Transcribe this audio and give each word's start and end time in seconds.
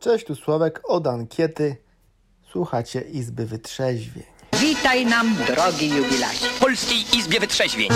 Cześć, 0.00 0.26
tu 0.26 0.34
Sławek 0.34 0.80
od 0.84 1.06
ankiety. 1.06 1.76
Słuchacie 2.52 3.00
Izby 3.00 3.46
Wytrzeźwień. 3.46 4.24
Witaj 4.60 5.06
nam, 5.06 5.36
drogi 5.46 5.88
jubilacie. 5.88 6.46
w 6.48 6.58
Polskiej 6.60 6.98
Izbie 7.16 7.40
Wytrzeźwień. 7.40 7.90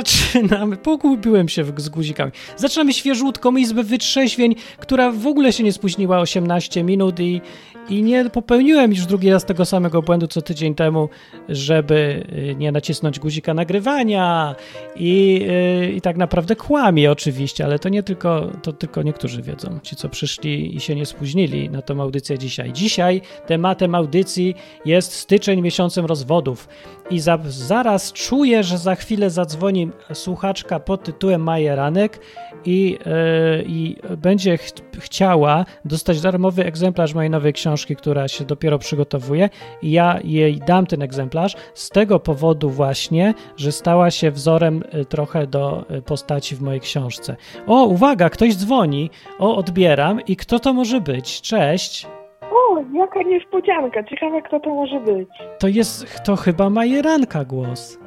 Zaczynamy. 0.00 0.76
Pogubiłem 0.76 1.48
się 1.48 1.64
z 1.76 1.88
guzikami. 1.88 2.32
Zaczynamy 2.56 2.92
świeżutką 2.92 3.56
izbę 3.56 3.82
wytrzeźwień, 3.82 4.54
która 4.78 5.12
w 5.12 5.26
ogóle 5.26 5.52
się 5.52 5.64
nie 5.64 5.72
spóźniła 5.72 6.20
18 6.20 6.84
minut 6.84 7.20
i, 7.20 7.40
i 7.88 8.02
nie 8.02 8.30
popełniłem 8.30 8.90
już 8.90 9.06
drugi 9.06 9.30
raz 9.30 9.44
tego 9.44 9.64
samego 9.64 10.02
błędu 10.02 10.26
co 10.26 10.42
tydzień 10.42 10.74
temu, 10.74 11.08
żeby 11.48 12.26
y, 12.50 12.54
nie 12.58 12.72
nacisnąć 12.72 13.18
guzika 13.18 13.54
nagrywania 13.54 14.54
i, 14.96 15.46
y, 15.82 15.92
i 15.92 16.00
tak 16.00 16.16
naprawdę 16.16 16.56
kłamie 16.56 17.10
oczywiście, 17.10 17.64
ale 17.64 17.78
to 17.78 17.88
nie 17.88 18.02
tylko, 18.02 18.50
to 18.62 18.72
tylko 18.72 19.02
niektórzy 19.02 19.42
wiedzą, 19.42 19.78
ci 19.82 19.96
co 19.96 20.08
przyszli 20.08 20.76
i 20.76 20.80
się 20.80 20.94
nie 20.94 21.06
spóźnili 21.06 21.70
na 21.70 21.82
tą 21.82 22.02
audycję 22.02 22.38
dzisiaj. 22.38 22.72
Dzisiaj 22.72 23.20
tematem 23.46 23.94
audycji 23.94 24.54
jest 24.84 25.12
styczeń 25.12 25.60
miesiącem 25.60 26.06
rozwodów 26.06 26.68
i 27.10 27.20
za, 27.20 27.38
zaraz 27.48 28.12
czuję, 28.12 28.62
że 28.62 28.78
za 28.78 28.94
chwilę 28.94 29.30
zadzwoni 29.30 29.89
słuchaczka 30.12 30.80
pod 30.80 31.02
tytułem 31.02 31.42
Majeranek 31.42 32.20
i, 32.64 32.98
e, 33.06 33.62
i 33.62 33.96
będzie 34.16 34.58
ch 34.58 34.70
chciała 34.98 35.64
dostać 35.84 36.20
darmowy 36.20 36.64
egzemplarz 36.64 37.14
mojej 37.14 37.30
nowej 37.30 37.52
książki, 37.52 37.96
która 37.96 38.28
się 38.28 38.44
dopiero 38.44 38.78
przygotowuje 38.78 39.48
i 39.82 39.90
ja 39.90 40.18
jej 40.24 40.58
dam 40.58 40.86
ten 40.86 41.02
egzemplarz 41.02 41.56
z 41.74 41.88
tego 41.88 42.20
powodu 42.20 42.70
właśnie, 42.70 43.34
że 43.56 43.72
stała 43.72 44.10
się 44.10 44.30
wzorem 44.30 44.82
e, 44.92 45.04
trochę 45.04 45.46
do 45.46 45.84
e, 45.88 46.02
postaci 46.02 46.56
w 46.56 46.62
mojej 46.62 46.80
książce. 46.80 47.36
O, 47.66 47.84
uwaga, 47.84 48.30
ktoś 48.30 48.56
dzwoni, 48.56 49.10
o, 49.38 49.56
odbieram 49.56 50.20
i 50.26 50.36
kto 50.36 50.58
to 50.58 50.72
może 50.72 51.00
być? 51.00 51.40
Cześć. 51.40 52.06
O, 52.52 52.80
jaka 52.94 53.22
niespodzianka. 53.22 54.04
Ciekawe, 54.04 54.42
kto 54.42 54.60
to 54.60 54.74
może 54.74 55.00
być. 55.00 55.28
To 55.58 55.68
jest, 55.68 56.22
to 56.24 56.36
chyba 56.36 56.70
Majeranka 56.70 57.44
głos. 57.44 57.98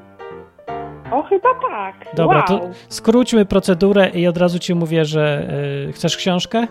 O, 1.13 1.23
chyba 1.23 1.49
tak. 1.69 1.95
Dobra, 2.15 2.37
wow. 2.37 2.59
to 2.59 2.67
skróćmy 2.89 3.45
procedurę 3.45 4.09
i 4.09 4.27
od 4.27 4.37
razu 4.37 4.59
ci 4.59 4.75
mówię, 4.75 5.05
że 5.05 5.47
y, 5.89 5.91
chcesz 5.93 6.17
książkę? 6.17 6.67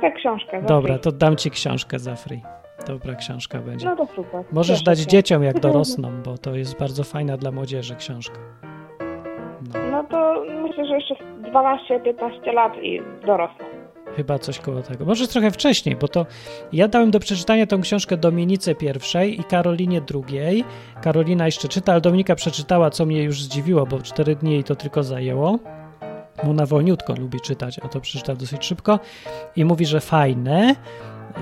Tę 0.00 0.12
książkę. 0.12 0.62
Dobra, 0.62 0.98
to 0.98 1.12
dam 1.12 1.36
ci 1.36 1.50
książkę 1.50 1.98
za 1.98 2.14
free. 2.14 2.42
Dobra 2.86 3.14
książka 3.14 3.58
będzie. 3.58 3.86
No 3.86 3.96
to 3.96 4.06
super. 4.06 4.44
Możesz 4.52 4.78
Cieszę 4.78 4.90
dać 4.90 4.98
się. 5.00 5.06
dzieciom 5.06 5.42
jak 5.42 5.60
dorosną, 5.66 6.22
bo 6.24 6.38
to 6.38 6.54
jest 6.54 6.78
bardzo 6.78 7.04
fajna 7.04 7.36
dla 7.36 7.50
młodzieży 7.50 7.96
książka. 7.96 8.38
No, 9.74 9.80
No 9.90 10.04
to 10.04 10.44
myślę, 10.62 10.86
że 10.86 10.94
jeszcze 10.94 11.14
12-15 11.14 12.52
lat 12.54 12.72
i 12.82 13.00
dorosną. 13.26 13.64
Chyba 14.16 14.38
coś 14.38 14.58
koło 14.58 14.82
tego. 14.82 15.04
Może 15.04 15.28
trochę 15.28 15.50
wcześniej, 15.50 15.96
bo 15.96 16.08
to 16.08 16.26
ja 16.72 16.88
dałem 16.88 17.10
do 17.10 17.20
przeczytania 17.20 17.66
tą 17.66 17.80
książkę 17.80 18.16
Dominice 18.16 18.74
pierwszej 18.74 19.40
i 19.40 19.44
Karolinie 19.44 20.00
drugiej. 20.00 20.64
Karolina 21.02 21.46
jeszcze 21.46 21.68
czyta, 21.68 21.92
ale 21.92 22.00
Dominika 22.00 22.34
przeczytała, 22.34 22.90
co 22.90 23.06
mnie 23.06 23.22
już 23.22 23.42
zdziwiło, 23.42 23.86
bo 23.86 24.02
cztery 24.02 24.36
dni 24.36 24.52
jej 24.52 24.64
to 24.64 24.76
tylko 24.76 25.02
zajęło. 25.02 25.58
Ona 26.42 26.66
wolniutko 26.66 27.14
lubi 27.14 27.40
czytać, 27.40 27.78
a 27.78 27.88
to 27.88 28.00
przeczytała 28.00 28.36
dosyć 28.38 28.64
szybko 28.64 28.98
i 29.56 29.64
mówi, 29.64 29.86
że 29.86 30.00
fajne. 30.00 30.74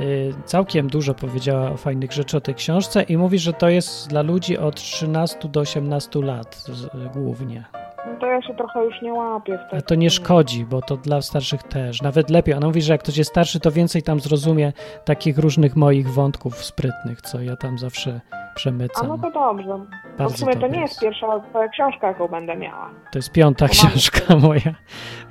Y, 0.00 0.32
Całkiem 0.44 0.88
dużo 0.88 1.14
powiedziała 1.14 1.76
fajnych 1.76 2.12
rzeczy 2.12 2.36
o 2.36 2.40
tej 2.40 2.54
książce 2.54 3.02
i 3.02 3.16
mówi, 3.16 3.38
że 3.38 3.52
to 3.52 3.68
jest 3.68 4.08
dla 4.08 4.22
ludzi 4.22 4.58
od 4.58 4.74
13 4.74 5.48
do 5.48 5.60
18 5.60 6.22
lat 6.22 6.56
z- 6.56 7.12
głównie. 7.12 7.64
No 8.12 8.20
to 8.20 8.26
ja 8.26 8.42
się 8.42 8.54
trochę 8.54 8.84
już 8.84 9.02
nie 9.02 9.12
łapię 9.14 9.58
w 9.58 9.60
A 9.60 9.70
tej 9.70 9.82
to 9.82 9.94
nie 9.94 10.10
szkodzi, 10.10 10.64
bo 10.64 10.82
to 10.82 10.96
dla 10.96 11.22
starszych 11.22 11.62
też. 11.62 12.02
Nawet 12.02 12.30
lepiej. 12.30 12.54
Ona 12.54 12.66
mówi, 12.66 12.82
że 12.82 12.92
jak 12.92 13.02
ktoś 13.02 13.16
jest 13.16 13.30
starszy, 13.30 13.60
to 13.60 13.70
więcej 13.72 14.02
tam 14.02 14.20
zrozumie 14.20 14.72
takich 15.04 15.38
różnych 15.38 15.76
moich 15.76 16.08
wątków 16.12 16.64
sprytnych, 16.64 17.22
co 17.22 17.40
ja 17.42 17.56
tam 17.56 17.78
zawsze 17.78 18.20
A 18.30 18.54
przemycam. 18.54 19.08
no 19.08 19.18
to 19.18 19.30
dobrze. 19.30 19.78
Bardzo 20.18 20.34
w 20.34 20.38
sumie 20.38 20.56
to 20.56 20.66
nie 20.66 20.80
jest 20.80 21.00
pierwsza 21.00 21.40
twoja 21.50 21.68
książka, 21.68 22.06
jaką 22.08 22.28
będę 22.28 22.56
miała. 22.56 22.90
To 23.12 23.18
jest 23.18 23.32
piąta 23.32 23.68
to 23.68 23.74
mam- 23.74 23.90
książka 23.92 24.36
moja 24.46 24.74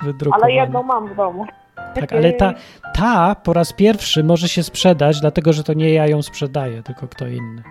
wydrukowana. 0.02 0.44
Ale 0.44 0.52
jedną 0.52 0.82
mam 0.82 1.08
w 1.12 1.16
domu. 1.16 1.46
Tak, 1.94 2.12
ale 2.12 2.32
ta, 2.32 2.54
ta 2.94 3.34
po 3.34 3.52
raz 3.52 3.72
pierwszy 3.72 4.24
może 4.24 4.48
się 4.48 4.62
sprzedać, 4.62 5.20
dlatego 5.20 5.52
że 5.52 5.64
to 5.64 5.72
nie 5.72 5.92
ja 5.92 6.06
ją 6.06 6.22
sprzedaję, 6.22 6.82
tylko 6.82 7.08
kto 7.08 7.26
inny. 7.26 7.62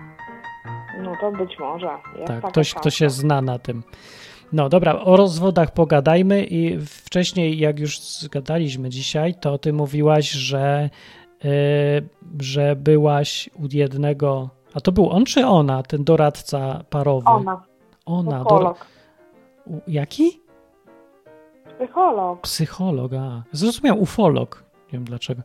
No 1.02 1.12
to 1.20 1.32
być 1.32 1.58
może. 1.58 1.88
Jest 2.16 2.26
Tak, 2.26 2.44
ktoś, 2.44 2.74
kto 2.74 2.90
się 2.90 3.10
zna 3.10 3.42
na 3.42 3.58
tym. 3.58 3.82
No 4.52 4.68
dobra, 4.68 5.00
o 5.00 5.16
rozwodach 5.16 5.70
pogadajmy 5.70 6.44
i 6.44 6.78
wcześniej, 6.86 7.58
jak 7.58 7.80
już 7.80 8.00
zgadaliśmy 8.00 8.88
dzisiaj, 8.88 9.34
to 9.34 9.58
ty 9.58 9.72
mówiłaś, 9.72 10.30
że, 10.30 10.90
yy, 11.44 11.50
że 12.40 12.76
byłaś 12.76 13.50
u 13.54 13.68
jednego, 13.72 14.50
a 14.74 14.80
to 14.80 14.92
był 14.92 15.10
on 15.10 15.24
czy 15.24 15.46
ona, 15.46 15.82
ten 15.82 16.04
doradca 16.04 16.84
parowy? 16.90 17.26
Ona. 17.26 17.62
Ona, 18.06 18.44
Psycholog. 18.44 18.86
jaki? 19.88 20.40
Psycholog. 21.78 22.40
Psycholog, 22.40 23.12
a. 23.12 23.42
Zrozumiałem, 23.52 24.02
ufolog. 24.02 24.64
Nie 24.86 24.92
wiem 24.92 25.04
dlaczego. 25.04 25.42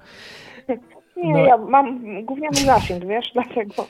Nie, 1.18 1.34
No. 1.34 1.40
ja 1.46 1.58
mam 1.58 2.00
gówniany 2.26 2.56
zasięg, 2.56 3.06
wiesz, 3.06 3.32
dlatego. 3.34 3.86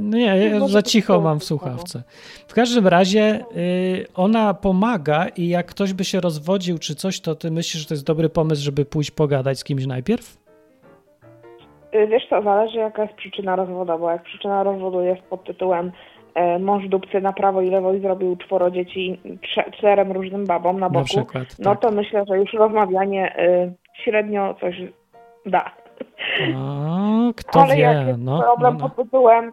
Nie, 0.00 0.26
ja 0.26 0.68
za 0.68 0.82
cicho 0.82 1.20
mam 1.20 1.38
w 1.40 1.42
ciekawe. 1.42 1.46
słuchawce. 1.46 2.02
W 2.48 2.54
każdym 2.54 2.86
razie 2.88 3.44
y, 3.56 4.06
ona 4.14 4.54
pomaga 4.54 5.26
i 5.36 5.48
jak 5.48 5.66
ktoś 5.66 5.92
by 5.92 6.04
się 6.04 6.20
rozwodził 6.20 6.78
czy 6.78 6.94
coś, 6.94 7.20
to 7.20 7.34
ty 7.34 7.50
myślisz, 7.50 7.82
że 7.82 7.88
to 7.88 7.94
jest 7.94 8.06
dobry 8.06 8.28
pomysł, 8.28 8.62
żeby 8.64 8.84
pójść 8.84 9.10
pogadać 9.10 9.58
z 9.58 9.64
kimś 9.64 9.86
najpierw? 9.86 10.36
Y, 11.94 12.06
Wiesz 12.06 12.22
co, 12.30 12.42
zależy 12.42 12.78
jaka 12.78 13.02
jest 13.02 13.14
przyczyna 13.14 13.56
rozwodu, 13.56 13.98
bo 13.98 14.10
jak 14.10 14.22
przyczyna 14.22 14.62
rozwodu 14.62 15.00
jest 15.02 15.22
pod 15.22 15.44
tytułem 15.44 15.92
e, 16.34 16.58
mąż 16.58 16.88
dupcy 16.88 17.20
na 17.20 17.32
prawo 17.32 17.60
i 17.62 17.70
lewo 17.70 17.94
i 17.94 18.00
zrobił 18.00 18.36
czworo 18.36 18.70
dzieci 18.70 19.20
czterem 19.78 20.12
różnym 20.12 20.46
babom 20.46 20.80
na 20.80 20.86
Na 20.86 20.90
boku, 20.90 21.04
przykład. 21.04 21.44
no 21.58 21.70
tak. 21.70 21.80
to 21.82 21.90
myślę, 21.90 22.24
że 22.28 22.38
już 22.38 22.52
rozmawianie 22.52 23.36
y, 23.38 23.72
średnio 24.04 24.54
coś 24.60 24.74
da. 25.46 25.70
Kto 27.36 27.62
Ale 27.62 27.76
wie, 27.76 27.82
jak 27.82 28.06
jest 28.06 28.20
no, 28.22 28.42
problem 28.42 28.74
no, 28.74 28.80
no. 28.80 28.88
pod 28.90 29.04
tytułem 29.04 29.48
y, 29.48 29.52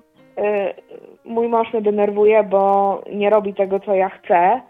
mój 1.26 1.48
mąż 1.48 1.74
mnie 1.74 1.82
denerwuje, 1.82 2.44
bo 2.44 3.02
nie 3.14 3.30
robi 3.30 3.54
tego, 3.54 3.80
co 3.80 3.94
ja 3.96 4.10
chcę, 4.10 4.62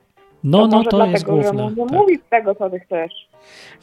No, 0.44 0.68
to 0.68 0.78
no, 0.78 0.84
to 0.84 0.90
dlatego, 0.98 1.12
jest 1.12 1.26
główne. 1.26 1.70
że 1.70 1.76
nie 1.76 1.86
tak. 1.88 1.92
mówisz 2.00 2.20
tego, 2.30 2.56
co 2.56 2.70
ty 2.70 2.80
chcesz. 2.80 3.12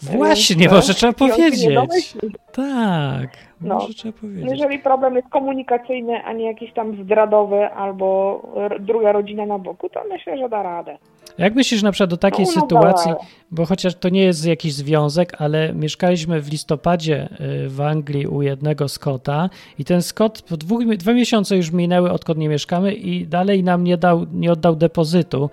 Właśnie, 0.02 0.66
Y, 0.66 0.70
może 0.70 0.94
trzeba 0.94 1.12
się 1.12 1.26
nie 1.28 1.34
powiedzieć. 1.36 2.14
Tak, 2.52 3.30
No. 3.60 3.74
może 3.74 3.94
trzeba 3.94 4.18
powiedzieć. 4.20 4.50
Jeżeli 4.50 4.78
problem 4.78 5.14
jest 5.16 5.28
komunikacyjny, 5.28 6.24
a 6.24 6.32
nie 6.32 6.46
jakiś 6.46 6.72
tam 6.72 7.04
zdradowy 7.04 7.70
albo 7.70 8.40
druga 8.80 9.12
rodzina 9.12 9.46
na 9.46 9.58
boku, 9.58 9.88
to 9.88 10.00
myślę, 10.10 10.38
że 10.38 10.48
da 10.48 10.62
radę. 10.62 10.98
Jak 11.38 11.54
myślisz 11.54 11.82
na 11.82 11.92
przykład 11.92 12.10
do 12.10 12.16
takiej 12.16 12.46
No, 12.46 12.52
no, 12.54 12.60
sytuacji, 12.60 13.12
bo 13.50 13.66
chociaż 13.66 13.94
to 13.94 14.08
nie 14.08 14.22
jest 14.22 14.46
jakiś 14.46 14.74
związek, 14.74 15.34
ale 15.38 15.74
mieszkaliśmy 15.74 16.40
w 16.40 16.50
listopadzie 16.50 17.28
y, 17.64 17.68
w 17.68 17.80
Anglii 17.80 18.26
u 18.26 18.42
jednego 18.42 18.88
Scotta 18.88 19.50
i 19.78 19.84
ten 19.84 20.02
Scott 20.02 20.42
po 20.42 20.56
dwóch, 20.56 20.96
dwa 20.96 21.12
miesiące 21.12 21.56
już 21.56 21.70
minęły, 21.70 22.10
odkąd 22.10 22.38
nie 22.38 22.48
mieszkamy 22.48 22.94
i 22.94 23.26
dalej 23.26 23.64
nam 23.64 23.84
nie, 23.84 23.96
dał, 23.96 24.26
nie 24.32 24.52
oddał 24.52 24.76
depozytu. 24.76 25.50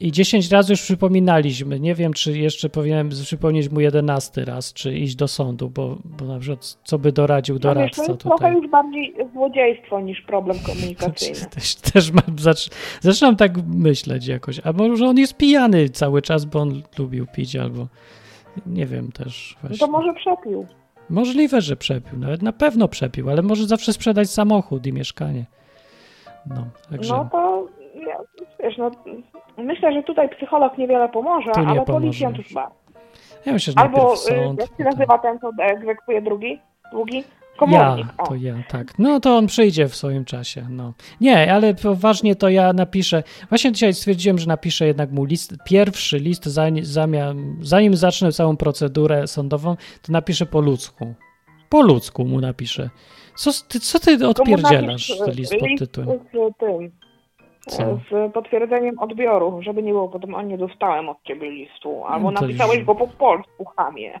I 0.00 0.12
10 0.12 0.50
razy 0.50 0.72
już 0.72 0.82
przypominaliśmy. 0.82 1.80
Nie 1.80 1.94
wiem, 1.94 2.12
czy 2.12 2.38
jeszcze 2.38 2.68
powinienem 2.68 3.08
przypomnieć 3.08 3.70
mu 3.70 3.80
11 3.80 4.44
raz, 4.44 4.72
czy 4.72 4.94
iść 4.94 5.16
do 5.16 5.28
sądu, 5.28 5.70
bo, 5.70 5.98
bo 6.04 6.24
na 6.24 6.38
przykład 6.38 6.78
co 6.84 6.98
by 6.98 7.12
doradził 7.12 7.54
No 7.54 7.58
doradca 7.60 8.02
to 8.04 8.08
jest 8.12 8.20
trochę 8.22 8.36
tutaj. 8.36 8.54
już 8.54 8.70
bardziej 8.70 9.14
złodziejstwo 9.32 10.00
niż 10.00 10.20
problem 10.20 10.56
komunikacyjny. 10.66 11.46
Też, 11.54 11.74
też 11.74 12.12
mam, 12.12 12.38
zacz, 12.38 12.70
zaczynam 13.00 13.36
tak 13.36 13.52
myśleć 13.66 14.26
jakoś. 14.26 14.60
A 14.64 14.72
może 14.72 15.06
on 15.06 15.16
jest 15.18 15.36
pijany 15.36 15.88
cały 15.88 16.22
czas, 16.22 16.44
bo 16.44 16.60
on 16.60 16.82
lubił 16.98 17.26
pić, 17.26 17.56
albo 17.56 17.86
nie 18.66 18.86
wiem 18.86 19.12
też 19.12 19.56
No 19.62 19.68
właśnie. 19.68 19.86
to 19.86 19.92
może 19.92 20.14
przepił. 20.14 20.66
Możliwe, 21.10 21.60
że 21.60 21.76
przepił, 21.76 22.18
nawet 22.18 22.42
na 22.42 22.52
pewno 22.52 22.88
przepił, 22.88 23.30
ale 23.30 23.42
może 23.42 23.66
zawsze 23.66 23.92
sprzedać 23.92 24.30
samochód 24.30 24.86
i 24.86 24.92
mieszkanie. 24.92 25.44
No, 26.46 26.66
także 26.90 27.14
No 27.14 27.28
to 27.32 27.68
wiesz, 28.62 28.76
no, 28.78 28.90
myślę, 29.58 29.92
że 29.92 30.02
tutaj 30.02 30.28
psycholog 30.28 30.78
niewiele 30.78 31.08
pomoże, 31.08 31.50
nie 31.56 31.66
ale 31.66 31.80
pomoże 31.80 31.84
policjant 31.92 32.38
już. 32.38 32.52
bardzo. 32.52 32.74
ja 33.46 33.52
myślę, 33.52 33.72
że 33.72 33.80
Albo 33.80 34.14
y, 34.14 34.16
sąd. 34.16 34.60
jak 34.60 34.68
się 34.78 34.84
nazywa 34.84 35.18
ten, 35.18 35.38
co 35.38 35.50
egzekwuje 35.62 36.22
drugi? 36.22 36.60
Długi? 36.92 37.16
Ja, 37.18 37.58
Komornik. 37.58 38.06
o. 38.18 38.26
to 38.26 38.34
ja, 38.34 38.54
tak. 38.68 38.98
No 38.98 39.20
to 39.20 39.36
on 39.36 39.46
przyjdzie 39.46 39.88
w 39.88 39.96
swoim 39.96 40.24
czasie. 40.24 40.66
No. 40.70 40.92
Nie, 41.20 41.52
ale 41.52 41.74
poważnie 41.74 42.36
to 42.36 42.48
ja 42.48 42.72
napiszę. 42.72 43.22
Właśnie 43.48 43.72
dzisiaj 43.72 43.94
stwierdziłem, 43.94 44.38
że 44.38 44.46
napiszę 44.46 44.86
jednak 44.86 45.10
mu 45.10 45.24
list, 45.24 45.54
pierwszy 45.64 46.18
list, 46.18 46.44
zanim, 46.44 46.84
zanim 47.60 47.96
zacznę 47.96 48.32
całą 48.32 48.56
procedurę 48.56 49.26
sądową, 49.26 49.76
to 50.02 50.12
napiszę 50.12 50.46
po 50.46 50.60
ludzku. 50.60 51.14
Po 51.68 51.82
ludzku 51.82 52.24
mu 52.24 52.40
napiszę. 52.40 52.90
Co 53.36 53.50
ty, 53.68 53.80
co 53.80 53.98
ty 54.00 54.28
odpierdzielasz 54.28 55.12
list 55.26 55.52
pod 55.60 55.68
tytułem? 55.78 56.08
z 56.08 56.58
tym. 56.58 56.90
Co? 57.66 57.98
z 58.10 58.32
potwierdzeniem 58.32 58.98
odbioru, 58.98 59.62
żeby 59.62 59.82
nie 59.82 59.92
było 59.92 60.08
potem, 60.08 60.34
a 60.34 60.42
nie 60.42 60.58
dostałem 60.58 61.08
od 61.08 61.22
ciebie 61.22 61.50
listu, 61.50 62.04
albo 62.04 62.30
No 62.30 62.40
napisałeś 62.40 62.76
już- 62.76 62.86
go 62.86 62.94
po 62.94 63.06
polsku, 63.08 63.64
chamie. 63.76 64.20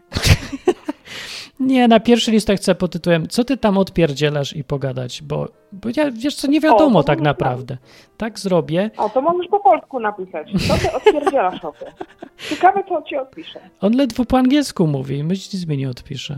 Nie, 1.60 1.88
na 1.88 2.00
pierwszy 2.00 2.30
listach 2.30 2.56
chcę 2.56 2.74
pod 2.74 2.92
tytułem 2.92 3.28
Co 3.28 3.44
ty 3.44 3.56
tam 3.56 3.78
odpierdzielasz 3.78 4.56
i 4.56 4.64
pogadać, 4.64 5.22
bo, 5.22 5.48
bo 5.72 5.88
ja, 5.96 6.10
wiesz 6.10 6.34
co, 6.34 6.48
nie 6.48 6.60
wiadomo 6.60 6.98
O, 6.98 7.02
tak 7.02 7.20
naprawdę. 7.20 7.76
Tak 8.16 8.38
zrobię. 8.38 8.90
A 8.96 9.08
to 9.08 9.22
możesz 9.22 9.48
po 9.50 9.60
polsku 9.60 10.00
napisać. 10.00 10.48
Co 10.68 10.74
ty 10.78 10.92
odpierdzielasz 10.96 11.64
o 11.64 11.72
tym? 11.72 11.88
Ciekawe, 12.48 12.84
co 12.88 13.02
ci 13.02 13.16
odpisze. 13.16 13.60
On 13.80 13.96
ledwo 13.96 14.24
po 14.24 14.38
angielsku 14.38 14.86
mówi, 14.86 15.24
myśl 15.24 15.50
nic 15.56 15.66
mi 15.66 15.76
nie 15.76 15.90
odpisze. 15.90 16.36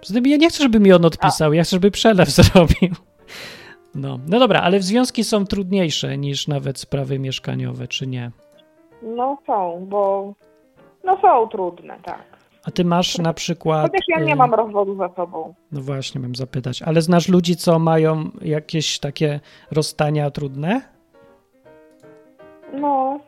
Poza 0.00 0.14
tym 0.14 0.26
ja 0.26 0.36
nie 0.36 0.48
chcę, 0.48 0.62
żeby 0.62 0.80
mi 0.80 0.92
on 0.92 1.04
odpisał, 1.04 1.52
ja 1.52 1.62
chcę, 1.62 1.70
żeby 1.76 1.90
przelew 1.90 2.28
zrobił. 2.40 2.90
No, 3.94 4.18
no 4.28 4.38
dobra, 4.38 4.60
ale 4.60 4.80
związki 4.80 5.24
są 5.24 5.44
trudniejsze 5.44 6.18
niż 6.18 6.48
nawet 6.48 6.78
sprawy 6.78 7.18
mieszkaniowe, 7.18 7.88
czy 7.88 8.06
nie? 8.06 8.30
No 9.02 9.38
są, 9.46 9.86
bo... 9.88 10.32
No 11.04 11.18
są 11.22 11.48
trudne, 11.48 11.98
tak. 12.02 12.34
A 12.66 12.70
ty 12.70 12.84
masz 12.84 13.18
na 13.18 13.32
przykład... 13.32 13.82
Chociaż 13.82 14.08
ja 14.08 14.20
nie 14.20 14.32
y, 14.32 14.36
mam 14.36 14.54
rozwodu 14.54 14.96
za 14.96 15.08
sobą. 15.08 15.54
No 15.72 15.80
właśnie, 15.80 16.20
mam 16.20 16.34
zapytać. 16.34 16.82
Ale 16.82 17.02
znasz 17.02 17.28
ludzi, 17.28 17.56
co 17.56 17.78
mają 17.78 18.24
jakieś 18.42 18.98
takie 18.98 19.40
rozstania 19.70 20.30
trudne? 20.30 20.80
No, 22.72 23.20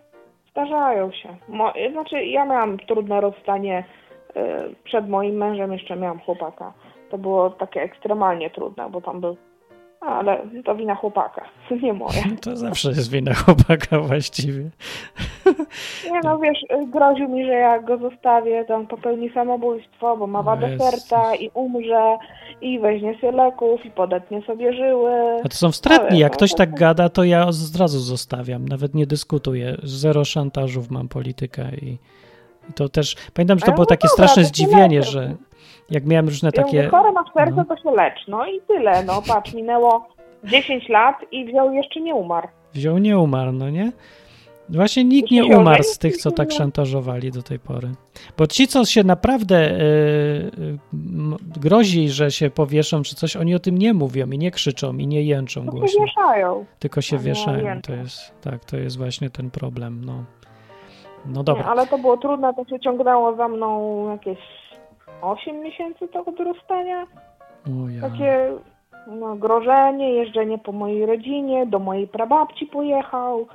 zdarzają 0.50 1.12
się. 1.12 1.36
Mo, 1.48 1.72
znaczy, 1.92 2.24
ja 2.24 2.44
miałam 2.44 2.78
trudne 2.78 3.20
rozstanie 3.20 3.84
y, 4.36 4.40
przed 4.84 5.08
moim 5.08 5.34
mężem, 5.34 5.72
jeszcze 5.72 5.96
miałam 5.96 6.20
chłopaka. 6.20 6.72
To 7.10 7.18
było 7.18 7.50
takie 7.50 7.82
ekstremalnie 7.82 8.50
trudne, 8.50 8.90
bo 8.90 9.00
tam 9.00 9.20
był... 9.20 9.36
Ale 10.00 10.42
to 10.64 10.74
wina 10.74 10.94
chłopaka, 10.94 11.44
nie 11.82 11.92
moja. 11.92 12.22
To 12.42 12.56
zawsze 12.56 12.88
jest 12.88 13.10
wina 13.10 13.34
chłopaka 13.34 14.00
właściwie. 14.00 14.70
Nie 16.12 16.20
no, 16.24 16.38
wiesz, 16.38 16.58
groził 16.86 17.28
mi, 17.28 17.44
że 17.44 17.52
jak 17.52 17.84
go 17.84 17.98
zostawię, 17.98 18.64
to 18.64 18.74
on 18.74 18.86
popełni 18.86 19.30
samobójstwo, 19.30 20.16
bo 20.16 20.26
ma 20.26 20.42
wadę 20.42 20.70
Jezus. 20.70 20.90
serca 20.90 21.34
i 21.34 21.50
umrze 21.54 22.18
i 22.60 22.78
weźmie 22.78 23.18
się 23.18 23.30
leków 23.30 23.84
i 23.86 23.90
podetnie 23.90 24.42
sobie 24.42 24.72
żyły. 24.72 25.12
A 25.44 25.48
to 25.48 25.56
są 25.56 25.70
wstrętni. 25.72 26.18
Jak 26.18 26.32
no, 26.32 26.36
ktoś 26.36 26.50
to- 26.50 26.56
tak 26.56 26.74
gada, 26.74 27.08
to 27.08 27.24
ja 27.24 27.46
od 27.46 27.76
razu 27.78 27.98
zostawiam. 27.98 28.68
Nawet 28.68 28.94
nie 28.94 29.06
dyskutuję. 29.06 29.76
Zero 29.82 30.24
szantażów 30.24 30.90
mam 30.90 31.08
politykę 31.08 31.64
i, 31.82 31.98
i 32.70 32.72
to 32.74 32.88
też... 32.88 33.16
Pamiętam, 33.34 33.58
że 33.58 33.66
to 33.66 33.72
było 33.72 33.86
takie 33.86 34.08
straszne 34.08 34.44
zdziwienie, 34.44 35.02
że 35.02 35.34
jak 35.90 36.06
miałem 36.06 36.26
różne 36.26 36.50
Ja 36.54 36.62
takie... 36.62 36.76
mówię, 36.76 36.88
chore 36.88 37.12
masz 37.12 37.32
serce, 37.34 37.54
no. 37.56 37.64
to 37.64 37.76
się 37.76 37.90
lecz. 37.90 38.28
No 38.28 38.46
i 38.46 38.60
tyle, 38.68 39.04
no 39.04 39.22
patrz, 39.28 39.54
minęło 39.54 40.08
10 40.44 40.88
lat 40.88 41.16
i 41.30 41.44
wziął 41.44 41.72
jeszcze 41.72 42.00
nie 42.00 42.14
umarł. 42.14 42.48
Wziął, 42.74 42.98
nie 42.98 43.18
umarł, 43.18 43.52
no 43.52 43.70
nie? 43.70 43.92
Właśnie 44.68 45.04
nikt 45.04 45.30
nie 45.30 45.44
umarł 45.58 45.82
z 45.82 45.98
tych, 45.98 46.16
co 46.16 46.30
nie 46.30 46.36
tak 46.36 46.52
szantażowali 46.52 47.30
do 47.32 47.42
tej 47.42 47.58
pory. 47.58 47.88
Bo 48.38 48.46
ci, 48.46 48.66
co 48.68 48.84
się 48.84 49.04
naprawdę 49.04 49.70
y, 49.70 49.74
y, 49.80 50.78
m- 50.92 51.36
grozi, 51.60 52.08
że 52.08 52.30
się 52.30 52.50
powieszą 52.50 53.02
czy 53.02 53.14
coś, 53.14 53.36
oni 53.36 53.54
o 53.54 53.58
tym 53.58 53.78
nie 53.78 53.94
mówią 53.94 54.30
i 54.30 54.38
nie 54.38 54.50
krzyczą 54.50 54.96
i 54.96 55.06
nie 55.06 55.22
jęczą 55.22 55.60
To 55.66 55.70
się 55.72 55.78
głośno. 55.78 56.04
wieszają. 56.04 56.64
Tylko 56.78 57.00
się 57.00 57.16
nie 57.16 57.22
wieszają. 57.22 57.82
To 57.82 57.92
jest, 57.92 58.34
tak, 58.40 58.64
to 58.64 58.76
jest 58.76 58.98
właśnie 58.98 59.30
ten 59.30 59.50
problem, 59.50 60.04
no. 60.04 60.24
No 61.26 61.38
Nie, 61.38 61.44
dobra. 61.44 61.64
ale 61.64 61.86
to 61.86 61.98
było 61.98 62.16
trudne, 62.16 62.54
to 62.54 62.64
się 62.64 62.80
ciągnęło 62.80 63.36
za 63.36 63.48
mną 63.48 63.98
jakieś 64.10 64.38
8 65.22 65.60
miesięcy 65.60 66.08
tego 66.08 66.44
rozstania. 66.44 67.06
O 67.66 67.88
ja. 67.88 68.10
Takie 68.10 68.52
no, 69.06 69.36
grożenie, 69.36 70.12
jeżdżenie 70.12 70.58
po 70.58 70.72
mojej 70.72 71.06
rodzinie, 71.06 71.66
do 71.66 71.78
mojej 71.78 72.08
prababci 72.08 72.66
pojechał, 72.66 73.46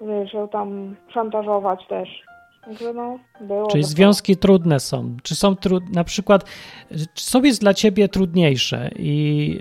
wiesz, 0.00 0.34
ją 0.34 0.48
tam 0.48 0.96
szantażować 1.14 1.86
też. 1.86 2.08
Także 2.64 2.92
no, 2.92 3.18
było. 3.40 3.66
Czyli 3.66 3.84
związki 3.84 4.36
trudne 4.36 4.80
są. 4.80 5.16
Czy 5.22 5.34
są 5.34 5.56
trud... 5.56 5.94
na 5.94 6.04
przykład, 6.04 6.44
co 7.14 7.40
jest 7.40 7.60
dla 7.60 7.74
ciebie 7.74 8.08
trudniejsze 8.08 8.90
i 8.96 9.58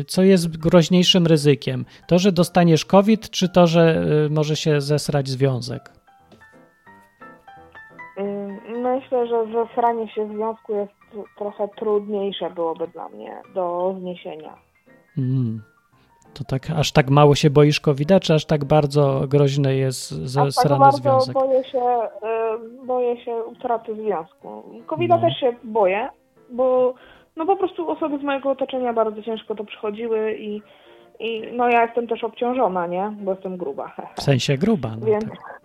y, 0.00 0.04
co 0.04 0.22
jest 0.22 0.56
groźniejszym 0.56 1.26
ryzykiem? 1.26 1.84
To, 2.08 2.18
że 2.18 2.32
dostaniesz 2.32 2.84
COVID, 2.84 3.30
czy 3.30 3.48
to, 3.48 3.66
że 3.66 4.04
y, 4.26 4.30
może 4.30 4.56
się 4.56 4.80
zesrać 4.80 5.28
związek? 5.28 6.03
Myślę, 8.84 9.26
że 9.26 9.46
zesranie 9.46 10.08
się 10.08 10.26
w 10.26 10.32
związku 10.32 10.74
jest 10.74 10.92
trochę 11.38 11.68
trudniejsze 11.68 12.50
byłoby 12.50 12.88
dla 12.88 13.08
mnie 13.08 13.42
do 13.54 13.96
zniesienia. 14.00 14.54
Mm. 15.18 15.62
To 16.34 16.44
tak, 16.44 16.62
aż 16.76 16.92
tak 16.92 17.10
mało 17.10 17.34
się 17.34 17.50
boisz 17.50 17.80
covid 17.80 18.08
czy 18.22 18.34
aż 18.34 18.44
tak 18.46 18.64
bardzo 18.64 19.20
groźny 19.28 19.76
jest 19.76 20.10
tak 20.10 20.18
zesrany 20.28 20.78
bardzo 20.80 20.98
związek? 20.98 21.34
boję 21.34 21.64
się, 21.64 21.82
y, 22.82 22.86
boję 22.86 23.24
się 23.24 23.36
utraty 23.36 23.94
związku. 23.94 24.62
Covid-a 24.86 25.16
No. 25.16 25.22
też 25.22 25.40
się 25.40 25.52
boję, 25.64 26.08
bo 26.50 26.94
no 27.36 27.46
po 27.46 27.56
prostu 27.56 27.90
osoby 27.90 28.18
z 28.18 28.22
mojego 28.22 28.50
otoczenia 28.50 28.92
bardzo 28.92 29.22
ciężko 29.22 29.54
to 29.54 29.64
przychodziły 29.64 30.36
i, 30.38 30.62
i 31.20 31.42
no 31.52 31.68
ja 31.68 31.82
jestem 31.82 32.06
też 32.06 32.24
obciążona, 32.24 32.86
nie? 32.86 33.12
Bo 33.20 33.32
jestem 33.32 33.56
gruba. 33.56 33.96
W 34.16 34.22
sensie 34.22 34.58
gruba, 34.58 34.88
no 35.00 35.06
Więc, 35.06 35.24
tak. 35.24 35.63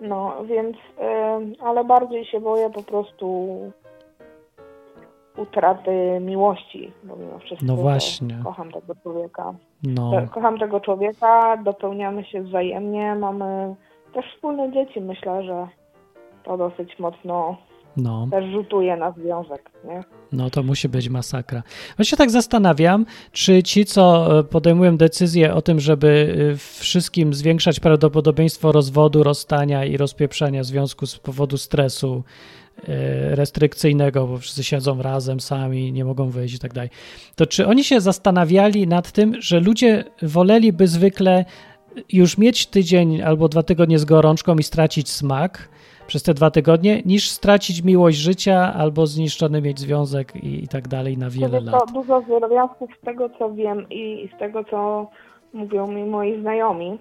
No, 0.00 0.44
więc, 0.44 0.76
y, 0.76 0.80
ale 1.64 1.84
bardziej 1.84 2.24
się 2.24 2.40
boję 2.40 2.70
po 2.70 2.82
prostu 2.82 3.56
utraty 5.36 6.18
miłości, 6.20 6.92
bo 7.04 7.16
mimo 7.16 7.38
wszystko 7.38 7.66
No 7.66 7.76
właśnie. 7.76 8.38
kocham 8.44 8.72
tego 8.72 8.94
człowieka. 9.02 9.54
No, 9.82 10.12
Kocham 10.30 10.58
tego 10.58 10.80
człowieka, 10.80 11.56
dopełniamy 11.56 12.24
się 12.24 12.42
wzajemnie, 12.42 13.14
mamy 13.14 13.74
też 14.14 14.24
wspólne 14.34 14.72
dzieci. 14.72 15.00
Myślę, 15.00 15.42
że 15.42 15.68
to 16.44 16.56
dosyć 16.56 16.98
mocno 16.98 17.56
no. 17.96 18.28
też 18.30 18.52
rzutuje 18.52 18.96
na 18.96 19.12
związek, 19.12 19.70
nie? 19.84 20.04
No 20.32 20.50
to 20.50 20.62
musi 20.62 20.88
być 20.88 21.08
masakra. 21.08 21.62
Ja 21.98 22.04
się 22.04 22.16
tak 22.16 22.30
zastanawiam, 22.30 23.06
czy 23.32 23.62
ci, 23.62 23.84
co 23.84 24.38
e, 24.38 24.44
podejmują 24.44 24.96
decyzję 24.96 25.54
o 25.54 25.62
tym, 25.62 25.80
żeby 25.80 26.36
e, 26.52 26.56
wszystkim 26.56 27.34
zwiększać 27.34 27.80
prawdopodobieństwo 27.80 28.72
rozwodu, 28.72 29.22
rozstania 29.22 29.84
i 29.84 29.96
rozpieprzania 29.96 30.64
związku 30.64 31.06
z 31.06 31.18
powodu 31.18 31.58
stresu 31.58 32.22
e, 32.88 33.34
restrykcyjnego, 33.34 34.26
bo 34.26 34.38
wszyscy 34.38 34.64
siedzą 34.64 35.02
razem 35.02 35.40
sami, 35.40 35.92
nie 35.92 36.04
mogą 36.04 36.30
wyjść 36.30 36.54
i 36.54 36.58
tak 36.58 36.72
dalej, 36.72 36.90
to 37.36 37.46
czy 37.46 37.66
oni 37.66 37.84
się 37.84 38.00
zastanawiali 38.00 38.86
nad 38.86 39.12
tym, 39.12 39.34
że 39.42 39.60
ludzie 39.60 40.04
woleliby 40.22 40.88
zwykle 40.88 41.44
już 42.12 42.38
mieć 42.38 42.66
tydzień 42.66 43.22
albo 43.22 43.48
dwa 43.48 43.62
tygodnie 43.62 43.98
z 43.98 44.04
gorączką 44.04 44.56
i 44.56 44.62
stracić 44.62 45.08
smak, 45.08 45.68
przez 46.10 46.22
te 46.22 46.34
dwa 46.34 46.50
tygodnie, 46.50 47.02
niż 47.06 47.30
stracić 47.30 47.82
miłość 47.82 48.18
życia 48.18 48.74
albo 48.78 49.06
zniszczony 49.06 49.62
mieć 49.62 49.78
związek 49.78 50.36
i, 50.36 50.64
i 50.64 50.68
tak 50.68 50.88
dalej 50.88 51.18
na 51.18 51.30
wiele 51.30 51.58
co, 51.58 51.70
lat. 51.70 51.92
dużo 51.92 52.22
związków 52.48 52.90
z 52.96 53.00
tego, 53.00 53.30
co 53.38 53.52
wiem 53.52 53.86
i 53.90 54.28
z 54.36 54.38
tego, 54.38 54.64
co 54.64 55.06
mówią 55.52 55.86
mi 55.86 56.04
moi 56.04 56.40
znajomi, 56.40 56.98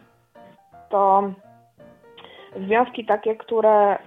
to 0.89 1.31
związki 2.67 3.05
takie, 3.05 3.35
które 3.35 3.95
y, 3.95 3.99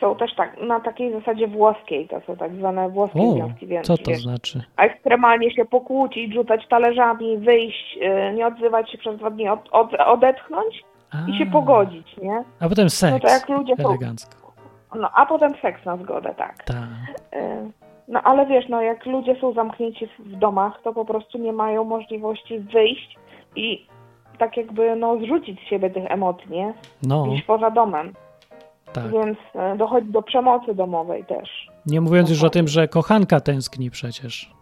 są 0.00 0.16
też 0.16 0.34
tak 0.34 0.62
na 0.62 0.80
takiej 0.80 1.12
zasadzie 1.12 1.48
włoskiej, 1.48 2.08
to 2.08 2.20
są 2.26 2.36
tak 2.36 2.54
zwane 2.54 2.88
włoskie 2.88 3.20
O, 3.20 3.32
związki, 3.32 3.66
więc 3.66 3.86
co 3.86 3.96
to 3.98 4.10
wiesz, 4.10 4.22
znaczy? 4.22 4.62
a 4.76 4.82
ekstremalnie 4.82 5.50
się 5.50 5.64
pokłócić, 5.64 6.34
rzucać 6.34 6.68
talerzami, 6.68 7.38
wyjść, 7.38 7.98
y, 8.02 8.34
nie 8.34 8.46
odzywać 8.46 8.90
się 8.90 8.98
przez 8.98 9.16
dwa 9.16 9.30
dni, 9.30 9.48
od, 9.48 9.68
od, 9.72 9.94
odetchnąć 9.94 10.84
i 11.28 11.38
się 11.38 11.46
pogodzić, 11.46 12.16
nie? 12.22 12.44
A 12.60 12.68
potem 12.68 12.90
seks. 12.90 13.12
No 13.12 13.20
to 13.20 13.28
jak 13.28 13.48
ludzie 13.48 13.76
są- 13.76 13.88
Elegancko. 13.88 14.52
No 14.94 15.10
a 15.14 15.26
potem 15.26 15.52
seks 15.62 15.84
na 15.84 15.96
zgodę, 15.96 16.34
tak. 16.34 16.64
Tak. 16.64 16.76
No 18.08 18.20
ale 18.22 18.46
wiesz, 18.46 18.68
no 18.68 18.82
jak 18.82 19.06
ludzie 19.06 19.36
są 19.40 19.52
zamknięci 19.52 20.06
w- 20.18 20.36
domach, 20.38 20.80
to 20.84 20.92
po 20.92 21.04
prostu 21.04 21.38
nie 21.38 21.52
mają 21.52 21.84
możliwości 21.84 22.58
wyjść 22.58 23.18
i 23.56 23.86
tak 24.38 24.56
jakby 24.56 24.96
no 24.96 25.18
zrzucić 25.18 25.60
z 25.60 25.68
siebie 25.70 25.90
tych 25.90 26.10
emocji, 26.10 26.50
nie? 26.50 26.74
No, 27.02 27.24
Gdzieś 27.26 27.42
poza 27.44 27.70
domem. 27.70 28.12
tak. 28.92 29.10
Więc 29.12 29.38
y, 29.74 29.76
dochodzi 29.76 30.06
do 30.12 30.22
przemocy 30.22 30.74
domowej 30.74 31.24
też. 31.24 31.70
Nie 31.86 32.00
mówiąc 32.00 32.30
już 32.30 32.44
o 32.44 32.50
tym, 32.50 32.68
że 32.68 32.88
kochanka 32.88 33.40
tęskni 33.40 33.90
przecież. 33.90 34.52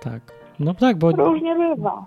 Tak. 0.00 0.20
No 0.60 0.74
tak, 0.74 0.98
bo 0.98 1.10
Różnie 1.12 1.54
bywa. 1.54 2.04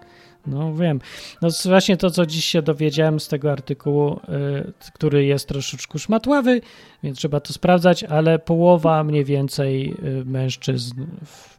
No 0.49 0.73
wiem. 0.73 0.99
No 1.41 1.49
właśnie 1.65 1.97
to, 1.97 2.09
co 2.09 2.25
dziś 2.25 2.45
się 2.45 2.61
dowiedziałem 2.61 3.19
z 3.19 3.27
tego 3.27 3.51
artykułu, 3.51 4.13
y, 4.13 4.91
który 4.93 5.25
jest 5.25 5.47
troszeczkę 5.47 5.99
szmatławy, 5.99 6.61
więc 7.03 7.17
trzeba 7.17 7.39
to 7.39 7.53
sprawdzać, 7.53 8.03
ale 8.03 8.39
połowa 8.39 9.03
mniej 9.03 9.25
więcej 9.25 9.93
y, 10.03 10.25
mężczyzn 10.25 11.05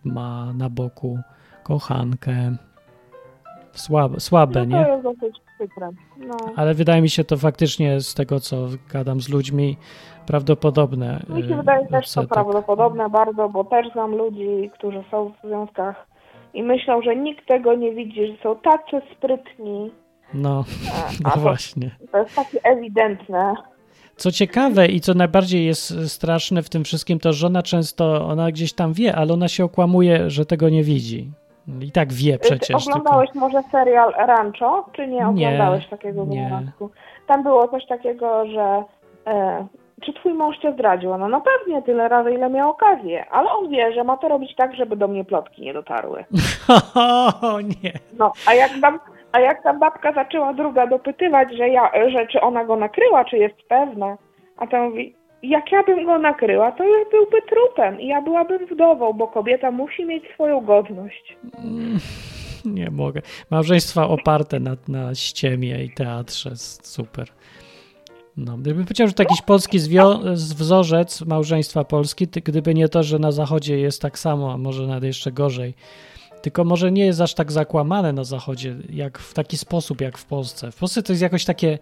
ma 0.04 0.52
na 0.52 0.70
boku 0.70 1.18
kochankę. 1.62 2.56
Słabe, 3.72 4.20
słabe 4.20 4.66
No 4.66 4.78
nie? 4.78 5.02
No. 6.16 6.36
Ale 6.56 6.74
wydaje 6.74 7.02
mi 7.02 7.10
się 7.10 7.24
to 7.24 7.36
faktycznie 7.36 8.00
z 8.00 8.14
tego, 8.14 8.40
co 8.40 8.68
gadam 8.92 9.20
z 9.20 9.28
ludźmi, 9.28 9.76
prawdopodobne. 10.26 11.22
Mi 11.28 11.44
y, 11.44 11.48
się 11.48 11.56
wydaje 11.56 11.86
też 11.86 12.12
to 12.12 12.26
prawdopodobne 12.26 13.10
bardzo, 13.10 13.48
bo 13.48 13.64
też 13.64 13.92
znam 13.92 14.14
ludzi, 14.14 14.70
którzy 14.74 15.04
są 15.10 15.32
w 15.32 15.46
związkach 15.46 16.09
i 16.54 16.62
myślą, 16.62 17.02
że 17.02 17.16
nikt 17.16 17.46
tego 17.46 17.74
nie 17.74 17.92
widzi, 17.94 18.26
że 18.26 18.32
są 18.42 18.56
tacy 18.56 19.06
sprytni. 19.16 19.90
No, 20.34 20.64
no 21.24 21.30
to- 21.30 21.40
właśnie. 21.40 21.90
To 22.12 22.18
jest 22.18 22.36
takie 22.36 22.58
ewidentne. 22.64 23.54
Co 24.16 24.32
ciekawe 24.32 24.86
i 24.86 25.00
co 25.00 25.14
najbardziej 25.14 25.66
jest 25.66 26.08
straszne 26.12 26.62
w 26.62 26.68
tym 26.70 26.84
wszystkim, 26.84 27.18
to 27.18 27.32
żona 27.32 27.62
często, 27.62 28.26
ona 28.26 28.50
gdzieś 28.52 28.72
tam 28.72 28.92
wie, 28.92 29.16
ale 29.16 29.32
ona 29.34 29.48
się 29.48 29.64
okłamuje, 29.64 30.30
że 30.30 30.46
tego 30.46 30.68
nie 30.68 30.82
widzi. 30.84 31.30
I 31.80 31.92
tak 31.92 32.12
wie 32.12 32.38
Ty 32.38 32.48
przecież. 32.48 32.86
oglądałeś 32.88 33.30
może 33.34 33.62
serial 33.72 34.12
Rancho, 34.12 34.86
czy 34.92 35.06
nie 35.06 35.16
Nie, 35.16 35.26
oglądałeś 35.26 35.88
takiego 35.88 36.24
nie. 36.24 36.44
wypadku? 36.44 36.90
Tam 37.26 37.42
było 37.42 37.68
coś 37.68 37.86
takiego, 37.86 38.46
że 38.46 38.82
e, 39.26 39.66
czy 40.04 40.12
twój 40.12 40.34
mąż 40.34 40.58
cię 40.58 40.72
zdradził? 40.72 41.18
No 41.18 41.28
no 41.28 41.40
pewnie 41.40 41.82
tyle 41.82 42.08
razy, 42.08 42.32
ile 42.32 42.50
miał 42.50 42.70
okazję, 42.70 43.30
ale 43.30 43.50
on 43.50 43.68
wie, 43.68 43.92
że 43.92 44.04
ma 44.04 44.16
to 44.16 44.28
robić 44.28 44.54
tak, 44.56 44.76
żeby 44.76 44.96
do 44.96 45.08
mnie 45.08 45.24
plotki 45.24 45.62
nie 45.62 45.74
dotarły. 45.74 46.24
O 47.42 47.60
nie. 47.60 47.92
No, 48.18 48.32
a 48.46 48.54
jak 48.54 48.70
tam, 48.80 48.98
a 49.32 49.40
jak 49.40 49.62
ta 49.62 49.74
babka 49.74 50.12
zaczęła 50.12 50.54
druga 50.54 50.86
dopytywać, 50.86 51.48
że, 51.56 51.68
ja, 51.68 51.90
że 52.08 52.26
czy 52.26 52.40
ona 52.40 52.64
go 52.64 52.76
nakryła, 52.76 53.24
czy 53.24 53.36
jest 53.38 53.62
pewna, 53.68 54.18
a 54.56 54.66
ta 54.66 54.82
mówi, 54.82 55.14
jak 55.42 55.72
ja 55.72 55.82
bym 55.82 56.06
go 56.06 56.18
nakryła, 56.18 56.72
to 56.72 56.84
ja 56.84 57.04
byłby 57.10 57.36
trupem 57.42 58.00
i 58.00 58.06
ja 58.06 58.22
byłabym 58.22 58.66
wdową, 58.66 59.12
bo 59.12 59.28
kobieta 59.28 59.70
musi 59.70 60.04
mieć 60.04 60.24
swoją 60.34 60.60
godność. 60.60 61.36
Nie 62.64 62.90
mogę. 62.90 63.20
Małżeństwa 63.50 64.08
oparte 64.08 64.60
na, 64.60 64.76
na 64.88 65.14
ściemie 65.14 65.84
i 65.84 65.90
teatrze. 65.90 66.50
Super. 66.82 67.28
No, 68.36 68.58
gdybym 68.58 68.84
powiedział, 68.84 69.08
że 69.08 69.12
to 69.12 69.22
jakiś 69.22 69.42
polski 69.42 69.78
wzorzec 70.34 71.20
małżeństwa 71.20 71.84
Polski, 71.84 72.26
gdyby 72.26 72.74
nie 72.74 72.88
to, 72.88 73.02
że 73.02 73.18
na 73.18 73.32
zachodzie 73.32 73.78
jest 73.78 74.02
tak 74.02 74.18
samo, 74.18 74.52
a 74.52 74.56
może 74.56 74.86
nawet 74.86 75.04
jeszcze 75.04 75.32
gorzej. 75.32 75.74
Tylko 76.42 76.64
może 76.64 76.92
nie 76.92 77.04
jest 77.04 77.20
aż 77.20 77.34
tak 77.34 77.52
zakłamane 77.52 78.12
na 78.12 78.24
zachodzie, 78.24 78.76
jak 78.90 79.18
w 79.18 79.34
taki 79.34 79.56
sposób, 79.56 80.00
jak 80.00 80.18
w 80.18 80.24
Polsce. 80.24 80.72
W 80.72 80.76
Polsce 80.76 81.02
to 81.02 81.12
jest 81.12 81.22
jakoś 81.22 81.44
takie. 81.44 81.78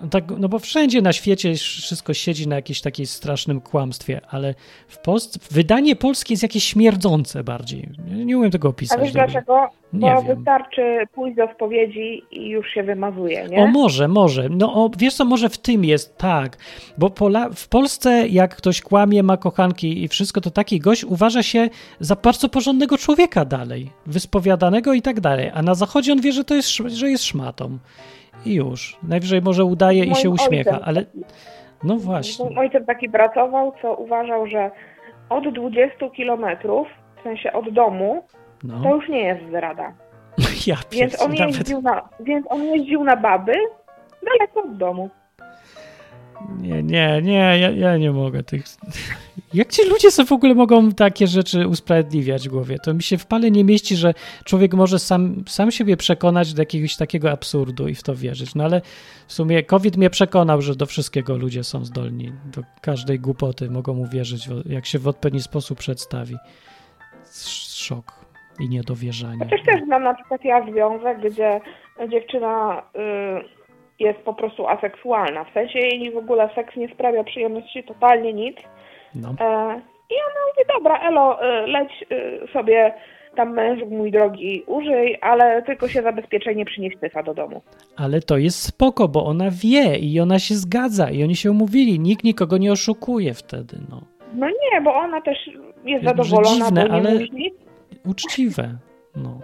No 0.00 0.08
Tak, 0.08 0.24
no 0.38 0.48
bo 0.48 0.58
wszędzie 0.58 1.02
na 1.02 1.12
świecie 1.12 1.54
wszystko 1.54 2.14
siedzi 2.14 2.48
na 2.48 2.56
jakimś 2.56 2.80
takim 2.80 3.06
strasznym 3.06 3.60
kłamstwie, 3.60 4.20
ale 4.30 4.54
w 4.88 4.98
Polsce 4.98 5.38
wydanie 5.50 5.96
polskie 5.96 6.32
jest 6.34 6.42
jakieś 6.42 6.64
śmierdzące 6.64 7.44
bardziej. 7.44 7.88
Nie, 8.08 8.24
nie 8.24 8.38
umiem 8.38 8.50
tego 8.50 8.68
A 8.68 8.70
opisać. 8.70 9.00
wiesz 9.02 9.12
dobrze. 9.12 9.32
dlaczego? 9.32 9.68
Nie 9.92 10.14
Bo 10.14 10.22
wiem. 10.22 10.36
wystarczy 10.36 10.82
pójść 11.14 11.36
do 11.36 11.48
spowiedzi 11.54 12.22
i 12.30 12.48
już 12.48 12.66
się 12.70 12.82
wymazuje, 12.82 13.44
O, 13.44 13.48
nie? 13.48 13.66
może, 13.66 14.08
może. 14.08 14.48
No, 14.48 14.74
o, 14.84 14.90
wiesz 14.98 15.14
co, 15.14 15.24
może 15.24 15.48
w 15.48 15.58
tym 15.58 15.84
jest, 15.84 16.16
tak. 16.18 16.56
Bo 16.98 17.10
Pola 17.10 17.50
w 17.54 17.68
Polsce, 17.68 18.28
jak 18.28 18.56
ktoś 18.56 18.80
kłamie, 18.80 19.22
ma 19.22 19.36
kochanki 19.36 20.02
i 20.04 20.08
wszystko, 20.08 20.40
to 20.40 20.50
taki 20.50 20.80
gość 20.80 21.04
uważa 21.04 21.42
się 21.42 21.68
za 22.00 22.16
bardzo 22.16 22.48
porządnego 22.48 22.98
człowieka 22.98 23.44
dalej, 23.44 23.90
wyspowiadanego 24.06 24.92
i 24.94 25.02
tak 25.02 25.20
dalej. 25.20 25.50
A 25.54 25.62
na 25.62 25.74
zachodzie 25.74 26.12
on 26.12 26.20
wie, 26.20 26.32
że 26.32 26.44
to 26.44 26.54
jest, 26.54 26.68
że 26.86 27.10
jest 27.10 27.24
szmatą. 27.24 27.78
I 28.46 28.54
już. 28.54 28.96
Najwyżej 29.02 29.42
może 29.42 29.64
udaje 29.64 30.04
i 30.04 30.10
Moim 30.10 30.22
się 30.22 30.30
uśmiecha, 30.30 30.70
ojcem 30.70 30.88
ale 30.88 31.04
no 31.84 31.96
właśnie. 31.96 32.44
Mój 32.44 32.58
ojciec 32.58 32.86
taki 32.86 33.08
pracował, 33.08 33.72
co 33.82 33.94
uważał, 33.94 34.46
że 34.46 34.70
od 35.28 35.54
20 35.54 36.10
kilometrów, 36.10 36.88
w 37.20 37.22
sensie 37.22 37.52
od 37.52 37.70
domu, 37.70 38.22
to 38.60 38.66
No, 38.66 38.94
już 38.94 39.08
nie 39.08 39.20
jest 39.24 39.46
zdrada. 39.48 39.92
ja 40.66 40.76
Więc 40.92 41.22
on, 41.22 41.32
pierd- 41.32 41.38
nawet 41.38 41.56
jeździł 41.56 41.82
na, 41.82 42.08
więc 42.20 42.46
on 42.48 42.64
jeździł 42.64 43.04
na 43.04 43.16
baby 43.16 43.52
daleko 44.24 44.68
od 44.68 44.76
domu. 44.76 45.10
Nie, 46.60 46.82
nie, 46.82 47.22
nie, 47.22 47.58
ja, 47.60 47.70
ja 47.70 47.96
nie 47.96 48.12
mogę 48.12 48.42
tych. 48.42 48.64
Jak 49.54 49.68
ci 49.72 49.88
ludzie 49.88 50.10
sobie 50.10 50.26
w 50.26 50.32
ogóle 50.32 50.54
mogą 50.54 50.92
takie 50.92 51.26
rzeczy 51.26 51.68
usprawiedliwiać 51.68 52.48
w 52.48 52.52
głowie? 52.52 52.78
To 52.78 52.94
mi 52.94 53.02
się 53.02 53.18
w 53.18 53.26
pale 53.26 53.50
nie 53.50 53.64
mieści, 53.64 53.96
że 53.96 54.14
człowiek 54.44 54.74
może 54.74 54.98
sam, 54.98 55.44
sam 55.48 55.70
siebie 55.70 55.96
przekonać 55.96 56.54
do 56.54 56.62
jakiegoś 56.62 56.96
takiego 56.96 57.30
absurdu 57.30 57.88
i 57.88 57.94
w 57.94 58.02
to 58.02 58.14
wierzyć. 58.14 58.54
No 58.54 58.64
ale 58.64 58.80
w 59.26 59.32
sumie 59.32 59.62
COVID 59.62 59.96
mnie 59.96 60.10
przekonał, 60.10 60.62
że 60.62 60.74
do 60.74 60.86
wszystkiego 60.86 61.36
ludzie 61.36 61.64
są 61.64 61.84
zdolni. 61.84 62.32
Do 62.56 62.62
każdej 62.80 63.20
głupoty 63.20 63.70
mogą 63.70 63.98
uwierzyć, 63.98 64.48
jak 64.66 64.86
się 64.86 64.98
w 64.98 65.08
odpowiedni 65.08 65.40
sposób 65.42 65.78
przedstawi. 65.78 66.36
Sz- 67.22 67.66
Szok 67.76 68.12
i 68.60 68.68
niedowierzanie. 68.68 69.38
Chociaż 69.44 69.60
też 69.66 69.84
znam 69.84 70.02
na 70.02 70.14
przykład 70.14 70.44
ja 70.44 70.66
związek, 70.72 71.18
gdzie 71.30 71.60
dziewczyna 72.08 72.82
y, 72.96 73.55
jest 74.00 74.18
po 74.18 74.34
prostu 74.34 74.66
aseksualna. 74.68 75.44
W 75.44 75.52
sensie 75.52 75.78
jej 75.78 76.10
w 76.10 76.16
ogóle 76.16 76.48
seks 76.54 76.76
nie 76.76 76.88
sprawia 76.88 77.24
przyjemności 77.24 77.84
totalnie 77.84 78.32
nic. 78.32 78.56
No. 79.14 79.28
E, 79.28 79.80
I 80.10 80.14
ona 80.14 80.40
mówi, 80.48 80.68
dobra 80.74 80.98
Elo, 81.08 81.38
y, 81.64 81.66
leć 81.66 81.90
y, 82.12 82.52
sobie 82.52 82.94
tam 83.36 83.52
mężu 83.54 83.86
mój 83.86 84.10
drogi 84.10 84.62
użyj, 84.66 85.18
ale 85.20 85.62
tylko 85.62 85.88
się 85.88 86.02
zabezpieczenie 86.02 86.64
przynieść 86.64 86.96
tyfa 87.00 87.22
do 87.22 87.34
domu. 87.34 87.62
Ale 87.96 88.20
to 88.20 88.38
jest 88.38 88.62
spoko, 88.62 89.08
bo 89.08 89.24
ona 89.24 89.44
wie 89.50 89.96
i 89.98 90.20
ona 90.20 90.38
się 90.38 90.54
zgadza 90.54 91.10
i 91.10 91.22
oni 91.22 91.36
się 91.36 91.50
umówili. 91.50 92.00
Nikt 92.00 92.24
nikogo 92.24 92.58
nie 92.58 92.72
oszukuje 92.72 93.34
wtedy, 93.34 93.76
no. 93.90 94.00
No 94.34 94.46
nie, 94.48 94.80
bo 94.80 94.94
ona 94.94 95.20
też 95.20 95.46
jest 95.46 95.58
Jest 95.84 96.04
zadowolona, 96.04 96.64
dziwne, 96.66 96.82
bo 96.82 96.88
nie 96.88 96.92
ale- 97.08 97.12
mówi. 97.14 97.52
Uczciwe. 98.06 98.68
No, 99.16 99.40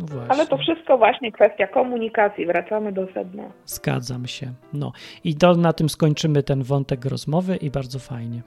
No. 0.00 0.16
no. 0.16 0.22
Ale 0.28 0.46
to 0.46 0.56
wszystko 0.58 0.98
właśnie 0.98 1.32
kwestia 1.32 1.66
komunikacji. 1.66 2.46
Wracamy 2.46 2.92
do 2.92 3.06
sedna. 3.14 3.42
Zgadzam 3.66 4.26
się. 4.26 4.52
No 4.72 4.92
i 5.24 5.34
to 5.34 5.54
na 5.54 5.72
tym 5.72 5.88
skończymy 5.88 6.42
ten 6.42 6.62
wątek 6.62 7.04
rozmowy 7.04 7.56
i 7.56 7.70
bardzo 7.70 7.98
fajnie. 7.98 8.42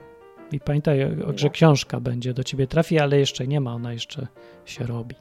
I 0.52 0.60
pamiętaj, 0.60 0.98
że 1.36 1.50
książka 1.50 2.00
będzie 2.00 2.34
do 2.34 2.44
ciebie 2.44 2.66
trafi, 2.66 2.98
ale 2.98 3.18
jeszcze 3.18 3.46
nie 3.46 3.60
ma, 3.60 3.74
ona 3.74 3.92
jeszcze 3.92 4.26
się 4.64 4.86
robi. 4.86 5.14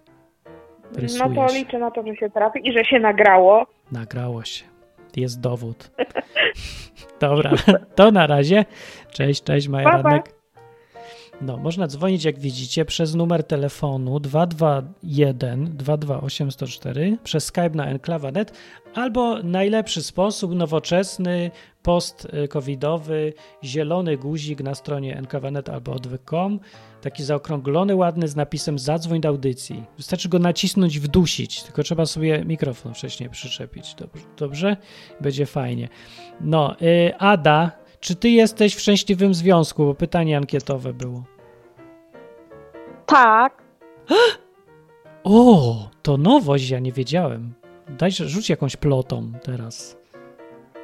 Rysuje 0.96 1.30
No 1.30 1.36
to 1.48 1.54
się. 1.54 1.60
liczę 1.60 1.80
na 1.80 1.92
to, 1.92 2.04
że 2.08 2.16
się 2.16 2.30
trafi 2.30 2.70
i 2.70 2.74
że 2.74 2.86
się 2.86 3.00
nagrało. 3.00 3.66
Nagrało 3.92 4.44
się. 4.44 4.66
Jest 5.16 5.42
dowód. 5.42 5.92
Dobra, 7.20 7.52
to 7.96 8.12
na 8.12 8.28
razie. 8.28 8.66
Cześć, 9.12 9.44
cześć, 9.44 9.70
pa. 9.84 10.24
No, 11.42 11.58
można 11.58 11.88
dzwonić, 11.88 12.24
jak 12.24 12.40
widzicie, 12.40 12.86
przez 12.86 13.16
numer 13.16 13.44
telefonu 13.44 14.20
221 14.20 15.78
228 15.78 16.52
104 16.52 17.18
przez 17.24 17.46
Skype 17.46 17.70
na 17.70 17.86
enklawa.net 17.86 18.54
albo 18.94 19.44
najlepszy 19.44 20.04
sposób, 20.04 20.56
nowoczesny, 20.56 21.52
post-covidowy, 21.84 23.34
zielony 23.64 24.18
guzik 24.18 24.62
na 24.62 24.76
stronie 24.76 25.18
enklawa.net 25.18 25.70
albo 25.70 25.92
odwyk.com, 25.92 26.60
taki 27.02 27.24
zaokrąglony, 27.24 27.96
ładny 27.96 28.28
z 28.28 28.36
napisem 28.36 28.80
zadzwoń 28.80 29.22
do 29.22 29.30
audycji. 29.30 29.84
Wystarczy 29.98 30.30
go 30.30 30.40
nacisnąć, 30.40 31.00
wdusić, 31.00 31.64
tylko 31.64 31.84
trzeba 31.84 32.06
sobie 32.06 32.46
mikrofon 32.46 32.94
wcześniej 32.94 33.30
przyczepić. 33.30 33.96
Dobrze? 33.96 34.26
Dobrze? 34.38 34.78
Będzie 35.22 35.46
fajnie. 35.46 35.90
No, 36.42 36.76
y, 36.82 37.18
Ada, 37.18 37.83
czy 38.04 38.16
ty 38.16 38.30
jesteś 38.30 38.76
w 38.76 38.80
szczęśliwym 38.80 39.34
związku? 39.34 39.86
Bo 39.86 39.94
pytanie 39.96 40.38
ankietowe 40.38 40.94
było. 40.94 41.24
Tak. 43.06 43.64
O, 45.24 45.76
to 46.02 46.18
nowość, 46.18 46.70
ja 46.70 46.80
nie 46.80 46.92
wiedziałem. 46.92 47.54
Daj, 47.90 48.12
rzuć 48.12 48.50
jakąś 48.50 48.76
plotą 48.76 49.32
teraz. 49.44 49.98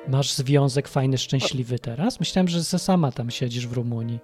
Masz 0.08 0.34
związek 0.34 0.88
fajny, 0.88 1.18
szczęśliwy 1.18 1.80
teraz? 1.80 2.20
Myślałem, 2.20 2.48
że 2.48 2.64
se 2.64 2.80
sama 2.80 3.12
tam 3.12 3.30
siedzisz 3.32 3.68
w 3.68 3.74
Rumunii. 3.74 4.20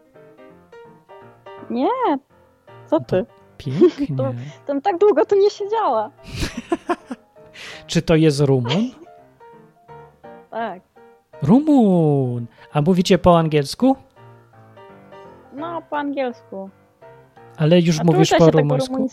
Nie. 1.69 1.89
Co 2.89 2.99
ty? 2.99 3.25
Pięknie. 3.57 4.15
To- 4.17 4.33
Tam 4.65 4.81
tak 4.81 4.97
długo 4.97 5.25
tu 5.25 5.35
nie 5.35 5.49
siedziała. 5.49 6.11
Czy 7.87 8.01
to 8.01 8.15
jest 8.15 8.39
Rumun? 8.39 8.91
Tak. 10.51 10.81
Rumun! 11.41 12.45
A 12.75 12.82
mówicie 12.82 13.17
po 13.17 13.38
angielsku? 13.39 13.96
No, 15.53 15.82
po 15.89 15.98
angielsku. 15.98 16.70
Ale 17.58 17.79
już 17.79 18.00
A 18.00 18.03
mówisz 18.03 18.29
po 18.29 18.46
tego 18.46 18.60
rumuńsku? 18.60 19.10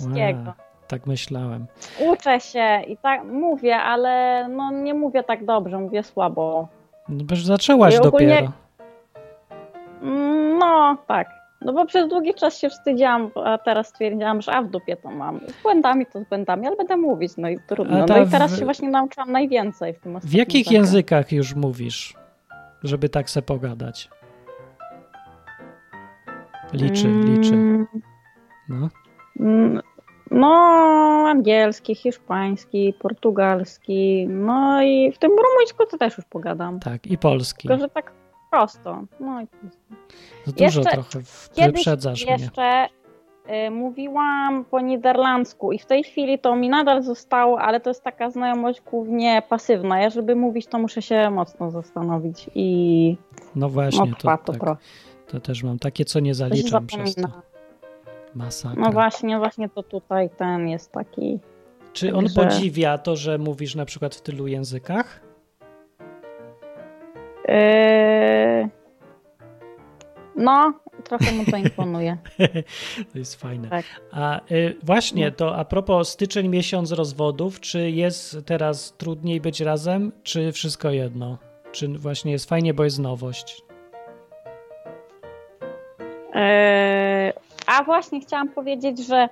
A, 0.47 0.53
tak 0.89 1.07
myślałem. 1.07 1.67
Uczę 2.13 2.41
się 2.41 2.81
i 2.89 2.97
tak 2.97 3.25
mówię, 3.25 3.77
ale 3.77 4.47
no 4.49 4.71
nie 4.71 4.95
mówię 4.95 5.23
tak 5.23 5.45
dobrze, 5.45 5.79
mówię 5.79 6.03
słabo. 6.03 6.69
No, 7.09 7.25
bo 7.25 7.37
zaczęłaś 7.37 7.95
I 7.95 7.99
ogólnie- 7.99 8.27
dopiero. 8.35 8.53
Mm, 10.03 10.59
No, 10.59 10.97
tak. 11.07 11.29
No 11.61 11.73
bo 11.73 11.87
przez 11.87 12.09
długi 12.09 12.35
czas 12.35 12.59
się 12.59 12.71
wstydziłam, 12.71 13.31
a 13.45 13.59
teraz 13.59 13.87
stwierdziłam, 13.89 14.43
że 14.43 14.53
a 14.53 14.63
w 14.63 14.69
dupie 14.71 14.97
to 14.97 15.11
mam. 15.11 15.41
Z 15.49 15.63
błędami 15.63 16.07
to 16.07 16.21
z 16.21 16.25
błędami, 16.29 16.67
ale 16.67 16.77
będę 16.77 16.97
mówić, 16.97 17.33
no 17.39 17.49
i 17.49 17.59
trudno. 17.69 17.99
No 18.09 18.19
i 18.23 18.29
teraz 18.31 18.55
w- 18.55 18.59
się 18.59 18.65
właśnie 18.65 18.89
nauczyłam 18.91 19.33
najwięcej 19.33 19.93
w 19.95 20.01
tym 20.01 20.21
W 20.21 20.35
jakich 20.35 20.65
czasie. 20.65 20.77
językach 20.77 21.33
już 21.33 21.55
mówisz, 21.55 22.15
żeby 22.85 23.09
tak 23.09 23.31
se 23.31 23.43
pogadać? 23.43 24.09
Liczy, 26.73 27.09
liczy. 27.09 27.55
Mm, 27.55 27.87
No. 28.69 28.89
Mm, 29.41 29.81
No, 30.31 30.49
angielski, 31.29 31.95
hiszpański, 31.95 32.95
portugalski, 32.99 34.27
no 34.29 34.83
i 34.83 35.13
w 35.13 35.19
tym 35.19 35.31
rumuńsku 35.31 35.87
to 35.91 35.99
też 35.99 36.17
już 36.17 36.27
pogadam. 36.27 36.81
Tak, 36.81 37.07
i 37.07 37.19
polski. 37.19 37.69
Tylko, 37.69 37.83
że 37.83 37.89
tak 37.89 38.13
prosto. 38.51 39.03
No 39.21 39.41
i 39.43 39.47
To 40.45 40.53
dużo 40.53 40.81
jeszcze- 40.81 40.83
trochę 40.93 41.21
wyprzedzasz 41.67 42.25
mnie. 42.25 42.33
jeszcze, 42.33 42.87
mówiłam 43.71 44.65
po 44.65 44.81
niderlandzku 44.81 45.73
i 45.73 45.79
w 45.79 45.87
tej 45.87 46.05
chwili 46.05 46.39
to 46.39 46.57
mi 46.57 46.69
nadal 46.69 47.03
zostało, 47.03 47.61
ale 47.61 47.81
to 47.81 47.91
jest 47.91 48.03
taka 48.03 48.31
znajomość 48.31 48.81
głównie 48.91 49.43
pasywna. 49.49 50.01
Ja, 50.01 50.11
żeby 50.11 50.37
mówić, 50.37 50.67
to 50.67 50.79
muszę 50.79 51.03
się 51.03 51.31
mocno 51.31 51.71
zastanowić 51.71 52.51
i 52.55 53.17
No 53.57 53.69
właśnie, 53.69 54.11
to, 54.11 54.17
trwa 54.17 54.39
to 54.39 54.53
tak, 54.53 54.77
to 55.27 55.41
też 55.41 55.63
mam 55.63 55.79
takie, 55.79 56.05
co 56.05 56.21
nie 56.21 56.35
zaliczam 56.35 56.87
przez 56.87 57.15
to. 57.15 57.29
Masakra. 58.35 58.83
No 58.83 58.93
właśnie, 58.93 59.39
właśnie 59.39 59.69
to 59.69 59.83
tutaj 59.83 60.31
ten 60.31 60.69
jest 60.69 60.93
taki. 60.93 61.39
Czy 61.93 62.15
on 62.15 62.25
Także- 62.25 62.41
podziwia 62.41 62.99
to, 62.99 63.17
że 63.17 63.39
mówisz 63.39 63.75
na 63.75 63.85
przykład 63.85 64.15
w 64.15 64.21
tylu 64.21 64.47
językach? 64.47 65.21
Yy... 67.49 68.82
No, 70.37 70.73
trochę 71.05 71.33
mu 71.33 71.45
to 71.45 71.57
imponuje. 71.57 72.17
to 73.13 73.19
jest 73.19 73.41
fajne. 73.41 73.69
Tak. 73.69 73.85
A 74.13 74.41
y, 74.51 74.77
właśnie, 74.83 75.33
to 75.33 75.57
a 75.57 75.65
propos 75.65 76.09
styczeń, 76.09 76.49
miesiąc 76.49 76.93
rozwodów, 76.93 77.61
czy 77.61 77.91
jest 77.91 78.37
teraz 78.47 78.93
trudniej 78.99 79.41
być 79.41 79.61
razem, 79.61 80.13
czy 80.23 80.53
wszystko 80.53 80.91
jedno? 80.91 81.39
Czy 81.73 81.89
właśnie 81.89 82.33
jest 82.33 82.49
fajnie, 82.49 82.75
bo 82.75 82.85
jest 82.85 82.99
nowość? 82.99 83.63
Yy, 86.35 87.33
A 87.67 87.83
właśnie 87.85 88.21
chciałam 88.21 88.49
powiedzieć, 88.49 89.07
że 89.07 89.29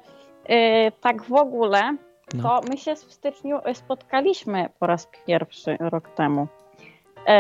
yy, 0.49 0.57
tak 1.00 1.23
w 1.23 1.33
ogóle 1.33 1.97
No. 2.35 2.42
to 2.42 2.61
my 2.71 2.76
się 2.76 2.95
w 2.97 2.99
styczniu 3.12 3.59
spotkaliśmy 3.75 4.69
po 4.78 4.87
raz 4.87 5.09
pierwszy 5.26 5.76
rok 5.80 6.09
temu. 6.09 6.49
Yy, 7.28 7.35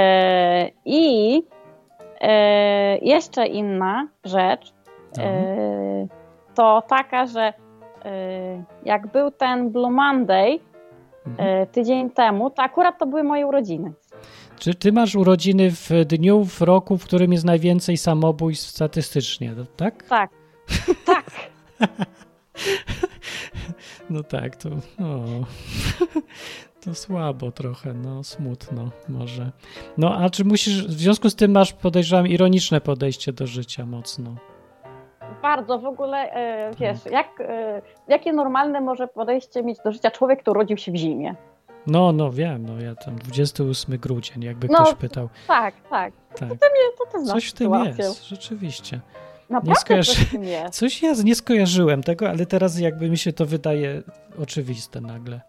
I 0.84 1.42
jeszcze 3.02 3.46
inna 3.46 4.08
rzecz 4.24 4.72
No. 5.16 5.22
yy, 5.24 6.08
to 6.54 6.82
taka, 6.88 7.26
że 7.26 7.52
yy, 8.04 8.10
jak 8.84 9.06
był 9.06 9.30
ten 9.30 9.70
Blue 9.70 9.90
Monday 9.90 10.58
Mhm. 11.26 11.66
tydzień 11.66 12.10
temu, 12.10 12.50
to 12.50 12.62
akurat 12.62 12.98
to 12.98 13.06
były 13.06 13.22
moje 13.24 13.46
urodziny. 13.46 13.92
Czy 14.58 14.74
ty 14.74 14.92
masz 14.92 15.14
urodziny 15.14 15.70
w 15.70 15.90
dniu, 16.06 16.44
w 16.44 16.60
roku, 16.62 16.98
w 16.98 17.04
którym 17.04 17.32
jest 17.32 17.44
najwięcej 17.44 17.96
samobójstw 17.96 18.70
statystycznie, 18.70 19.54
to- 19.54 19.64
tak? 19.76 20.02
Tak, 20.02 20.30
tak. 21.06 21.24
No 24.10 24.22
tak, 24.22 24.56
to, 24.56 24.68
o, 24.68 24.74
to 26.80 26.94
słabo 26.94 27.52
trochę, 27.52 27.94
no 27.94 28.24
smutno 28.24 28.90
może. 29.08 29.50
No 29.98 30.16
a 30.16 30.30
czy 30.30 30.44
musisz, 30.44 30.86
w 30.86 30.92
związku 30.92 31.30
z 31.30 31.34
tym 31.34 31.50
masz, 31.50 31.72
podejrzewam, 31.72 32.26
ironiczne 32.26 32.80
podejście 32.80 33.32
do 33.32 33.46
życia 33.46 33.86
mocno. 33.86 34.34
Bardzo 35.42 35.78
w 35.78 35.84
ogóle, 35.86 36.18
e, 36.32 36.70
wiesz, 36.80 36.98
jak, 37.10 37.40
e, 37.40 37.82
jakie 38.08 38.32
normalne 38.32 38.80
może 38.80 39.08
podejście 39.08 39.62
mieć 39.62 39.78
do 39.84 39.92
życia 39.92 40.10
człowiek, 40.10 40.42
który 40.42 40.58
urodził 40.58 40.76
się 40.76 40.92
w 40.92 40.96
zimie? 40.96 41.34
No, 41.86 42.12
no 42.12 42.30
wiem, 42.32 42.66
no 42.66 42.80
ja 42.80 42.94
tam 42.94 43.16
28 43.16 43.98
grudzień, 43.98 44.42
jakby 44.44 44.68
No, 44.70 44.82
ktoś 44.82 44.94
pytał. 44.94 45.28
Tak, 45.46 45.74
tak. 45.90 46.12
Tak, 46.36 46.50
Nie, 46.50 46.56
to 46.98 47.12
ty 47.12 47.24
znasz 47.24 47.34
coś 47.34 47.48
w 47.48 47.52
tym 47.52 47.66
sytuację. 47.66 48.04
jest, 48.04 48.24
rzeczywiście. 48.24 49.00
Naprawdę 49.50 49.80
skojarzy- 49.80 50.14
coś. 50.70 50.70
Coś 50.78 51.02
ja 51.02 51.12
nie 51.24 51.34
skojarzyłem 51.34 52.02
tego, 52.02 52.28
ale 52.28 52.46
teraz 52.46 52.78
jakby 52.78 53.10
mi 53.10 53.18
się 53.18 53.32
to 53.32 53.46
wydaje 53.46 54.02
oczywiste 54.42 55.00
nagle. 55.00 55.40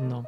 No. 0.00 0.24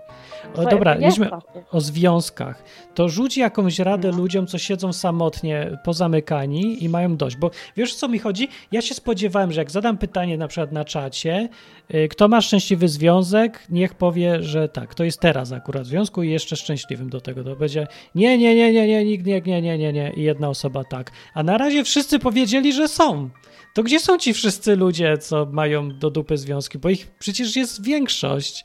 O, 0.56 0.64
dobra, 0.64 0.94
takie. 0.94 1.64
o 1.70 1.80
związkach. 1.80 2.62
To 2.94 3.08
rzuć 3.08 3.37
jakąś 3.37 3.78
radę 3.78 4.10
No. 4.10 4.16
ludziom, 4.16 4.46
co 4.46 4.58
siedzą 4.58 4.92
samotnie, 4.92 5.78
pozamykani 5.84 6.84
i 6.84 6.88
mają 6.88 7.16
dość. 7.16 7.37
Bo 7.37 7.50
wiesz, 7.76 7.94
co 7.94 8.08
mi 8.08 8.18
chodzi? 8.18 8.48
Ja 8.72 8.82
się 8.82 8.94
spodziewałem, 8.94 9.52
że 9.52 9.60
jak 9.60 9.70
zadam 9.70 9.98
pytanie 9.98 10.38
na 10.38 10.48
przykład 10.48 10.72
na 10.72 10.84
czacie, 10.84 11.48
y, 11.94 12.08
kto 12.08 12.28
ma 12.28 12.40
szczęśliwy 12.40 12.88
związek, 12.88 13.66
niech 13.70 13.94
powie, 13.94 14.42
że 14.42 14.68
tak, 14.68 14.94
to 14.94 15.04
jest 15.04 15.20
teraz 15.20 15.52
akurat 15.52 15.82
w 15.82 15.87
związku 15.87 16.22
i 16.22 16.30
jeszcze 16.30 16.56
szczęśliwym 16.56 17.10
do 17.10 17.20
tego. 17.20 17.44
To 17.44 17.56
będzie 17.56 17.87
nie, 18.14 18.38
nie, 18.38 18.54
nie, 18.54 18.72
nie, 18.72 18.87
nie, 18.88 19.04
nikt 19.04 19.26
nie, 19.26 19.40
nie, 19.40 19.62
nie, 19.62 19.78
nie, 19.78 19.92
nie 19.92 20.12
i 20.16 20.22
jedna 20.22 20.48
osoba 20.48 20.84
tak. 20.84 21.10
A 21.34 21.42
na 21.42 21.58
razie 21.58 21.84
wszyscy 21.84 22.18
powiedzieli, 22.18 22.72
że 22.72 22.88
są. 22.88 23.31
To 23.74 23.83
gdzie 23.83 24.00
są 24.00 24.18
ci 24.18 24.35
wszyscy 24.35 24.76
ludzie, 24.76 25.18
co 25.18 25.46
mają 25.46 25.98
do 25.98 26.11
dupy 26.11 26.37
związki? 26.37 26.78
Bo 26.78 26.88
ich 26.88 27.07
przecież 27.18 27.57
jest 27.57 27.85
większość. 27.85 28.64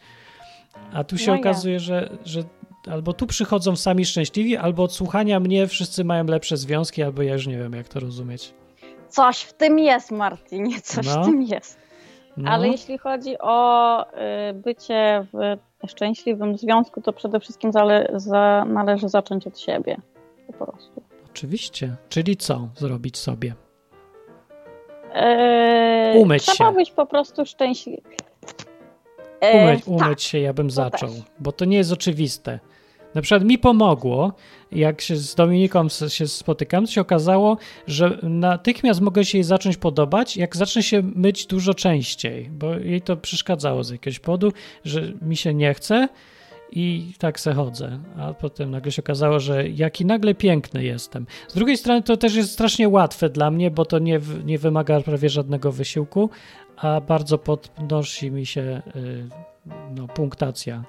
A 0.93 1.03
tu 1.03 1.17
się 1.17 1.31
No 1.31 1.37
okazuje, 1.39 1.79
że, 1.79 2.09
że 2.25 2.43
albo 2.91 3.13
tu 3.13 3.27
przychodzą 3.27 3.75
sami 3.75 4.05
szczęśliwi, 4.05 4.57
albo 4.57 4.83
od 4.83 4.93
słuchania 4.93 5.39
mnie 5.39 5.67
wszyscy 5.67 6.03
mają 6.03 6.23
lepsze 6.25 6.57
związki, 6.57 7.03
albo 7.03 7.21
ja 7.21 7.33
już 7.33 7.47
nie 7.47 7.57
wiem, 7.57 7.73
jak 7.73 7.87
to 7.87 7.99
rozumieć. 7.99 8.53
Coś 9.09 9.41
w 9.41 9.53
tym 9.53 9.79
jest, 9.79 10.11
Martinie, 10.11 10.81
coś 10.81 11.05
No. 11.07 11.23
w 11.23 11.25
tym 11.25 11.41
jest. 11.41 11.79
No, 12.37 12.51
Ale 12.51 12.67
jeśli 12.67 12.97
chodzi 12.97 13.35
o 13.39 14.05
y, 14.49 14.53
bycie 14.53 15.25
w 15.33 15.57
szczęśliwym 15.89 16.57
związku, 16.57 17.01
to 17.01 17.13
przede 17.13 17.39
wszystkim 17.39 17.71
zale, 17.71 18.09
za, 18.15 18.65
należy 18.67 19.09
zacząć 19.09 19.47
od 19.47 19.59
siebie. 19.59 19.97
Po 20.47 20.65
prostu. 20.65 21.01
oczywiście. 21.29 21.95
Czyli 22.09 22.37
co 22.37 22.69
zrobić 22.75 23.17
sobie? 23.17 23.53
E, 25.13 26.13
Umyć 26.17 26.43
trzeba 26.45 26.69
się. 26.69 26.75
być 26.75 26.91
po 26.91 27.05
prostu 27.05 27.45
szczęśliwy. 27.45 28.01
E, 29.43 29.63
Umyć, 29.63 29.85
tak. 29.85 29.87
umyć 29.87 30.23
się, 30.23 30.39
ja 30.39 30.53
bym 30.53 30.71
zaczął, 30.71 31.09
bo 31.39 31.51
to 31.51 31.65
nie 31.65 31.77
jest 31.77 31.91
oczywiste. 31.91 32.59
Na 33.15 33.21
przykład 33.21 33.43
mi 33.43 33.57
pomogło, 33.57 34.33
jak 34.71 35.01
się 35.01 35.15
z 35.15 35.35
Dominiką 35.35 35.87
się 36.07 36.27
spotykam, 36.27 36.85
to 36.85 36.91
się 36.91 37.01
okazało, 37.01 37.57
że 37.87 38.19
natychmiast 38.23 39.01
mogę 39.01 39.25
się 39.25 39.37
jej 39.37 39.43
zacząć 39.43 39.77
podobać, 39.77 40.37
jak 40.37 40.55
zacznę 40.55 40.83
się 40.83 41.01
myć 41.15 41.45
dużo 41.45 41.73
częściej, 41.73 42.49
bo 42.49 42.73
jej 42.73 43.01
to 43.01 43.17
przeszkadzało 43.17 43.83
z 43.83 43.89
jakiegoś 43.89 44.19
powodu, 44.19 44.51
że 44.85 45.13
mi 45.21 45.37
się 45.37 45.53
nie 45.53 45.73
chce 45.73 46.07
i 46.75 47.13
tak 47.17 47.39
se 47.39 47.53
chodzę. 47.53 47.99
A 48.17 48.33
potem 48.33 48.71
nagle 48.71 48.91
się 48.91 49.01
okazało, 49.01 49.39
że 49.39 49.69
jaki 49.69 50.05
nagle 50.05 50.35
piękny 50.35 50.83
jestem. 50.83 51.25
Z 51.47 51.53
drugiej 51.53 51.77
strony 51.77 52.01
to 52.01 52.17
też 52.17 52.35
jest 52.35 52.51
strasznie 52.51 52.89
łatwe 52.89 53.29
dla 53.29 53.51
mnie, 53.51 53.71
bo 53.71 53.85
to 53.85 53.99
nie, 53.99 54.19
nie 54.45 54.57
wymaga 54.57 55.01
prawie 55.01 55.29
żadnego 55.29 55.71
wysiłku, 55.71 56.29
a 56.77 57.01
bardzo 57.01 57.37
podnosi 57.37 58.31
mi 58.31 58.45
się 58.45 58.81
y, 58.95 59.29
no, 59.95 60.07
punktacja. 60.07 60.83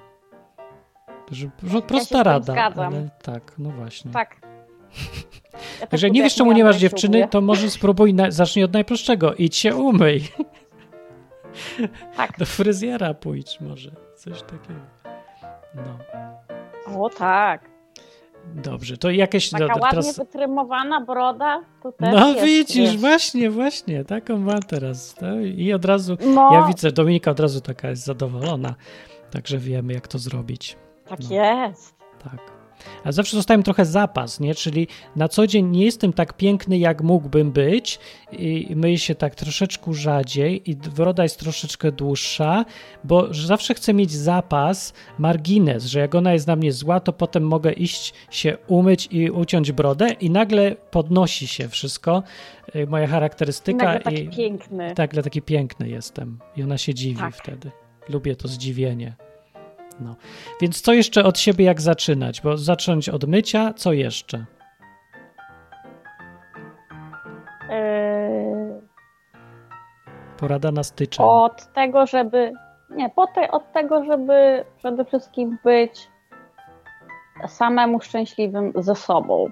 Że, 1.31 1.49
że 1.63 1.81
prosta 1.81 2.15
tym 2.17 2.23
rada, 2.23 2.71
ale 2.75 3.09
tak, 3.23 3.53
no 3.57 3.69
właśnie. 3.69 4.11
Tak. 4.11 4.35
Ja 5.81 5.87
Także 5.87 6.07
tak 6.07 6.13
nie 6.13 6.23
wiesz, 6.23 6.35
czemu 6.35 6.51
nie 6.51 6.63
masz 6.63 6.77
dziewczyny, 6.77 7.27
to 7.27 7.41
może 7.41 7.69
spróbuj, 7.69 8.13
na, 8.13 8.31
zacznij 8.31 8.65
od 8.65 8.73
najprostszego. 8.73 9.33
Idź 9.35 9.55
się 9.55 9.75
umyj. 9.75 10.27
Tak. 12.15 12.31
Do 12.39 12.45
fryzjera 12.45 13.13
pójdź 13.13 13.61
może. 13.61 13.91
Coś 14.15 14.41
takiego. 14.41 14.79
No, 15.75 15.97
O 16.99 17.09
tak. 17.09 17.74
Dobrze. 18.55 18.97
To 18.97 19.11
jakieś... 19.11 19.49
Taka 19.49 19.65
ładnie 19.65 19.89
teraz... 19.89 20.17
wytrymowana 20.17 21.01
broda, 21.01 21.61
to 21.83 21.91
też 21.91 22.13
No 22.13 22.27
jest, 22.27 22.45
widzisz, 22.45 22.97
właśnie, 22.97 23.49
właśnie. 23.49 24.05
Taką 24.05 24.37
mam 24.37 24.59
teraz. 24.59 25.15
I 25.55 25.73
od 25.73 25.85
razu... 25.85 26.17
No, 26.25 26.49
Ja 26.53 26.67
widzę, 26.67 26.91
Dominika 26.91 27.31
od 27.31 27.39
razu 27.39 27.61
taka 27.61 27.89
jest 27.89 28.05
zadowolona. 28.05 28.75
Także 29.31 29.57
wiemy, 29.57 29.93
jak 29.93 30.07
to 30.07 30.19
zrobić. 30.19 30.77
tak 31.09 31.19
no. 31.19 31.35
jest. 31.35 31.95
Tak. 32.23 32.54
A 33.03 33.11
zawsze 33.11 33.37
zostałem 33.37 33.63
trochę 33.63 33.85
zapas, 33.85 34.39
nie? 34.39 34.55
Czyli 34.55 34.87
na 35.15 35.27
co 35.27 35.47
dzień 35.47 35.65
nie 35.67 35.85
jestem 35.85 36.13
tak 36.13 36.33
piękny, 36.33 36.77
jak 36.77 37.01
mógłbym 37.01 37.51
być 37.51 37.99
i 38.31 38.67
myję 38.75 38.97
się 38.97 39.15
tak 39.15 39.35
troszeczkę 39.35 39.93
rzadziej 39.93 40.69
i 40.71 40.75
broda 40.75 41.23
jest 41.23 41.39
troszeczkę 41.39 41.91
dłuższa, 41.91 42.65
bo 43.03 43.33
zawsze 43.33 43.73
chcę 43.73 43.93
mieć 43.93 44.11
zapas, 44.11 44.93
margines, 45.17 45.85
że 45.85 45.99
jak 45.99 46.15
ona 46.15 46.33
jest 46.33 46.47
na 46.47 46.55
mnie 46.55 46.71
zła, 46.71 46.99
to 46.99 47.13
potem 47.13 47.43
mogę 47.47 47.71
iść 47.71 48.13
się 48.31 48.57
umyć 48.67 49.07
i 49.11 49.29
uciąć 49.31 49.71
brodę 49.71 50.09
i 50.09 50.29
nagle 50.29 50.75
podnosi 50.91 51.47
się 51.47 51.69
wszystko, 51.69 52.23
y, 52.75 52.87
moja 52.87 53.07
charakterystyka 53.07 53.85
Nagle 53.85 53.99
taki 53.99 54.23
i 54.23 54.29
piękny. 54.29 54.93
nagle 54.97 55.23
taki 55.23 55.41
piękny 55.41 55.89
jestem 55.89 56.39
i 56.55 56.63
ona 56.63 56.77
się 56.77 56.93
dziwi 56.93 57.19
Tak. 57.19 57.35
wtedy. 57.35 57.71
Lubię 58.09 58.35
to 58.35 58.47
zdziwienie. 58.47 59.15
No. 59.99 60.15
Więc 60.61 60.81
co 60.81 60.93
jeszcze 60.93 61.23
od 61.23 61.39
siebie, 61.39 61.65
jak 61.65 61.81
zaczynać? 61.81 62.41
Bo 62.41 62.57
zacząć 62.57 63.09
od 63.09 63.23
mycia, 63.27 63.73
co 63.73 63.93
jeszcze? 63.93 64.45
Yy, 67.69 68.81
Porada 70.37 70.71
na 70.71 70.83
styczeń. 70.83 71.25
od 71.25 71.73
tego, 71.73 72.07
żeby. 72.07 72.53
Nie, 72.89 73.09
po 73.09 73.27
te, 73.27 73.51
od 73.51 73.71
tego, 73.73 74.05
żeby 74.05 74.65
przede 74.77 75.05
wszystkim 75.05 75.57
być 75.63 76.07
samemu 77.47 77.99
szczęśliwym 77.99 78.73
ze 78.75 78.95
sobą. 78.95 79.51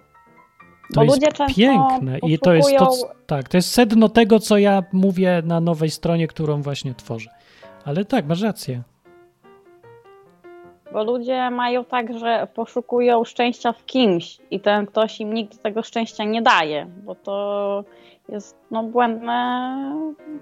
to 0.94 1.06
bo 1.06 1.16
jest 1.16 1.56
piękne 1.56 2.20
i 2.20 2.40
to 2.40 2.54
jest 2.54 2.78
to, 2.78 2.86
poszukują- 2.86 3.26
tak, 3.28 3.50
to 3.50 3.58
jest 3.58 3.72
sedno 3.72 4.10
tego, 4.10 4.40
co 4.40 4.58
ja 4.58 4.84
mówię 4.94 5.42
na 5.46 5.60
nowej 5.60 5.90
stronie, 5.90 6.28
którą 6.28 6.62
właśnie 6.62 6.94
tworzę. 6.94 7.30
Ale 7.86 8.06
tak, 8.06 8.26
masz 8.26 8.42
rację. 8.42 8.82
Bo 10.94 11.04
ludzie 11.04 11.50
mają 11.50 11.86
tak, 11.86 12.20
że 12.20 12.48
poszukują 12.54 13.24
szczęścia 13.24 13.74
w 13.74 13.86
kimś 13.86 14.38
i 14.52 14.60
ten 14.60 14.86
ktoś 14.86 15.20
im 15.20 15.34
nigdy 15.34 15.58
tego 15.58 15.84
szczęścia 15.84 16.24
nie 16.24 16.42
daje, 16.42 16.86
bo 17.04 17.16
to 17.16 17.84
jest 18.30 18.56
no, 18.72 18.84
błędne 18.84 19.36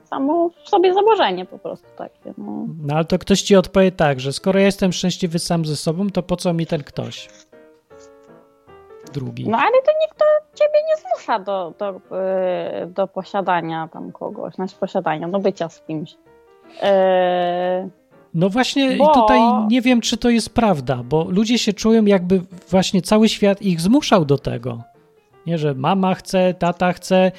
samo 0.03 0.49
w 0.49 0.69
sobie 0.69 0.93
założenie 0.93 1.45
po 1.45 1.59
prostu 1.59 1.87
takie. 1.97 2.33
No. 2.37 2.65
No 2.83 2.95
ale 2.95 3.05
to 3.05 3.19
ktoś 3.19 3.41
ci 3.41 3.55
odpowie 3.55 3.91
tak, 3.91 4.19
że 4.19 4.33
skoro 4.33 4.59
ja 4.59 4.65
jestem 4.65 4.93
szczęśliwy 4.93 5.39
sam 5.39 5.65
ze 5.65 5.75
sobą, 5.75 6.09
to 6.09 6.23
po 6.23 6.35
co 6.35 6.53
mi 6.53 6.65
ten 6.67 6.83
ktoś? 6.83 7.29
Drugi. 9.13 9.49
no 9.49 9.57
ale 9.57 9.71
to 9.71 9.91
nikt 10.01 10.17
to 10.17 10.25
ciebie 10.53 10.79
nie 10.89 10.95
zmusza 10.97 11.39
do, 11.39 11.73
do, 11.79 11.91
yy, 12.81 12.87
do 12.87 13.07
posiadania 13.07 13.89
tam 13.93 14.11
kogoś, 14.11 14.53
znaczy 14.53 14.75
posiadania, 14.79 15.27
do 15.27 15.39
bycia 15.39 15.69
z 15.69 15.81
kimś. 15.81 16.13
Yy, 16.13 18.00
No 18.33 18.49
właśnie 18.49 18.97
Bo- 18.97 19.11
i 19.11 19.13
tutaj 19.13 19.39
nie 19.67 19.81
wiem, 19.81 20.01
czy 20.01 20.17
to 20.17 20.29
jest 20.29 20.49
prawda, 20.53 20.95
bo 21.03 21.23
ludzie 21.29 21.57
się 21.57 21.73
czują 21.73 22.05
jakby 22.05 22.41
właśnie 22.69 23.01
cały 23.01 23.29
świat 23.29 23.61
ich 23.61 23.81
zmuszał 23.81 24.25
do 24.25 24.37
tego. 24.37 24.81
Nie, 25.47 25.57
że 25.57 25.73
mama 25.73 26.13
chce, 26.15 26.53
tata 26.53 26.93
chce, 26.93 27.31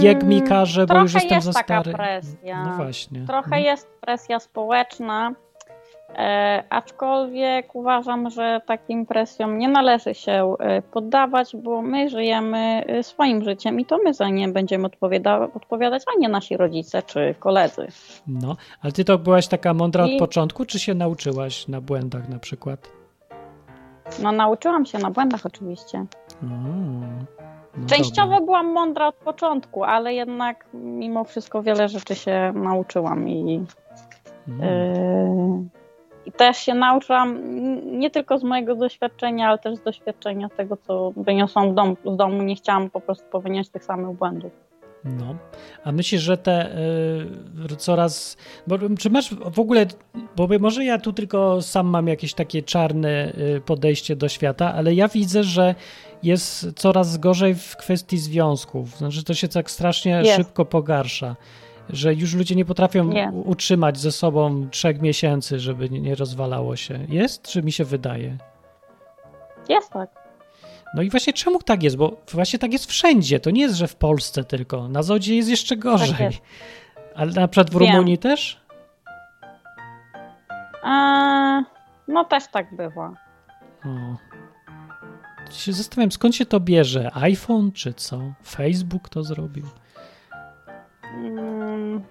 wiek 0.00 0.22
mi 0.24 0.42
każe, 0.42 0.86
bo 0.86 0.94
Mm, 0.94 1.02
już 1.04 1.14
jestem 1.14 1.32
jest 1.34 1.46
za 1.46 1.52
taka 1.52 1.80
stary. 1.80 1.92
presja. 1.96 2.64
No 2.64 2.76
właśnie. 2.76 3.20
Trochę 3.26 3.44
Mhm. 3.44 3.62
jest 3.64 3.88
presja 4.00 4.40
społeczna, 4.40 5.34
aczkolwiek 6.70 7.74
uważam, 7.74 8.30
że 8.30 8.60
takim 8.66 9.06
presjom 9.06 9.58
nie 9.58 9.68
należy 9.68 10.14
się 10.14 10.54
e, 10.58 10.82
poddawać, 10.82 11.56
bo 11.56 11.82
my 11.82 12.08
żyjemy 12.10 12.84
e, 12.86 13.02
swoim 13.02 13.44
życiem 13.44 13.80
i 13.80 13.84
to 13.84 13.98
my 14.04 14.14
za 14.14 14.28
nie 14.28 14.48
będziemy 14.48 14.86
odpowiada- 14.88 15.48
odpowiadać, 15.54 16.02
a 16.16 16.20
nie 16.20 16.28
nasi 16.28 16.56
rodzice 16.56 17.02
czy 17.02 17.34
koledzy. 17.38 17.86
No, 18.26 18.56
ale 18.82 18.92
ty 18.92 19.04
to 19.04 19.18
byłaś 19.18 19.48
taka 19.48 19.74
mądra 19.74 20.04
od 20.04 20.10
I- 20.10 20.16
początku, 20.18 20.64
czy 20.64 20.78
się 20.78 20.94
nauczyłaś 20.94 21.68
na 21.68 21.80
błędach 21.80 22.28
na 22.28 22.38
przykład? 22.38 22.90
No 24.22 24.32
nauczyłam 24.32 24.86
się 24.86 24.98
na 24.98 25.10
błędach 25.10 25.46
oczywiście. 25.46 26.04
Mm, 26.42 27.24
no 27.76 27.86
Częściowo 27.86 28.30
dobra. 28.30 28.44
byłam 28.46 28.66
mądra 28.72 29.06
od 29.08 29.14
początku, 29.14 29.84
ale 29.84 30.14
jednak 30.14 30.66
mimo 30.74 31.24
wszystko 31.24 31.62
wiele 31.62 31.88
rzeczy 31.88 32.14
się 32.14 32.52
nauczyłam 32.54 33.28
i 33.28 33.64
Mm. 34.48 35.68
I 36.26 36.32
też 36.32 36.56
się 36.56 36.74
nauczyłam 36.74 37.36
n- 37.36 37.98
nie 37.98 38.10
tylko 38.10 38.38
z 38.38 38.44
mojego 38.44 38.74
doświadczenia, 38.74 39.48
ale 39.48 39.58
też 39.58 39.76
z 39.76 39.82
doświadczenia 39.82 40.48
tego, 40.48 40.76
co 40.76 41.12
wyniosłam 41.16 41.72
z 41.72 41.74
domu. 41.74 41.96
Z 42.04 42.16
domu. 42.16 42.42
Nie 42.42 42.56
chciałam 42.56 42.90
po 42.90 43.00
prostu 43.00 43.24
popełniać 43.30 43.68
tych 43.68 43.84
samych 43.84 44.16
błędów. 44.16 44.52
No, 45.04 45.36
a 45.84 45.92
myślisz, 45.92 46.22
że 46.22 46.36
te 46.36 46.76
y, 47.72 47.76
coraz. 47.76 48.36
Bo, 48.66 48.76
czy 48.98 49.10
masz 49.10 49.34
w 49.34 49.58
ogóle. 49.60 49.86
Bo 50.36 50.48
może 50.60 50.84
ja 50.84 50.98
tu 50.98 51.12
tylko 51.12 51.62
sam 51.62 51.86
mam 51.86 52.06
jakieś 52.08 52.34
takie 52.34 52.62
czarne 52.62 53.32
y, 53.56 53.60
podejście 53.60 54.16
do 54.16 54.28
świata, 54.28 54.74
ale 54.74 54.94
ja 54.94 55.08
widzę, 55.08 55.42
że 55.42 55.74
jest 56.22 56.72
coraz 56.76 57.16
gorzej 57.16 57.54
w 57.54 57.76
kwestii 57.76 58.18
związków. 58.18 58.96
Znaczy, 58.96 59.24
to 59.24 59.34
się 59.34 59.48
tak 59.48 59.70
strasznie 59.70 60.10
Jest. 60.24 60.36
szybko 60.36 60.64
pogarsza. 60.64 61.36
Że 61.90 62.14
już 62.14 62.34
ludzie 62.34 62.54
nie 62.54 62.64
potrafią 62.64 63.04
Nie. 63.04 63.30
utrzymać 63.44 63.98
ze 63.98 64.12
sobą 64.12 64.68
trzech 64.70 65.02
miesięcy, 65.02 65.58
żeby 65.60 65.90
nie, 65.90 66.14
rozwalało 66.14 66.76
się. 66.76 67.06
Jest, 67.08 67.42
czy 67.42 67.62
mi 67.62 67.72
się 67.72 67.84
wydaje? 67.84 68.38
Jest 69.68 69.90
tak. 69.90 70.10
No 70.94 71.02
i 71.02 71.10
właśnie 71.10 71.32
czemu 71.32 71.62
tak 71.62 71.82
jest? 71.82 71.96
Bo 71.96 72.16
właśnie 72.32 72.58
tak 72.58 72.72
jest 72.72 72.86
wszędzie. 72.86 73.40
To 73.40 73.50
nie 73.50 73.60
jest, 73.62 73.74
że 73.74 73.88
w 73.88 73.96
Polsce 73.96 74.44
tylko. 74.44 74.88
Na 74.88 75.02
Zachodzie 75.02 75.36
jest 75.36 75.48
jeszcze 75.48 75.76
gorzej. 75.76 76.10
Tak 76.10 76.20
jest. 76.20 76.38
Ale 77.14 77.32
na 77.32 77.48
przykład 77.48 77.70
w 77.70 77.78
Wiem. 77.78 77.92
Rumunii 77.92 78.18
też? 78.18 78.60
Eee, 80.84 81.64
no 82.08 82.24
też 82.24 82.44
tak 82.52 82.76
bywa. 82.76 83.14
O. 83.84 84.16
Się 85.52 85.72
zastanawiam, 85.72 86.12
skąd 86.12 86.34
się 86.36 86.46
to 86.46 86.60
bierze? 86.60 87.10
iPhone 87.14 87.72
czy 87.72 87.94
co? 87.94 88.20
Facebook 88.46 89.08
to 89.08 89.22
zrobił? 89.22 89.66
Mm, 91.16 92.02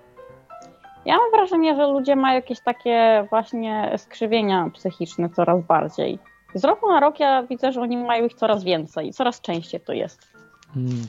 Ja 1.06 1.18
mam 1.18 1.32
wrażenie, 1.32 1.76
że 1.76 1.88
ludzie 1.88 2.16
mają 2.16 2.36
jakieś 2.36 2.60
takie 2.60 3.28
właśnie 3.30 3.94
skrzywienia 3.98 4.70
psychiczne 4.74 5.30
coraz 5.30 5.62
bardziej. 5.62 6.20
Z 6.54 6.64
roku 6.64 6.92
na 6.92 7.00
rok 7.00 7.20
ja 7.20 7.44
widzę, 7.44 7.72
że 7.72 7.82
oni 7.82 7.98
mają 7.98 8.26
ich 8.26 8.34
coraz 8.34 8.64
więcej, 8.64 9.14
coraz 9.14 9.42
częściej 9.42 9.82
to 9.82 9.94
jest. 9.94 10.34
Hmm. 10.74 11.08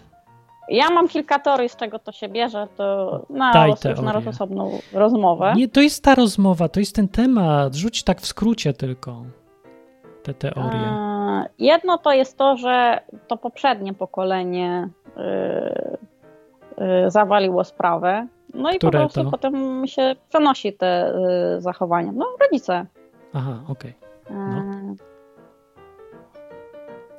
Ja 0.69 0.91
mam 0.91 1.09
kilka 1.09 1.39
teorii, 1.39 1.69
z 1.69 1.77
czego 1.77 1.99
to 1.99 2.13
się 2.13 2.29
bierze, 2.29 2.69
to 2.77 3.21
na, 3.31 3.53
Daj 3.53 3.73
na 4.03 4.23
osobną 4.29 4.79
rozmowę. 4.93 5.53
Nie, 5.57 5.69
to 5.69 5.81
jest 5.81 6.05
ta 6.05 6.15
rozmowa, 6.15 6.69
to 6.69 6.81
jest 6.81 6.97
ten 6.97 7.09
temat. 7.09 7.75
Rzuć 7.75 8.03
tak 8.03 8.21
w 8.21 8.27
skrócie 8.27 8.73
tylko 8.73 9.23
te 10.23 10.35
teorie. 10.35 10.95
Jedno 11.59 11.99
to 11.99 12.13
jest 12.13 12.39
to, 12.39 12.57
że 12.57 13.01
to 13.29 13.37
poprzednie 13.37 13.95
pokolenie 13.95 14.89
yy, 15.17 15.99
zawaliło 17.07 17.65
sprawę. 17.65 18.27
No 18.55 18.71
i 18.73 18.79
Które 18.79 18.91
po 18.93 18.99
prostu 18.99 19.25
to? 19.25 19.31
potem 19.31 19.87
się 19.87 20.15
przenosi 20.29 20.73
te 20.73 21.15
yy, 21.55 21.61
zachowania. 21.61 22.13
No, 22.13 22.27
rodzice. 22.41 22.87
Aha, 23.35 23.61
okej. 23.69 23.95
Eee, 24.31 24.37
No. 24.37 24.95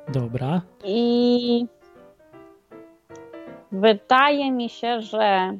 Dobra. 0.08 0.60
I 0.84 1.66
wydaje 3.72 4.50
mi 4.52 4.68
się, 4.68 5.00
że 5.00 5.22
e, 5.22 5.58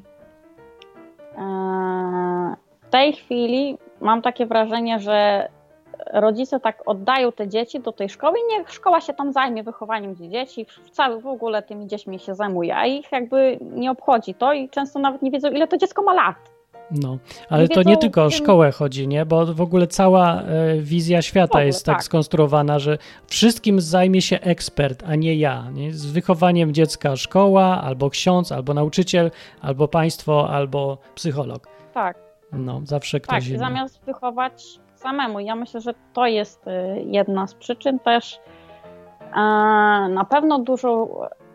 w 2.81 2.89
tej 2.89 3.13
chwili 3.13 3.77
mam 4.01 4.21
takie 4.21 4.45
wrażenie, 4.45 4.99
że 4.99 5.47
rodzice 6.13 6.59
tak 6.59 6.83
oddają 6.85 7.31
te 7.31 7.47
dzieci 7.47 7.79
do 7.79 7.91
tej 7.91 8.09
szkoły 8.09 8.37
i 8.39 8.57
niech 8.57 8.71
szkoła 8.73 9.01
się 9.01 9.13
tam 9.13 9.31
zajmie 9.31 9.63
wychowaniem 9.63 10.15
dzieci, 10.15 10.65
w- 10.65 10.89
cały 10.89 11.21
w 11.21 11.27
ogóle 11.27 11.63
tymi 11.63 11.87
dziećmi 11.87 12.19
się 12.19 12.35
zajmuje, 12.35 12.75
a 12.75 12.85
ich 12.85 13.11
jakby 13.11 13.57
nie 13.61 13.91
obchodzi 13.91 14.33
to 14.33 14.53
i 14.53 14.69
często 14.69 14.99
nawet 14.99 15.21
nie 15.21 15.31
wiedzą, 15.31 15.51
ile 15.51 15.67
to 15.67 15.77
dziecko 15.77 16.01
ma 16.03 16.13
lat. 16.13 16.35
No, 16.91 17.17
ale 17.49 17.63
Nie 17.63 17.69
to 17.69 17.83
nie 17.83 17.97
tylko 17.97 18.23
o 18.23 18.29
szkołę 18.29 18.71
chodzi, 18.71 19.07
nie? 19.07 19.25
Bo 19.25 19.45
w 19.45 19.61
ogóle 19.61 19.87
cała 19.87 20.41
e, 20.41 20.77
wizja 20.77 21.21
świata 21.21 21.51
ogóle, 21.53 21.65
jest 21.65 21.85
tak, 21.85 21.95
tak. 21.95 22.03
skonstruowana, 22.03 22.79
że 22.79 22.97
wszystkim 23.27 23.81
zajmie 23.81 24.21
się 24.21 24.39
ekspert, 24.39 25.03
a 25.07 25.15
nie 25.15 25.35
ja. 25.35 25.69
Nie? 25.73 25.93
Z 25.93 26.05
wychowaniem 26.05 26.73
dziecka 26.73 27.15
szkoła, 27.15 27.81
albo 27.83 28.09
ksiądz, 28.09 28.51
albo 28.51 28.73
nauczyciel, 28.73 29.31
albo 29.61 29.87
państwo, 29.87 30.49
albo 30.49 30.97
psycholog. 31.15 31.67
Tak. 31.93 32.17
No, 32.51 32.81
zawsze 32.83 33.19
Tak, 33.19 33.27
ktoś 33.29 33.45
i 33.47 33.49
inny. 33.49 33.59
zamiast 33.59 34.05
wychować 34.05 34.63
samemu. 35.07 35.39
Ja 35.39 35.55
myślę, 35.55 35.81
że 35.81 35.93
to 36.13 36.25
jest 36.27 36.67
y, 36.67 36.71
jedna 37.05 37.47
z 37.47 37.53
przyczyn 37.55 37.99
też. 37.99 38.39
Na 40.09 40.25
pewno 40.29 40.59
dużą 40.59 41.07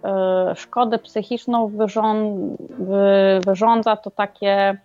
e, 0.05 0.53
szkodę 0.55 0.99
psychiczną 0.99 1.69
wyrząd, 1.69 2.41
wy- 2.61 3.41
wyrządza 3.47 3.97
to 3.97 4.11
takie 4.11 4.79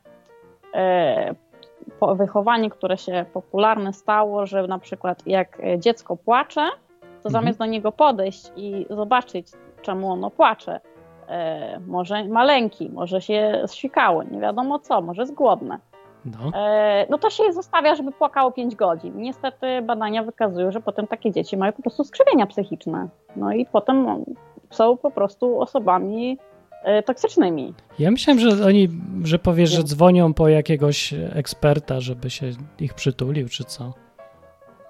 po- 2.00 2.16
wychowanie, 2.16 2.70
które 2.70 2.98
się 2.98 3.26
popularne 3.34 3.94
stało, 3.94 4.46
że 4.46 4.68
na 4.68 4.80
przykład 4.80 5.28
jak 5.28 5.58
dziecko 5.78 6.18
płacze, 6.18 6.62
to 7.00 7.30
Mhm. 7.30 7.32
zamiast 7.32 7.60
do 7.60 7.66
niego 7.66 7.92
podejść 7.92 8.52
i 8.56 8.86
zobaczyć, 8.90 9.48
czemu 9.82 10.12
ono 10.12 10.30
płacze, 10.30 10.80
może 11.88 12.26
maleńki, 12.26 12.90
może 12.90 13.22
się 13.22 13.62
zsikało, 13.66 14.24
nie 14.24 14.40
wiadomo 14.40 14.80
co, 14.80 15.02
może 15.02 15.22
jest 15.22 15.34
głodne. 15.34 15.80
No, 16.28 16.52
E, 16.60 17.06
no 17.10 17.18
to 17.18 17.30
się 17.30 17.44
je 17.44 17.54
zostawia, 17.54 17.96
żeby 17.96 18.12
płakało 18.12 18.52
5 18.52 18.76
godzin. 18.76 19.14
Niestety 19.16 19.82
badania 19.82 20.24
wykazują, 20.24 20.72
że 20.72 20.82
potem 20.82 21.08
takie 21.08 21.32
dzieci 21.32 21.58
mają 21.58 21.74
po 21.74 21.82
prostu 21.82 22.04
skrzywienia 22.04 22.46
psychiczne. 22.48 23.08
No 23.36 23.52
i 23.52 23.66
potem 23.66 24.26
są 24.70 24.98
po 24.98 25.12
prostu 25.12 25.62
osobami 25.62 26.38
e, 26.84 27.04
toksycznymi. 27.04 27.74
ja 28.00 28.12
myślałem, 28.12 28.40
że 28.40 28.66
oni, 28.66 28.90
że 29.24 29.40
powiesz, 29.40 29.70
że 29.70 29.84
dzwonią 29.84 30.34
po 30.34 30.48
jakiegoś 30.48 31.14
eksperta, 31.36 32.00
żeby 32.00 32.30
się 32.30 32.46
ich 32.80 32.94
przytulił, 32.94 33.50
czy 33.50 33.64
co. 33.64 33.94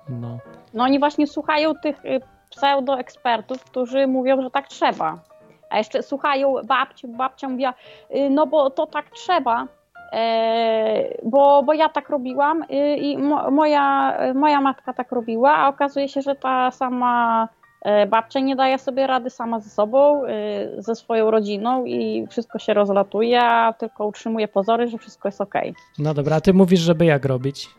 No, 0.09 0.37
No 0.73 0.83
oni 0.83 0.99
właśnie 0.99 1.27
słuchają 1.27 1.73
tych 1.83 2.05
y, 2.05 2.21
pseudoekspertów, 2.49 3.63
którzy 3.63 4.07
mówią, 4.07 4.41
że 4.41 4.51
tak 4.51 4.67
trzeba. 4.67 5.19
A 5.69 5.77
jeszcze 5.77 6.03
słuchają 6.03 6.55
babci, 6.65 7.07
babcia 7.07 7.49
mówiła, 7.49 7.73
y, 8.15 8.29
no 8.29 8.47
bo 8.47 8.69
to 8.69 8.85
tak 8.85 9.09
trzeba, 9.09 9.67
bo, 11.23 11.63
bo 11.63 11.73
ja 11.73 11.89
tak 11.89 12.09
robiłam 12.09 12.63
y, 12.63 12.95
i 12.95 13.17
mo, 13.17 13.51
moja, 13.51 14.17
moja 14.33 14.61
matka 14.61 14.93
tak 14.93 15.11
robiła, 15.11 15.55
a 15.55 15.67
okazuje 15.67 16.09
się, 16.09 16.21
że 16.21 16.35
ta 16.35 16.71
sama 16.71 17.47
e, 17.81 18.07
babcia 18.07 18.39
nie 18.39 18.55
daje 18.55 18.77
sobie 18.77 19.07
rady 19.07 19.29
sama 19.29 19.59
ze 19.59 19.69
sobą, 19.69 20.25
y, 20.25 20.29
ze 20.77 20.95
swoją 20.95 21.31
rodziną 21.31 21.85
i 21.85 22.27
wszystko 22.29 22.59
się 22.59 22.73
rozlatuje, 22.73 23.43
a 23.43 23.73
tylko 23.73 24.07
utrzymuje 24.07 24.47
pozory, 24.47 24.87
że 24.87 24.97
wszystko 24.97 25.27
jest 25.27 25.41
okej. 25.41 25.73
no 25.99 26.13
dobra, 26.13 26.35
a 26.35 26.41
ty 26.41 26.53
mówisz, 26.53 26.79
żeby 26.79 27.05
jak 27.05 27.25
robić? 27.25 27.69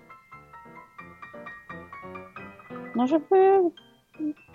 No 2.94 3.06
żeby 3.06 3.60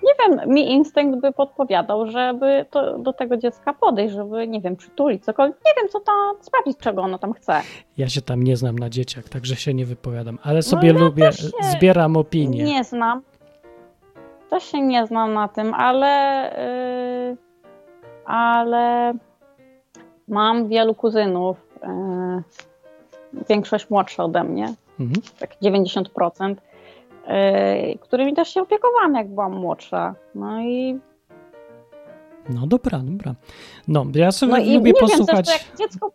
nie 0.03 0.13
wiem, 0.19 0.49
mi 0.49 0.71
instynkt 0.71 1.19
by 1.21 1.31
podpowiadał, 1.31 2.07
żeby 2.11 2.65
to, 2.69 2.97
do 2.97 3.13
tego 3.13 3.37
dziecka 3.37 3.73
podejść, 3.73 4.15
żeby, 4.15 4.47
nie 4.47 4.61
wiem, 4.61 4.75
przytulić 4.75 5.25
cokolwiek. 5.25 5.57
Nie 5.65 5.71
wiem, 5.81 5.89
co 5.89 5.99
tam, 5.99 6.35
sprawdzić, 6.41 6.77
czego 6.77 7.01
ono 7.01 7.17
tam 7.17 7.33
chce. 7.33 7.61
Ja 7.97 8.09
się 8.09 8.21
tam 8.21 8.43
nie 8.43 8.57
znam 8.57 8.79
na 8.79 8.89
dzieciach, 8.89 9.29
także 9.29 9.55
się 9.55 9.73
nie 9.73 9.85
wypowiadam, 9.85 10.37
ale 10.43 10.61
sobie 10.61 10.87
ja 10.87 10.93
lubię, 10.99 11.29
zbieram 11.71 12.17
opinie. 12.17 12.63
Nie 12.63 12.83
znam. 12.83 13.21
Też 14.49 14.63
się 14.63 14.81
nie 14.81 15.05
znam 15.07 15.33
na 15.33 15.47
tym, 15.47 15.73
ale, 15.73 16.07
yy, 17.29 17.37
ale 18.25 19.13
mam 20.27 20.67
wielu 20.67 20.95
kuzynów, 20.95 21.57
yy, 23.33 23.43
większość 23.49 23.89
młodsza 23.89 24.23
ode 24.23 24.43
mnie, 24.43 24.73
Mhm. 24.99 25.21
tak 25.39 25.49
90%, 25.61 26.49
yy, 26.49 26.55
którymi 28.01 28.33
też 28.33 28.49
się 28.53 28.61
opiekowałam, 28.61 29.15
jak 29.15 29.29
byłam 29.29 29.51
młodsza. 29.51 30.15
No 30.35 30.61
i, 30.61 30.99
No 32.49 32.67
dobra, 32.67 32.99
dobra. 32.99 33.35
No, 33.87 34.05
ja 34.15 34.31
sobie 34.31 34.51
no 34.53 34.73
lubię 34.73 34.91
nie 34.91 34.99
posłuchać. 34.99 35.35
wiem, 35.35 35.43
też, 35.45 35.67
jak 35.69 35.77
dziecko, 35.77 36.11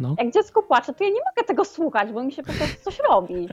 No. 0.00 0.14
jak 0.18 0.32
dziecko 0.34 0.62
płacze, 0.62 0.94
to 0.94 1.04
ja 1.04 1.10
nie 1.10 1.20
mogę 1.36 1.46
tego 1.46 1.64
słuchać, 1.64 2.12
bo 2.12 2.22
mi 2.24 2.32
się 2.32 2.42
po 2.42 2.52
prostu 2.52 2.84
coś 2.90 2.98
robi. 3.10 3.48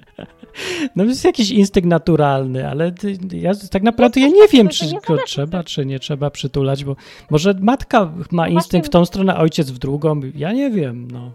No 0.96 1.04
to 1.04 1.10
jest 1.10 1.26
jakiś 1.26 1.52
instynkt 1.52 1.90
naturalny, 1.90 2.70
ale 2.70 2.92
ty, 2.92 3.18
ja 3.34 3.52
tak 3.72 3.84
naprawdę 3.84 4.22
ja 4.22 4.28
coś 4.30 4.38
nie 4.38 4.48
wiem, 4.48 4.70
czy 4.70 4.86
go 5.08 5.18
trzeba, 5.26 5.64
czy 5.64 5.86
nie 5.86 6.00
trzeba 6.00 6.30
przytulać, 6.30 6.84
bo 6.84 6.96
może 7.30 7.54
matka 7.62 8.12
ma 8.32 8.48
instynkt 8.48 8.88
w 8.88 8.90
tą 8.90 9.06
stronę, 9.06 9.36
a 9.36 9.40
ojciec 9.40 9.72
w 9.72 9.78
drugą. 9.78 10.20
Ja 10.36 10.52
nie 10.54 10.70
wiem, 10.72 11.08
no. 11.12 11.32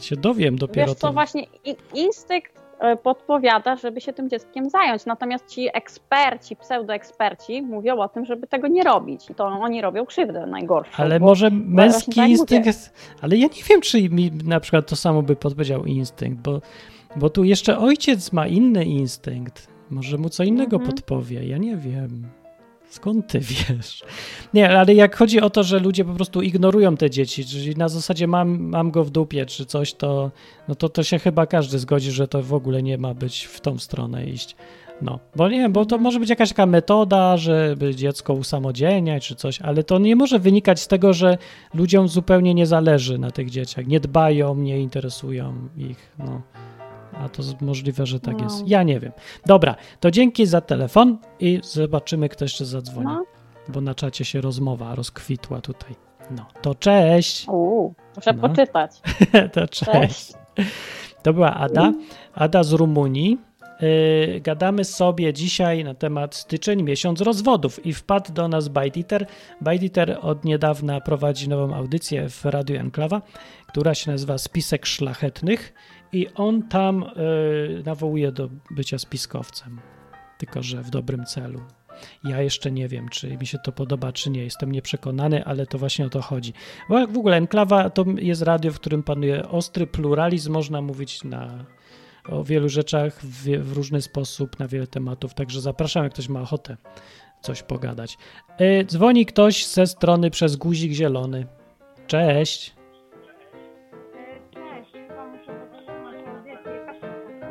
Się 0.00 0.16
dowiem 0.16 0.56
dopiero 0.58 0.86
Wiesz 0.86 0.96
co, 0.98 1.06
to. 1.06 1.12
właśnie 1.12 1.44
instynkt 1.94 2.56
e, 2.56 2.59
podpowiada, 3.02 3.76
żeby 3.76 4.00
się 4.00 4.12
tym 4.12 4.28
dzieckiem 4.30 4.70
zająć. 4.70 5.06
Natomiast 5.06 5.46
ci 5.48 5.68
eksperci, 5.74 6.56
pseudoeksperci 6.56 7.62
mówią 7.62 7.98
o 7.98 8.08
tym, 8.08 8.24
żeby 8.24 8.46
tego 8.46 8.68
nie 8.68 8.82
robić. 8.82 9.30
I 9.30 9.34
to 9.34 9.44
oni 9.46 9.80
robią 9.80 10.06
krzywdę 10.06 10.46
najgorszą. 10.46 11.02
Ale 11.02 11.20
może 11.20 11.50
męski 11.50 12.14
tak 12.14 12.28
instynkt 12.28 12.66
jest. 12.66 12.94
Ale 13.22 13.36
ja 13.36 13.46
nie 13.46 13.62
wiem, 13.68 13.80
czy 13.80 14.08
mi 14.08 14.30
na 14.44 14.60
przykład 14.60 14.86
to 14.86 14.96
samo 14.96 15.22
by 15.22 15.36
podpowiedział 15.36 15.84
instynkt, 15.84 16.42
bo, 16.42 16.60
bo 17.16 17.30
tu 17.30 17.44
jeszcze 17.44 17.78
ojciec 17.78 18.32
ma 18.32 18.46
inny 18.46 18.84
instynkt. 18.84 19.66
Może 19.90 20.18
mu 20.18 20.28
co 20.28 20.42
innego 20.44 20.76
Mhm. 20.76 20.92
podpowie. 20.94 21.44
Ja 21.44 21.58
nie 21.58 21.76
wiem. 21.76 22.26
Skąd 22.90 23.26
ty 23.26 23.40
wiesz? 23.40 24.02
Nie, 24.54 24.78
ale 24.78 24.94
jak 24.94 25.16
chodzi 25.16 25.40
o 25.40 25.50
to, 25.50 25.62
że 25.62 25.78
ludzie 25.78 26.04
po 26.04 26.12
prostu 26.12 26.42
ignorują 26.42 26.96
te 26.96 27.10
dzieci, 27.10 27.44
czyli 27.44 27.76
na 27.76 27.88
zasadzie 27.88 28.26
mam, 28.26 28.60
mam 28.60 28.90
go 28.90 29.04
w 29.04 29.10
dupie 29.10 29.46
czy 29.46 29.66
coś, 29.66 29.94
to, 29.94 30.30
no 30.68 30.74
to 30.74 30.88
to 30.88 31.02
się 31.02 31.18
chyba 31.18 31.46
każdy 31.46 31.78
zgodzi, 31.78 32.10
że 32.10 32.28
to 32.28 32.42
w 32.42 32.54
ogóle 32.54 32.82
nie 32.82 32.98
ma 32.98 33.14
być 33.14 33.44
w 33.44 33.60
tą 33.60 33.78
stronę 33.78 34.26
iść. 34.26 34.56
No, 35.02 35.18
bo 35.36 35.48
nie 35.48 35.68
bo 35.68 35.86
to 35.86 35.98
może 35.98 36.20
być 36.20 36.30
jakaś 36.30 36.48
taka 36.48 36.66
metoda, 36.66 37.36
żeby 37.36 37.94
dziecko 37.94 38.34
usamodzielniać 38.34 39.26
czy 39.26 39.34
coś, 39.34 39.60
ale 39.60 39.84
to 39.84 39.98
nie 39.98 40.16
może 40.16 40.38
wynikać 40.38 40.80
z 40.80 40.88
tego, 40.88 41.12
że 41.12 41.38
ludziom 41.74 42.08
zupełnie 42.08 42.54
nie 42.54 42.66
zależy 42.66 43.18
na 43.18 43.30
tych 43.30 43.50
dzieciach, 43.50 43.86
nie 43.86 44.00
dbają, 44.00 44.54
nie 44.54 44.80
interesują 44.80 45.68
ich, 45.76 46.12
no. 46.18 46.42
A 47.20 47.28
to 47.28 47.42
możliwe, 47.60 48.06
że 48.06 48.20
tak 48.20 48.36
No. 48.38 48.44
jest. 48.44 48.68
Ja 48.68 48.82
nie 48.82 49.00
wiem. 49.00 49.12
Dobra, 49.46 49.74
to 50.00 50.10
dzięki 50.10 50.46
za 50.46 50.60
telefon 50.60 51.18
i 51.40 51.60
zobaczymy, 51.64 52.28
kto 52.28 52.44
jeszcze 52.44 52.64
zadzwoni, 52.66 53.06
No. 53.06 53.24
bo 53.68 53.80
na 53.80 53.94
czacie 53.94 54.24
się 54.24 54.40
rozmowa 54.40 54.94
rozkwitła 54.94 55.60
tutaj. 55.60 55.94
No, 56.30 56.46
to 56.62 56.74
cześć. 56.74 57.48
Uuu, 57.48 57.94
muszę 58.16 58.32
No. 58.32 58.48
poczytać. 58.48 58.90
to 59.52 59.68
cześć. 59.68 59.92
Cześć. 59.92 60.32
To 61.22 61.32
była 61.32 61.54
Ada, 61.54 61.92
Ada 62.34 62.62
z 62.62 62.72
Rumunii. 62.72 63.38
Yy, 63.80 64.40
gadamy 64.40 64.84
sobie 64.84 65.32
dzisiaj 65.32 65.84
na 65.84 65.94
temat 65.94 66.34
styczeń, 66.34 66.82
miesiąc 66.82 67.20
rozwodów 67.20 67.86
i 67.86 67.92
wpadł 67.94 68.32
do 68.32 68.48
nas 68.48 68.68
Bajditer. 68.68 69.26
Bajditer 69.60 70.18
od 70.22 70.44
niedawna 70.44 71.00
prowadzi 71.00 71.48
nową 71.48 71.74
audycję 71.74 72.28
w 72.28 72.44
Radiu 72.44 72.76
Enklawa, 72.80 73.22
która 73.68 73.94
się 73.94 74.10
nazywa 74.10 74.38
Spisek 74.38 74.86
Szlachetnych 74.86 75.72
i 76.12 76.28
on 76.34 76.62
tam 76.62 77.04
yy, 77.16 77.82
nawołuje 77.86 78.32
do 78.32 78.48
bycia 78.70 78.98
spiskowcem, 78.98 79.80
tylko 80.38 80.62
że 80.62 80.82
w 80.82 80.90
dobrym 80.90 81.24
celu. 81.24 81.60
Ja 82.24 82.42
jeszcze 82.42 82.70
nie 82.70 82.88
wiem, 82.88 83.08
czy 83.08 83.36
mi 83.36 83.46
się 83.46 83.58
to 83.58 83.72
podoba, 83.72 84.12
czy 84.12 84.30
nie. 84.30 84.44
Jestem 84.44 84.72
nieprzekonany, 84.72 85.44
ale 85.44 85.66
to 85.66 85.78
właśnie 85.78 86.06
o 86.06 86.10
to 86.10 86.22
chodzi. 86.22 86.52
Bo 86.88 87.06
w 87.06 87.18
ogóle 87.18 87.36
Enklawa 87.36 87.90
to 87.90 88.04
jest 88.16 88.42
radio, 88.42 88.72
w 88.72 88.80
którym 88.80 89.02
panuje 89.02 89.48
ostry 89.48 89.86
pluralizm. 89.86 90.52
Można 90.52 90.82
mówić 90.82 91.24
na, 91.24 91.64
o 92.28 92.44
wielu 92.44 92.68
rzeczach 92.68 93.20
w, 93.22 93.44
w 93.44 93.72
różny 93.72 94.02
sposób, 94.02 94.58
na 94.58 94.68
wiele 94.68 94.86
tematów. 94.86 95.34
Także 95.34 95.60
zapraszam, 95.60 96.04
jak 96.04 96.12
ktoś 96.12 96.28
ma 96.28 96.40
ochotę 96.40 96.76
coś 97.40 97.62
pogadać. 97.62 98.18
E, 98.58 98.84
dzwoni 98.84 99.26
ktoś 99.26 99.66
ze 99.66 99.86
strony 99.86 100.30
przez 100.30 100.56
guzik 100.56 100.92
zielony. 100.92 101.46
Cześć, 102.06 102.74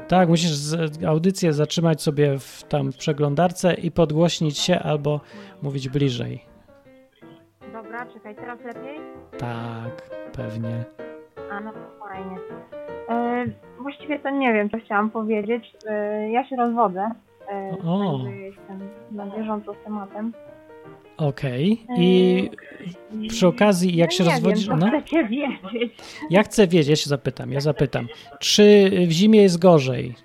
Tak, 0.09 0.29
musisz 0.29 0.51
z, 0.51 1.03
audycję 1.03 1.53
zatrzymać 1.53 2.01
sobie 2.01 2.39
w, 2.39 2.63
tam 2.63 2.91
w 2.91 2.97
przeglądarce 2.97 3.73
i 3.73 3.91
podgłośnić 3.91 4.57
się 4.57 4.79
albo 4.79 5.19
mówić 5.61 5.89
bliżej. 5.89 6.45
Dobra, 7.73 8.05
czekaj, 8.13 8.35
teraz 8.35 8.59
lepiej? 8.65 8.99
Tak, 9.37 10.09
pewnie. 10.33 10.85
A 11.51 11.59
no 11.59 11.71
to 11.71 11.79
fajnie. 12.07 12.37
E, 13.09 13.45
właściwie 13.81 14.19
to 14.19 14.29
nie 14.29 14.53
wiem, 14.53 14.69
co 14.69 14.77
chciałam 14.85 15.09
powiedzieć. 15.09 15.75
E, 15.87 16.31
ja 16.31 16.47
się 16.49 16.55
rozwodzę. 16.55 17.11
E, 17.51 17.77
O. 17.87 18.19
Także 18.23 18.37
jestem 18.37 18.89
na 19.11 19.25
bieżąco 19.25 19.73
z 19.73 19.77
tematem. 19.83 20.33
Okej. 21.19 21.85
I 21.97 22.49
przy 23.29 23.47
okazji, 23.47 23.95
jak 23.95 24.09
no 24.09 24.15
się 24.17 24.23
rozwodzisz. 24.23 24.67
Wiem, 24.67 24.79
no, 24.79 24.87
chcecie 24.87 25.23
wiedzieć. 25.25 25.91
ja 26.29 26.43
chcę 26.43 26.67
wiedzieć, 26.67 26.89
ja 26.89 26.95
się 26.95 27.09
zapytam, 27.09 27.51
ja 27.51 27.59
zapytam. 27.59 28.07
Czy 28.39 28.91
w 29.07 29.11
zimie 29.11 29.41
jest 29.41 29.59
gorzej? 29.59 30.15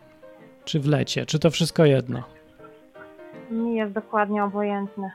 Czy 0.65 0.81
w 0.81 0.87
lecie? 0.89 1.27
Czy 1.27 1.39
to 1.39 1.51
wszystko 1.51 1.85
jedno? 1.85 2.23
Mi 3.51 3.77
jest 3.77 3.93
dokładnie 3.93 4.45
obojętne. 4.45 5.11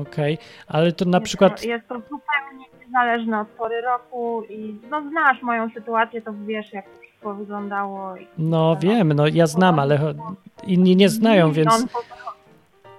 Okej, 0.00 0.38
ale 0.66 0.92
to 0.92 1.04
na 1.04 1.18
jest 1.18 1.24
przykład. 1.24 1.60
To, 1.62 1.68
jest 1.68 1.88
to 1.88 1.94
zupełnie 1.94 2.64
niezależne 2.86 3.40
od 3.40 3.48
pory 3.48 3.80
roku 3.80 4.42
i 4.50 4.74
no 4.90 5.02
znasz 5.10 5.42
moją 5.42 5.70
sytuację, 5.70 6.22
to 6.22 6.32
wiesz 6.46 6.72
jak 6.72 6.84
to 6.84 7.00
wszystko 7.00 7.34
wyglądało. 7.34 8.14
No 8.38 8.76
wiem, 8.80 9.12
no 9.12 9.26
ja 9.26 9.46
znam, 9.46 9.78
ale 9.78 9.98
cho- 9.98 10.34
inni 10.66 10.96
nie 10.96 11.08
znają, 11.08 11.52
więc. 11.52 11.86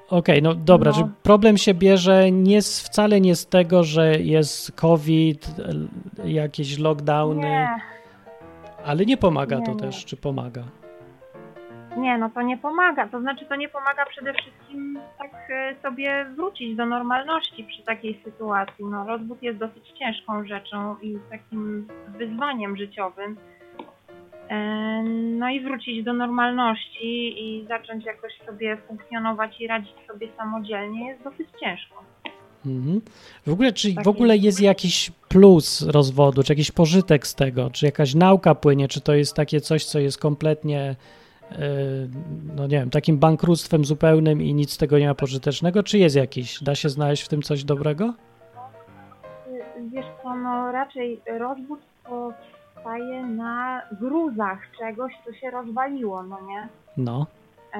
Okej, 0.09 0.41
no 0.41 0.55
dobra, 0.55 0.91
No. 0.99 1.09
problem 1.23 1.57
się 1.57 1.73
bierze 1.73 2.31
nie 2.31 2.61
z, 2.61 2.81
wcale 2.81 3.21
nie 3.21 3.35
z 3.35 3.45
tego, 3.47 3.83
że 3.83 4.15
jest 4.19 4.71
COVID, 4.71 5.47
jakieś 6.25 6.79
lockdowny, 6.79 7.41
Nie, 7.41 7.69
ale 8.85 9.05
nie 9.05 9.17
pomaga 9.17 9.59
Nie, 9.59 9.65
to 9.65 9.71
nie. 9.71 9.79
też, 9.79 10.05
czy 10.05 10.17
pomaga? 10.17 10.63
nie, 11.97 12.17
no 12.17 12.29
to 12.29 12.41
nie 12.41 12.57
pomaga. 12.57 13.07
To 13.07 13.19
znaczy 13.21 13.45
to 13.45 13.55
nie 13.55 13.69
pomaga 13.69 14.05
przede 14.05 14.33
wszystkim 14.33 14.99
tak 15.17 15.31
e, 15.49 15.75
sobie 15.81 16.25
wrócić 16.35 16.75
do 16.75 16.85
normalności 16.85 17.63
przy 17.63 17.83
takiej 17.83 18.21
sytuacji. 18.25 18.85
No 18.85 19.05
rozwód 19.07 19.43
jest 19.43 19.59
dosyć 19.59 19.87
ciężką 19.99 20.45
rzeczą 20.47 20.95
i 21.01 21.17
takim 21.31 21.87
wyzwaniem 22.17 22.77
życiowym. 22.77 23.37
E, 24.49 25.03
No 25.39 25.49
i 25.49 25.59
wrócić 25.61 26.03
do 26.03 26.13
normalności 26.13 27.43
i 27.43 27.67
zacząć 27.67 28.05
jakoś 28.05 28.33
sobie 28.45 28.77
funkcjonować 28.77 29.61
i 29.61 29.67
radzić 29.67 29.95
sobie 30.07 30.27
samodzielnie 30.37 31.07
jest 31.07 31.23
dosyć 31.23 31.47
ciężko. 31.59 32.03
Mhm. 32.65 33.01
W 33.47 33.51
ogóle, 33.53 33.73
czy 33.73 33.93
w 34.03 34.07
ogóle 34.07 34.37
jest 34.37 34.61
jakiś 34.61 35.11
plus 35.29 35.81
rozwodu, 35.81 36.43
czy 36.43 36.51
jakiś 36.53 36.71
pożytek 36.71 37.27
z 37.27 37.35
tego, 37.35 37.69
czy 37.69 37.85
jakaś 37.85 38.15
nauka 38.15 38.55
płynie, 38.55 38.87
czy 38.87 39.01
to 39.01 39.13
jest 39.13 39.35
takie 39.35 39.61
coś, 39.61 39.85
co 39.85 39.99
jest 39.99 40.17
kompletnie, 40.17 40.95
yy, 41.51 41.57
no 42.55 42.63
nie 42.63 42.79
wiem, 42.79 42.89
takim 42.89 43.17
bankructwem 43.17 43.85
zupełnym 43.85 44.41
i 44.41 44.53
nic 44.53 44.71
z 44.73 44.77
tego 44.77 44.99
nie 44.99 45.07
ma 45.07 45.15
pożytecznego, 45.15 45.83
czy 45.83 45.97
jest 45.97 46.15
jakiś? 46.15 46.63
Da 46.63 46.75
się 46.75 46.89
znaleźć 46.89 47.23
w 47.23 47.29
tym 47.29 47.41
coś 47.41 47.63
dobrego? 47.63 48.13
Wiesz 49.93 50.05
co, 50.23 50.35
no 50.35 50.71
raczej 50.71 51.19
rozwód 51.39 51.79
powstaje 52.83 53.25
na 53.25 53.81
gruzach 53.91 54.59
czegoś, 54.79 55.13
co 55.25 55.33
się 55.33 55.51
rozwaliło, 55.51 56.23
no 56.23 56.41
nie? 56.41 56.67
No. 56.97 57.25
E, 57.73 57.79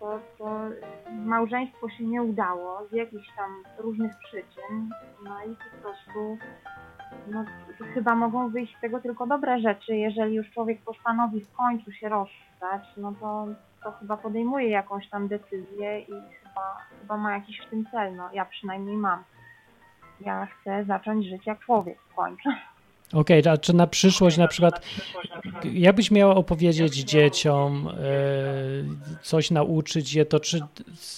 To, 0.00 0.18
to 0.38 0.60
małżeństwo 1.12 1.88
się 1.88 2.04
nie 2.04 2.22
udało 2.22 2.86
z 2.90 2.92
jakichś 2.92 3.28
tam 3.36 3.62
różnych 3.78 4.12
przyczyn, 4.18 4.90
no 5.24 5.44
i 5.44 5.56
po 5.56 5.82
prostu 5.82 6.38
no, 7.30 7.44
chyba 7.94 8.14
mogą 8.14 8.48
wyjść 8.48 8.76
z 8.76 8.80
tego 8.80 9.00
tylko 9.00 9.26
dobre 9.26 9.60
rzeczy. 9.60 9.96
Jeżeli 9.96 10.34
już 10.34 10.50
człowiek 10.50 10.80
postanowi 10.80 11.40
w 11.40 11.52
końcu 11.56 11.92
się 11.92 12.08
rozstać, 12.08 12.82
no 12.96 13.12
to, 13.20 13.46
to 13.84 13.92
chyba 13.92 14.16
podejmuje 14.16 14.68
jakąś 14.70 15.08
tam 15.08 15.28
decyzję 15.28 16.00
i 16.00 16.12
chyba, 16.42 16.76
chyba 17.00 17.16
ma 17.16 17.32
jakiś 17.32 17.60
w 17.60 17.70
tym 17.70 17.86
cel. 17.90 18.16
No, 18.16 18.28
ja 18.32 18.44
przynajmniej 18.44 18.96
mam. 18.96 19.22
Ja 20.20 20.46
chcę 20.46 20.84
zacząć 20.84 21.26
żyć 21.26 21.46
jak 21.46 21.58
człowiek 21.58 21.98
w 22.00 22.14
końcu. 22.14 22.48
Okej, 23.12 23.48
a 23.48 23.56
czy 23.56 23.74
na 23.74 23.86
przyszłość 23.86 24.36
na 24.36 24.48
przykład, 24.48 24.86
jakbyś 25.64 26.10
miała 26.10 26.34
opowiedzieć 26.34 26.94
dzieciom, 26.94 27.88
e, 27.88 27.94
coś 29.22 29.50
nauczyć 29.50 30.14
je, 30.14 30.24
to 30.26 30.40
czy, 30.40 30.60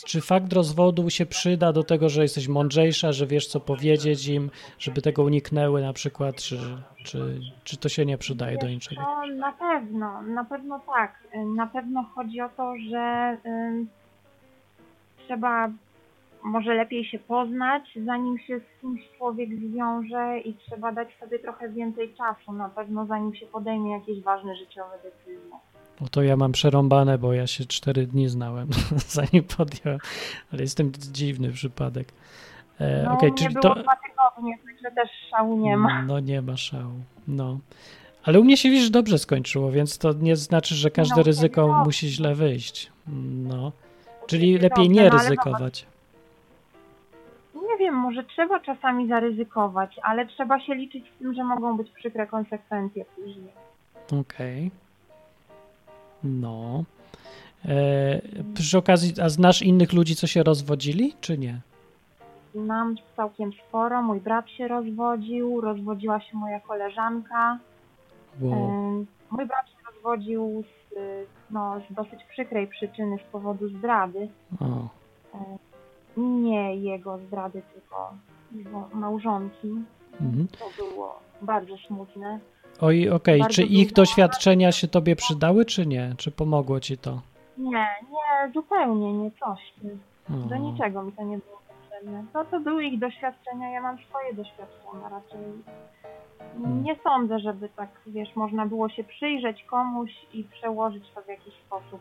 czy 0.07 0.21
fakt 0.21 0.53
rozwodu 0.53 1.11
się 1.11 1.27
przyda 1.27 1.73
do 1.73 1.83
tego, 1.83 2.09
że 2.09 2.23
jesteś 2.23 2.49
mądrzejsza, 2.49 3.13
że 3.13 3.27
wiesz 3.27 3.47
co 3.47 3.61
powiedzieć 3.61 4.27
im, 4.27 4.51
żeby 4.79 5.03
tego 5.03 5.23
uniknęły 5.23 5.83
na 5.83 5.93
przykład, 5.93 6.37
czy, 6.37 6.59
czy, 7.05 7.41
czy 7.65 7.77
to 7.77 7.89
się 7.89 8.07
nie 8.07 8.19
przydaje 8.19 8.59
do 8.59 8.69
niczego? 8.69 9.03
No, 9.03 9.35
na 9.37 9.53
pewno, 9.53 10.23
na 10.23 10.45
pewno 10.45 10.81
tak. 10.87 11.29
Na 11.57 11.67
pewno 11.67 12.03
chodzi 12.15 12.41
o 12.41 12.49
to, 12.49 12.75
że 12.91 13.37
trzeba 15.27 15.71
może 16.49 16.75
lepiej 16.75 17.05
się 17.05 17.19
poznać, 17.19 17.83
zanim 18.07 18.39
się 18.39 18.61
z 18.61 18.81
kimś 18.81 19.01
człowiek 19.17 19.49
zwiąże 19.61 20.39
i 20.39 20.55
trzeba 20.55 20.93
dać 20.93 21.09
sobie 21.21 21.39
trochę 21.39 21.69
więcej 21.69 22.15
czasu, 22.15 22.53
na 22.53 22.69
pewno 22.69 23.07
zanim 23.07 23.35
się 23.35 23.47
podejmie 23.47 23.93
jakieś 23.93 24.23
ważne 24.23 24.57
życiowe 24.57 24.99
decyzje. 25.03 25.51
No 26.01 26.09
to 26.11 26.23
ja 26.23 26.37
mam 26.37 26.53
przerąbane, 26.53 27.19
bo 27.19 27.33
ja 27.33 27.47
się 27.47 27.65
cztery 27.65 28.07
dni 28.07 28.29
znałem, 28.29 28.69
zanim 29.19 29.45
podjąłem, 29.57 29.99
ale 30.53 30.63
jestem 30.63 30.93
dziwny 30.93 31.53
przypadek. 31.53 32.09
E, 32.81 33.03
No, 33.03 33.13
okej, 33.13 33.29
mnie 33.31 33.39
czyli 33.39 33.55
było 33.55 33.63
to... 33.75 33.83
dwa 33.83 33.97
tygodnie, 33.97 34.59
także 34.67 34.91
też 34.91 35.11
szału 35.31 35.59
nie 35.59 35.77
ma. 35.77 36.03
No 36.03 36.21
nie 36.21 36.43
ma 36.43 36.57
szału, 36.57 36.93
no. 37.29 37.59
Ale 38.25 38.41
u 38.41 38.45
mnie 38.45 38.57
się 38.57 38.71
widzisz 38.71 38.91
dobrze 38.91 39.19
skończyło, 39.19 39.71
więc 39.71 39.99
to 39.99 40.13
nie 40.13 40.37
znaczy, 40.37 40.75
że 40.75 40.91
każde 40.91 41.17
No, 41.17 41.23
ryzyko 41.23 41.67
no. 41.69 41.85
musi 41.85 42.09
źle 42.09 42.35
wyjść. 42.35 42.93
No. 43.49 43.73
Czyli 44.27 44.59
lepiej 44.59 44.89
no, 44.89 44.95
nie 44.95 45.01
ale 45.01 45.11
ryzykować. 45.11 45.87
Wiem, 47.89 47.97
może 47.97 48.25
trzeba 48.25 48.61
czasami 48.61 49.09
zaryzykować, 49.09 50.01
ale 50.03 50.27
trzeba 50.27 50.61
się 50.61 50.75
liczyć 50.75 51.05
z 51.15 51.19
tym, 51.19 51.35
że 51.35 51.45
mogą 51.45 51.77
być 51.77 51.91
przykre 51.91 52.27
konsekwencje 52.27 53.05
później. 53.05 53.53
Okej. 54.21 54.71
No. 56.25 56.85
E, 57.65 58.21
przy 58.55 58.79
okazji, 58.79 59.15
a 59.23 59.29
znasz 59.29 59.63
innych 59.63 59.93
ludzi, 59.93 60.17
co 60.17 60.27
się 60.27 60.43
rozwodzili, 60.43 61.15
czy 61.21 61.39
nie? 61.39 61.61
Mam 62.55 62.97
całkiem 63.17 63.51
sporo. 63.53 64.03
Mój 64.03 64.21
brat 64.21 64.51
się 64.51 64.69
rozwodził, 64.69 65.61
rozwodziła 65.61 66.21
się 66.21 66.37
moja 66.37 66.61
koleżanka. 66.61 67.59
Wow. 68.41 68.53
Ym, 68.53 69.07
Mój 69.31 69.47
brat 69.47 69.69
się 69.69 69.77
rozwodził 69.95 70.63
z, 70.63 70.95
no, 71.51 71.81
z 71.91 71.95
dosyć 71.95 72.25
przykrej 72.25 72.67
przyczyny 72.67 73.17
z 73.19 73.33
powodu 73.33 73.69
zdrady. 73.69 74.29
O. 74.61 74.89
Nie 76.19 76.77
jego 76.77 77.19
zdrady, 77.19 77.63
tylko 77.75 78.15
jego 78.53 78.89
małżonki. 78.93 79.75
Mhm. 80.21 80.49
To 80.49 80.85
było 80.85 81.19
bardzo 81.43 81.77
smutne. 81.77 82.41
Oj, 82.81 83.11
okej, 83.11 83.41
Bardzo 83.41 83.55
czy 83.55 83.63
ich 83.63 83.93
doświadczenia 83.93 84.73
się 84.73 84.89
tobie 84.89 85.17
przydały, 85.17 85.65
czy 85.65 85.87
nie? 85.87 86.15
Czy 86.17 86.31
pomogło 86.31 86.81
ci 86.81 86.99
to? 86.99 87.21
Nie, 87.59 87.87
nie, 88.11 88.53
zupełnie 88.55 89.13
nie 89.13 89.31
coś. 89.31 89.75
Do 90.29 90.57
niczego 90.57 91.03
mi 91.03 91.13
to 91.13 91.23
nie 91.23 91.39
było 91.39 91.59
potrzebne. 91.69 92.25
No 92.35 92.45
to 92.45 92.61
były 92.61 92.85
ich 92.85 92.99
doświadczenia, 92.99 93.71
ja 93.71 93.81
mam 93.81 93.99
swoje 93.99 94.35
doświadczenia 94.35 95.09
raczej. 95.11 95.41
Hmm. 96.63 96.83
Nie 96.83 96.97
sądzę, 97.05 97.39
żeby 97.39 97.69
tak, 97.69 97.89
wiesz, 98.07 98.37
można 98.37 98.67
było 98.67 98.89
się 98.89 99.05
przyjrzeć 99.05 99.65
komuś 99.65 100.11
i 100.33 100.45
przełożyć 100.45 101.05
to 101.15 101.23
w 101.23 101.29
jakiś 101.29 101.55
sposób 101.55 102.01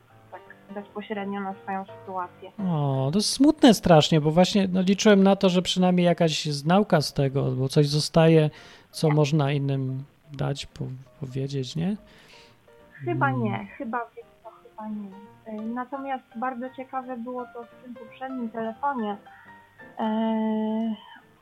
bezpośrednio 0.76 1.40
na 1.42 1.54
swoją 1.54 1.86
sytuację. 1.86 2.52
O, 2.70 3.10
to 3.14 3.18
jest 3.20 3.30
smutne 3.34 3.74
strasznie, 3.74 4.22
bo 4.22 4.32
właśnie 4.32 4.68
no, 4.68 4.82
liczyłem 4.82 5.24
na 5.24 5.36
to, 5.36 5.50
że 5.50 5.62
przynajmniej 5.62 6.06
jakaś 6.06 6.64
nauka 6.66 7.02
z 7.02 7.14
tego, 7.14 7.44
bo 7.52 7.70
coś 7.70 7.88
zostaje, 7.88 8.50
co 8.92 9.10
można 9.10 9.52
innym 9.52 10.04
dać, 10.34 10.66
po, 10.66 10.84
powiedzieć, 11.20 11.76
nie? 11.76 11.96
Chyba 13.06 13.28
Mm. 13.30 13.44
nie, 13.44 13.66
chyba 13.78 13.98
wiesz 14.16 14.26
co, 14.44 14.50
chyba 14.50 14.88
nie. 14.90 15.62
Y, 15.64 15.66
Natomiast 15.66 16.24
bardzo 16.36 16.70
ciekawe 16.76 17.18
było 17.18 17.46
to 17.54 17.64
w 17.64 17.84
tym 17.84 17.94
poprzednim 17.96 18.50
telefonie. 18.50 19.18
e, 20.00 20.96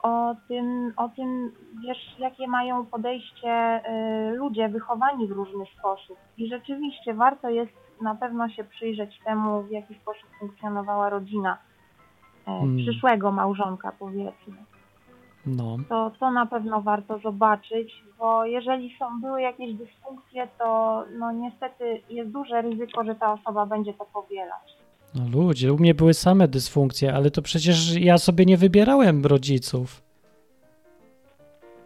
O 0.03 0.35
tym, 0.47 0.93
o 0.97 1.09
tym, 1.09 1.51
wiesz, 1.87 2.15
jakie 2.19 2.47
mają 2.47 2.85
podejście 2.85 3.49
e, 3.49 4.31
ludzie 4.35 4.69
wychowani 4.69 5.27
w 5.27 5.31
różny 5.31 5.65
sposób. 5.79 6.17
I 6.37 6.49
rzeczywiście 6.49 7.13
warto 7.13 7.49
jest 7.49 7.71
na 8.01 8.15
pewno 8.15 8.49
się 8.49 8.63
przyjrzeć 8.63 9.19
temu, 9.25 9.63
w 9.63 9.71
jaki 9.71 9.95
sposób 9.95 10.29
funkcjonowała 10.39 11.09
rodzina 11.09 11.57
e, 12.47 12.51
Mm. 12.51 12.77
przyszłego 12.77 13.31
małżonka, 13.31 13.91
powiedzmy 13.99 14.55
No, 15.45 15.77
to, 15.89 16.11
to 16.19 16.31
na 16.31 16.45
pewno 16.45 16.81
warto 16.81 17.19
zobaczyć, 17.19 18.03
bo 18.19 18.45
jeżeli 18.45 18.95
są, 18.99 19.21
były 19.21 19.41
jakieś 19.41 19.73
dysfunkcje, 19.73 20.47
to 20.59 21.03
no 21.19 21.31
niestety 21.31 22.01
jest 22.09 22.29
duże 22.31 22.61
ryzyko, 22.61 23.03
że 23.03 23.15
ta 23.15 23.33
osoba 23.33 23.65
będzie 23.65 23.93
to 23.93 24.05
powielać. 24.05 24.77
no 25.15 25.39
ludzie, 25.39 25.73
u 25.73 25.77
mnie 25.77 25.93
były 25.93 26.13
same 26.13 26.47
dysfunkcje, 26.47 27.15
ale 27.15 27.31
to 27.31 27.41
przecież 27.41 27.95
ja 27.95 28.17
sobie 28.17 28.45
nie 28.45 28.57
wybierałem 28.57 29.25
rodziców. 29.25 30.01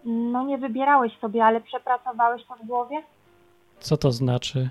No 0.05 0.43
nie 0.43 0.57
wybierałeś 0.57 1.17
sobie, 1.17 1.45
ale 1.45 1.61
przepracowałeś 1.61 2.45
to 2.47 2.55
w 2.55 2.67
głowie? 2.67 3.03
Co 3.79 3.97
to 3.97 4.11
znaczy? 4.11 4.69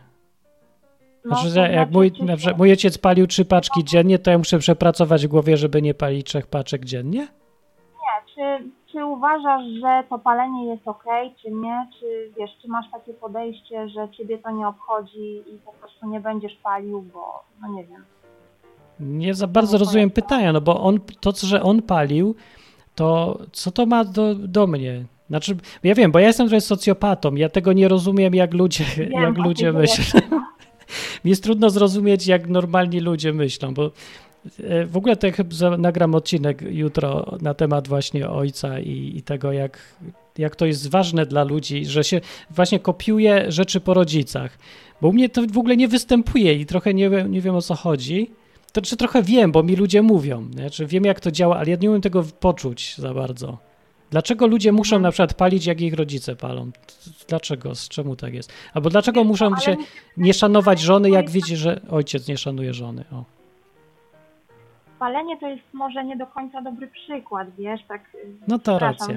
No, 1.28 1.34
Znaczy, 1.34 1.50
że 1.50 1.60
jak 1.60 1.70
znaczy, 1.70 1.92
mój, 1.92 2.12
na 2.26 2.36
przykład 2.36 2.58
mój 2.58 2.70
ojciec 2.70 2.98
palił 2.98 3.26
trzy 3.26 3.44
paczki 3.44 3.84
dziennie, 3.84 4.18
to 4.18 4.30
ja 4.30 4.38
muszę 4.38 4.58
przepracować 4.58 5.26
w 5.26 5.30
głowie, 5.30 5.56
żeby 5.56 5.82
nie 5.82 5.94
palić 5.94 6.26
trzech 6.26 6.46
paczek 6.46 6.84
dziennie? 6.84 7.20
Nie, 7.20 8.34
czy, 8.34 8.64
czy 8.92 9.04
uważasz, 9.04 9.62
że 9.80 10.04
to 10.10 10.18
palenie 10.18 10.66
jest 10.66 10.88
ok, 10.88 11.04
czy 11.42 11.50
nie? 11.50 11.88
Czy 12.00 12.06
wiesz, 12.38 12.50
czy 12.62 12.68
masz 12.68 12.90
takie 12.92 13.14
podejście, 13.14 13.88
że 13.88 14.08
ciebie 14.16 14.38
to 14.38 14.50
nie 14.50 14.68
obchodzi 14.68 15.42
i 15.46 15.58
po 15.64 15.72
prostu 15.72 16.08
nie 16.08 16.20
będziesz 16.20 16.54
palił, 16.62 17.02
bo 17.02 17.44
no 17.62 17.74
nie 17.74 17.84
wiem. 17.84 18.04
Nie 19.00 19.34
za 19.34 19.46
bardzo 19.46 19.78
rozumiem 19.78 20.10
pytania, 20.10 20.52
no 20.52 20.60
bo 20.60 20.80
on, 20.80 21.00
to, 21.20 21.32
co- 21.32 21.46
że 21.46 21.62
on 21.62 21.82
palił, 21.82 22.34
to 22.94 23.38
co 23.52 23.70
to 23.70 23.86
ma 23.86 24.04
do, 24.04 24.34
do 24.34 24.66
mnie? 24.66 25.04
Znaczy, 25.28 25.56
ja 25.82 25.94
wiem, 25.94 26.12
bo 26.12 26.18
ja 26.18 26.26
jestem 26.26 26.48
trochę 26.48 26.60
socjopatą, 26.60 27.34
ja 27.34 27.48
tego 27.48 27.72
nie 27.72 27.88
rozumiem, 27.88 28.34
jak 28.34 28.54
ludzie, 28.54 28.84
Wiem, 28.96 29.22
jak 29.22 29.38
ludzie 29.38 29.72
myślą. 29.72 30.20
Mi 31.24 31.30
jest 31.30 31.42
trudno 31.42 31.70
zrozumieć, 31.70 32.26
jak 32.26 32.48
normalni 32.48 33.00
ludzie 33.00 33.32
myślą, 33.32 33.74
bo 33.74 33.90
e, 34.64 34.86
w 34.86 34.96
ogóle 34.96 35.16
to 35.16 35.32
chyba 35.32 35.76
nagram 35.78 36.14
odcinek 36.14 36.62
jutro 36.62 37.36
na 37.40 37.54
temat 37.54 37.88
właśnie 37.88 38.28
ojca 38.30 38.80
i, 38.80 39.12
i 39.16 39.22
tego, 39.22 39.52
jak, 39.52 39.78
jak 40.38 40.56
to 40.56 40.66
jest 40.66 40.90
ważne 40.90 41.26
dla 41.26 41.44
ludzi, 41.44 41.86
że 41.86 42.04
się 42.04 42.20
właśnie 42.50 42.80
kopiuje 42.80 43.52
rzeczy 43.52 43.80
po 43.80 43.94
rodzicach. 43.94 44.58
Bo 45.00 45.08
u 45.08 45.12
mnie 45.12 45.28
to 45.28 45.42
w 45.52 45.58
ogóle 45.58 45.76
nie 45.76 45.88
występuje 45.88 46.54
i 46.54 46.66
trochę 46.66 46.94
nie, 46.94 47.10
wiem- 47.10 47.32
nie 47.32 47.40
wiem 47.40 47.54
o 47.54 47.62
co 47.62 47.74
chodzi. 47.74 48.30
To 48.72 48.82
czy 48.82 48.96
trochę 48.96 49.22
wiem, 49.22 49.52
bo 49.52 49.62
mi 49.62 49.76
ludzie 49.76 50.02
mówią, 50.02 50.48
znaczy 50.52 50.86
wiem 50.86 51.04
jak 51.04 51.20
to 51.20 51.30
działa, 51.30 51.56
ale 51.56 51.70
ja 51.70 51.76
nie 51.80 51.88
umiem 51.90 52.02
tego 52.02 52.24
poczuć 52.40 52.94
za 52.98 53.14
bardzo. 53.14 53.67
Dlaczego 54.10 54.46
ludzie 54.46 54.72
muszą 54.72 54.96
Mhm. 54.96 55.02
na 55.02 55.10
przykład 55.10 55.34
palić, 55.34 55.66
jak 55.66 55.80
ich 55.80 55.94
rodzice 55.94 56.36
palą? 56.36 56.70
Dlaczego? 57.28 57.74
Z 57.74 57.88
czemu 57.88 58.16
tak 58.16 58.34
jest? 58.34 58.52
Albo 58.74 58.90
dlaczego 58.90 59.24
muszą 59.24 59.56
się 59.56 59.76
nie 60.16 60.34
szanować 60.34 60.80
żony, 60.80 61.10
jak 61.10 61.30
widzi, 61.30 61.56
że 61.56 61.80
ojciec 61.90 62.28
nie 62.28 62.36
szanuje 62.38 62.74
żony? 62.74 63.04
O. 63.12 63.24
Palenie 64.98 65.36
to 65.36 65.48
jest 65.48 65.62
może 65.72 66.04
nie 66.04 66.16
do 66.16 66.26
końca 66.26 66.62
dobry 66.62 66.86
przykład, 66.88 67.48
wiesz, 67.58 67.80
tak. 67.88 68.14
y, 68.14 68.34
No 68.48 68.58
to 68.58 68.78
racja. 68.78 69.14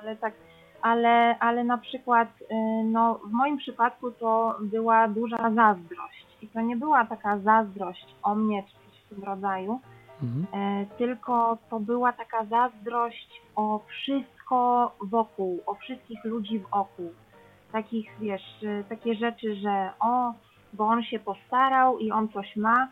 ale 0.00 0.16
tak, 0.16 0.34
ale, 0.82 1.38
ale 1.38 1.64
na 1.64 1.78
przykład, 1.78 2.28
y, 2.42 2.54
no 2.84 3.14
w 3.14 3.30
moim 3.32 3.58
przypadku 3.58 4.10
to 4.10 4.56
była 4.60 5.08
duża 5.08 5.50
zazdrość. 5.54 6.26
I 6.42 6.48
to 6.48 6.60
nie 6.60 6.76
była 6.76 7.04
taka 7.06 7.38
zazdrość 7.38 8.06
o 8.22 8.34
mnie 8.34 8.62
czy 8.62 8.72
coś 8.74 8.98
w 9.00 9.08
tym 9.14 9.24
rodzaju, 9.24 9.80
Mhm. 10.22 10.46
e, 10.82 10.86
tylko 10.98 11.58
to 11.70 11.80
była 11.80 12.12
taka 12.12 12.44
zazdrość 12.44 13.41
o 13.56 13.80
wszystko 13.88 14.92
wokół, 15.02 15.62
o 15.66 15.74
wszystkich 15.74 16.24
ludzi 16.24 16.58
wokół. 16.58 17.12
Takich, 17.72 18.10
wiesz, 18.20 18.62
y, 18.62 18.84
takie 18.88 19.14
rzeczy, 19.14 19.56
że 19.56 19.90
o, 20.00 20.32
bo 20.72 20.86
on 20.86 21.02
się 21.02 21.18
postarał 21.18 21.98
i 21.98 22.10
on 22.10 22.28
coś 22.28 22.56
ma, 22.56 22.88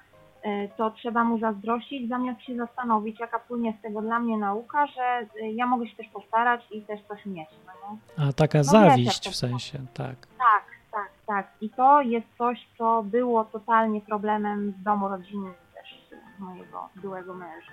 y, 0.46 0.70
to 0.76 0.90
trzeba 0.90 1.24
mu 1.24 1.38
zazdrościć, 1.38 2.08
zamiast 2.08 2.40
się 2.40 2.56
zastanowić, 2.56 3.20
jaka 3.20 3.38
płynie 3.38 3.74
z 3.78 3.82
tego 3.82 4.02
dla 4.02 4.20
mnie 4.20 4.36
nauka, 4.36 4.86
że 4.86 5.26
y, 5.42 5.52
ja 5.52 5.66
mogę 5.66 5.86
się 5.88 5.96
też 5.96 6.08
postarać 6.08 6.60
i 6.70 6.82
też 6.82 7.00
coś 7.08 7.26
mieć. 7.26 7.48
No 7.66 7.72
nie? 7.90 8.24
A 8.28 8.32
taka 8.32 8.58
wiesz, 8.58 8.66
zawiść 8.66 9.28
w 9.28 9.36
sensie, 9.36 9.78
tak. 9.94 10.16
Tak, 10.38 10.64
tak, 10.92 11.10
tak. 11.26 11.48
I 11.60 11.70
to 11.70 12.02
jest 12.02 12.26
coś, 12.38 12.68
co 12.78 13.02
było 13.02 13.44
totalnie 13.44 14.00
problemem 14.00 14.72
w 14.72 14.82
domu 14.82 15.08
rodzinnym 15.08 15.54
też 15.74 16.18
mojego 16.38 16.88
byłego 16.96 17.34
męża. 17.34 17.72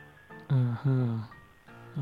Aha. 0.49 1.36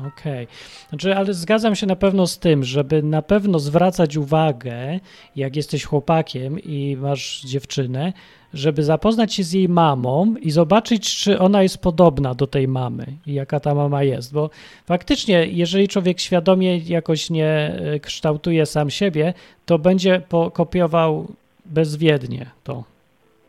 Okej. 0.04 0.48
Znaczy, 0.88 1.16
ale 1.16 1.34
zgadzam 1.34 1.74
się 1.74 1.86
na 1.86 1.96
pewno 1.96 2.26
z 2.26 2.38
tym, 2.38 2.64
żeby 2.64 3.02
na 3.02 3.22
pewno 3.22 3.58
zwracać 3.58 4.16
uwagę, 4.16 5.00
jak 5.36 5.56
jesteś 5.56 5.84
chłopakiem 5.84 6.60
i 6.60 6.96
masz 7.00 7.42
dziewczynę, 7.42 8.12
żeby 8.54 8.84
zapoznać 8.84 9.34
się 9.34 9.44
z 9.44 9.52
jej 9.52 9.68
mamą 9.68 10.34
i 10.40 10.50
zobaczyć, 10.50 11.16
czy 11.16 11.38
ona 11.38 11.62
jest 11.62 11.78
podobna 11.78 12.34
do 12.34 12.46
tej 12.46 12.68
mamy 12.68 13.06
i 13.26 13.34
jaka 13.34 13.60
ta 13.60 13.74
mama 13.74 14.02
jest. 14.02 14.32
Bo 14.32 14.50
faktycznie, 14.86 15.46
jeżeli 15.46 15.88
człowiek 15.88 16.20
świadomie 16.20 16.78
jakoś 16.78 17.30
nie 17.30 17.46
e, 17.46 18.00
kształtuje 18.00 18.66
sam 18.66 18.90
siebie, 18.90 19.34
to 19.66 19.78
będzie 19.78 20.22
kopiował 20.52 21.26
bezwiednie 21.66 22.50
to. 22.64 22.95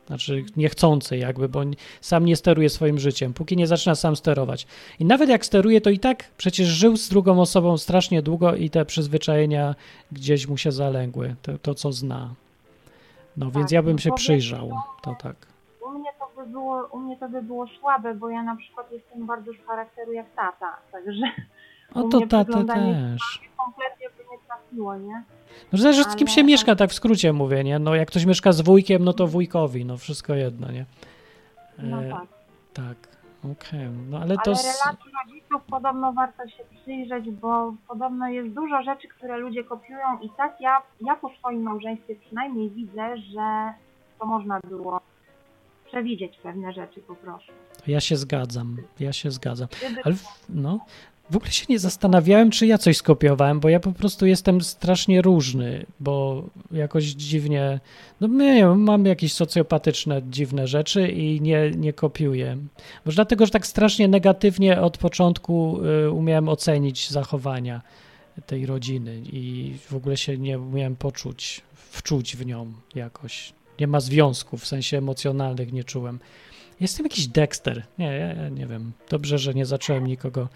Znaczy 0.08 0.46
niechcący 0.58 1.18
jakby, 1.18 1.50
bo 1.50 1.62
sam 2.02 2.26
nie 2.26 2.36
steruje 2.36 2.70
swoim 2.70 3.00
życiem, 3.00 3.34
póki 3.34 3.58
nie 3.58 3.68
zaczyna 3.68 3.96
sam 3.96 4.16
sterować. 4.16 4.68
I 5.00 5.06
nawet 5.06 5.30
jak 5.30 5.46
steruje, 5.46 5.82
to 5.82 5.90
i 5.90 6.00
tak 6.00 6.24
przecież 6.38 6.68
żył 6.68 6.98
z 6.98 7.10
drugą 7.10 7.42
osobą 7.42 7.78
strasznie 7.78 8.22
długo 8.22 8.56
i 8.56 8.70
te 8.70 8.86
przyzwyczajenia 8.86 9.76
gdzieś 10.12 10.48
mu 10.48 10.58
się 10.58 10.72
zalęgły, 10.72 11.36
to, 11.42 11.58
to 11.58 11.74
co 11.74 11.92
zna. 11.92 12.34
No 13.38 13.46
więc 13.52 13.66
Tak, 13.66 13.72
ja 13.72 13.84
bym 13.84 13.94
no 13.94 13.98
się 14.00 14.12
przyjrzał, 14.12 14.72
to 15.02 15.16
tak. 15.24 15.36
U 15.86 15.90
mnie 16.00 16.10
to 16.20 16.42
by 16.44 16.50
było, 16.52 16.86
u 16.92 17.00
mnie 17.00 17.18
to 17.18 17.30
by 17.30 17.42
było 17.42 17.68
słabe, 17.80 18.16
bo 18.16 18.30
ja 18.30 18.44
na 18.44 18.56
przykład 18.56 18.92
jestem 18.92 19.26
bardzo 19.26 19.52
z 19.54 19.68
charakteru 19.68 20.14
jak 20.14 20.26
tata, 20.36 20.78
także 20.92 21.26
O 21.94 22.02
u 22.04 22.10
to 22.10 22.22
przyglądanie 22.28 22.94
też. 23.14 23.42
kompletnie 23.58 24.08
trafiło, 24.48 24.96
nie? 24.98 25.24
No 25.74 25.80
zależy 25.80 26.04
z 26.04 26.16
kim 26.16 26.28
Ale- 26.28 26.36
się 26.36 26.44
mieszka, 26.44 26.76
tak 26.76 26.90
w 26.90 26.94
skrócie 26.94 27.34
mówię, 27.34 27.64
nie? 27.64 27.80
No 27.80 27.96
jak 27.96 28.08
ktoś 28.08 28.26
mieszka 28.26 28.52
z 28.52 28.62
wujkiem, 28.62 29.04
no 29.04 29.14
to 29.14 29.28
wujkowi, 29.28 29.86
no 29.86 29.98
wszystko 29.98 30.34
jedno, 30.36 30.72
nie? 30.72 30.86
No 31.78 32.04
E, 32.04 32.10
tak. 32.10 32.28
tak, 32.74 32.98
okej, 33.52 33.90
no 34.10 34.20
ale 34.20 34.36
to... 34.36 34.42
Ale 34.52 34.56
relacji 34.64 35.12
rodziców 35.26 35.62
podobno 35.70 36.14
warto 36.14 36.48
się 36.48 36.64
przyjrzeć, 36.82 37.30
bo 37.32 37.74
podobno 37.88 38.28
jest 38.28 38.50
dużo 38.50 38.84
rzeczy, 38.84 39.08
które 39.08 39.38
ludzie 39.38 39.64
kopiują 39.64 40.20
i 40.22 40.30
tak 40.30 40.62
ja, 40.62 40.82
ja 41.02 41.16
po 41.16 41.30
swoim 41.40 41.62
małżeństwie 41.62 42.16
przynajmniej 42.16 42.70
widzę, 42.70 43.18
że 43.18 43.74
to 44.20 44.26
można 44.26 44.60
było 44.70 45.00
przewidzieć 45.86 46.38
pewne 46.38 46.74
rzeczy 46.74 47.02
po 47.02 47.16
prostu. 47.16 47.52
Ja 47.88 48.00
się 48.00 48.18
zgadzam, 48.18 48.78
ja 49.00 49.14
się 49.14 49.32
zgadzam. 49.32 49.68
Ale 50.04 50.16
no, 50.50 50.80
w 51.30 51.36
ogóle 51.36 51.52
się 51.52 51.66
nie 51.70 51.80
zastanawiałem, 51.80 52.52
czy 52.52 52.68
ja 52.68 52.78
coś 52.78 52.98
skopiowałem, 52.98 53.60
bo 53.60 53.70
ja 53.70 53.80
po 53.80 53.92
prostu 53.92 54.26
jestem 54.26 54.62
strasznie 54.62 55.22
różny, 55.22 55.86
bo 56.00 56.44
jakoś 56.72 57.04
dziwnie, 57.04 57.80
no 58.22 58.28
nie 58.28 58.56
wiem, 58.56 58.82
mam 58.82 59.06
jakieś 59.06 59.34
socjopatyczne, 59.34 60.22
dziwne 60.30 60.68
rzeczy 60.68 61.08
i 61.08 61.42
nie, 61.42 61.72
nie 61.72 61.94
kopiuję. 61.94 62.58
Może 63.06 63.16
dlatego, 63.16 63.46
że 63.46 63.52
tak 63.52 63.68
strasznie 63.68 64.08
negatywnie 64.08 64.82
od 64.82 64.98
początku 64.98 65.80
y, 66.06 66.12
umiałem 66.12 66.50
ocenić 66.50 67.10
zachowania 67.10 67.82
tej 68.46 68.66
rodziny 68.66 69.22
i 69.32 69.74
w 69.90 69.94
ogóle 69.94 70.18
się 70.18 70.38
nie 70.38 70.60
umiałem 70.60 70.96
poczuć, 70.96 71.62
wczuć 71.74 72.36
w 72.36 72.46
nią 72.46 72.74
jakoś. 72.96 73.54
Nie 73.80 73.88
ma 73.88 74.00
związków, 74.00 74.62
w 74.62 74.68
sensie 74.68 74.98
emocjonalnych 74.98 75.74
nie 75.74 75.84
czułem. 75.84 76.20
Jestem 76.80 77.06
jakiś 77.06 77.28
Dexter. 77.28 77.84
Nie, 77.98 78.06
ja, 78.06 78.34
ja 78.34 78.50
nie 78.50 78.68
wiem. 78.68 78.92
Dobrze, 79.10 79.38
że 79.38 79.54
nie 79.54 79.66
zacząłem 79.66 80.08
nikogo 80.08 80.48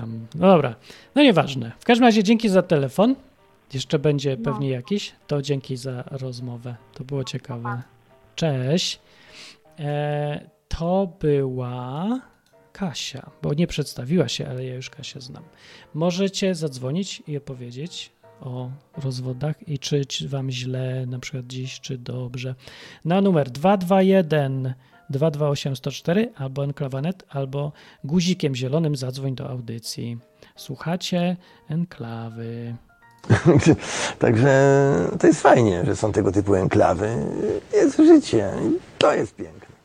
tam. 0.00 0.26
No 0.34 0.46
dobra, 0.46 0.74
no 1.14 1.22
nieważne. 1.22 1.72
W 1.78 1.84
każdym 1.84 2.04
razie 2.04 2.22
dzięki 2.24 2.48
za 2.48 2.62
telefon. 2.62 3.14
Jeszcze 3.74 3.98
będzie 3.98 4.36
No. 4.38 4.44
pewnie 4.44 4.70
jakiś. 4.70 5.12
To 5.26 5.42
dzięki 5.42 5.76
za 5.76 6.04
rozmowę. 6.10 6.76
To 6.94 7.04
było 7.04 7.24
ciekawe. 7.24 7.82
Cześć. 8.34 9.00
E, 9.78 10.50
to 10.68 11.08
była 11.20 12.20
Kasia, 12.72 13.30
bo 13.42 13.54
nie 13.54 13.66
przedstawiła 13.66 14.28
się, 14.28 14.48
ale 14.48 14.64
ja 14.64 14.74
już 14.74 14.90
Kasię 14.90 15.20
znam. 15.20 15.42
Możecie 15.94 16.54
zadzwonić 16.54 17.22
i 17.26 17.36
opowiedzieć 17.36 18.12
o 18.40 18.70
rozwodach 18.96 19.68
i 19.68 19.78
czy, 19.78 20.06
czy 20.06 20.28
wam 20.28 20.50
źle 20.50 21.06
na 21.06 21.18
przykład 21.18 21.46
dziś, 21.46 21.80
czy 21.80 21.98
dobrze. 21.98 22.54
Na 23.04 23.20
numer 23.20 23.50
221 23.50 24.74
228 25.10 25.76
104 25.76 26.32
albo 26.36 26.64
enklawanet, 26.64 27.24
albo 27.28 27.72
guzikiem 28.04 28.54
zielonym 28.54 28.96
zadzwoń 28.96 29.34
do 29.34 29.50
audycji. 29.50 30.18
Słuchacie 30.56 31.36
enklawy. 31.68 32.76
Także 34.18 34.50
to 35.20 35.26
jest 35.26 35.42
fajnie, 35.42 35.84
że 35.84 35.96
są 35.96 36.12
tego 36.12 36.32
typu 36.32 36.54
enklawy. 36.54 37.16
Jest 37.72 37.96
życie 37.96 38.52
to 38.98 39.14
jest 39.14 39.36
piękne. 39.36 39.76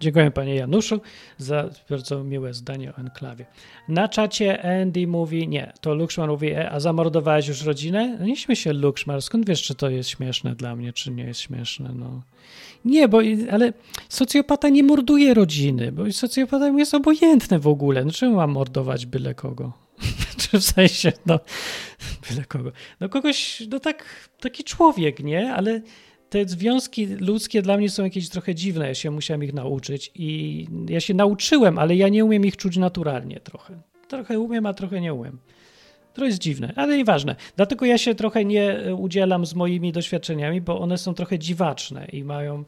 Dziękuję 0.00 0.30
panie 0.30 0.54
Januszu 0.54 1.00
za 1.38 1.70
bardzo 1.90 2.24
miłe 2.24 2.54
zdanie 2.54 2.92
o 2.92 2.96
enklawie. 2.96 3.46
Na 3.88 4.08
czacie 4.08 4.80
Andy 4.82 5.06
mówi, 5.06 5.48
nie, 5.48 5.72
to 5.80 5.94
Lukszmar 5.94 6.28
mówi, 6.28 6.50
e, 6.50 6.70
a 6.70 6.80
zamordowałeś 6.80 7.48
już 7.48 7.62
rodzinę? 7.62 8.16
No 8.20 8.26
nie 8.26 8.36
śmiej 8.36 8.56
się 8.56 8.72
Lukszmar, 8.72 9.22
skąd 9.22 9.46
wiesz, 9.46 9.62
czy 9.62 9.74
to 9.74 9.90
jest 9.90 10.08
śmieszne 10.10 10.54
dla 10.54 10.76
mnie, 10.76 10.92
czy 10.92 11.10
nie 11.10 11.24
jest 11.24 11.40
śmieszne, 11.40 11.90
no. 11.94 12.22
Nie, 12.84 13.08
bo, 13.08 13.20
ale 13.50 13.72
socjopata 14.08 14.68
nie 14.68 14.82
morduje 14.82 15.34
rodziny, 15.34 15.92
bo 15.92 16.12
socjopata 16.12 16.68
jest 16.68 16.94
obojętny 16.94 17.58
w 17.58 17.66
ogóle. 17.66 18.04
No 18.04 18.10
czemu 18.10 18.36
mam 18.36 18.50
mordować 18.50 19.06
byle 19.06 19.34
kogo? 19.34 19.72
w 20.52 20.64
sensie, 20.64 21.12
no, 21.26 21.40
byle 22.28 22.44
kogo. 22.44 22.72
No 23.00 23.08
kogoś, 23.08 23.62
no 23.70 23.80
tak, 23.80 24.30
taki 24.40 24.64
człowiek, 24.64 25.20
nie? 25.20 25.54
Ale 25.54 25.80
te 26.30 26.48
związki 26.48 27.06
ludzkie 27.06 27.62
dla 27.62 27.76
mnie 27.76 27.90
są 27.90 28.04
jakieś 28.04 28.28
trochę 28.28 28.54
dziwne. 28.54 28.88
Ja 28.88 28.94
się 28.94 29.10
musiałem 29.10 29.44
ich 29.44 29.54
nauczyć 29.54 30.10
i 30.14 30.66
ja 30.88 31.00
się 31.00 31.14
nauczyłem, 31.14 31.78
ale 31.78 31.96
ja 31.96 32.08
nie 32.08 32.24
umiem 32.24 32.46
ich 32.46 32.56
czuć 32.56 32.76
naturalnie 32.76 33.40
trochę. 33.40 33.82
Trochę 34.08 34.38
umiem, 34.38 34.66
a 34.66 34.74
trochę 34.74 35.00
nie 35.00 35.14
umiem. 35.14 35.38
To 36.14 36.24
jest 36.24 36.38
dziwne, 36.38 36.72
ale 36.76 36.96
nieważne. 36.96 37.36
Dlatego 37.56 37.86
ja 37.86 37.98
się 37.98 38.14
trochę 38.14 38.44
nie 38.44 38.78
e, 38.78 38.94
udzielam 38.94 39.46
z 39.46 39.54
moimi 39.54 39.92
doświadczeniami, 39.92 40.60
bo 40.60 40.80
one 40.80 40.98
są 40.98 41.14
trochę 41.14 41.38
dziwaczne 41.38 42.06
i 42.12 42.24
mają 42.24 42.64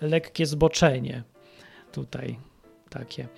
lekkie 0.00 0.46
zboczenie 0.46 1.22
tutaj 1.92 2.36
takie. 2.90 3.28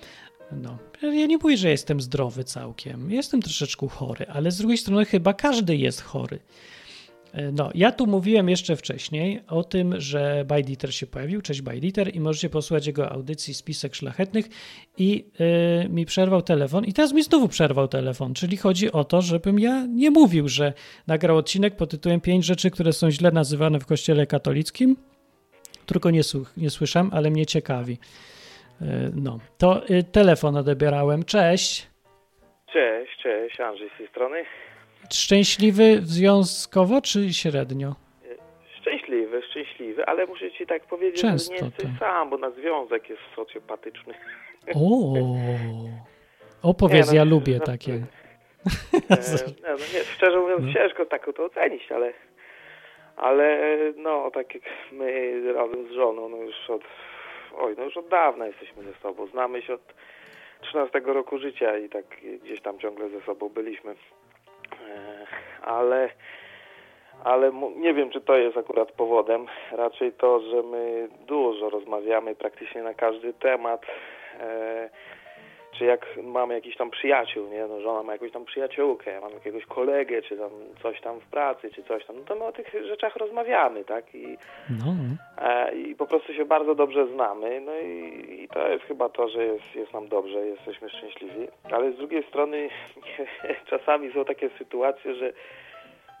No. 0.51 0.77
Ja 1.01 1.25
nie 1.25 1.37
mówię, 1.37 1.57
że 1.57 1.69
jestem 1.69 2.01
zdrowy 2.01 2.43
całkiem. 2.43 3.11
Jestem 3.11 3.41
troszeczkę 3.41 3.87
chory, 3.87 4.25
ale 4.27 4.51
z 4.51 4.57
drugiej 4.57 4.77
strony 4.77 5.05
chyba 5.05 5.33
każdy 5.33 5.75
jest 5.75 6.01
chory. 6.01 6.39
E, 7.33 7.51
No, 7.51 7.69
ja 7.75 7.91
tu 7.91 8.07
mówiłem 8.07 8.49
jeszcze 8.49 8.75
wcześniej 8.75 9.41
o 9.47 9.63
tym, 9.63 10.01
że 10.01 10.43
Bajditer 10.47 10.95
się 10.95 11.07
pojawił. 11.07 11.41
Cześć 11.41 11.61
Bajditer 11.61 12.15
i 12.15 12.19
możecie 12.19 12.49
posłuchać 12.49 12.87
jego 12.87 13.11
audycji 13.11 13.53
Spisek 13.53 13.95
Szlachetnych 13.95 14.45
i 14.97 15.25
y, 15.85 15.89
mi 15.89 16.05
przerwał 16.05 16.41
telefon 16.41 16.85
i 16.85 16.93
teraz 16.93 17.13
mi 17.13 17.23
znowu 17.23 17.47
przerwał 17.47 17.87
telefon, 17.87 18.33
czyli 18.33 18.57
chodzi 18.57 18.91
o 18.91 19.03
to, 19.03 19.21
żebym 19.21 19.59
ja 19.59 19.85
nie 19.85 20.11
mówił, 20.11 20.47
że 20.47 20.73
nagrał 21.07 21.37
odcinek 21.37 21.75
pod 21.75 21.91
tytułem 21.91 22.21
pięć 22.21 22.45
rzeczy, 22.45 22.71
które 22.71 22.93
są 22.93 23.11
źle 23.11 23.31
nazywane 23.31 23.79
w 23.79 23.85
kościele 23.85 24.27
katolickim. 24.27 24.95
Tylko 25.85 26.11
nie, 26.11 26.21
nie 26.57 26.69
słyszałem, 26.69 27.09
ale 27.13 27.29
mnie 27.29 27.45
ciekawi. 27.45 27.97
Y, 28.81 28.85
no, 29.15 29.39
to 29.57 29.89
y, 29.89 30.03
telefon 30.03 30.57
odebierałem. 30.57 31.23
Cześć. 31.23 31.87
Cześć, 32.73 33.17
cześć, 33.23 33.59
Andrzej 33.59 33.89
z 33.95 33.97
tej 33.97 34.07
strony. 34.07 34.43
Szczęśliwy 35.13 35.99
związkowo 36.03 37.01
czy 37.01 37.33
średnio? 37.33 37.95
Szczęśliwy, 38.81 39.41
szczęśliwy, 39.49 40.05
ale 40.05 40.25
muszę 40.25 40.51
ci 40.51 40.65
tak 40.67 40.85
powiedzieć, 40.85 41.21
Często 41.21 41.53
że 41.55 41.61
nie 41.61 41.65
jesteś 41.67 41.85
to. 41.93 41.99
sam, 41.99 42.29
bo 42.29 42.37
na 42.37 42.51
związek 42.51 43.09
jest 43.09 43.21
socjopatyczny. 43.35 44.13
O, 44.75 45.13
opowiedz, 46.61 47.11
Nie, 47.11 47.19
no, 47.19 47.25
ja 47.25 47.31
lubię 47.31 47.57
no, 47.59 47.65
takie. 47.65 47.91
E, 47.93 49.17
no, 49.63 49.71
nie, 49.93 50.03
szczerze 50.15 50.39
mówiąc, 50.39 50.61
No. 50.65 50.73
ciężko 50.73 51.05
tak 51.05 51.25
to 51.35 51.45
ocenić, 51.45 51.91
ale, 51.91 52.13
ale 53.15 53.59
no, 53.95 54.31
tak 54.33 54.53
jak 54.55 54.63
my 54.91 55.53
razem 55.53 55.87
z 55.87 55.91
żoną, 55.91 56.29
no 56.29 56.37
już 56.37 56.69
od, 56.69 56.81
oj, 57.57 57.75
no 57.77 57.83
już 57.83 57.97
od 57.97 58.07
dawna 58.07 58.47
jesteśmy 58.47 58.83
ze 58.83 58.93
sobą. 58.93 59.27
Znamy 59.27 59.61
się 59.61 59.73
od 59.73 59.81
13 60.61 60.99
roku 61.05 61.37
życia 61.39 61.77
i 61.77 61.89
tak 61.89 62.05
gdzieś 62.43 62.61
tam 62.61 62.79
ciągle 62.79 63.09
ze 63.09 63.21
sobą 63.21 63.49
byliśmy. 63.49 63.95
E, 64.87 65.25
ale 65.65 66.09
ale 67.23 67.51
nie 67.75 67.93
wiem, 67.93 68.09
czy 68.09 68.21
to 68.21 68.37
jest 68.37 68.57
akurat 68.57 68.91
powodem. 68.91 69.45
Raczej 69.71 70.11
to, 70.11 70.39
że 70.39 70.63
my 70.63 71.07
dużo 71.27 71.69
rozmawiamy 71.69 72.35
praktycznie 72.35 72.83
na 72.83 72.93
każdy 72.93 73.33
temat. 73.33 73.85
Czy 75.79 75.85
jak 75.85 76.05
mamy 76.23 76.53
jakiś 76.53 76.77
tam 76.77 76.91
przyjaciół, 76.91 77.47
nie? 77.47 77.67
No, 77.67 77.81
żona 77.81 78.03
ma 78.03 78.13
jakąś 78.13 78.31
tam 78.31 78.45
przyjaciółkę, 78.45 79.11
ja 79.11 79.21
mam 79.21 79.33
jakiegoś 79.33 79.65
kolegę, 79.65 80.21
czy 80.21 80.37
tam 80.37 80.49
coś 80.81 81.01
tam 81.01 81.19
w 81.19 81.25
pracy, 81.25 81.71
czy 81.71 81.83
coś 81.83 82.05
tam, 82.05 82.15
no 82.15 82.23
to 82.23 82.35
my 82.35 82.43
o 82.43 82.51
tych 82.51 82.73
rzeczach 82.87 83.15
rozmawiamy, 83.15 83.85
tak? 83.85 84.15
I, 84.15 84.37
No, 84.69 84.95
e, 85.37 85.75
i 85.75 85.95
po 85.95 86.07
prostu 86.07 86.33
się 86.33 86.45
bardzo 86.45 86.75
dobrze 86.75 87.07
znamy, 87.07 87.61
no 87.61 87.71
i, 87.75 88.43
i 88.43 88.47
to 88.47 88.67
jest 88.67 88.83
chyba 88.83 89.09
to, 89.09 89.29
że 89.29 89.45
jest, 89.45 89.75
jest 89.75 89.93
nam 89.93 90.07
dobrze, 90.07 90.47
jesteśmy 90.47 90.89
szczęśliwi. 90.89 91.47
Ale 91.71 91.91
z 91.91 91.97
drugiej 91.97 92.23
strony 92.23 92.69
czasami 93.71 94.13
są 94.13 94.25
takie 94.25 94.49
sytuacje, 94.49 95.15
że 95.15 95.33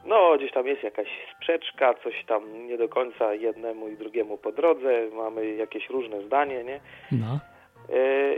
no, 0.05 0.37
gdzieś 0.37 0.51
tam 0.51 0.67
jest 0.67 0.83
jakaś 0.83 1.07
sprzeczka, 1.35 1.93
coś 2.03 2.25
tam 2.25 2.67
nie 2.67 2.77
do 2.77 2.89
końca 2.89 3.33
jednemu 3.33 3.89
i 3.89 3.97
drugiemu 3.97 4.37
po 4.37 4.51
drodze, 4.51 5.07
mamy 5.13 5.55
jakieś 5.55 5.89
różne 5.89 6.21
zdanie, 6.21 6.63
nie? 6.63 6.79
no. 7.11 7.39
E, 7.93 8.35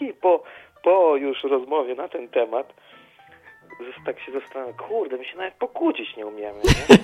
I 0.06 0.12
po, 0.12 0.42
po 0.82 1.16
już 1.16 1.44
rozmowie 1.44 1.94
na 1.94 2.08
ten 2.08 2.28
temat 2.28 2.72
tak 4.06 4.20
się 4.20 4.32
zastanawiam, 4.32 4.74
kurde, 4.74 5.16
my 5.16 5.24
się 5.24 5.36
nawet 5.36 5.54
pokłócić 5.54 6.16
nie 6.16 6.26
umiemy, 6.26 6.58
nie? 6.64 6.96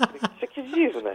Jakieś 0.00 0.40
takie 0.40 0.62
dziwne. 0.62 1.14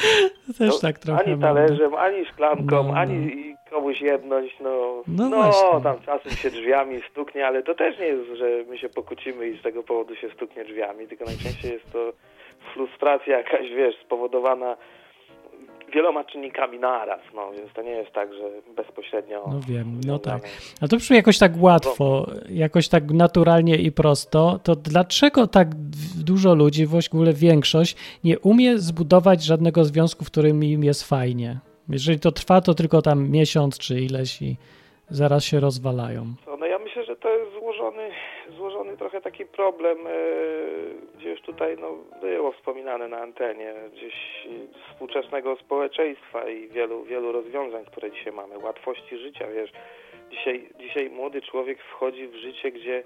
Też 0.58 0.68
No, 0.68 0.78
tak 0.82 0.98
trochę 0.98 1.20
Ani 1.22 1.30
mam. 1.30 1.40
talerzem, 1.40 1.94
ani 1.94 2.26
szklanką, 2.26 2.76
No, 2.76 2.82
no. 2.82 2.94
ani 2.94 3.54
komuś 3.70 4.00
jedność, 4.00 4.56
no, 4.60 5.02
No 5.06 5.28
no, 5.28 5.80
tam 5.80 6.00
czasem 6.06 6.32
się 6.32 6.50
drzwiami 6.50 7.02
stuknie, 7.10 7.46
ale 7.46 7.62
to 7.62 7.74
też 7.74 7.98
nie 7.98 8.06
jest, 8.06 8.30
że 8.30 8.46
my 8.68 8.78
się 8.78 8.88
pokłócimy 8.88 9.48
i 9.48 9.58
z 9.58 9.62
tego 9.62 9.82
powodu 9.82 10.16
się 10.16 10.30
stuknie 10.30 10.64
drzwiami, 10.64 11.06
tylko 11.08 11.24
najczęściej 11.24 11.72
jest 11.72 11.92
to 11.92 12.12
frustracja 12.74 13.38
jakaś, 13.38 13.70
wiesz, 13.70 13.96
spowodowana 13.96 14.76
wieloma 15.94 16.24
czynnikami 16.24 16.78
naraz, 16.78 17.20
no, 17.34 17.52
więc 17.52 17.72
to 17.72 17.82
nie 17.82 17.90
jest 17.90 18.12
tak, 18.12 18.34
że 18.34 18.42
bezpośrednio... 18.76 19.44
No 19.48 19.60
wiem, 19.68 20.00
no 20.06 20.18
tak. 20.18 20.42
A 20.80 20.88
to 20.88 20.96
brzmi 20.96 21.16
jakoś 21.16 21.38
tak 21.38 21.52
łatwo, 21.56 22.26
jakoś 22.48 22.88
tak 22.88 23.10
naturalnie 23.12 23.76
i 23.76 23.92
prosto. 23.92 24.58
To 24.62 24.76
dlaczego 24.76 25.46
tak 25.46 25.68
dużo 26.24 26.54
ludzi, 26.54 26.86
w 26.86 26.94
ogóle 27.12 27.32
większość, 27.32 27.96
nie 28.24 28.38
umie 28.38 28.78
zbudować 28.78 29.42
żadnego 29.42 29.84
związku, 29.84 30.24
w 30.24 30.30
którym 30.30 30.64
im 30.64 30.84
jest 30.84 31.08
fajnie? 31.08 31.58
Jeżeli 31.88 32.20
to 32.20 32.32
trwa, 32.32 32.60
to 32.60 32.74
tylko 32.74 33.02
tam 33.02 33.30
miesiąc 33.30 33.78
czy 33.78 34.00
ileś 34.00 34.42
i 34.42 34.56
zaraz 35.10 35.44
się 35.44 35.60
rozwalają 35.60 36.34
no 36.64 36.68
ja 36.68 36.78
myślę, 36.78 37.04
że 37.04 37.16
to 37.16 37.28
jest 37.28 37.52
złożony, 37.84 38.10
złożony 38.48 38.96
trochę 38.96 39.20
taki 39.20 39.46
problem, 39.46 40.06
e, 40.06 40.10
gdzie 41.18 41.30
już 41.30 41.40
tutaj 41.40 41.76
no, 41.80 41.96
było 42.20 42.52
wspominane 42.52 43.08
na 43.08 43.20
antenie, 43.20 43.74
gdzieś 43.92 44.14
współczesnego 44.90 45.56
społeczeństwa 45.56 46.48
i 46.48 46.68
wielu, 46.68 47.04
wielu 47.04 47.32
rozwiązań, 47.32 47.84
które 47.84 48.10
dzisiaj 48.10 48.32
mamy, 48.32 48.58
łatwości 48.58 49.18
życia, 49.18 49.46
wiesz. 49.54 49.70
Dzisiaj, 50.30 50.68
dzisiaj 50.78 51.10
młody 51.10 51.42
człowiek 51.42 51.78
wchodzi 51.82 52.28
w 52.28 52.34
życie, 52.34 52.72
gdzie 52.72 53.02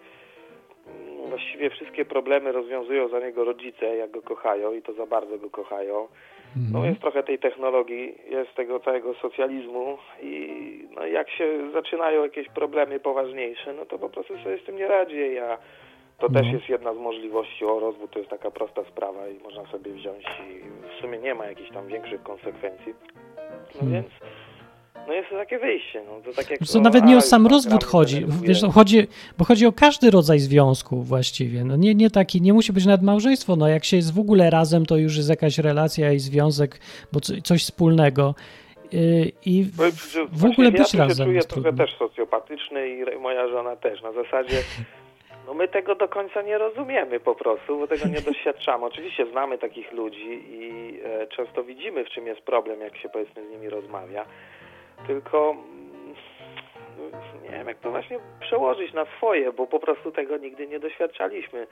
mm, 0.87 1.29
właściwie 1.29 1.71
wszystkie 1.71 2.05
problemy 2.05 2.53
rozwiązują 2.53 3.09
za 3.09 3.21
niego 3.21 3.45
rodzice, 3.45 3.97
jak 3.97 4.11
go 4.11 4.23
kochają 4.23 4.73
i 4.73 4.83
to 4.83 4.93
za 4.93 5.07
bardzo 5.07 5.39
go 5.39 5.51
kochają. 5.51 6.09
No 6.73 6.85
jest 6.85 7.01
trochę 7.01 7.23
tej 7.23 7.39
technologii, 7.39 8.15
jest 8.31 8.55
tego 8.55 8.81
całego 8.81 9.15
socjalizmu 9.15 9.99
i 10.23 10.89
no 10.97 11.07
jak 11.07 11.31
się 11.31 11.71
zaczynają 11.73 12.23
jakieś 12.23 12.49
problemy 12.49 13.01
poważniejsze, 13.01 13.73
no 13.73 13.87
to 13.87 13.99
po 13.99 14.09
prostu 14.09 14.39
sobie 14.39 14.59
z 14.59 14.65
tym 14.65 14.77
nie 14.77 14.89
radzi, 14.89 15.39
a 15.39 15.59
to 16.19 16.29
też 16.29 16.47
No. 16.47 16.53
jest 16.53 16.69
jedna 16.69 16.95
z 16.95 16.99
możliwości, 16.99 17.65
o 17.65 17.81
rozwód 17.81 18.11
to 18.11 18.19
jest 18.19 18.31
taka 18.31 18.51
prosta 18.51 18.85
sprawa 18.85 19.29
i 19.29 19.39
można 19.43 19.67
sobie 19.67 19.93
wziąć 19.93 20.25
i 20.25 20.61
w 20.89 21.01
sumie 21.01 21.19
nie 21.19 21.35
ma 21.35 21.47
jakichś 21.47 21.71
tam 21.71 21.87
większych 21.87 22.23
konsekwencji. 22.23 22.95
No 23.75 23.81
Hmm. 23.81 23.93
więc 23.93 24.07
no 25.09 25.15
jest 25.15 25.29
to 25.29 25.37
takie 25.37 25.59
wyjście, 25.59 26.03
no 26.07 26.21
to 26.25 26.33
tak 26.33 26.51
jak... 26.51 26.61
No, 26.75 26.81
nawet 26.81 27.05
nie 27.05 27.17
o 27.17 27.21
sam 27.21 27.47
rozwód 27.47 27.85
chodzi, 27.85 28.27
wiesz, 28.43 28.63
chodzi, 28.75 29.07
bo 29.39 29.45
chodzi 29.45 29.67
o 29.67 29.73
każdy 29.73 30.11
rodzaj 30.11 30.39
związku 30.39 31.03
właściwie. 31.03 31.65
No 31.65 31.77
nie, 31.77 31.95
nie 31.95 32.11
taki, 32.11 32.43
nie 32.43 32.53
musi 32.53 32.73
być 32.73 32.87
nawet 32.87 33.03
małżeństwo. 33.03 33.57
No 33.57 33.69
jak 33.69 33.85
się 33.85 33.97
jest 33.97 34.15
w 34.15 34.19
ogóle 34.19 34.51
razem, 34.51 34.87
to 34.87 34.97
już 34.97 35.17
jest 35.17 35.29
jakaś 35.29 35.59
relacja 35.59 36.13
i 36.13 36.19
związek, 36.19 36.81
bo 37.13 37.21
co- 37.21 37.41
coś 37.45 37.63
wspólnego. 37.63 38.35
Yy, 38.93 39.33
I 39.47 39.65
w, 39.65 40.39
w 40.41 40.45
ogóle 40.45 40.71
ja 40.71 40.79
być 40.79 40.91
się 40.91 40.99
razem 40.99 41.27
czuję 41.27 41.37
jest 41.37 41.49
trochę 41.49 41.63
trudno. 41.63 41.87
też 41.87 41.99
socjopatyczny 41.99 42.89
i 42.89 43.19
moja 43.19 43.49
żona 43.49 43.77
też. 43.77 44.03
Na 44.03 44.13
zasadzie, 44.13 44.57
no 45.47 45.55
my 45.55 45.69
tego 45.69 45.95
do 45.95 46.09
końca 46.09 46.43
nie 46.43 46.59
rozumiemy 46.59 47.21
po 47.21 47.35
prostu, 47.35 47.79
bo 47.79 47.87
tego 47.87 48.09
nie 48.09 48.21
doświadczamy. 48.21 48.85
Oczywiście 48.85 49.27
znamy 49.31 49.59
takich 49.59 49.93
ludzi 49.93 50.43
i 50.51 50.95
e, 51.05 51.27
często 51.27 51.65
widzimy, 51.65 52.05
w 52.05 52.09
czym 52.09 52.27
jest 52.27 52.41
problem, 52.41 52.81
jak 52.81 52.97
się 52.97 53.09
powiedzmy 53.09 53.47
z 53.47 53.51
nimi 53.51 53.69
rozmawia. 53.69 54.25
Tylko 55.07 55.51
mm, 55.51 57.13
nie 57.43 57.51
wiem, 57.51 57.69
jak 57.69 57.79
to 57.79 57.91
właśnie 57.91 58.19
przełożyć 58.41 58.93
na 58.93 59.07
swoje, 59.17 59.53
bo 59.53 59.67
po 59.67 59.81
prostu 59.81 60.13
tego 60.13 60.37
nigdy 60.37 60.67
nie 60.67 60.81
doświadczaliśmy 60.81 61.67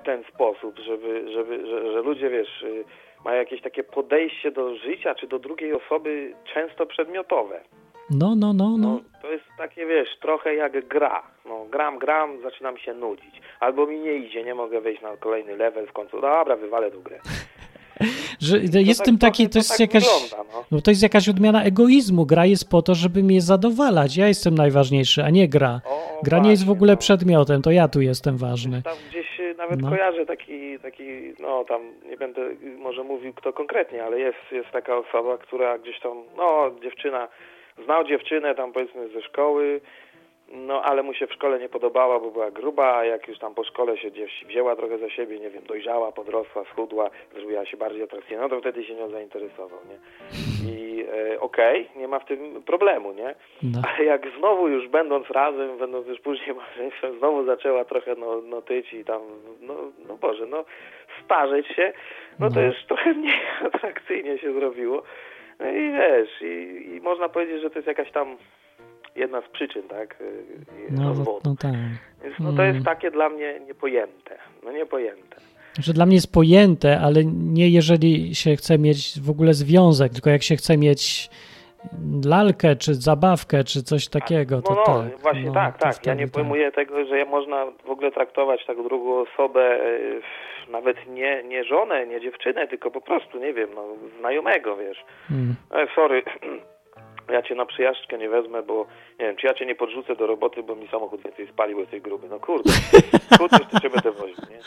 w 0.00 0.02
ten 0.02 0.24
sposób, 0.34 0.78
żeby, 0.78 1.32
żeby 1.32 1.66
że, 1.66 1.92
że 1.92 2.02
ludzie, 2.02 2.30
wiesz, 2.30 2.62
y, 2.62 2.84
mają 3.24 3.38
jakieś 3.38 3.62
takie 3.62 3.84
podejście 3.84 4.50
do 4.50 4.76
życia 4.76 5.14
czy 5.14 5.26
do 5.26 5.38
drugiej 5.38 5.72
osoby 5.72 6.34
często 6.54 6.86
przedmiotowe. 6.86 7.60
No, 8.10 8.34
no, 8.36 8.52
no, 8.52 8.76
no. 8.78 8.88
No, 8.88 9.00
to 9.22 9.32
jest 9.32 9.44
takie, 9.58 9.86
wiesz, 9.86 10.08
trochę 10.20 10.54
jak 10.54 10.88
gra. 10.88 11.22
No, 11.44 11.66
gram, 11.70 11.98
gram, 11.98 12.40
zaczynam 12.42 12.78
się 12.78 12.94
nudzić. 12.94 13.40
Albo 13.60 13.86
mi 13.86 14.00
nie 14.00 14.12
idzie, 14.12 14.44
nie 14.44 14.54
mogę 14.54 14.80
wejść 14.80 15.02
na 15.02 15.16
kolejny 15.16 15.56
level 15.56 15.86
w 15.86 15.92
końcu. 15.92 16.20
Dobra, 16.20 16.56
wywalę 16.56 16.90
tą 16.90 17.02
grę. 17.02 17.20
Że 18.40 18.58
jest 18.58 19.00
tak 19.00 19.04
tym 19.06 19.18
taki, 19.18 19.48
to 19.48 19.58
jest 19.58 19.70
tak 19.70 19.80
jakaś, 19.80 20.04
wygląda, 20.04 20.52
no. 20.52 20.64
no 20.70 20.80
to 20.80 20.90
jest 20.90 21.02
jakaś 21.02 21.28
odmiana 21.28 21.64
egoizmu. 21.64 22.26
Gra 22.26 22.46
jest 22.46 22.70
po 22.70 22.82
to, 22.82 22.94
żeby 22.94 23.22
mnie 23.22 23.40
zadowalać. 23.40 24.16
Ja 24.16 24.28
jestem 24.28 24.54
najważniejszy, 24.54 25.24
a 25.24 25.30
nie 25.30 25.48
gra. 25.48 25.80
O, 25.84 26.20
Gra 26.22 26.38
nie 26.38 26.50
jest 26.50 26.62
w 26.62 26.66
właśnie, 26.66 26.78
ogóle 26.78 26.92
no. 26.92 26.96
przedmiotem, 26.98 27.62
to 27.62 27.70
ja 27.70 27.88
tu 27.88 28.00
jestem 28.00 28.36
ważny. 28.36 28.82
Tam 28.82 28.96
gdzieś 29.10 29.40
y, 29.40 29.54
nawet 29.58 29.80
No. 29.82 29.90
kojarzę 29.90 30.26
taki, 30.26 30.78
taki, 30.78 31.04
no 31.40 31.64
tam 31.64 31.82
nie 32.10 32.16
będę 32.16 32.40
może 32.78 33.02
mówił 33.04 33.32
kto 33.34 33.52
konkretnie, 33.52 34.04
ale 34.04 34.18
jest, 34.18 34.38
jest 34.52 34.70
taka 34.72 34.96
osoba, 34.96 35.38
która 35.38 35.78
gdzieś 35.78 36.00
tam, 36.00 36.12
no 36.36 36.70
dziewczyna, 36.82 37.28
znał 37.84 38.04
dziewczynę 38.04 38.54
tam 38.54 38.72
powiedzmy 38.72 39.08
ze 39.08 39.22
szkoły, 39.22 39.80
no 40.48 40.82
ale 40.82 41.02
mu 41.02 41.14
się 41.14 41.26
w 41.26 41.32
szkole 41.32 41.58
nie 41.58 41.68
podobała, 41.68 42.20
bo 42.20 42.30
była 42.30 42.50
gruba, 42.50 42.96
a 42.96 43.04
jak 43.04 43.28
już 43.28 43.38
tam 43.38 43.54
po 43.54 43.64
szkole 43.64 43.98
się 43.98 44.10
gdzieś 44.10 44.44
wzięła 44.44 44.76
trochę 44.76 44.98
za 44.98 45.10
siebie, 45.10 45.40
nie 45.40 45.50
wiem, 45.50 45.64
dojrzała, 45.64 46.12
podrosła, 46.12 46.64
schudła, 46.64 47.10
zrobiła 47.34 47.66
się 47.66 47.76
bardziej 47.76 48.02
atrakcyjna, 48.02 48.42
no 48.42 48.48
to 48.48 48.60
wtedy 48.60 48.84
się 48.84 48.94
nią 48.94 49.08
zainteresował, 49.10 49.78
nie? 49.88 49.98
I 50.72 51.04
e, 51.32 51.40
okej, 51.40 51.88
nie 51.96 52.08
ma 52.08 52.18
w 52.18 52.24
tym 52.26 52.62
problemu, 52.62 53.12
nie? 53.12 53.34
No. 53.62 53.82
Ale 53.88 54.04
jak 54.04 54.26
znowu 54.38 54.68
już 54.68 54.88
będąc 54.88 55.30
razem, 55.30 55.78
będąc 55.78 56.06
już 56.06 56.20
później 56.20 56.56
małżeństwem, 56.66 57.18
znowu 57.18 57.44
zaczęła 57.44 57.84
trochę 57.84 58.14
no, 58.14 58.40
no 58.44 58.62
tyć 58.62 58.92
i 58.92 59.04
tam, 59.04 59.22
no, 59.60 59.74
no 60.08 60.16
Boże, 60.16 60.46
no 60.46 60.64
starzeć 61.24 61.66
się, 61.66 61.92
no 62.38 62.48
to 62.50 62.60
No. 62.60 62.66
już 62.66 62.84
trochę 62.84 63.12
mniej 63.20 63.40
atrakcyjnie 63.74 64.38
się 64.38 64.52
zrobiło. 64.52 65.02
No 65.58 65.70
i 65.70 65.92
wiesz, 65.92 66.42
i, 66.42 66.86
i 66.96 67.00
można 67.00 67.28
powiedzieć, 67.28 67.62
że 67.62 67.70
to 67.70 67.78
jest 67.78 67.88
jakaś 67.88 68.10
tam 68.10 68.36
jedna 69.16 69.40
z 69.40 69.48
przyczyn, 69.48 69.82
tak, 69.82 70.20
y, 70.20 70.44
No, 70.90 71.08
rozwodu. 71.08 71.40
no 71.44 71.54
tak. 71.60 71.72
Więc 72.24 72.34
no 72.40 72.52
to 72.52 72.62
Mm. 72.62 72.74
jest 72.74 72.86
takie 72.86 73.10
dla 73.10 73.28
mnie 73.28 73.60
niepojęte, 73.66 74.38
no 74.64 74.72
niepojęte. 74.72 75.36
Że 75.78 75.92
dla 75.92 76.06
mnie 76.06 76.14
jest 76.14 76.32
pojęte, 76.32 77.00
ale 77.00 77.24
nie 77.24 77.68
jeżeli 77.68 78.34
się 78.34 78.56
chce 78.56 78.78
mieć 78.78 79.20
w 79.20 79.30
ogóle 79.30 79.54
związek, 79.54 80.12
tylko 80.12 80.30
jak 80.30 80.42
się 80.42 80.56
chce 80.56 80.76
mieć 80.78 81.30
lalkę, 82.24 82.76
czy 82.76 82.94
zabawkę, 82.94 83.64
czy 83.64 83.82
coś 83.82 84.08
takiego, 84.08 84.62
to 84.62 84.74
no, 84.74 84.84
no, 84.86 85.02
tak. 85.02 85.18
właśnie 85.22 85.42
no, 85.44 85.52
tak, 85.52 85.78
tak. 85.78 86.06
Ja 86.06 86.14
nie 86.14 86.28
pojmuję 86.28 86.72
tego, 86.72 87.04
że 87.06 87.24
można 87.24 87.66
w 87.86 87.90
ogóle 87.90 88.12
traktować 88.12 88.66
tak 88.66 88.76
drugą 88.82 89.20
osobę, 89.20 89.60
e, 89.60 90.70
nawet 90.72 90.96
nie, 91.08 91.42
nie 91.48 91.64
żonę, 91.64 92.06
nie 92.06 92.20
dziewczynę, 92.20 92.68
tylko 92.68 92.90
po 92.90 93.00
prostu, 93.00 93.38
nie 93.38 93.52
wiem, 93.54 93.68
no, 93.74 93.84
znajomego, 94.20 94.76
wiesz. 94.76 95.04
Mm. 95.30 95.54
E, 95.74 95.86
sorry, 95.94 96.22
ja 97.32 97.42
cię 97.42 97.54
na 97.54 97.66
przyjażdżkę 97.66 98.18
nie 98.18 98.28
wezmę, 98.28 98.62
bo 98.62 98.86
nie 99.18 99.26
wiem, 99.26 99.36
czy 99.36 99.46
ja 99.46 99.54
cię 99.54 99.66
nie 99.66 99.74
podrzucę 99.74 100.16
do 100.16 100.26
roboty, 100.26 100.62
bo 100.62 100.76
mi 100.76 100.88
samochód 100.88 101.22
więcej 101.22 101.48
spalił 101.48 101.86
tej 101.86 102.00
gruby. 102.00 102.28
No 102.28 102.40
kurde, 102.40 102.72
kurde, 103.38 103.58
to 103.58 103.80
cię 103.80 103.90
będę 103.90 104.12
woził, 104.12 104.36
nie? 104.50 104.58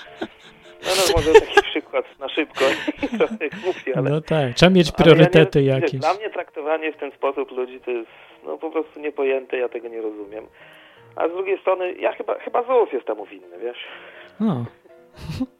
No, 0.84 0.90
no 0.98 1.14
może 1.16 1.34
taki 1.34 1.62
przykład 1.72 2.20
na 2.20 2.30
szybko, 2.30 2.66
trochę 3.18 3.50
głupi, 3.64 3.94
ale... 3.96 4.10
No 4.10 4.22
tak, 4.22 4.54
trzeba 4.54 4.70
mieć 4.70 4.88
Ale 4.88 4.98
ja 4.98 5.04
priorytety 5.04 5.62
nie, 5.62 5.68
jakieś. 5.68 6.00
Dla 6.00 6.14
mnie 6.14 6.30
traktowanie 6.30 6.92
w 6.94 6.98
ten 6.98 7.12
sposób 7.12 7.52
ludzi 7.52 7.80
to 7.80 7.92
jest 7.92 8.10
no, 8.44 8.58
po 8.58 8.70
prostu 8.70 9.00
niepojęte, 9.00 9.58
ja 9.58 9.70
tego 9.70 9.88
nie 9.88 10.02
rozumiem. 10.02 10.48
A 11.16 11.28
z 11.28 11.32
drugiej 11.32 11.60
strony, 11.60 11.94
ja 11.94 12.14
chyba, 12.14 12.40
chyba 12.40 12.64
Zeus 12.64 12.92
jest 12.92 13.06
temu 13.06 13.26
winny, 13.26 13.60
wiesz? 13.60 13.88
No. 14.40 14.66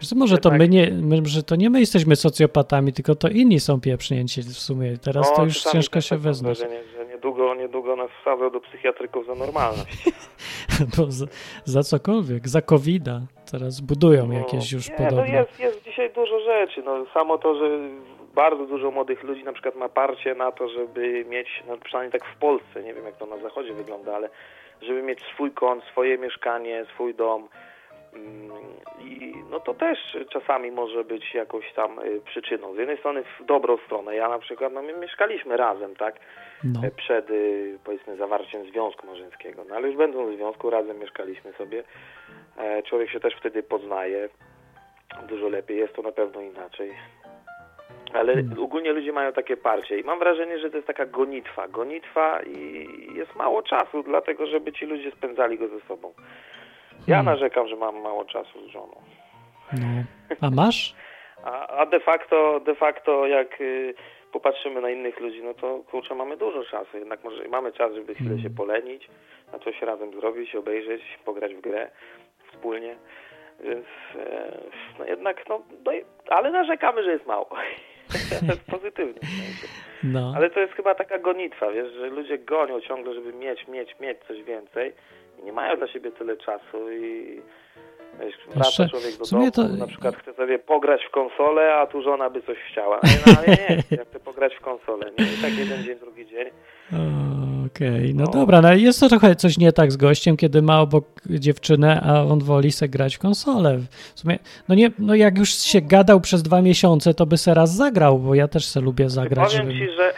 Wiesz 0.00 0.12
może 0.16 0.38
to 0.38 0.50
my 0.50 0.68
nie, 0.68 0.90
my, 0.90 1.20
że 1.24 1.42
to 1.42 1.56
nie 1.56 1.70
my 1.70 1.80
jesteśmy 1.80 2.16
socjopatami, 2.16 2.92
tylko 2.92 3.14
to 3.14 3.28
inni 3.28 3.60
są 3.60 3.80
pieprznięci 3.80 4.42
w 4.42 4.58
sumie. 4.58 4.98
Teraz 4.98 5.30
No, 5.30 5.36
to 5.36 5.44
już 5.44 5.62
ciężko 5.62 6.00
się 6.00 6.10
tak 6.14 6.18
wyznać. 6.18 6.58
wrażenie, 6.58 6.80
że 6.96 7.06
niedługo, 7.06 7.54
niedługo 7.54 7.96
nas 7.96 8.10
wsadzą 8.20 8.50
do 8.50 8.60
psychiatryków 8.60 9.26
za 9.26 9.34
normalność. 9.34 10.04
Bo 10.96 11.10
za, 11.20 11.26
za 11.64 11.82
cokolwiek, 11.82 12.48
za 12.48 12.62
covida. 12.62 13.20
Teraz 13.50 13.80
budują 13.80 14.30
jakieś 14.30 14.72
już 14.72 14.88
nie, 14.90 14.96
podobne. 14.96 15.16
No 15.32 15.38
jest, 15.38 15.60
jest 15.60 15.84
dzisiaj 15.84 16.10
dużo 16.14 16.40
rzeczy. 16.40 16.82
No, 16.82 17.06
samo 17.14 17.38
to, 17.38 17.54
że 17.54 17.78
bardzo 18.34 18.66
dużo 18.66 18.90
młodych 18.90 19.22
ludzi 19.22 19.44
na 19.44 19.52
przykład 19.52 19.76
ma 19.76 19.88
parcie 19.88 20.34
na 20.34 20.52
to, 20.52 20.68
żeby 20.68 21.24
mieć, 21.28 21.48
no, 21.68 21.76
przynajmniej 21.76 22.20
tak 22.20 22.30
w 22.36 22.38
Polsce, 22.38 22.82
nie 22.82 22.94
wiem 22.94 23.04
jak 23.04 23.16
to 23.16 23.26
na 23.26 23.38
zachodzie 23.38 23.72
wygląda, 23.72 24.14
ale 24.16 24.28
żeby 24.82 25.02
mieć 25.02 25.18
swój 25.34 25.50
kąt, 25.50 25.84
swoje 25.84 26.18
mieszkanie, 26.18 26.84
swój 26.94 27.14
dom. 27.14 27.48
Mm, 28.14 28.50
I 29.00 29.34
no 29.50 29.60
to 29.60 29.74
też 29.74 29.98
czasami 30.32 30.70
może 30.70 31.04
być 31.04 31.34
jakąś 31.34 31.72
tam 31.72 31.98
y, 31.98 32.20
przyczyną. 32.20 32.74
Z 32.74 32.78
jednej 32.78 32.98
strony 32.98 33.22
w 33.40 33.44
dobrą 33.44 33.76
stronę. 33.76 34.16
Ja 34.16 34.28
na 34.28 34.38
przykład, 34.38 34.72
no 34.72 34.82
my 34.82 34.92
mieszkaliśmy 34.92 35.56
razem, 35.56 35.96
tak? 35.96 36.14
No. 36.64 36.80
e, 36.84 36.90
przed 36.90 37.30
y, 37.30 37.78
powiedzmy 37.84 38.16
zawarciem 38.16 38.64
związku 38.70 39.06
małżeńskiego. 39.06 39.64
No 39.68 39.74
ale 39.74 39.88
już 39.88 39.96
będąc 39.96 40.30
w 40.30 40.36
związku, 40.36 40.70
razem 40.70 40.98
mieszkaliśmy 40.98 41.52
sobie. 41.52 41.82
E, 42.56 42.82
Człowiek 42.82 43.10
się 43.10 43.20
też 43.20 43.34
wtedy 43.34 43.62
poznaje 43.62 44.28
dużo 45.28 45.48
lepiej, 45.48 45.78
jest 45.78 45.94
to 45.94 46.02
na 46.02 46.12
pewno 46.12 46.40
inaczej. 46.40 46.92
Ale 48.12 48.34
Hmm. 48.34 48.62
ogólnie 48.62 48.92
ludzie 48.92 49.12
mają 49.12 49.32
takie 49.32 49.56
parcie 49.56 49.98
i 49.98 50.04
mam 50.04 50.18
wrażenie, 50.18 50.58
że 50.58 50.70
to 50.70 50.76
jest 50.76 50.86
taka 50.86 51.06
gonitwa. 51.06 51.68
Gonitwa 51.68 52.42
i 52.42 52.86
jest 53.14 53.36
mało 53.36 53.62
czasu, 53.62 54.02
dlatego 54.02 54.46
żeby 54.46 54.72
ci 54.72 54.86
ludzie 54.86 55.10
spędzali 55.10 55.58
go 55.58 55.68
ze 55.68 55.80
sobą. 55.80 56.12
Ja 57.06 57.16
Hmm. 57.16 57.24
narzekam, 57.34 57.68
że 57.68 57.76
mam 57.76 58.00
mało 58.00 58.24
czasu 58.24 58.66
z 58.68 58.70
żoną. 58.70 58.94
No. 59.72 59.86
A 60.40 60.50
masz? 60.50 60.94
A, 61.44 61.66
a 61.66 61.86
de 61.86 62.00
facto, 62.00 62.60
de 62.60 62.74
facto 62.74 63.26
jak 63.26 63.60
y, 63.60 63.94
popatrzymy 64.32 64.80
na 64.80 64.90
innych 64.90 65.20
ludzi, 65.20 65.42
no 65.42 65.54
to 65.54 65.78
kurczę, 65.90 66.14
mamy 66.14 66.36
dużo 66.36 66.64
czasu. 66.64 66.98
Jednak 66.98 67.24
może 67.24 67.48
mamy 67.48 67.72
czas, 67.72 67.94
żeby 67.94 68.14
chwilę 68.14 68.30
Mm. 68.30 68.42
się 68.42 68.50
polenić, 68.50 69.08
na 69.52 69.58
coś 69.58 69.82
razem 69.82 70.12
zrobić, 70.12 70.54
obejrzeć, 70.54 71.02
pograć 71.24 71.54
w 71.54 71.60
grę 71.60 71.90
wspólnie. 72.52 72.96
Więc 73.60 73.86
e, 74.16 74.58
no 74.98 75.04
jednak, 75.04 75.48
no, 75.48 75.60
no 75.84 75.92
ale 76.30 76.50
narzekamy, 76.50 77.02
że 77.04 77.12
jest 77.12 77.26
mało. 77.26 77.48
W 79.20 79.30
sensie. 79.30 79.68
No. 80.02 80.32
Ale 80.36 80.50
to 80.50 80.60
jest 80.60 80.72
chyba 80.72 80.94
taka 80.94 81.18
gonitwa, 81.18 81.70
wiesz, 81.72 81.92
że 81.92 82.06
ludzie 82.06 82.38
gonią 82.38 82.80
ciągle, 82.80 83.14
żeby 83.14 83.32
mieć, 83.32 83.68
mieć, 83.68 83.94
mieć 84.00 84.18
coś 84.28 84.42
więcej 84.42 84.92
i 85.38 85.44
nie 85.44 85.52
mają 85.52 85.76
dla 85.76 85.88
siebie 85.88 86.10
tyle 86.12 86.36
czasu 86.36 86.90
i 86.92 87.40
wiesz, 88.20 88.34
wraca 88.54 88.88
człowiek 88.88 89.16
do 89.16 89.24
domu, 89.24 89.50
to- 89.50 89.68
na 89.68 89.86
przykład 89.86 90.16
chce 90.16 90.34
sobie 90.34 90.58
pograć 90.58 91.04
w 91.04 91.10
konsolę, 91.10 91.74
a 91.74 91.86
tu 91.86 92.02
żona 92.02 92.30
by 92.30 92.42
coś 92.42 92.58
chciała. 92.72 93.00
No, 93.02 93.32
ale 93.38 93.46
nie, 93.46 93.76
ja 93.98 94.04
chcę 94.04 94.20
pograć 94.20 94.54
w 94.54 94.60
konsolę. 94.60 95.10
Nie? 95.18 95.24
I 95.24 95.42
tak 95.42 95.52
jeden 95.58 95.82
dzień, 95.84 95.98
drugi 95.98 96.26
dzień. 96.26 96.50
Okej, 97.76 98.14
no 98.14 98.24
No. 98.24 98.30
dobra, 98.30 98.60
no 98.60 98.74
jest 98.74 99.00
to 99.00 99.08
trochę 99.08 99.34
coś 99.34 99.58
nie 99.58 99.72
tak 99.72 99.92
z 99.92 99.96
gościem, 99.96 100.36
kiedy 100.36 100.62
ma 100.62 100.80
obok 100.80 101.04
dziewczynę, 101.26 102.00
a 102.06 102.22
on 102.22 102.38
woli 102.38 102.72
se 102.72 102.88
grać 102.88 103.16
w 103.16 103.18
konsolę. 103.18 103.78
W 104.14 104.20
sumie, 104.20 104.38
no 104.68 104.74
nie, 104.74 104.90
no 104.98 105.14
jak 105.14 105.38
już 105.38 105.50
się 105.50 105.80
gadał 105.80 106.20
przez 106.20 106.42
dwa 106.42 106.62
miesiące, 106.62 107.14
to 107.14 107.26
by 107.26 107.36
se 107.38 107.54
raz 107.54 107.74
zagrał, 107.76 108.18
bo 108.18 108.34
ja 108.34 108.48
też 108.48 108.64
se 108.64 108.80
lubię 108.80 109.10
zagrać. 109.10 109.52
Powiem 109.56 109.70
ci, 109.72 109.88
że 109.96 110.14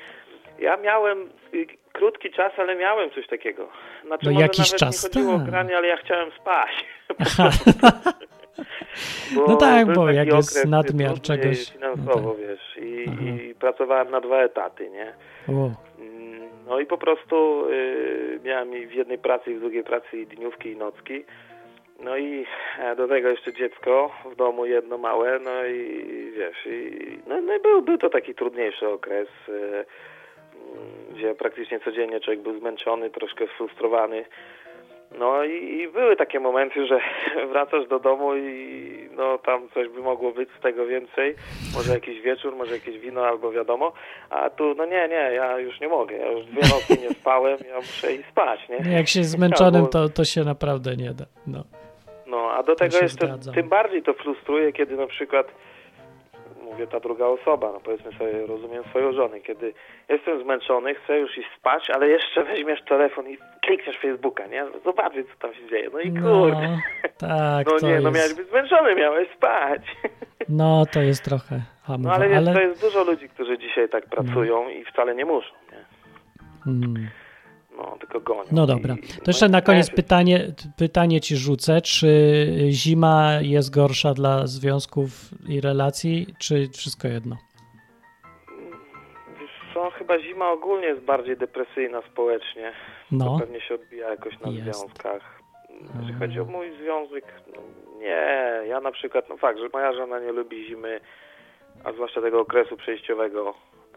ja 0.66 0.76
miałem 0.76 1.18
y, 1.54 1.66
krótki 1.92 2.30
czas, 2.30 2.52
ale 2.58 2.76
miałem 2.76 3.10
coś 3.10 3.26
takiego. 3.26 3.68
Znaczy, 4.06 4.26
No 4.26 4.32
może 4.32 4.42
jakiś 4.42 4.58
nawet 4.58 4.76
czas, 4.80 5.04
nie 5.04 5.08
chodziło 5.10 5.34
o 5.34 5.38
tak. 5.38 5.46
granie, 5.46 5.76
ale 5.76 5.86
ja 5.88 5.96
chciałem 5.96 6.30
spać. 6.40 6.70
Aha. 7.18 7.50
Bo 9.34 9.44
No 9.48 9.56
tak, 9.56 9.92
bo 9.94 10.10
jak 10.10 10.26
jest 10.32 10.50
okres 10.52 10.64
nadmiar 10.70 11.20
czegoś- 11.20 11.72
Finansowo, 11.72 12.20
no 12.20 12.30
tak. 12.30 12.38
wiesz, 12.40 12.76
i, 12.84 13.04
i 13.50 13.54
pracowałem 13.54 14.10
na 14.10 14.20
dwa 14.20 14.42
etaty, 14.42 14.90
nie? 14.90 15.12
O, 15.54 15.70
No 16.68 16.80
i 16.80 16.86
po 16.86 16.98
prostu 16.98 17.66
y, 17.70 18.40
miałem 18.44 18.76
i 18.76 18.86
w 18.86 18.94
jednej 18.94 19.18
pracy 19.18 19.52
i 19.52 19.54
w 19.54 19.60
drugiej 19.60 19.84
pracy 19.84 20.18
i 20.18 20.26
dniówki 20.26 20.70
i 20.70 20.76
nocki. 20.76 21.24
No 22.00 22.16
i 22.16 22.46
e, 22.78 22.96
do 22.96 23.08
tego 23.08 23.28
jeszcze 23.28 23.52
dziecko 23.52 24.10
w 24.32 24.36
domu 24.36 24.66
jedno 24.66 24.98
małe, 24.98 25.38
no 25.38 25.66
i 25.66 26.32
wiesz, 26.36 26.66
i, 26.66 27.18
no, 27.26 27.40
no 27.40 27.54
i 27.54 27.60
był, 27.60 27.82
był 27.82 27.98
to 27.98 28.10
taki 28.10 28.34
trudniejszy 28.34 28.88
okres, 28.88 29.28
y, 29.48 29.52
mm, 29.52 29.84
gdzie 31.14 31.34
praktycznie 31.34 31.80
codziennie 31.80 32.20
człowiek 32.20 32.42
był 32.42 32.58
zmęczony, 32.58 33.10
troszkę 33.10 33.46
sfrustrowany. 33.46 34.24
No 35.18 35.44
i, 35.44 35.80
i 35.80 35.88
były 35.88 36.16
takie 36.16 36.40
momenty, 36.40 36.86
że 36.86 37.00
wracasz 37.52 37.88
do 37.88 37.98
domu 37.98 38.36
i 38.36 39.08
no 39.16 39.38
tam 39.38 39.68
coś 39.74 39.88
by 39.88 40.00
mogło 40.00 40.32
być 40.32 40.48
z 40.58 40.62
tego 40.62 40.86
więcej. 40.86 41.34
Może 41.74 41.92
jakiś 41.94 42.20
wieczór, 42.20 42.56
może 42.56 42.74
jakieś 42.74 42.98
wino 42.98 43.26
albo 43.26 43.52
wiadomo. 43.52 43.92
A 44.30 44.50
tu 44.50 44.74
no 44.74 44.84
nie, 44.84 45.08
nie, 45.08 45.30
ja 45.34 45.58
już 45.58 45.80
nie 45.80 45.88
mogę. 45.88 46.16
Ja 46.16 46.30
już 46.30 46.46
dwie 46.46 46.62
nocy 46.62 47.02
nie 47.02 47.10
spałem, 47.10 47.58
ja 47.68 47.76
muszę 47.76 48.12
iść 48.12 48.28
spać, 48.28 48.60
nie? 48.68 48.92
jak 48.92 49.08
się 49.08 49.24
zmęczonym, 49.24 49.86
to, 49.86 50.08
to 50.08 50.24
się 50.24 50.44
naprawdę 50.44 50.96
nie 50.96 51.10
da. 51.10 51.24
No. 51.46 51.64
No, 52.26 52.50
a 52.50 52.62
do 52.62 52.74
tego 52.74 52.98
jeszcze 52.98 53.26
zgadzam. 53.26 53.54
tym 53.54 53.68
bardziej 53.68 54.02
to 54.02 54.14
frustruje, 54.14 54.72
kiedy 54.72 54.96
na 54.96 55.06
przykład 55.06 55.46
ta 56.86 57.00
druga 57.00 57.26
osoba, 57.26 57.72
no 57.72 57.80
powiedzmy 57.80 58.12
sobie, 58.12 58.46
rozumiem 58.46 58.84
swoją 58.84 59.12
żonę, 59.12 59.40
kiedy 59.40 59.74
jestem 60.08 60.42
zmęczony, 60.42 60.94
chcę 60.94 61.18
już 61.18 61.38
iść 61.38 61.48
spać, 61.58 61.90
ale 61.90 62.08
jeszcze 62.08 62.44
weźmiesz 62.44 62.82
telefon 62.88 63.28
i 63.30 63.38
klikniesz 63.66 63.98
Facebooka, 63.98 64.46
nie? 64.46 64.64
Zobaczyć, 64.84 65.26
co 65.28 65.34
tam 65.48 65.54
się 65.54 65.68
dzieje. 65.70 65.88
No 65.92 66.00
i 66.00 66.10
No, 66.12 66.20
kurde. 66.40 66.78
tak, 67.18 67.66
no 67.82 67.88
nie, 67.88 68.00
no 68.00 68.08
jest- 68.10 68.16
miałeś 68.18 68.34
być 68.34 68.48
zmęczony, 68.48 68.94
miałeś 68.94 69.28
spać. 69.36 69.82
No, 70.48 70.84
to 70.92 71.00
jest 71.02 71.24
trochę 71.24 71.60
No 71.98 72.12
ale 72.12 72.28
wiesz, 72.28 72.38
ale... 72.38 72.54
to 72.54 72.60
jest 72.60 72.80
dużo 72.80 73.04
ludzi, 73.04 73.28
którzy 73.28 73.58
dzisiaj 73.58 73.88
tak 73.88 74.06
pracują 74.06 74.68
i 74.68 74.84
wcale 74.84 75.14
nie 75.14 75.24
muszą, 75.24 75.50
nie? 75.72 75.84
Mm. 76.72 77.08
No, 77.78 77.96
tylko 78.00 78.20
gonią. 78.20 78.48
No 78.52 78.66
dobra. 78.66 78.94
I- 78.94 79.20
To 79.20 79.30
jeszcze 79.30 79.46
no 79.48 79.52
na 79.52 79.62
koniec 79.62 79.90
pytanie, 79.90 80.40
pytanie 80.76 81.20
ci 81.20 81.36
rzucę. 81.36 81.80
Czy 81.80 82.08
zima 82.70 83.30
jest 83.40 83.74
gorsza 83.74 84.14
dla 84.14 84.46
związków 84.46 85.10
i 85.48 85.60
relacji, 85.60 86.26
czy 86.38 86.68
wszystko 86.68 87.08
jedno? 87.08 87.36
Wiesz 89.40 89.50
co, 89.74 89.90
chyba 89.90 90.18
zima 90.20 90.50
ogólnie 90.50 90.86
jest 90.86 91.00
bardziej 91.02 91.36
depresyjna 91.36 92.02
społecznie. 92.12 92.72
No. 93.12 93.24
To 93.24 93.38
pewnie 93.38 93.60
się 93.60 93.74
odbija 93.74 94.10
jakoś 94.10 94.40
na 94.40 94.50
Jest. 94.50 94.62
związkach. 94.64 95.38
Jeżeli 95.94 96.12
chodzi 96.18 96.40
o 96.40 96.44
mój 96.44 96.72
związek, 96.82 97.24
no 97.56 97.62
nie. 98.00 98.26
Ja 98.68 98.80
na 98.80 98.92
przykład, 98.92 99.28
no 99.28 99.36
fakt, 99.36 99.58
że 99.58 99.68
moja 99.72 99.92
żona 99.92 100.20
nie 100.20 100.32
lubi 100.32 100.66
zimy, 100.68 101.00
a 101.84 101.92
zwłaszcza 101.92 102.20
tego 102.20 102.40
okresu 102.40 102.76
przejściowego, 102.76 103.54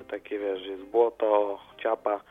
takie 0.09 0.39
wiesz, 0.39 0.65
jest 0.65 0.84
błoto, 0.84 1.59
ciapa, 1.84 2.21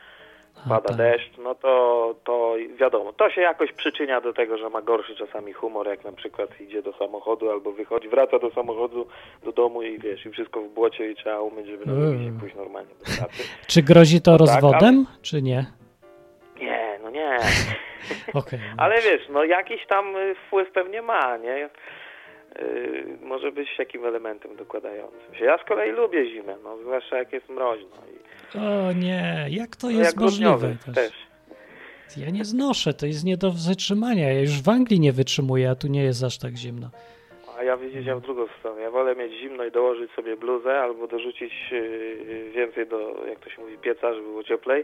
pada 0.69 0.89
tak. 0.89 0.97
deszcz, 0.97 1.37
no 1.37 1.55
to, 1.55 2.15
to 2.23 2.55
wiadomo, 2.79 3.13
to 3.13 3.29
się 3.29 3.41
jakoś 3.41 3.71
przyczynia 3.71 4.21
do 4.21 4.33
tego, 4.33 4.57
że 4.57 4.69
ma 4.69 4.81
gorszy 4.81 5.15
czasami 5.15 5.53
humor, 5.53 5.87
jak 5.87 6.03
na 6.03 6.11
przykład 6.11 6.61
idzie 6.61 6.81
do 6.81 6.93
samochodu 6.93 7.51
albo 7.51 7.71
wychodzi, 7.71 8.09
wraca 8.09 8.39
do 8.39 8.51
samochodu, 8.51 9.07
do 9.43 9.51
domu 9.51 9.83
i 9.83 9.99
wiesz, 9.99 10.25
i 10.25 10.31
wszystko 10.31 10.61
w 10.61 10.69
błocie 10.69 11.11
i 11.11 11.15
trzeba 11.15 11.41
umyć, 11.41 11.67
żeby 11.67 11.85
na 11.85 11.93
drugi 11.93 12.17
dzień 12.17 12.33
Eee. 12.33 12.39
pójść 12.39 12.55
normalnie 12.55 12.95
do 12.99 13.05
pracy. 13.05 13.43
Czy 13.71 13.83
grozi 13.83 14.21
to 14.21 14.31
tak, 14.31 14.39
rozwodem, 14.39 15.05
czy 15.21 15.41
nie? 15.41 15.65
Nie, 16.59 16.99
no 17.03 17.09
nie. 17.09 17.37
Okej. 18.33 18.59
Ale 18.77 19.01
wiesz, 19.01 19.21
no 19.29 19.43
jakiś 19.43 19.85
tam 19.87 20.05
wpływ 20.47 20.71
pewnie 20.71 21.01
ma, 21.01 21.37
nie? 21.37 21.69
Yy, 22.59 23.17
może 23.21 23.51
być 23.51 23.69
takim 23.77 24.05
elementem 24.05 24.55
dokładającym 24.55 25.35
się. 25.35 25.45
Ja 25.45 25.57
z 25.57 25.63
kolei 25.63 25.91
lubię 25.91 26.29
zimę, 26.29 26.55
no 26.63 26.77
zwłaszcza 26.77 27.17
jak 27.17 27.33
jest 27.33 27.49
mroźno. 27.49 27.89
I, 28.15 28.57
O 28.57 28.93
nie, 28.93 29.47
jak 29.49 29.75
to 29.75 29.87
no, 29.87 29.93
jest 29.93 30.11
jak 30.11 30.21
możliwe? 30.23 30.75
Też. 30.85 30.95
też. 30.95 31.11
Ja 32.17 32.29
nie 32.29 32.45
znoszę, 32.45 32.93
to 32.93 33.05
jest 33.05 33.25
nie 33.25 33.37
do 33.37 33.51
wytrzymania. 33.69 34.33
Ja 34.33 34.41
już 34.41 34.61
w 34.61 34.69
Anglii 34.69 34.99
nie 34.99 35.11
wytrzymuję, 35.11 35.69
a 35.69 35.75
tu 35.75 35.87
nie 35.87 36.03
jest 36.03 36.23
aż 36.23 36.37
tak 36.37 36.55
zimno. 36.55 36.89
A 37.57 37.63
ja 37.63 37.77
widzieć 37.77 38.05
ja 38.05 38.15
w 38.15 38.21
drugą 38.21 38.47
stronę. 38.59 38.81
Ja 38.81 38.91
wolę 38.91 39.15
mieć 39.15 39.33
zimno 39.41 39.65
i 39.65 39.71
dołożyć 39.71 40.11
sobie 40.11 40.37
bluzę 40.37 40.79
albo 40.79 41.07
dorzucić 41.07 41.53
yy, 41.71 42.51
więcej 42.55 42.87
do, 42.87 43.25
jak 43.29 43.39
to 43.39 43.49
się 43.49 43.61
mówi, 43.61 43.77
pieca, 43.77 44.13
żeby 44.13 44.27
było 44.27 44.43
cieplej, 44.43 44.83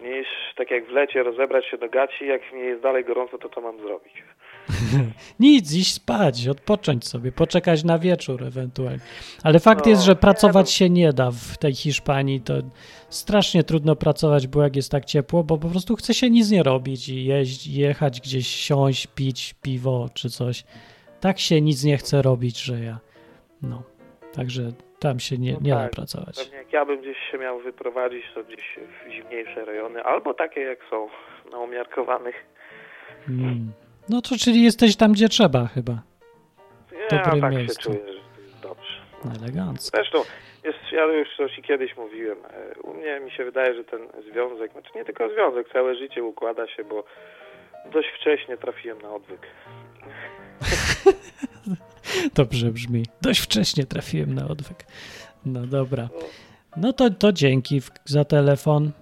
niż 0.00 0.26
tak 0.56 0.70
jak 0.70 0.86
w 0.86 0.90
lecie 0.90 1.22
rozebrać 1.22 1.66
się 1.66 1.78
do 1.78 1.88
gaci, 1.88 2.26
jak 2.26 2.52
mi 2.52 2.60
jest 2.60 2.82
dalej 2.82 3.04
gorąco, 3.04 3.38
to 3.38 3.48
to 3.48 3.60
mam 3.60 3.80
zrobić. 3.80 4.22
Nic, 5.40 5.74
iść 5.74 5.94
spać, 5.94 6.48
odpocząć 6.48 7.08
sobie, 7.08 7.32
poczekać 7.32 7.84
na 7.84 7.98
wieczór 7.98 8.44
ewentualnie. 8.44 8.98
Ale 9.42 9.60
fakt 9.60 9.84
No, 9.86 9.90
jest, 9.90 10.02
że 10.02 10.12
nie, 10.12 10.16
pracować 10.16 10.66
no. 10.66 10.70
się 10.72 10.90
nie 10.90 11.12
da 11.12 11.30
w 11.30 11.58
tej 11.58 11.74
Hiszpanii. 11.74 12.40
To 12.40 12.54
strasznie 13.08 13.64
trudno 13.64 13.96
pracować, 13.96 14.46
bo 14.46 14.62
jak 14.62 14.76
jest 14.76 14.90
tak 14.90 15.04
ciepło, 15.04 15.44
bo 15.44 15.58
po 15.58 15.68
prostu 15.68 15.96
chce 15.96 16.14
się 16.14 16.30
nic 16.30 16.50
nie 16.50 16.62
robić 16.62 17.08
i 17.08 17.24
jeść, 17.24 17.66
jechać 17.66 18.20
gdzieś, 18.20 18.46
siąść, 18.46 19.06
pić 19.06 19.54
piwo 19.62 20.08
czy 20.14 20.30
coś. 20.30 20.64
Tak 21.20 21.38
się 21.38 21.60
nic 21.60 21.84
nie 21.84 21.96
chce 21.96 22.22
robić, 22.22 22.60
że 22.62 22.80
ja. 22.80 22.98
No, 23.62 23.82
także 24.32 24.62
tam 24.98 25.20
się 25.20 25.38
nie, 25.38 25.52
No 25.52 25.58
nie 25.62 25.70
da 25.70 25.82
tak, 25.82 25.90
pracować. 25.90 26.36
Pewnie 26.36 26.58
jak 26.58 26.72
ja 26.72 26.84
bym 26.84 27.00
gdzieś 27.00 27.16
się 27.30 27.38
miał 27.38 27.60
wyprowadzić, 27.60 28.24
to 28.34 28.44
gdzieś 28.44 28.78
w 29.06 29.10
zimniejsze 29.12 29.64
rejony, 29.64 30.02
albo 30.02 30.34
takie 30.34 30.60
jak 30.60 30.78
są, 30.90 31.08
na 31.50 31.58
umiarkowanych. 31.58 32.34
Mm. 33.28 33.72
No 34.08 34.22
to 34.22 34.36
czyli 34.38 34.62
jesteś 34.62 34.96
tam, 34.96 35.12
gdzie 35.12 35.28
trzeba 35.28 35.66
chyba. 35.66 36.02
Ja 37.10 37.22
Dobrym 37.22 37.40
tak 37.40 37.54
miejscu. 37.54 37.92
się 37.92 37.98
czuję, 37.98 38.14
dobrze. 38.62 39.00
Elegancko. 39.40 39.96
Zresztą, 39.96 40.18
jest, 40.64 40.78
ja 40.92 41.04
już 41.04 41.28
coś 41.36 41.60
kiedyś 41.66 41.96
mówiłem, 41.96 42.38
e, 42.50 42.80
u 42.80 42.94
mnie 42.94 43.20
mi 43.20 43.30
się 43.30 43.44
wydaje, 43.44 43.74
że 43.74 43.84
ten 43.84 44.00
związek, 44.32 44.72
znaczy 44.72 44.90
nie 44.94 45.04
tylko 45.04 45.28
związek, 45.28 45.68
całe 45.72 45.94
życie 45.94 46.24
układa 46.24 46.68
się, 46.68 46.84
bo 46.84 47.04
dość 47.92 48.08
wcześnie 48.20 48.56
trafiłem 48.56 49.02
na 49.02 49.14
odwyk. 49.14 49.40
Dobrze 52.34 52.66
brzmi. 52.66 53.06
Dość 53.22 53.40
wcześnie 53.40 53.84
trafiłem 53.84 54.34
na 54.34 54.48
odwyk. 54.48 54.84
No 55.46 55.66
dobra. 55.66 56.08
No 56.76 56.92
to, 56.92 57.10
to 57.10 57.32
dzięki 57.32 57.80
za 58.04 58.24
telefon. 58.24 58.92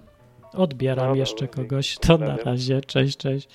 Odbieram 0.53 1.09
No 1.09 1.15
jeszcze 1.15 1.47
kogoś. 1.47 1.97
To 1.97 2.17
na 2.17 2.37
razie. 2.37 2.81
Cześć, 2.81 3.17
cześć. 3.17 3.49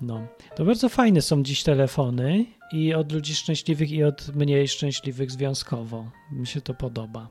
No. 0.00 0.26
To 0.56 0.64
bardzo 0.64 0.88
fajne 0.88 1.22
są 1.22 1.42
dziś 1.42 1.62
telefony 1.62 2.44
i 2.72 2.94
od 2.94 3.12
ludzi 3.12 3.34
szczęśliwych 3.34 3.90
i 3.90 4.04
od 4.04 4.34
mniej 4.34 4.68
szczęśliwych 4.68 5.30
związkowo. 5.30 6.10
Mi 6.32 6.46
się 6.46 6.60
to 6.60 6.74
podoba. 6.74 7.28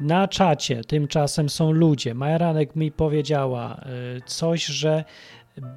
Na 0.00 0.28
czacie 0.28 0.84
tymczasem 0.84 1.48
są 1.48 1.72
ludzie. 1.72 2.14
Majaranek 2.14 2.76
mi 2.76 2.92
powiedziała 2.92 3.84
y, 4.16 4.22
coś, 4.26 4.64
że 4.64 5.04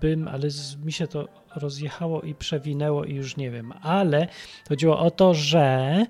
bym, 0.02 0.28
ale 0.28 0.48
mi 0.86 0.92
się 0.92 1.08
to 1.08 1.28
rozjechało 1.56 2.22
i 2.22 2.36
przewinęło 2.36 3.06
i 3.06 3.16
już 3.16 3.38
nie 3.38 3.52
wiem, 3.52 3.74
ale 3.82 4.28
chodziło 4.70 5.00
o 5.00 5.12
to, 5.12 5.34
że 5.34 6.06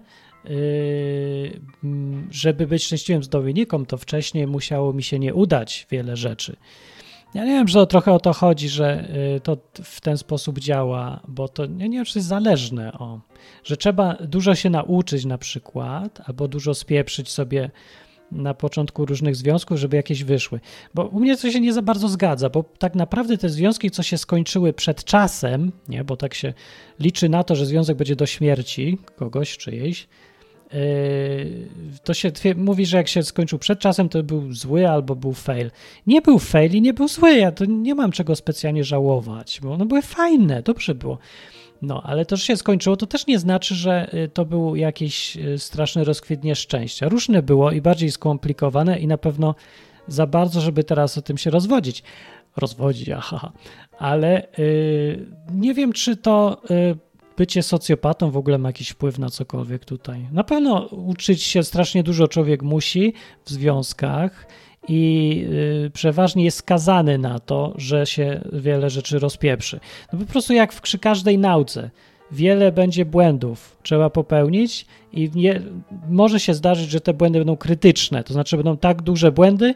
yy, 0.46 1.62
żeby 2.32 2.68
być 2.68 2.84
szczęśliwym 2.84 3.24
z 3.24 3.30
Dominiką, 3.30 3.86
to 3.86 3.98
wcześniej 3.98 4.48
musiało 4.48 4.94
mi 4.94 5.04
się 5.04 5.20
nie 5.20 5.34
udać 5.34 5.88
wiele 5.92 6.18
rzeczy. 6.18 6.56
Ja 7.34 7.46
nie 7.46 7.52
wiem, 7.52 7.68
że 7.68 7.88
trochę 7.88 8.14
o 8.14 8.20
to 8.20 8.34
chodzi, 8.34 8.70
że 8.70 9.10
y, 9.36 9.40
to 9.40 9.58
w 9.84 10.02
ten 10.02 10.18
sposób 10.18 10.60
działa, 10.60 11.20
bo 11.28 11.48
to 11.48 11.64
ja 11.64 11.88
nie 11.88 11.98
wiem, 11.98 12.06
czy 12.06 12.20
jest 12.20 12.28
zależne, 12.28 12.94
o, 12.94 13.20
że 13.64 13.78
trzeba 13.78 14.14
dużo 14.14 14.56
się 14.56 14.70
nauczyć 14.70 15.26
na 15.26 15.38
przykład, 15.38 16.22
albo 16.26 16.48
dużo 16.48 16.74
spieprzyć 16.74 17.30
sobie 17.30 17.72
na 18.32 18.54
początku 18.54 19.06
różnych 19.06 19.36
związków, 19.36 19.78
żeby 19.78 19.98
jakieś 19.98 20.24
wyszły. 20.24 20.60
Bo 20.94 21.06
u 21.06 21.20
mnie 21.20 21.38
to 21.38 21.52
się 21.52 21.60
nie 21.60 21.74
za 21.74 21.82
bardzo 21.82 22.10
zgadza, 22.10 22.50
bo 22.50 22.64
tak 22.64 22.96
naprawdę 22.96 23.38
te 23.38 23.50
związki, 23.50 23.92
co 23.92 24.04
się 24.04 24.18
skończyły 24.18 24.74
przed 24.74 25.04
czasem, 25.04 25.72
nie, 25.90 26.04
bo 26.04 26.18
tak 26.18 26.34
się 26.34 26.54
liczy 27.00 27.30
na 27.30 27.44
to, 27.44 27.56
że 27.56 27.66
związek 27.66 27.98
będzie 27.98 28.16
do 28.16 28.26
śmierci 28.26 28.98
kogoś, 29.16 29.58
czyjejś, 29.58 30.08
to 32.04 32.14
się 32.14 32.32
mówi, 32.56 32.86
że 32.86 32.98
jak 32.98 33.08
się 33.08 33.24
skończył 33.24 33.60
przed 33.60 33.80
czasem, 33.80 34.10
to 34.10 34.24
był 34.24 34.54
zły 34.54 34.90
albo 34.90 35.16
był 35.16 35.34
fail. 35.34 35.72
Nie 36.08 36.22
był 36.22 36.40
fail 36.40 36.72
i 36.72 36.82
nie 36.82 36.94
był 36.94 37.08
zły, 37.08 37.36
ja 37.36 37.52
to 37.52 37.66
nie 37.66 37.96
mam 37.96 38.12
czego 38.12 38.36
specjalnie 38.36 38.84
żałować, 38.84 39.60
bo 39.64 39.74
one 39.74 39.86
były 39.86 40.02
fajne, 40.02 40.62
dobrze 40.62 40.96
było. 40.96 41.18
No, 41.82 42.02
ale 42.04 42.26
to, 42.26 42.36
że 42.36 42.46
się 42.46 42.58
skończyło, 42.58 42.98
to 42.98 43.08
też 43.08 43.28
nie 43.28 43.40
znaczy, 43.40 43.76
że 43.76 44.14
y, 44.14 44.28
to 44.28 44.46
był 44.46 44.76
jakiś 44.76 45.38
y, 45.38 45.60
straszny 45.60 46.04
rozkwit 46.04 46.44
nieszczęścia. 46.44 47.10
Różne 47.10 47.42
było 47.42 47.72
i 47.72 47.82
bardziej 47.82 48.12
skomplikowane 48.12 49.00
i 49.00 49.08
na 49.08 49.18
pewno 49.18 49.56
za 50.08 50.28
bardzo, 50.28 50.62
żeby 50.62 50.84
teraz 50.84 51.18
o 51.18 51.22
tym 51.22 51.38
się 51.38 51.50
rozwodzić. 51.50 52.04
Rozwodzić, 52.58 53.10
aha. 53.10 53.52
Ale 54.00 54.48
yy, 54.58 55.26
nie 55.54 55.74
wiem, 55.74 55.94
czy 55.94 56.18
to 56.18 56.62
yy, 56.70 56.98
bycie 57.38 57.64
socjopatą 57.64 58.32
w 58.32 58.38
ogóle 58.38 58.58
ma 58.58 58.70
jakiś 58.70 58.90
wpływ 58.90 59.20
na 59.20 59.30
cokolwiek 59.30 59.86
tutaj. 59.86 60.28
Na 60.32 60.44
pewno 60.44 60.86
uczyć 60.86 61.44
się 61.44 61.64
strasznie 61.64 62.04
dużo 62.04 62.28
człowiek 62.28 62.64
musi 62.64 63.14
w 63.46 63.50
związkach 63.50 64.48
i 64.88 65.46
y, 65.86 65.92
przeważnie 65.94 66.44
jest 66.44 66.58
skazany 66.58 67.18
na 67.18 67.40
to, 67.40 67.74
że 67.76 68.06
się 68.06 68.42
wiele 68.54 68.90
rzeczy 68.90 69.20
rozpieprzy. 69.20 69.80
No 70.14 70.20
po 70.20 70.26
prostu 70.26 70.54
jak 70.54 70.82
przy 70.82 71.00
każdej 71.00 71.38
nauce. 71.38 71.90
Wiele 72.32 72.72
będzie 72.72 73.06
błędów 73.06 73.78
trzeba 73.84 74.10
popełnić 74.10 74.86
i 75.12 75.32
nie, 75.36 75.62
może 76.10 76.40
się 76.40 76.54
zdarzyć, 76.54 76.90
że 76.90 77.02
te 77.02 77.14
błędy 77.14 77.40
będą 77.40 77.58
krytyczne, 77.58 78.24
to 78.24 78.34
znaczy 78.34 78.58
będą 78.58 78.78
tak 78.78 79.02
duże 79.02 79.32
błędy, 79.32 79.76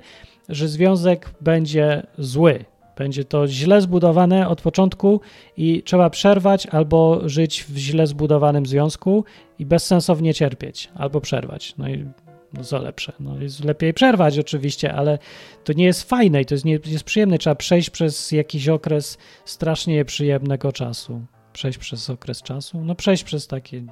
że 0.49 0.67
związek 0.67 1.29
będzie 1.41 2.07
zły, 2.17 2.65
będzie 2.97 3.25
to 3.25 3.47
źle 3.47 3.81
zbudowane 3.81 4.49
od 4.49 4.61
początku 4.61 5.21
i 5.57 5.83
trzeba 5.83 6.09
przerwać 6.09 6.65
albo 6.65 7.21
żyć 7.29 7.63
w 7.63 7.77
źle 7.77 8.07
zbudowanym 8.07 8.65
związku 8.65 9.25
i 9.59 9.65
bezsensownie 9.65 10.33
cierpieć, 10.33 10.89
albo 10.95 11.21
przerwać. 11.21 11.73
No 11.77 11.89
i 11.89 12.05
no 12.53 12.63
co 12.63 12.79
lepsze. 12.79 13.13
No 13.19 13.41
jest 13.41 13.63
lepiej 13.63 13.93
przerwać 13.93 14.39
oczywiście, 14.39 14.93
ale 14.93 15.19
to 15.63 15.73
nie 15.73 15.85
jest 15.85 16.09
fajne 16.09 16.41
i 16.41 16.45
to 16.45 16.53
jest, 16.53 16.65
nie 16.65 16.79
jest 16.85 17.03
przyjemne. 17.03 17.37
Trzeba 17.37 17.55
przejść 17.55 17.89
przez 17.89 18.31
jakiś 18.31 18.69
okres 18.69 19.17
strasznie 19.45 19.95
nieprzyjemnego 19.95 20.71
czasu. 20.71 21.21
Przejść 21.53 21.77
przez 21.77 22.09
okres 22.09 22.41
czasu? 22.41 22.83
No 22.83 22.95
przejść 22.95 23.23
przez 23.23 23.47
takie 23.47 23.83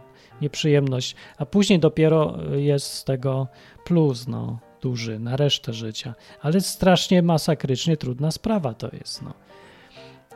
nieprzyjemność, 0.42 1.16
a 1.38 1.46
później 1.46 1.80
dopiero 1.80 2.38
jest 2.56 2.94
z 2.94 3.04
tego 3.04 3.48
plus, 3.86 4.28
no 4.28 4.60
duży 4.86 5.20
na 5.20 5.36
resztę 5.36 5.74
życia. 5.74 6.14
Ale 6.42 6.62
strasznie 6.62 7.22
masakrycznie 7.22 7.98
trudna 7.98 8.32
sprawa 8.32 8.74
to 8.74 8.90
jest. 8.94 9.22
No. 9.22 9.34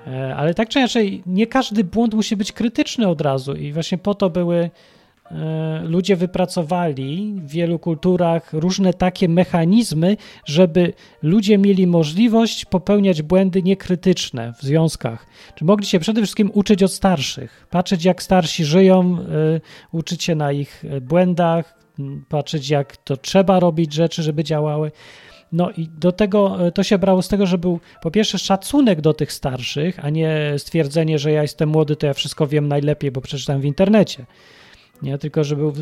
E, 0.07 0.35
ale 0.35 0.53
tak 0.53 0.69
czy 0.69 0.79
inaczej, 0.79 1.23
nie 1.25 1.47
każdy 1.47 1.83
błąd 1.83 2.13
musi 2.13 2.35
być 2.35 2.51
krytyczny 2.51 3.07
od 3.07 3.21
razu 3.21 3.55
i 3.55 3.73
właśnie 3.73 3.97
po 3.97 4.15
to 4.15 4.29
były 4.29 4.69
e, 5.31 5.81
ludzie 5.83 6.15
wypracowali 6.15 7.33
w 7.37 7.49
wielu 7.49 7.79
kulturach 7.79 8.53
różne 8.53 8.93
takie 8.93 9.29
mechanizmy, 9.29 10.17
żeby 10.45 10.93
ludzie 11.21 11.57
mieli 11.57 11.87
możliwość 11.87 12.65
popełniać 12.65 13.21
błędy 13.21 13.63
niekrytyczne 13.63 14.53
w 14.53 14.61
związkach. 14.61 15.25
Czy 15.55 15.65
mogli 15.65 15.85
się 15.85 15.99
przede 15.99 16.21
wszystkim 16.21 16.51
uczyć 16.53 16.83
od 16.83 16.93
starszych, 16.93 17.67
patrzeć 17.69 18.05
jak 18.05 18.23
starsi 18.23 18.65
żyją, 18.65 19.17
e, 19.19 19.61
uczyć 19.91 20.23
się 20.23 20.35
na 20.35 20.51
ich 20.51 20.83
błędach, 21.01 21.78
patrzeć, 22.29 22.69
jak 22.69 22.97
to 22.97 23.17
trzeba 23.17 23.59
robić 23.59 23.93
rzeczy, 23.93 24.23
żeby 24.23 24.43
działały. 24.43 24.91
No 25.51 25.71
i 25.71 25.87
do 25.87 26.11
tego 26.11 26.67
e, 26.67 26.71
to 26.71 26.83
się 26.83 26.97
brało 26.97 27.21
z 27.21 27.27
tego, 27.27 27.45
że 27.45 27.57
był 27.57 27.79
po 28.01 28.11
pierwsze 28.11 28.39
szacunek 28.39 29.01
do 29.01 29.13
tych 29.13 29.33
starszych, 29.33 30.05
a 30.05 30.09
nie 30.09 30.53
stwierdzenie, 30.57 31.19
że 31.19 31.31
ja 31.31 31.41
jestem 31.41 31.69
młody, 31.69 31.95
to 31.95 32.07
ja 32.07 32.13
wszystko 32.13 32.47
wiem 32.47 32.67
najlepiej, 32.67 33.11
bo 33.11 33.21
przeczytałem 33.21 33.61
w 33.61 33.65
internecie. 33.65 34.25
Nie, 35.01 35.17
tylko 35.17 35.43
że 35.43 35.55
był 35.55 35.73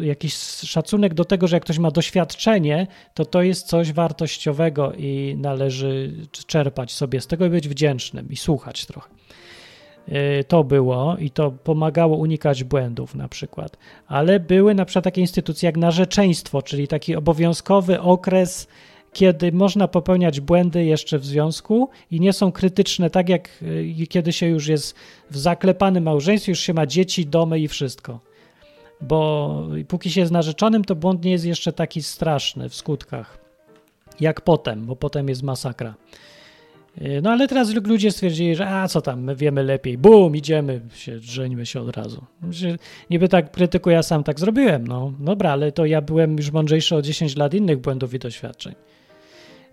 jakiś 0.00 0.34
szacunek 0.36 1.14
do 1.14 1.24
tego, 1.24 1.48
że 1.48 1.56
jak 1.56 1.62
ktoś 1.62 1.78
ma 1.78 1.90
doświadczenie, 1.90 2.86
to 3.14 3.24
to 3.24 3.42
jest 3.42 3.66
coś 3.66 3.92
wartościowego 3.92 4.92
i 4.92 5.36
należy 5.38 6.12
czerpać 6.46 6.92
sobie 6.92 7.20
z 7.20 7.26
tego 7.26 7.46
i 7.46 7.50
być 7.50 7.68
wdzięcznym 7.68 8.30
i 8.30 8.36
słuchać 8.36 8.86
trochę. 8.86 9.10
Y, 10.08 10.44
to 10.44 10.64
było 10.64 11.16
i 11.16 11.30
to 11.30 11.50
pomagało 11.50 12.16
unikać 12.16 12.64
błędów 12.64 13.14
na 13.14 13.28
przykład. 13.28 13.76
Ale 14.06 14.40
były 14.40 14.74
na 14.74 14.84
przykład 14.84 15.04
takie 15.04 15.20
instytucje 15.20 15.66
jak 15.66 15.76
narzeczeństwo, 15.76 16.62
czyli 16.62 16.88
taki 16.88 17.16
obowiązkowy 17.16 18.00
okres, 18.00 18.68
kiedy 19.12 19.52
można 19.52 19.88
popełniać 19.88 20.40
błędy 20.40 20.84
jeszcze 20.84 21.18
w 21.18 21.24
związku 21.24 21.88
i 22.10 22.20
nie 22.20 22.32
są 22.32 22.52
krytyczne, 22.52 23.10
tak 23.10 23.28
jak 23.28 23.48
y, 23.62 24.06
kiedy 24.06 24.32
się 24.32 24.46
już 24.46 24.66
jest 24.66 24.94
w 25.30 25.38
zaklepanym 25.38 26.04
małżeństwie, 26.04 26.52
już 26.52 26.60
się 26.60 26.74
ma 26.74 26.86
dzieci, 26.86 27.26
domy 27.26 27.60
i 27.60 27.68
wszystko. 27.68 28.20
Bo 29.00 29.62
póki 29.88 30.10
się 30.10 30.20
jest 30.20 30.32
narzeczonym, 30.32 30.84
to 30.84 30.94
błąd 30.94 31.24
nie 31.24 31.32
jest 31.32 31.44
jeszcze 31.44 31.72
taki 31.72 32.02
straszny 32.02 32.68
w 32.68 32.74
skutkach, 32.74 33.38
jak 34.20 34.40
potem, 34.40 34.86
bo 34.86 34.96
potem 34.96 35.28
jest 35.28 35.42
masakra. 35.42 35.94
No 37.22 37.30
ale 37.30 37.48
teraz 37.48 37.74
ludzie 37.74 38.10
stwierdzili, 38.10 38.56
że 38.56 38.68
a 38.68 38.88
co 38.88 39.00
tam, 39.00 39.22
my 39.22 39.36
wiemy 39.36 39.62
lepiej, 39.62 39.98
bum, 39.98 40.36
idziemy, 40.36 40.80
się, 40.94 41.18
żeńmy 41.18 41.66
się 41.66 41.80
od 41.80 41.96
razu. 41.96 42.24
Niby 43.10 43.28
tak 43.28 43.50
krytykuję, 43.50 43.96
ja 43.96 44.02
sam 44.02 44.24
tak 44.24 44.40
zrobiłem, 44.40 44.86
no 44.86 45.12
dobra, 45.20 45.50
ale 45.50 45.72
to 45.72 45.86
ja 45.86 46.00
byłem 46.00 46.36
już 46.36 46.50
mądrzejszy 46.50 46.96
o 46.96 47.02
10 47.02 47.36
lat 47.36 47.54
innych 47.54 47.78
błędów 47.78 48.14
i 48.14 48.18
doświadczeń. 48.18 48.74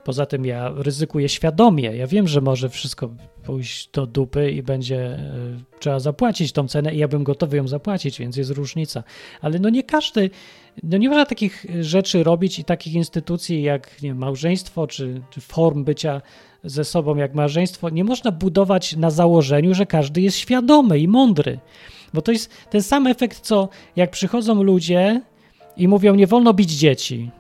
Poza 0.04 0.26
tym 0.26 0.46
ja 0.46 0.72
ryzykuję 0.76 1.30
świadomie. 1.30 1.96
Ja 1.96 2.08
wiem, 2.08 2.28
że 2.28 2.42
może 2.42 2.70
wszystko 2.70 3.10
pójść 3.44 3.90
do 3.94 4.08
dupy 4.08 4.52
i 4.52 4.64
będzie 4.64 5.14
y, 5.14 5.80
trzeba 5.80 6.00
zapłacić 6.00 6.52
tą 6.52 6.68
cenę 6.68 6.96
i 6.96 6.98
ja 6.98 7.08
bym 7.08 7.24
gotowy 7.24 7.58
ją 7.58 7.68
zapłacić, 7.68 8.20
więc 8.20 8.38
jest 8.38 8.52
różnica. 8.52 9.04
Ale 9.42 9.60
no 9.60 9.70
nie 9.70 9.84
każdy, 9.84 10.30
no 10.84 10.98
nie 10.98 11.10
można 11.10 11.26
takich 11.26 11.66
rzeczy 11.82 12.24
robić 12.24 12.60
i 12.60 12.64
takich 12.64 12.94
instytucji 12.94 13.64
jak 13.64 14.02
nie 14.02 14.10
wiem, 14.10 14.18
małżeństwo 14.18 14.88
czy, 14.88 15.22
czy 15.30 15.42
form 15.42 15.84
bycia 15.84 16.22
ze 16.64 16.86
sobą 16.86 17.16
jak 17.16 17.34
małżeństwo, 17.34 17.89
nie 17.89 18.03
można 18.03 18.32
budować 18.32 18.95
na 18.95 19.10
założeniu, 19.10 19.74
że 19.74 19.86
każdy 19.86 20.22
jest 20.22 20.38
świadomy 20.38 20.99
i 20.99 21.07
mądry. 21.07 21.60
Bo 22.14 22.22
to 22.22 22.32
jest 22.32 22.51
ten 22.70 22.84
sam 22.84 23.07
efekt, 23.07 23.39
co 23.39 23.70
jak 23.95 24.12
przychodzą 24.12 24.64
ludzie 24.64 25.22
i 25.78 25.88
mówią, 25.88 26.16
nie 26.16 26.28
wolno 26.28 26.53
bić 26.53 26.72
dzieci. 26.72 27.32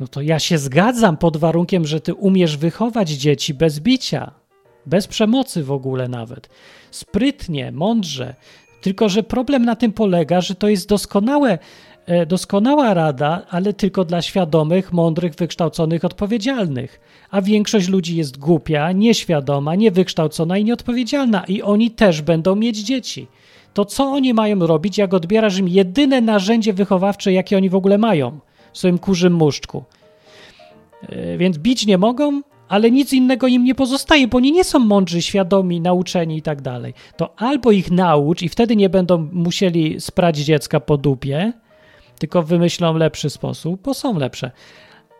No 0.00 0.08
to 0.08 0.20
ja 0.22 0.38
się 0.38 0.58
zgadzam 0.58 1.16
pod 1.16 1.36
warunkiem, 1.36 1.86
że 1.86 2.00
ty 2.00 2.14
umiesz 2.14 2.56
wychować 2.56 3.10
dzieci 3.10 3.54
bez 3.54 3.80
bicia, 3.80 4.30
bez 4.86 5.06
przemocy 5.06 5.62
w 5.62 5.72
ogóle 5.72 6.08
nawet. 6.08 6.48
Sprytnie, 6.90 7.72
mądrze. 7.72 8.34
Tylko, 8.80 9.08
że 9.08 9.22
problem 9.22 9.64
na 9.64 9.76
tym 9.76 9.92
polega, 9.92 10.40
że 10.40 10.54
to 10.54 10.68
jest 10.68 10.88
doskonałe, 10.88 11.58
doskonała 12.26 12.94
rada, 12.94 13.46
ale 13.50 13.72
tylko 13.72 14.04
dla 14.04 14.22
świadomych, 14.22 14.92
mądrych, 14.92 15.34
wykształconych, 15.34 16.04
odpowiedzialnych. 16.04 17.00
A 17.30 17.42
większość 17.42 17.88
ludzi 17.88 18.16
jest 18.16 18.38
głupia, 18.38 18.92
nieświadoma, 18.92 19.74
niewykształcona 19.74 20.58
i 20.58 20.64
nieodpowiedzialna, 20.64 21.44
i 21.48 21.62
oni 21.62 21.90
też 21.90 22.22
będą 22.22 22.56
mieć 22.56 22.78
dzieci. 22.78 23.26
To 23.74 23.84
co 23.84 24.04
oni 24.04 24.34
mają 24.34 24.66
robić, 24.66 24.98
jak 24.98 25.14
odbierasz 25.14 25.58
im 25.58 25.68
jedyne 25.68 26.20
narzędzie 26.20 26.72
wychowawcze, 26.72 27.32
jakie 27.32 27.56
oni 27.56 27.70
w 27.70 27.74
ogóle 27.74 27.98
mają? 27.98 28.40
w 28.76 28.78
swoim 28.78 28.98
kurzym 28.98 29.32
muszczku. 29.32 29.84
E, 31.08 31.38
więc 31.38 31.58
bić 31.58 31.86
nie 31.86 31.98
mogą, 31.98 32.42
ale 32.68 32.90
nic 32.90 33.12
innego 33.12 33.46
im 33.46 33.64
nie 33.64 33.74
pozostaje, 33.74 34.28
bo 34.28 34.36
oni 34.36 34.52
nie 34.52 34.64
są 34.64 34.78
mądrzy, 34.78 35.22
świadomi, 35.22 35.80
nauczeni 35.80 36.36
i 36.36 36.42
tak 36.42 36.62
dalej. 36.62 36.94
To 37.16 37.34
albo 37.36 37.72
ich 37.72 37.90
naucz 37.90 38.42
i 38.42 38.48
wtedy 38.48 38.76
nie 38.76 38.88
będą 38.88 39.28
musieli 39.32 40.00
sprać 40.00 40.36
dziecka 40.38 40.80
po 40.80 40.96
dupie, 40.96 41.52
tylko 42.18 42.42
wymyślą 42.42 42.94
lepszy 42.94 43.30
sposób, 43.30 43.82
bo 43.82 43.94
są 43.94 44.18
lepsze. 44.18 44.50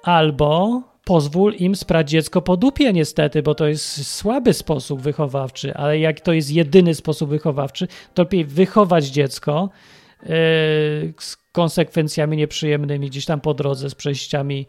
Albo 0.02 0.82
pozwól 1.04 1.54
im 1.54 1.76
sprać 1.76 2.10
dziecko 2.10 2.42
po 2.42 2.56
dupie 2.56 2.92
niestety, 2.92 3.42
bo 3.42 3.54
to 3.54 3.66
jest 3.66 4.06
słaby 4.06 4.52
sposób 4.52 5.00
wychowawczy, 5.00 5.74
ale 5.74 5.98
jak 5.98 6.20
to 6.20 6.32
jest 6.32 6.50
jedyny 6.50 6.94
sposób 6.94 7.30
wychowawczy, 7.30 7.88
to 8.14 8.22
lepiej 8.22 8.44
wychować 8.44 9.04
dziecko, 9.04 9.70
yy, 10.22 11.14
konsekwencjami 11.52 12.36
nieprzyjemnymi 12.36 13.10
gdzieś 13.10 13.24
tam 13.24 13.40
po 13.40 13.54
drodze, 13.54 13.90
z 13.90 13.94
przejściami, 13.94 14.66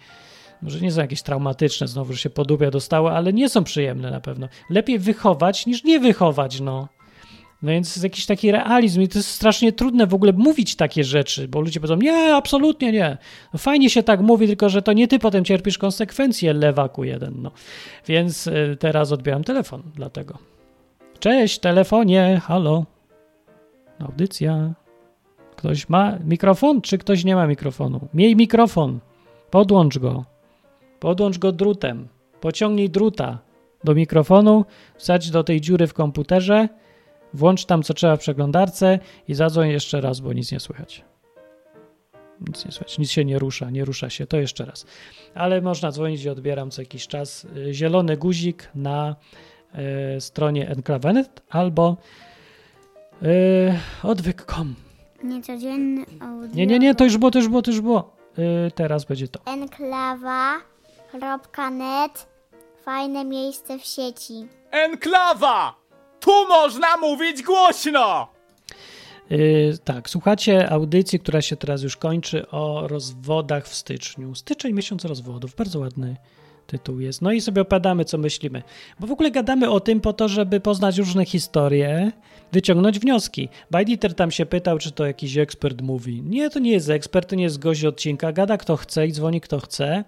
może 0.61 0.79
nie 0.79 0.91
są 0.91 1.01
jakieś 1.01 1.21
traumatyczne, 1.21 1.87
znowu, 1.87 2.13
że 2.13 2.19
się 2.19 2.29
podubia 2.29 2.71
dostało, 2.71 3.11
ale 3.11 3.33
nie 3.33 3.49
są 3.49 3.63
przyjemne 3.63 4.11
na 4.11 4.21
pewno. 4.21 4.47
Lepiej 4.69 4.99
wychować 4.99 5.65
niż 5.65 5.83
nie 5.83 5.99
wychować, 5.99 6.59
no. 6.59 6.87
No 7.61 7.71
więc 7.71 7.95
jest 7.95 8.03
jakiś 8.03 8.25
taki 8.25 8.51
realizm 8.51 9.01
i 9.01 9.07
to 9.07 9.19
jest 9.19 9.31
strasznie 9.31 9.71
trudne 9.71 10.07
w 10.07 10.13
ogóle 10.13 10.33
mówić 10.33 10.75
takie 10.75 11.03
rzeczy, 11.03 11.47
bo 11.47 11.61
ludzie 11.61 11.79
powiedzą, 11.79 11.95
nie, 11.95 12.35
absolutnie 12.35 12.91
nie. 12.91 13.17
No 13.53 13.59
fajnie 13.59 13.89
się 13.89 14.03
tak 14.03 14.21
mówi, 14.21 14.47
tylko 14.47 14.69
że 14.69 14.81
to 14.81 14.93
nie 14.93 15.07
ty 15.07 15.19
potem 15.19 15.45
cierpisz 15.45 15.77
konsekwencje 15.77 16.53
lewaku 16.53 17.03
jeden. 17.03 17.33
No. 17.41 17.51
Więc 18.07 18.47
y, 18.47 18.77
teraz 18.79 19.11
odbieram 19.11 19.43
telefon 19.43 19.83
dlatego. 19.95 20.37
Cześć, 21.19 21.59
telefonie, 21.59 22.41
halo. 22.43 22.85
Audycja. 23.99 24.73
Ktoś 25.55 25.89
ma 25.89 26.17
mikrofon, 26.25 26.81
czy 26.81 26.97
ktoś 26.97 27.23
nie 27.23 27.35
ma 27.35 27.47
mikrofonu? 27.47 28.07
Miej 28.13 28.35
mikrofon. 28.35 28.99
Podłącz 29.51 29.97
go. 29.97 30.25
Podłącz 30.99 31.37
go 31.37 31.51
drutem. 31.51 32.07
Pociągnij 32.41 32.89
druta 32.89 33.39
do 33.83 33.95
mikrofonu, 33.95 34.65
wsadź 34.97 35.29
do 35.31 35.43
tej 35.43 35.61
dziury 35.61 35.87
w 35.87 35.93
komputerze, 35.93 36.69
włącz 37.33 37.65
tam 37.65 37.83
co 37.83 37.93
trzeba 37.93 38.15
w 38.15 38.19
przeglądarce 38.19 38.99
i 39.27 39.33
zadzwoń 39.35 39.69
jeszcze 39.69 40.01
raz, 40.01 40.19
bo 40.19 40.33
nic 40.33 40.51
nie 40.51 40.59
słychać. 40.59 41.05
Nic 42.47 42.65
nie 42.65 42.71
słychać, 42.71 42.97
nic 42.99 43.11
się 43.11 43.25
nie 43.25 43.39
rusza, 43.39 43.69
nie 43.69 43.85
rusza 43.85 44.09
się, 44.09 44.27
to 44.27 44.37
jeszcze 44.37 44.65
raz. 44.65 44.85
Ale 45.35 45.61
można 45.61 45.91
dzwonić 45.91 46.23
i 46.23 46.29
odbieram 46.29 46.71
co 46.71 46.81
jakiś 46.81 47.07
czas. 47.07 47.47
Y, 47.57 47.73
Zielony 47.73 48.17
guzik 48.17 48.69
na 48.75 49.15
y, 50.17 50.21
stronie 50.21 50.69
enklavenet 50.69 51.41
albo 51.49 51.97
y, 53.23 53.27
odwyk.com. 54.03 54.75
Niecodzienny 55.23 56.05
audio. 56.19 56.55
Nie, 56.55 56.67
nie, 56.67 56.79
nie, 56.79 56.95
to 56.95 57.03
już 57.03 57.17
było, 57.17 57.31
to 57.31 57.39
już 57.39 57.47
było, 57.47 57.61
to 57.61 57.71
już 57.71 57.81
było. 57.81 58.15
Y, 58.67 58.71
teraz 58.71 59.05
będzie 59.05 59.27
to. 59.27 59.39
Enklawa.net 59.45 60.67
Fajne 62.87 63.25
miejsce 63.25 63.79
w 63.79 63.85
sieci. 63.85 64.47
Enklawa! 64.71 65.86
Tu 66.27 66.47
można 66.47 66.97
mówić 66.97 67.43
głośno! 67.43 68.27
Yy, 69.29 69.77
tak, 69.83 70.09
słuchacie 70.09 70.69
audycji, 70.69 71.19
która 71.19 71.41
się 71.41 71.55
teraz 71.55 71.83
już 71.83 71.97
kończy 71.97 72.49
o 72.49 72.87
rozwodach 72.87 73.67
w 73.67 73.75
styczniu. 73.75 74.35
Styczeń, 74.35 74.73
miesiąc 74.73 75.05
rozwodów, 75.05 75.55
bardzo 75.55 75.79
ładny 75.79 76.15
tytuł 76.67 76.99
jest. 76.99 77.21
No 77.21 77.31
i 77.31 77.41
sobie 77.41 77.61
opadamy, 77.61 78.05
co 78.05 78.17
myślimy. 78.17 78.63
Bo 78.99 79.07
w 79.07 79.11
ogóle 79.11 79.31
gadamy 79.31 79.69
o 79.69 79.79
tym 79.79 80.01
po 80.01 80.13
to, 80.13 80.27
żeby 80.27 80.59
poznać 80.59 80.97
różne 80.97 81.25
historie, 81.25 82.11
wyciągnąć 82.51 82.99
wnioski. 82.99 83.49
Bajditer 83.71 84.13
tam 84.13 84.31
się 84.31 84.45
pytał, 84.45 84.77
czy 84.77 84.91
to 84.91 85.05
jakiś 85.05 85.37
ekspert 85.37 85.81
mówi. 85.81 86.21
Nie, 86.21 86.49
to 86.49 86.59
nie 86.59 86.71
jest 86.71 86.89
ekspert, 86.89 87.29
to 87.29 87.35
nie 87.35 87.43
jest 87.43 87.59
gość 87.59 87.85
odcinka. 87.85 88.31
Gada 88.31 88.57
kto 88.57 88.77
chce 88.77 89.07
i 89.07 89.11
dzwoni 89.11 89.41
kto 89.41 89.59
chce. 89.59 90.03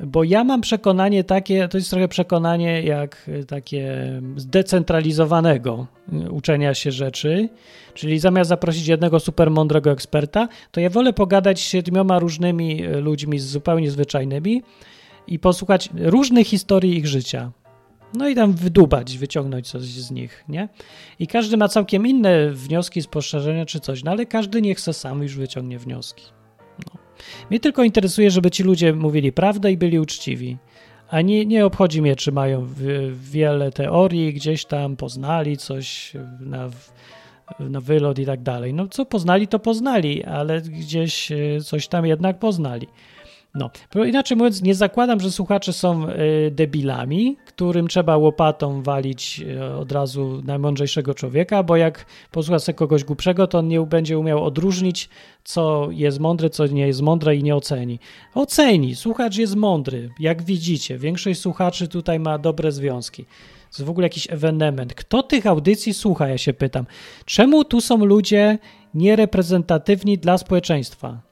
Bo 0.00 0.24
ja 0.24 0.44
mam 0.44 0.60
przekonanie 0.60 1.24
takie, 1.24 1.68
to 1.68 1.78
jest 1.78 1.90
trochę 1.90 2.08
przekonanie 2.08 2.82
jak 2.82 3.28
y, 3.28 3.44
takie 3.44 4.12
zdecentralizowanego 4.36 5.86
y, 6.12 6.30
uczenia 6.30 6.74
się 6.74 6.92
rzeczy, 6.92 7.48
czyli 7.94 8.18
zamiast 8.18 8.48
zaprosić 8.48 8.86
jednego 8.86 9.20
super 9.20 9.50
mądrego 9.50 9.90
eksperta, 9.90 10.48
to 10.70 10.80
ja 10.80 10.90
wolę 10.90 11.12
pogadać 11.12 11.60
z 11.60 11.62
siedmioma 11.62 12.18
różnymi 12.18 12.84
y, 12.84 13.00
ludźmi 13.00 13.38
zupełnie 13.38 13.90
zwyczajnymi 13.90 14.62
i 15.26 15.38
posłuchać 15.38 15.90
różnych 15.94 16.46
historii 16.46 16.96
ich 16.96 17.06
życia. 17.06 17.52
No 18.14 18.28
i 18.28 18.34
tam 18.34 18.52
wydubać, 18.52 19.18
wyciągnąć 19.18 19.68
coś 19.68 19.82
z 19.82 20.10
nich, 20.10 20.44
nie? 20.48 20.68
I 21.18 21.26
każdy 21.26 21.56
ma 21.56 21.68
całkiem 21.68 22.06
inne 22.06 22.50
wnioski, 22.50 23.02
spostrzeżenia 23.02 23.66
czy 23.66 23.80
coś, 23.80 24.04
no 24.04 24.10
ale 24.10 24.26
każdy 24.26 24.62
niech 24.62 24.80
se 24.80 24.92
sam 24.92 25.22
już 25.22 25.36
wyciągnie 25.36 25.78
wnioski. 25.78 26.35
Mnie 27.50 27.60
tylko 27.60 27.84
interesuje, 27.84 28.30
żeby 28.30 28.50
ci 28.50 28.62
ludzie 28.62 28.92
mówili 28.92 29.32
prawdę 29.32 29.72
i 29.72 29.76
byli 29.76 29.98
uczciwi. 29.98 30.56
A 31.08 31.20
nie, 31.20 31.46
nie 31.46 31.66
obchodzi 31.66 32.02
mnie, 32.02 32.16
czy 32.16 32.32
mają 32.32 32.66
wiele 33.12 33.72
teorii, 33.72 34.32
gdzieś 34.32 34.64
tam 34.64 34.96
poznali 34.96 35.56
coś 35.56 36.12
na, 36.40 36.70
na 37.60 37.80
wylot 37.80 38.18
i 38.18 38.26
tak 38.26 38.42
dalej. 38.42 38.74
No 38.74 38.88
co 38.88 39.04
poznali, 39.04 39.48
to 39.48 39.58
poznali, 39.58 40.24
ale 40.24 40.60
gdzieś 40.60 41.32
e, 41.32 41.36
coś 41.60 41.88
tam 41.88 42.06
jednak 42.06 42.38
poznali. 42.38 42.86
No, 43.58 43.70
bo 43.94 44.04
inaczej 44.04 44.36
mówiąc, 44.36 44.62
nie 44.62 44.74
zakładam, 44.74 45.20
że 45.20 45.30
słuchacze 45.30 45.72
są 45.72 46.08
y, 46.08 46.50
debilami, 46.50 47.36
którym 47.46 47.88
trzeba 47.88 48.16
łopatą 48.16 48.82
walić 48.82 49.40
y, 49.40 49.74
od 49.74 49.92
razu 49.92 50.42
najmądrzejszego 50.44 51.14
człowieka, 51.14 51.62
bo 51.62 51.76
jak 51.76 52.06
posłucha 52.30 52.58
sobie 52.58 52.76
kogoś 52.76 53.04
głupszego, 53.04 53.46
to 53.46 53.58
on 53.58 53.68
nie 53.68 53.80
będzie 53.80 54.18
umiał 54.18 54.44
odróżnić, 54.44 55.08
co 55.44 55.88
jest 55.90 56.20
mądre, 56.20 56.50
co 56.50 56.66
nie 56.66 56.86
jest 56.86 57.02
mądre 57.02 57.36
i 57.36 57.42
nie 57.42 57.56
oceni. 57.56 57.98
Oceni, 58.34 58.94
słuchacz 58.94 59.36
jest 59.36 59.56
mądry, 59.56 60.10
jak 60.20 60.42
widzicie. 60.42 60.98
Większość 60.98 61.40
słuchaczy 61.40 61.88
tutaj 61.88 62.20
ma 62.20 62.38
dobre 62.38 62.72
związki. 62.72 63.24
To 63.24 63.78
jest 63.78 63.86
w 63.86 63.90
ogóle 63.90 64.04
jakiś 64.04 64.30
ewenement. 64.30 64.94
Kto 64.94 65.22
tych 65.22 65.46
audycji 65.46 65.94
słucha, 65.94 66.28
ja 66.28 66.38
się 66.38 66.52
pytam. 66.52 66.86
Czemu 67.24 67.64
tu 67.64 67.80
są 67.80 68.04
ludzie 68.04 68.58
niereprezentatywni 68.94 70.18
dla 70.18 70.38
społeczeństwa? 70.38 71.26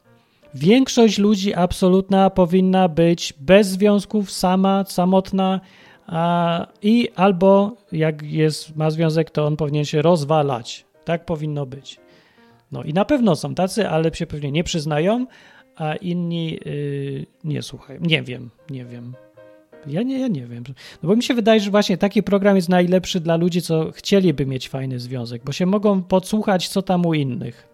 Większość 0.54 1.18
ludzi 1.18 1.54
absolutna 1.54 2.30
powinna 2.30 2.88
być 2.88 3.34
bez 3.40 3.68
związków, 3.68 4.30
sama, 4.30 4.84
samotna 4.88 5.60
a, 6.06 6.66
i 6.82 7.08
albo 7.16 7.76
jak 7.92 8.22
jest, 8.22 8.76
ma 8.76 8.90
związek, 8.90 9.30
to 9.30 9.46
on 9.46 9.56
powinien 9.56 9.84
się 9.84 10.02
rozwalać. 10.02 10.84
Tak 11.04 11.24
powinno 11.24 11.66
być. 11.66 12.00
No 12.72 12.82
i 12.82 12.92
na 12.92 13.04
pewno 13.04 13.36
są 13.36 13.54
tacy, 13.54 13.88
ale 13.88 14.14
się 14.14 14.26
pewnie 14.26 14.52
nie 14.52 14.64
przyznają, 14.64 15.26
a 15.76 15.94
inni 15.94 16.60
yy, 16.64 17.26
nie 17.44 17.62
słuchają. 17.62 18.00
Nie 18.02 18.22
wiem, 18.22 18.50
nie 18.70 18.84
wiem. 18.84 19.14
Ja 19.86 20.02
nie, 20.02 20.18
ja 20.18 20.28
nie 20.28 20.46
wiem. 20.46 20.64
No 21.02 21.08
bo 21.08 21.16
mi 21.16 21.22
się 21.22 21.34
wydaje, 21.34 21.60
że 21.60 21.70
właśnie 21.70 21.98
taki 21.98 22.22
program 22.22 22.56
jest 22.56 22.68
najlepszy 22.68 23.20
dla 23.20 23.36
ludzi, 23.36 23.62
co 23.62 23.90
chcieliby 23.92 24.46
mieć 24.46 24.68
fajny 24.68 24.98
związek, 24.98 25.42
bo 25.44 25.52
się 25.52 25.66
mogą 25.66 26.02
podsłuchać, 26.02 26.68
co 26.68 26.82
tam 26.82 27.06
u 27.06 27.14
innych. 27.14 27.68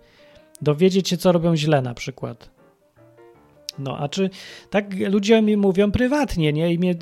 Dowiedzieć 0.63 1.09
się, 1.09 1.17
co 1.17 1.33
robią 1.33 1.57
źle 1.57 1.83
na 1.83 1.95
przykład. 1.95 2.60
No, 3.81 3.99
a 3.99 4.09
czy 4.09 4.31
tak 4.71 4.95
ludzie 4.99 5.43
mi 5.43 5.57
mówią 5.57 5.91
prywatnie, 5.91 6.53
nie? 6.53 6.73
I 6.73 6.79
mnie 6.79 6.95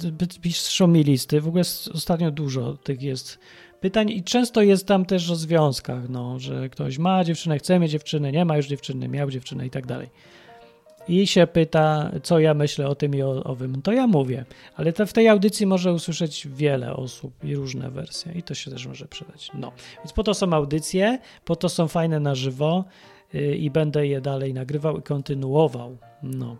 piszą 0.42 0.86
mi 0.86 1.04
listy. 1.04 1.40
W 1.40 1.48
ogóle 1.48 1.62
ostatnio 1.94 2.30
dużo 2.30 2.72
tych 2.72 3.02
jest 3.02 3.38
pytań 3.80 4.10
i 4.10 4.22
często 4.22 4.62
jest 4.62 4.86
tam 4.86 5.04
też 5.04 5.30
o 5.30 5.36
związkach, 5.36 6.08
no, 6.08 6.38
że 6.38 6.68
ktoś 6.68 6.98
ma 6.98 7.24
dziewczynę, 7.24 7.58
chce 7.58 7.78
mieć 7.78 7.90
dziewczynę, 7.90 8.32
nie 8.32 8.44
ma 8.44 8.56
już 8.56 8.66
dziewczyny, 8.66 9.08
miał 9.08 9.30
dziewczynę 9.30 9.66
i 9.66 9.70
tak 9.70 9.86
dalej. 9.86 10.08
I 11.08 11.26
się 11.26 11.46
pyta, 11.46 12.10
co 12.22 12.38
ja 12.38 12.54
myślę 12.54 12.88
o 12.88 12.94
tym 12.94 13.14
i 13.14 13.22
o 13.22 13.44
owym. 13.44 13.82
To 13.82 13.92
ja 13.92 14.06
mówię, 14.06 14.44
ale 14.76 14.92
to 14.92 15.06
w 15.06 15.12
tej 15.12 15.28
audycji 15.28 15.66
może 15.66 15.92
usłyszeć 15.92 16.48
wiele 16.48 16.96
osób 16.96 17.44
i 17.44 17.54
różne 17.54 17.90
wersje 17.90 18.32
i 18.32 18.42
to 18.42 18.54
się 18.54 18.70
też 18.70 18.86
może 18.86 19.06
przydać. 19.06 19.50
No, 19.54 19.72
więc 19.98 20.12
po 20.12 20.24
to 20.24 20.34
są 20.34 20.52
audycje, 20.52 21.18
po 21.44 21.56
to 21.56 21.68
są 21.68 21.88
fajne 21.88 22.20
na 22.20 22.34
żywo 22.34 22.84
yy, 23.32 23.56
i 23.56 23.70
będę 23.70 24.06
je 24.06 24.20
dalej 24.20 24.54
nagrywał 24.54 24.98
i 24.98 25.02
kontynuował. 25.02 25.96
No. 26.22 26.56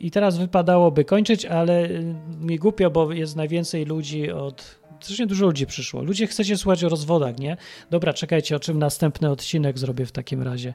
I 0.00 0.10
teraz 0.10 0.38
wypadałoby 0.38 1.04
kończyć, 1.04 1.46
ale 1.46 1.84
y, 1.84 2.14
mi 2.40 2.58
głupio, 2.58 2.90
bo 2.90 3.12
jest 3.12 3.36
najwięcej 3.36 3.84
ludzi 3.84 4.30
od. 4.30 4.82
Strasznie 5.00 5.26
dużo 5.26 5.46
ludzi 5.46 5.66
przyszło. 5.66 6.02
Ludzie 6.02 6.26
chcecie 6.26 6.56
słuchać 6.56 6.84
o 6.84 6.88
rozwodach, 6.88 7.38
nie? 7.38 7.56
Dobra, 7.90 8.12
czekajcie, 8.12 8.56
o 8.56 8.60
czym 8.60 8.78
następny 8.78 9.30
odcinek 9.30 9.78
zrobię 9.78 10.06
w 10.06 10.12
takim 10.12 10.42
razie. 10.42 10.74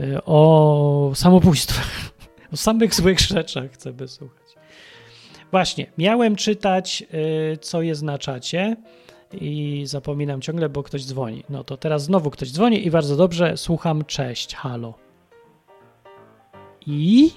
Y, 0.00 0.24
o 0.24 1.12
samobójstwach. 1.14 1.90
O 2.52 2.56
samych 2.56 2.94
złych 2.94 3.20
rzeczach 3.20 3.70
chcę 3.70 3.92
by 3.92 4.08
słuchać. 4.08 4.46
Właśnie, 5.50 5.86
miałem 5.98 6.36
czytać, 6.36 7.04
y, 7.54 7.56
co 7.56 7.82
jest 7.82 8.02
na 8.02 8.18
czacie 8.18 8.76
i 9.32 9.82
zapominam 9.86 10.40
ciągle, 10.40 10.68
bo 10.68 10.82
ktoś 10.82 11.04
dzwoni. 11.04 11.44
No 11.48 11.64
to 11.64 11.76
teraz 11.76 12.04
znowu 12.04 12.30
ktoś 12.30 12.52
dzwoni 12.52 12.86
i 12.86 12.90
bardzo 12.90 13.16
dobrze, 13.16 13.56
słucham. 13.56 14.04
Cześć, 14.04 14.54
halo. 14.54 14.94
I 16.86 17.30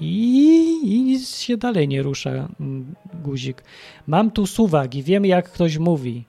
i, 0.00 0.78
i 0.82 1.02
nic 1.02 1.38
się 1.38 1.56
dalej 1.56 1.88
nie 1.88 2.02
rusza 2.02 2.30
mm, 2.30 2.94
guzik. 3.24 3.64
Mam 4.06 4.30
tu 4.30 4.46
suwak 4.46 4.94
i 4.94 5.02
wiem, 5.02 5.26
jak 5.26 5.52
ktoś 5.52 5.78
mówi, 5.78 6.24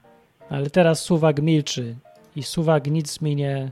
ale 0.50 0.70
teraz 0.70 1.02
suwak 1.02 1.42
milczy 1.42 1.96
i 2.36 2.44
suwak 2.44 2.88
nic 2.88 3.22
mi 3.22 3.36
nie, 3.36 3.72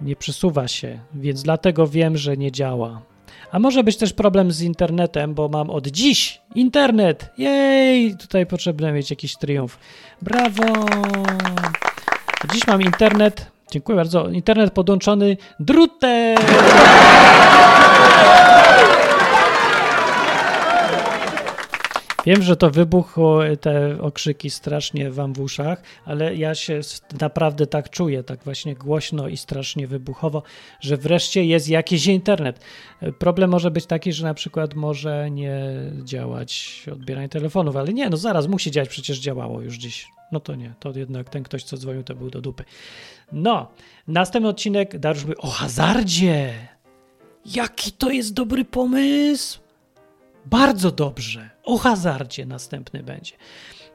nie 0.00 0.16
przesuwa 0.16 0.68
się, 0.68 0.98
więc 1.14 1.42
dlatego 1.42 1.86
wiem, 1.86 2.16
że 2.16 2.36
nie 2.36 2.52
działa. 2.52 3.02
A 3.52 3.58
może 3.58 3.84
być 3.84 3.96
też 3.96 4.12
problem 4.12 4.52
z 4.52 4.62
internetem, 4.62 5.34
bo 5.34 5.48
mam 5.48 5.70
od 5.70 5.86
dziś 5.86 6.40
internet. 6.54 7.30
Jej! 7.38 8.16
Tutaj 8.16 8.46
potrzebne 8.46 8.92
mieć 8.92 9.10
jakiś 9.10 9.36
triumf. 9.36 9.78
Brawo! 10.22 10.86
Dziś 12.52 12.66
mam 12.66 12.82
internet. 12.82 13.50
Dziękuję 13.70 13.96
bardzo. 13.96 14.28
Internet 14.28 14.72
podłączony 14.72 15.36
drutem. 15.60 16.36
Wiem, 22.26 22.42
że 22.42 22.56
to 22.56 22.70
wybuchło 22.70 23.40
te 23.60 24.00
okrzyki 24.00 24.50
strasznie 24.50 25.10
wam 25.10 25.32
w 25.32 25.40
uszach, 25.40 25.82
ale 26.04 26.36
ja 26.36 26.54
się 26.54 26.80
naprawdę 27.20 27.66
tak 27.66 27.90
czuję, 27.90 28.22
tak 28.22 28.44
właśnie 28.44 28.74
głośno 28.74 29.28
i 29.28 29.36
strasznie 29.36 29.86
wybuchowo, 29.86 30.42
że 30.80 30.96
wreszcie 30.96 31.44
jest 31.44 31.68
jakiś 31.68 32.06
internet. 32.06 32.60
Problem 33.18 33.50
może 33.50 33.70
być 33.70 33.86
taki, 33.86 34.12
że 34.12 34.24
na 34.24 34.34
przykład 34.34 34.74
może 34.74 35.30
nie 35.30 35.60
działać 36.04 36.82
odbieranie 36.92 37.28
telefonów, 37.28 37.76
ale 37.76 37.92
nie, 37.92 38.10
no 38.10 38.16
zaraz 38.16 38.46
musi 38.46 38.70
działać, 38.70 38.88
przecież 38.88 39.18
działało 39.18 39.60
już 39.60 39.76
dziś. 39.76 40.08
No 40.32 40.40
to 40.40 40.54
nie, 40.54 40.74
to 40.80 40.92
jednak 40.96 41.28
ten 41.28 41.42
ktoś, 41.42 41.64
co 41.64 41.76
dzwonił, 41.76 42.02
to 42.02 42.14
był 42.14 42.30
do 42.30 42.40
dupy. 42.40 42.64
No, 43.32 43.70
następny 44.08 44.48
odcinek, 44.48 44.98
Dariusz 44.98 45.24
mówi 45.24 45.36
o 45.36 45.50
hazardzie. 45.50 46.54
Jaki 47.46 47.92
to 47.92 48.10
jest 48.10 48.34
dobry 48.34 48.64
pomysł? 48.64 49.60
Bardzo 50.46 50.90
dobrze. 50.90 51.51
O 51.64 51.78
hazardzie 51.78 52.46
następny 52.46 53.02
będzie. 53.02 53.32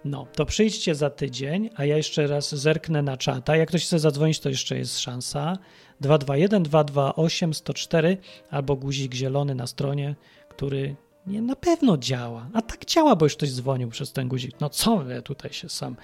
No, 0.05 0.28
to 0.36 0.45
przyjdźcie 0.45 0.95
za 0.95 1.09
tydzień, 1.09 1.70
a 1.76 1.86
ja 1.86 1.97
jeszcze 1.97 2.28
raz 2.28 2.55
zerknę 2.55 3.01
na 3.01 3.18
czata. 3.18 3.55
Jak 3.55 3.70
ktoś 3.70 3.86
chce 3.86 3.99
zadzwonić, 3.99 4.39
to 4.39 4.49
jeszcze 4.49 4.78
jest 4.78 4.99
szansa. 4.99 5.57
221 6.01 6.63
228 6.63 7.53
104 7.53 8.18
albo 8.49 8.76
guzik 8.76 9.13
zielony 9.13 9.55
na 9.55 9.68
stronie, 9.68 10.15
który 10.49 10.95
nie 11.28 11.41
na 11.41 11.55
pewno 11.55 11.97
działa. 11.97 12.49
A 12.53 12.61
tak 12.61 12.86
działa, 12.86 13.15
bo 13.15 13.26
już 13.26 13.36
ktoś 13.36 13.51
dzwonił 13.51 13.89
przez 13.89 14.13
ten 14.13 14.28
guzik. 14.28 14.55
No 14.61 14.70
co 14.70 15.03
tutaj 15.24 15.53
się 15.53 15.70
sam 15.70 15.95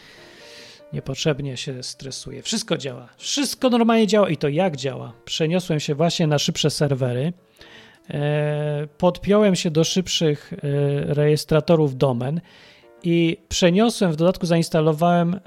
niepotrzebnie 0.93 1.57
się 1.57 1.84
stresuję. 1.84 2.41
Wszystko 2.41 2.78
działa. 2.78 3.09
Wszystko 3.18 3.70
normalnie 3.70 4.07
działa 4.07 4.30
i 4.30 4.38
to 4.38 4.47
jak 4.47 4.76
działa. 4.76 5.14
Przeniosłem 5.26 5.80
się 5.80 5.95
właśnie 5.95 6.28
na 6.28 6.39
szybsze 6.39 6.70
serwery. 6.70 7.34
E, 8.09 8.87
podpiąłem 8.97 9.55
się 9.55 9.71
do 9.71 9.83
szybszych 9.83 10.53
e, 10.53 10.57
rejestratorów 11.13 11.97
domen 11.97 12.41
i 13.03 13.37
przeniosłem, 13.49 14.11
w 14.11 14.15
dodatku 14.15 14.45
zainstalowałem 14.45 15.33
e, 15.33 15.39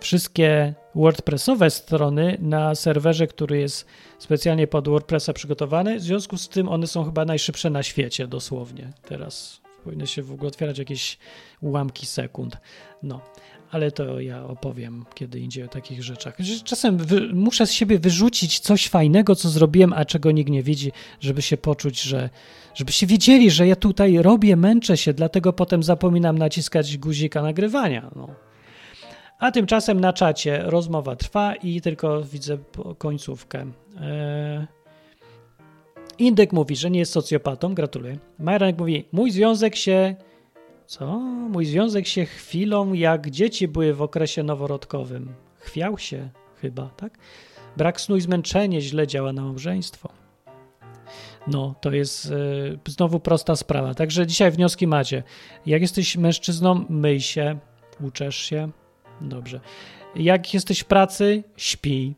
wszystkie 0.00 0.74
WordPressowe 0.94 1.70
strony 1.70 2.38
na 2.40 2.74
serwerze, 2.74 3.26
który 3.26 3.58
jest 3.58 3.86
specjalnie 4.18 4.66
pod 4.66 4.88
WordPressa 4.88 5.32
przygotowany. 5.32 5.98
W 5.98 6.02
związku 6.02 6.38
z 6.38 6.48
tym 6.48 6.68
one 6.68 6.86
są 6.86 7.04
chyba 7.04 7.24
najszybsze 7.24 7.70
na 7.70 7.82
świecie, 7.82 8.26
dosłownie. 8.26 8.92
Teraz 9.08 9.60
powinny 9.84 10.06
się 10.06 10.22
w 10.22 10.32
ogóle 10.32 10.48
otwierać 10.48 10.78
jakieś 10.78 11.18
ułamki 11.60 12.06
sekund. 12.06 12.56
No, 13.02 13.20
ale 13.70 13.90
to 13.90 14.20
ja 14.20 14.44
opowiem 14.44 15.04
kiedy 15.14 15.40
indziej 15.40 15.64
o 15.64 15.68
takich 15.68 16.02
rzeczach. 16.02 16.36
Czasem 16.64 16.96
wy, 16.96 17.20
muszę 17.34 17.66
z 17.66 17.72
siebie 17.72 17.98
wyrzucić 17.98 18.58
coś 18.58 18.88
fajnego, 18.88 19.34
co 19.34 19.48
zrobiłem, 19.48 19.92
a 19.92 20.04
czego 20.04 20.30
nikt 20.30 20.50
nie 20.50 20.62
widzi, 20.62 20.92
żeby 21.20 21.42
się 21.42 21.56
poczuć, 21.56 22.02
że 22.02 22.30
żebyście 22.74 23.06
wiedzieli, 23.06 23.50
że 23.50 23.66
ja 23.66 23.76
tutaj 23.76 24.18
robię, 24.18 24.56
męczę 24.56 24.96
się, 24.96 25.12
dlatego 25.12 25.52
potem 25.52 25.82
zapominam 25.82 26.38
naciskać 26.38 26.98
guzika 26.98 27.42
nagrywania. 27.42 28.10
No. 28.16 28.28
A 29.38 29.50
tymczasem 29.50 30.00
na 30.00 30.12
czacie 30.12 30.62
rozmowa 30.64 31.16
trwa 31.16 31.54
i 31.54 31.80
tylko 31.80 32.22
widzę 32.22 32.58
końcówkę. 32.98 33.66
Eee... 34.00 34.66
Indyk 36.18 36.52
mówi, 36.52 36.76
że 36.76 36.90
nie 36.90 36.98
jest 36.98 37.12
socjopatą, 37.12 37.74
gratuluję. 37.74 38.18
Majranek 38.38 38.78
mówi, 38.78 39.04
mój 39.12 39.30
związek 39.30 39.76
się... 39.76 40.16
Co? 40.90 41.18
Mój 41.48 41.66
związek 41.66 42.06
się 42.06 42.24
chwilą, 42.26 42.92
jak 42.92 43.30
dzieci 43.30 43.68
były 43.68 43.94
w 43.94 44.02
okresie 44.02 44.42
noworodkowym. 44.42 45.34
Chwiał 45.58 45.98
się 45.98 46.28
chyba, 46.60 46.88
tak? 46.96 47.18
Brak 47.76 48.00
snu 48.00 48.16
i 48.16 48.20
zmęczenie 48.20 48.80
źle 48.80 49.06
działa 49.06 49.32
na 49.32 49.42
małżeństwo. 49.42 50.08
No, 51.46 51.74
to 51.80 51.90
jest 51.90 52.26
e, 52.26 52.90
znowu 52.90 53.20
prosta 53.20 53.56
sprawa. 53.56 53.94
Także 53.94 54.26
dzisiaj 54.26 54.50
wnioski 54.50 54.86
macie. 54.86 55.22
Jak 55.66 55.82
jesteś 55.82 56.16
mężczyzną, 56.16 56.84
myj 56.88 57.20
się, 57.20 57.58
uczesz 58.00 58.36
się. 58.36 58.70
Dobrze. 59.20 59.60
Jak 60.16 60.54
jesteś 60.54 60.80
w 60.80 60.84
pracy, 60.84 61.44
śpij. 61.56 62.14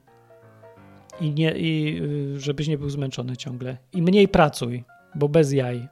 I, 1.21 1.31
nie, 1.31 1.51
i 1.51 2.01
y, 2.37 2.41
żebyś 2.41 2.69
nie 2.69 2.79
był 2.79 2.91
zmęczony 2.91 3.37
ciągle. 3.37 3.77
I 3.93 4.03
mniej 4.03 4.29
pracuj, 4.29 4.85
bo 5.15 5.29
bez 5.29 5.53
jaj. 5.53 5.89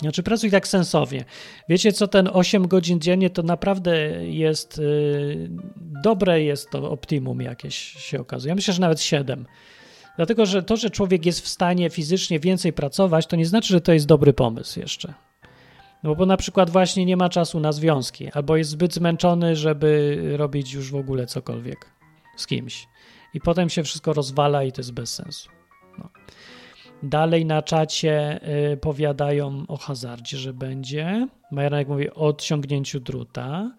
Znaczy 0.00 0.22
pracuj 0.22 0.50
tak 0.50 0.68
sensownie. 0.68 1.24
Wiecie 1.68 1.92
co, 1.92 2.08
ten 2.08 2.28
8 2.32 2.68
godzin 2.68 3.00
dziennie 3.00 3.30
to 3.30 3.42
naprawdę 3.42 3.96
jest 4.26 4.78
y, 4.78 5.48
dobre 6.02 6.42
jest 6.42 6.70
to 6.70 6.90
optimum 6.90 7.40
jakieś 7.40 7.76
się 7.76 8.20
okazuje. 8.20 8.50
Ja 8.50 8.54
myślę, 8.54 8.74
że 8.74 8.80
nawet 8.80 9.00
7. 9.00 9.46
Dlatego, 10.16 10.46
że 10.46 10.62
to, 10.62 10.76
że 10.76 10.90
człowiek 10.90 11.26
jest 11.26 11.40
w 11.40 11.48
stanie 11.48 11.90
fizycznie 11.90 12.40
więcej 12.40 12.72
pracować, 12.72 13.26
to 13.26 13.36
nie 13.36 13.46
znaczy, 13.46 13.68
że 13.68 13.80
to 13.80 13.92
jest 13.92 14.06
dobry 14.06 14.32
pomysł 14.32 14.80
jeszcze. 14.80 15.14
No 16.02 16.14
bo 16.14 16.26
na 16.26 16.36
przykład 16.36 16.70
właśnie 16.70 17.04
nie 17.04 17.16
ma 17.16 17.28
czasu 17.28 17.60
na 17.60 17.72
związki, 17.72 18.30
albo 18.32 18.56
jest 18.56 18.70
zbyt 18.70 18.94
zmęczony, 18.94 19.56
żeby 19.56 20.22
robić 20.36 20.72
już 20.72 20.90
w 20.90 20.96
ogóle 20.96 21.26
cokolwiek 21.26 21.90
z 22.36 22.46
kimś. 22.46 22.88
I 23.34 23.40
potem 23.40 23.68
się 23.68 23.82
wszystko 23.82 24.12
rozwala 24.12 24.64
i 24.64 24.72
to 24.72 24.80
jest 24.80 24.92
bez 24.92 25.14
sensu. 25.14 25.48
No. 25.98 26.08
Dalej 27.02 27.46
na 27.46 27.62
czacie 27.62 28.40
y, 28.72 28.76
powiadają 28.76 29.64
o 29.68 29.76
hazardzie, 29.76 30.36
że 30.36 30.52
będzie. 30.52 31.28
Majeranek 31.50 31.88
mówi 31.88 32.10
o 32.10 32.14
odciągnięciu 32.14 33.00
druta. 33.00 33.72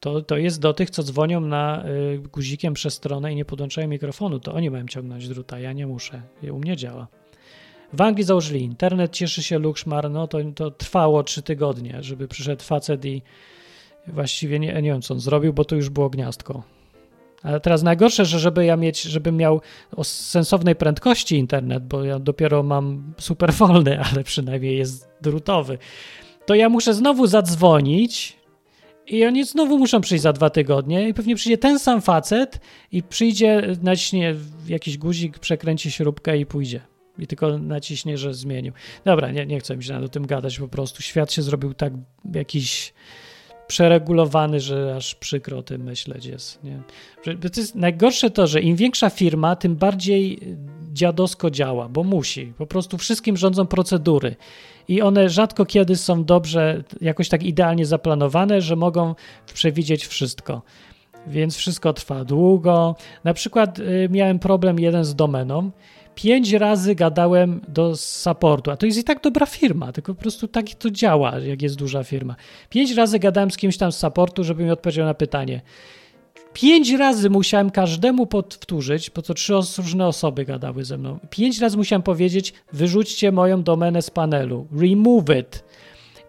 To, 0.00 0.22
to 0.22 0.36
jest 0.36 0.60
do 0.60 0.74
tych, 0.74 0.90
co 0.90 1.02
dzwonią 1.02 1.40
na 1.40 1.84
y, 1.86 2.18
guzikiem 2.18 2.74
przez 2.74 2.94
stronę 2.94 3.32
i 3.32 3.36
nie 3.36 3.44
podłączają 3.44 3.88
mikrofonu. 3.88 4.40
To 4.40 4.54
oni 4.54 4.70
mają 4.70 4.86
ciągnąć 4.86 5.28
druta, 5.28 5.58
ja 5.58 5.72
nie 5.72 5.86
muszę. 5.86 6.22
U 6.52 6.58
mnie 6.58 6.76
działa. 6.76 7.06
W 7.92 8.00
Anglii 8.00 8.24
założyli 8.24 8.62
internet, 8.62 9.12
cieszy 9.12 9.42
się 9.42 9.58
Lukszmar, 9.58 10.10
no 10.10 10.28
to, 10.28 10.38
to 10.54 10.70
trwało 10.70 11.22
trzy 11.22 11.42
tygodnie, 11.42 12.02
żeby 12.02 12.28
przyszedł 12.28 12.62
facet 12.62 13.04
i 13.04 13.22
właściwie 14.06 14.58
nie, 14.58 14.74
nie 14.74 14.90
wiem, 14.90 15.02
co 15.02 15.14
on 15.14 15.20
zrobił, 15.20 15.52
bo 15.52 15.64
to 15.64 15.76
już 15.76 15.90
było 15.90 16.10
gniazdko. 16.10 16.62
Ale 17.42 17.60
teraz 17.60 17.82
najgorsze, 17.82 18.24
że 18.24 18.38
żeby 18.38 18.64
ja 18.64 18.76
mieć, 18.76 19.02
żebym 19.02 19.36
miał 19.36 19.60
o 19.96 20.04
sensownej 20.04 20.76
prędkości 20.76 21.36
internet, 21.36 21.86
bo 21.86 22.04
ja 22.04 22.18
dopiero 22.18 22.62
mam 22.62 23.14
super 23.18 23.52
wolny, 23.52 24.00
ale 24.12 24.24
przynajmniej 24.24 24.78
jest 24.78 25.08
drutowy, 25.22 25.78
to 26.46 26.54
ja 26.54 26.68
muszę 26.68 26.94
znowu 26.94 27.26
zadzwonić 27.26 28.36
i 29.06 29.24
oni 29.24 29.44
znowu 29.44 29.78
muszą 29.78 30.00
przyjść 30.00 30.22
za 30.22 30.32
dwa 30.32 30.50
tygodnie 30.50 31.08
i 31.08 31.14
pewnie 31.14 31.36
przyjdzie 31.36 31.58
ten 31.58 31.78
sam 31.78 32.00
facet 32.00 32.60
i 32.92 33.02
przyjdzie, 33.02 33.62
naciśnie 33.82 34.34
jakiś 34.68 34.98
guzik, 34.98 35.38
przekręci 35.38 35.90
śrubkę 35.90 36.38
i 36.38 36.46
pójdzie. 36.46 36.80
I 37.18 37.26
tylko 37.26 37.58
naciśnie, 37.58 38.18
że 38.18 38.34
zmienił. 38.34 38.72
Dobra, 39.04 39.30
nie, 39.30 39.46
nie 39.46 39.60
chcę 39.60 39.76
mi 39.76 39.84
się 39.84 39.92
nad 39.92 40.12
tym 40.12 40.26
gadać 40.26 40.58
po 40.58 40.68
prostu. 40.68 41.02
Świat 41.02 41.32
się 41.32 41.42
zrobił 41.42 41.74
tak 41.74 41.92
jakiś 42.34 42.92
przeregulowany, 43.70 44.60
że 44.60 44.94
aż 44.96 45.14
przykro 45.14 45.58
o 45.58 45.62
tym 45.62 45.82
myśleć 45.82 46.26
jest. 46.26 46.64
Nie? 46.64 46.82
To 47.24 47.60
jest 47.60 47.74
najgorsze 47.74 48.30
to, 48.30 48.46
że 48.46 48.60
im 48.60 48.76
większa 48.76 49.10
firma, 49.10 49.56
tym 49.56 49.76
bardziej 49.76 50.40
dziadosko 50.92 51.50
działa, 51.50 51.88
bo 51.88 52.04
musi. 52.04 52.52
Po 52.58 52.66
prostu 52.66 52.98
wszystkim 52.98 53.36
rządzą 53.36 53.66
procedury. 53.66 54.36
I 54.88 55.02
one 55.02 55.28
rzadko 55.28 55.66
kiedy 55.66 55.96
są 55.96 56.24
dobrze, 56.24 56.84
jakoś 57.00 57.28
tak 57.28 57.42
idealnie 57.42 57.86
zaplanowane, 57.86 58.60
że 58.60 58.76
mogą 58.76 59.14
przewidzieć 59.54 60.06
wszystko. 60.06 60.62
Więc 61.26 61.56
wszystko 61.56 61.92
trwa 61.92 62.24
długo. 62.24 62.96
Na 63.24 63.34
przykład 63.34 63.78
y, 63.78 64.08
miałem 64.10 64.38
problem 64.38 64.80
jeden 64.80 65.04
z 65.04 65.14
domeną. 65.14 65.70
Pięć 66.14 66.52
razy 66.52 66.94
gadałem 66.94 67.60
do 67.68 67.96
supportu, 67.96 68.70
a 68.70 68.76
to 68.76 68.86
jest 68.86 68.98
i 68.98 69.04
tak 69.04 69.22
dobra 69.22 69.46
firma, 69.46 69.92
tylko 69.92 70.14
po 70.14 70.20
prostu 70.20 70.48
tak 70.48 70.74
to 70.78 70.90
działa, 70.90 71.38
jak 71.38 71.62
jest 71.62 71.76
duża 71.76 72.04
firma. 72.04 72.36
Pięć 72.70 72.90
razy 72.90 73.18
gadałem 73.18 73.50
z 73.50 73.56
kimś 73.56 73.76
tam 73.76 73.92
z 73.92 73.96
supportu, 73.96 74.44
żeby 74.44 74.64
mi 74.64 74.70
odpowiedział 74.70 75.06
na 75.06 75.14
pytanie. 75.14 75.60
Pięć 76.52 76.90
razy 76.90 77.30
musiałem 77.30 77.70
każdemu 77.70 78.26
powtórzyć, 78.26 79.10
bo 79.10 79.22
to 79.22 79.34
trzy 79.34 79.54
różne 79.78 80.06
osoby 80.06 80.44
gadały 80.44 80.84
ze 80.84 80.98
mną. 80.98 81.18
Pięć 81.30 81.58
razy 81.58 81.76
musiałem 81.76 82.02
powiedzieć, 82.02 82.54
wyrzućcie 82.72 83.32
moją 83.32 83.62
domenę 83.62 84.02
z 84.02 84.10
panelu. 84.10 84.66
Remove 84.80 85.38
it. 85.40 85.64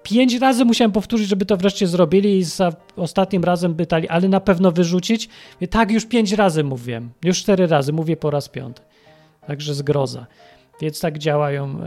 Pięć 0.03 0.35
razy 0.35 0.65
musiałem 0.65 0.91
powtórzyć, 0.91 1.27
żeby 1.27 1.45
to 1.45 1.57
wreszcie 1.57 1.87
zrobili 1.87 2.37
i 2.37 2.43
za 2.43 2.73
ostatnim 2.95 3.43
razem 3.43 3.75
pytali, 3.75 4.07
ale 4.07 4.29
na 4.29 4.39
pewno 4.39 4.71
wyrzucić? 4.71 5.29
Mówię, 5.55 5.67
tak, 5.67 5.91
już 5.91 6.05
pięć 6.05 6.31
razy 6.31 6.63
mówiłem. 6.63 7.09
Już 7.23 7.39
cztery 7.39 7.67
razy, 7.67 7.93
mówię 7.93 8.17
po 8.17 8.31
raz 8.31 8.49
piąty. 8.49 8.81
Także 9.47 9.73
zgroza. 9.73 10.27
Więc 10.81 10.99
tak 10.99 11.17
działają, 11.17 11.79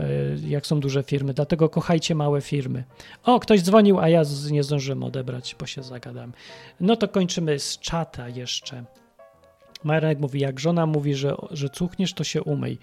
y, 0.43 0.47
jak 0.47 0.67
są 0.67 0.79
duże 0.79 1.03
firmy. 1.03 1.33
Dlatego 1.33 1.69
kochajcie 1.69 2.15
małe 2.15 2.41
firmy. 2.41 2.83
O, 3.23 3.39
ktoś 3.39 3.61
dzwonił, 3.61 3.99
a 3.99 4.09
ja 4.09 4.21
nie 4.51 4.63
zdążyłem 4.63 5.03
odebrać, 5.03 5.55
bo 5.59 5.65
się 5.65 5.83
zagadałem. 5.83 6.33
No 6.79 6.95
to 6.95 7.07
kończymy 7.07 7.59
z 7.59 7.79
czata 7.79 8.29
jeszcze. 8.29 8.83
Marek 9.83 10.19
mówi, 10.19 10.39
jak 10.39 10.59
żona 10.59 10.85
mówi, 10.85 11.15
że, 11.15 11.35
że 11.51 11.69
cuchniesz, 11.69 12.13
to 12.13 12.23
się 12.23 12.43
umyj. 12.43 12.77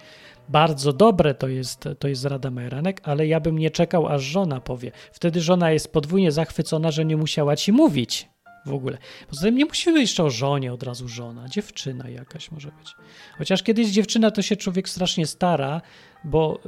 Bardzo 0.48 0.92
dobre 0.92 1.34
to 1.34 1.48
jest, 1.48 1.88
to 1.98 2.08
jest 2.08 2.24
rada 2.24 2.50
Majeranek, 2.50 3.00
ale 3.04 3.26
ja 3.26 3.40
bym 3.40 3.58
nie 3.58 3.70
czekał, 3.70 4.06
aż 4.06 4.22
żona 4.22 4.60
powie. 4.60 4.92
Wtedy 5.12 5.40
żona 5.40 5.70
jest 5.70 5.92
podwójnie 5.92 6.32
zachwycona, 6.32 6.90
że 6.90 7.04
nie 7.04 7.16
musiała 7.16 7.56
ci 7.56 7.72
mówić. 7.72 8.31
W 8.66 8.72
ogóle. 8.72 8.98
Poza 9.28 9.42
tym 9.42 9.56
nie 9.56 9.64
musi 9.64 9.92
być 9.92 10.00
jeszcze 10.00 10.24
o 10.24 10.30
żonie 10.30 10.72
od 10.72 10.82
razu 10.82 11.08
żona, 11.08 11.48
dziewczyna 11.48 12.08
jakaś 12.08 12.50
może 12.50 12.68
być. 12.78 12.94
Chociaż 13.38 13.62
kiedyś 13.62 13.88
dziewczyna 13.88 14.30
to 14.30 14.42
się 14.42 14.56
człowiek 14.56 14.88
strasznie 14.88 15.26
stara, 15.26 15.80
bo 16.24 16.60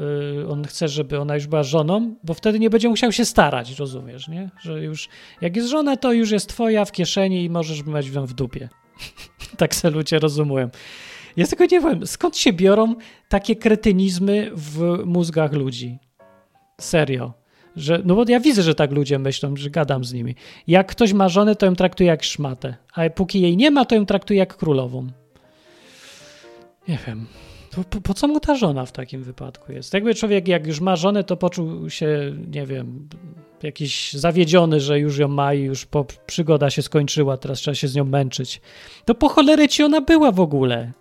y, 0.43 0.49
on 0.49 0.65
chce, 0.65 0.89
żeby 0.89 1.21
ona 1.21 1.35
już 1.35 1.47
była 1.47 1.63
żoną, 1.63 2.15
bo 2.25 2.35
wtedy 2.35 2.59
nie 2.59 2.71
będzie 2.71 2.89
musiał 2.89 3.13
się 3.13 3.25
starać, 3.25 3.79
rozumiesz, 3.79 4.29
nie? 4.29 4.51
Że 4.61 4.83
już 4.83 5.09
jak 5.41 5.57
jest 5.57 5.69
żona, 5.69 5.97
to 5.97 6.13
już 6.13 6.31
jest 6.31 6.49
twoja 6.49 6.85
w 6.85 6.93
kieszeni 6.93 7.45
i 7.45 7.51
możesz 7.51 7.87
mieć 7.87 8.09
ją 8.09 8.27
w 8.27 8.33
dupie. 8.33 8.69
tak 9.59 9.75
se 9.75 9.91
ludzie 9.91 10.19
rozumują. 10.19 10.71
Ja 11.37 11.47
tylko 11.47 11.65
nie 11.65 11.81
wiem, 11.81 12.07
skąd 12.07 12.37
się 12.37 12.53
biorą 12.53 12.95
takie 13.29 13.57
kretynizmy 13.57 14.51
w 14.55 14.99
mózgach 15.05 15.53
ludzi. 15.53 15.99
Serio. 16.81 17.44
Że, 17.77 18.03
no 18.05 18.15
bo 18.15 18.25
ja 18.29 18.41
widzę, 18.41 18.63
że 18.63 18.75
tak 18.75 18.93
ludzie 18.93 19.19
myślą, 19.19 19.57
że 19.57 19.71
gadam 19.71 20.05
z 20.05 20.13
nimi. 20.13 20.35
Jak 20.67 20.87
ktoś 20.87 21.13
ma 21.13 21.29
żonę, 21.29 21.57
to 21.57 21.67
ją 21.67 21.77
traktuje 21.77 22.09
jak 22.09 22.25
szmatę, 22.25 22.75
a 22.95 23.11
póki 23.11 23.41
jej 23.41 23.57
nie 23.57 23.71
ma, 23.71 23.85
to 23.85 23.95
ją 23.95 24.07
traktuje 24.07 24.39
jak 24.39 24.57
królową. 24.57 25.07
Nie 26.89 26.99
wiem. 27.07 27.27
Po, 27.91 28.01
po, 28.01 28.15
co 28.15 28.29
mu 28.29 28.41
ta 28.41 28.57
żona 28.57 28.87
w 28.87 28.93
takim 28.93 29.23
wypadku 29.23 29.73
jest? 29.73 29.95
Jakby 29.95 30.15
człowiek, 30.15 30.49
jak 30.49 30.67
już 30.67 30.81
ma 30.81 30.97
żonę, 30.97 31.25
to 31.25 31.37
poczuł 31.37 31.91
się, 31.91 32.33
nie 32.51 32.67
wiem, 32.67 33.09
jakiś 33.63 34.13
zawiedziony, 34.13 34.81
że 34.81 34.99
już 35.01 35.19
ją 35.19 35.29
ma 35.29 35.55
i 35.55 35.61
już 35.61 35.87
po, 35.87 36.05
przygoda 36.27 36.71
się 36.71 36.83
skończyła, 36.83 37.37
teraz 37.37 37.59
trzeba 37.59 37.75
się 37.75 37.89
z 37.89 37.95
nią 37.95 38.05
męczyć. 38.05 38.61
To 39.05 39.15
po 39.15 39.29
cholerę 39.29 39.69
ci 39.69 39.83
ona 39.83 40.01
była 40.01 40.33
w 40.33 40.41
ogóle? 40.41 40.93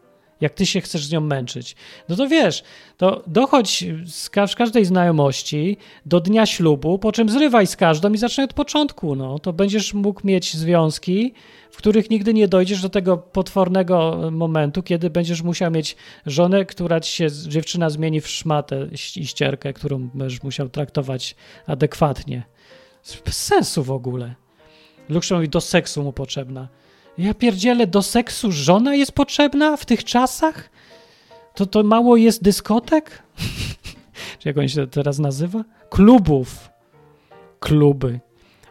Jak 0.43 0.53
ty 0.53 0.65
się 0.65 0.81
chcesz 0.81 1.05
z 1.05 1.11
nią 1.11 1.21
męczyć. 1.21 1.75
No 2.09 2.15
to 2.15 2.27
wiesz, 2.27 2.63
to 2.97 3.23
dochodź 3.27 3.85
z, 4.05 4.29
ka 4.29 4.47
z 4.47 4.55
każdej 4.55 4.85
znajomości 4.85 5.77
do 6.05 6.19
dnia 6.19 6.45
ślubu, 6.45 6.99
po 6.99 7.11
czym 7.11 7.29
zrywaj 7.29 7.67
z 7.67 7.75
każdą 7.75 8.13
i 8.13 8.17
zacznij 8.17 8.45
od 8.45 8.53
początku. 8.53 9.15
No. 9.15 9.39
To 9.39 9.53
będziesz 9.53 9.93
mógł 9.93 10.27
mieć 10.27 10.53
związki, 10.53 11.33
w 11.71 11.77
których 11.77 12.09
nigdy 12.09 12.33
nie 12.33 12.47
dojdziesz 12.47 12.81
do 12.81 12.89
tego 12.89 13.17
potwornego 13.17 14.19
momentu, 14.31 14.83
kiedy 14.83 15.09
będziesz 15.09 15.41
musiał 15.41 15.71
mieć 15.71 15.95
żonę, 16.25 16.65
która 16.65 16.99
ci 16.99 17.11
się, 17.11 17.27
dziewczyna 17.47 17.89
zmieni 17.89 18.21
w 18.21 18.27
szmatę 18.27 18.87
i 19.15 19.27
ścierkę, 19.27 19.73
którą 19.73 20.09
będziesz 20.13 20.43
musiał 20.43 20.69
traktować 20.69 21.35
adekwatnie. 21.67 22.43
Sensu 23.29 23.83
w 23.83 23.91
ogóle. 23.91 24.35
Lub 25.09 25.23
do 25.49 25.61
seksu 25.61 26.03
mu 26.03 26.13
potrzebna. 26.13 26.67
Ja 27.17 27.33
pierdzielę, 27.33 27.87
do 27.87 28.01
seksu 28.01 28.51
żona 28.51 28.95
jest 28.95 29.11
potrzebna 29.11 29.77
w 29.77 29.85
tych 29.85 30.03
czasach? 30.03 30.69
To, 31.55 31.65
to 31.65 31.83
mało 31.83 32.17
jest 32.17 32.43
dyskotek? 32.43 33.23
Czy 34.39 34.49
jak 34.49 34.57
on 34.57 34.67
się 34.67 34.87
teraz 34.87 35.19
nazywa? 35.19 35.63
Klubów. 35.89 36.69
Kluby. 37.59 38.19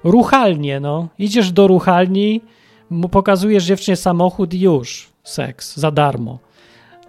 Ruchalnie, 0.05 0.81
no. 0.81 1.09
Idziesz 1.19 1.53
do 1.53 1.67
ruchalni, 1.67 2.41
pokazujesz 3.11 3.65
dziewczynie 3.65 3.97
samochód 3.97 4.55
i 4.55 4.61
już. 4.61 5.13
Seks. 5.25 5.77
Za 5.77 5.91
darmo. 5.91 6.39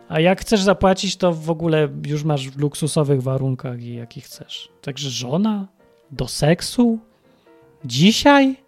A 0.10 0.20
jak 0.20 0.42
chcesz 0.42 0.62
zapłacić, 0.62 1.16
to 1.16 1.34
w 1.34 1.50
ogóle 1.50 1.90
już 2.06 2.24
masz 2.24 2.50
w 2.50 2.60
luksusowych 2.60 3.24
warunkach 3.24 3.82
i 3.82 3.96
jaki 3.96 4.22
chcesz. 4.22 4.70
Także 4.82 5.10
żona? 5.10 5.68
Do 6.12 6.28
seksu? 6.28 7.00
Dzisiaj? 7.86 8.63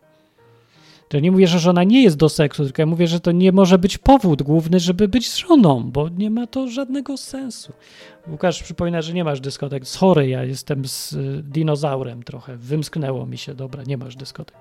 To 1.10 1.20
nie 1.20 1.32
mówię, 1.32 1.48
że 1.48 1.60
żona 1.60 1.84
nie 1.84 2.04
jest 2.04 2.18
do 2.18 2.30
seksu, 2.30 2.64
tylko 2.66 2.82
ja 2.82 2.86
mówię, 2.86 3.08
że 3.08 3.20
to 3.20 3.32
nie 3.32 3.52
może 3.52 3.78
być 3.78 3.98
powód 3.98 4.44
główny, 4.44 4.80
żeby 4.80 5.08
być 5.08 5.32
z 5.32 5.38
żoną, 5.38 5.92
bo 5.92 6.10
nie 6.10 6.30
ma 6.30 6.48
to 6.48 6.68
żadnego 6.68 7.18
sensu. 7.18 7.74
Łukasz 8.28 8.64
przypomina, 8.64 9.02
że 9.02 9.14
nie 9.14 9.24
masz 9.24 9.40
dyskotek. 9.40 9.88
Sorry, 9.88 10.28
ja 10.28 10.44
jestem 10.44 10.86
z 10.86 11.14
y, 11.14 11.44
dinozaurem 11.44 12.24
trochę. 12.24 12.56
Wymsknęło 12.56 13.26
mi 13.26 13.38
się, 13.38 13.54
dobra, 13.54 13.84
nie 13.84 13.98
masz 13.98 14.16
dyskotek. 14.16 14.58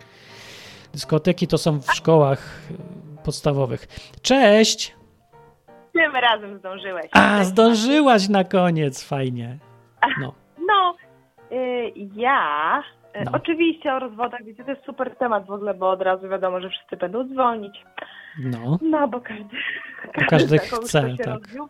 Dyskoteki 0.93 1.47
to 1.47 1.59
są 1.59 1.81
w 1.81 1.95
szkołach 1.95 2.71
y, 2.71 3.25
podstawowych. 3.25 3.87
Cześć! 4.23 4.95
Tym 5.93 6.13
razem 6.13 6.59
zdążyłeś. 6.59 7.07
A, 7.13 7.45
zdążyłaś 7.45 8.29
na 8.29 8.45
koniec, 8.45 9.05
fajnie. 9.05 9.59
No. 10.21 10.35
No, 10.67 10.95
y, 11.53 11.93
ja 12.17 12.83
No. 13.25 13.31
Oczywiście 13.35 13.95
o 13.95 13.99
rozwodach, 13.99 14.45
wiecie, 14.45 14.65
to 14.65 14.71
jest 14.71 14.85
super 14.85 15.17
temat 15.17 15.47
w 15.47 15.51
ogóle, 15.51 15.75
bo 15.75 15.91
od 15.91 16.03
razu 16.03 16.29
wiadomo, 16.29 16.61
że 16.61 16.69
wszyscy 16.69 16.97
będą 16.97 17.25
dzwonić. 17.29 17.85
No. 18.39 18.79
No, 18.83 19.09
bo 19.09 19.21
każdy, 19.21 19.57
każdy 20.29 20.59
kogoś, 20.59 20.89
chce, 20.89 21.11
się 21.11 21.17
tak. 21.17 21.27
rozwiódł. 21.27 21.69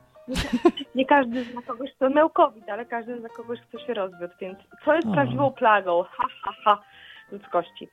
Nie, 0.95 1.07
każdy 1.07 1.45
zna 1.45 1.63
kogoś, 1.63 1.91
kto 1.93 2.11
miał 2.11 2.31
COVID, 2.31 2.69
ale 2.69 2.87
każdy 2.87 3.21
zna 3.21 3.29
kogoś, 3.29 3.59
kto 3.61 3.79
się 3.79 3.95
rozwiódł, 3.95 4.35
więc 4.41 4.59
co 4.85 4.95
jest 4.95 5.09
O. 5.09 5.13
prawdziwą 5.13 5.53
plagą? 5.53 6.03
Ha, 6.03 6.25
ha, 6.43 6.53
ha, 6.65 6.83
ludzkości. 7.33 7.89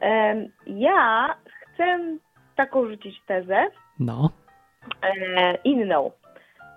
Em, 0.00 0.48
ja 0.66 1.34
chcę 1.74 1.98
taką 2.56 2.88
rzucić 2.88 3.22
tezę, 3.26 3.66
No. 3.98 4.30
e, 5.02 5.54
inną, 5.64 6.10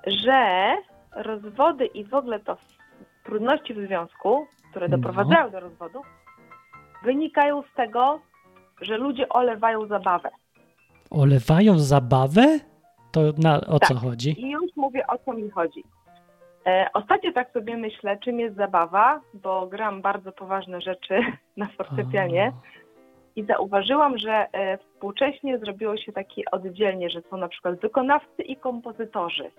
że 0.08 0.72
rozwody 1.16 1.86
i 1.86 2.04
w 2.06 2.14
ogóle 2.14 2.40
to 2.40 2.58
trudności 3.24 3.74
w 3.74 3.88
związku, 3.88 4.48
które 4.70 4.88
No. 4.88 4.98
doprowadzają 4.98 5.50
do 5.52 5.60
rozwodów, 5.60 6.06
wynikają 7.04 7.62
z 7.62 7.76
tego, 7.76 8.20
że 8.82 8.98
ludzie 8.98 9.30
olewają 9.30 9.88
zabawę. 9.88 10.30
Olewają 11.12 11.80
zabawę? 11.80 12.60
To 13.12 13.22
na, 13.38 13.62
o 13.62 13.80
co 13.80 13.94
Tak. 13.94 13.98
chodzi? 13.98 14.42
I 14.42 14.52
już 14.52 14.76
mówię, 14.76 15.08
o 15.08 15.18
co 15.18 15.34
mi 15.34 15.50
chodzi. 15.50 15.84
E, 16.68 16.88
ostatnio 16.94 17.32
tak 17.34 17.52
sobie 17.52 17.78
myślę, 17.78 18.18
czym 18.18 18.40
jest 18.40 18.56
zabawa, 18.56 19.22
bo 19.34 19.68
gram 19.68 20.02
bardzo 20.02 20.32
poważne 20.32 20.82
rzeczy 20.82 21.20
na 21.58 21.68
fortepianie 21.68 22.52
i 23.36 23.44
zauważyłam, 23.44 24.18
że 24.18 24.48
e, 24.54 24.78
współcześnie 24.78 25.58
zrobiło 25.60 25.98
się 25.98 26.12
takie 26.12 26.42
oddzielnie, 26.52 27.10
że 27.10 27.22
są 27.22 27.38
na 27.38 27.48
przykład 27.48 27.80
wykonawcy 27.80 28.42
i 28.44 28.56
kompozytorzy. 28.56 29.52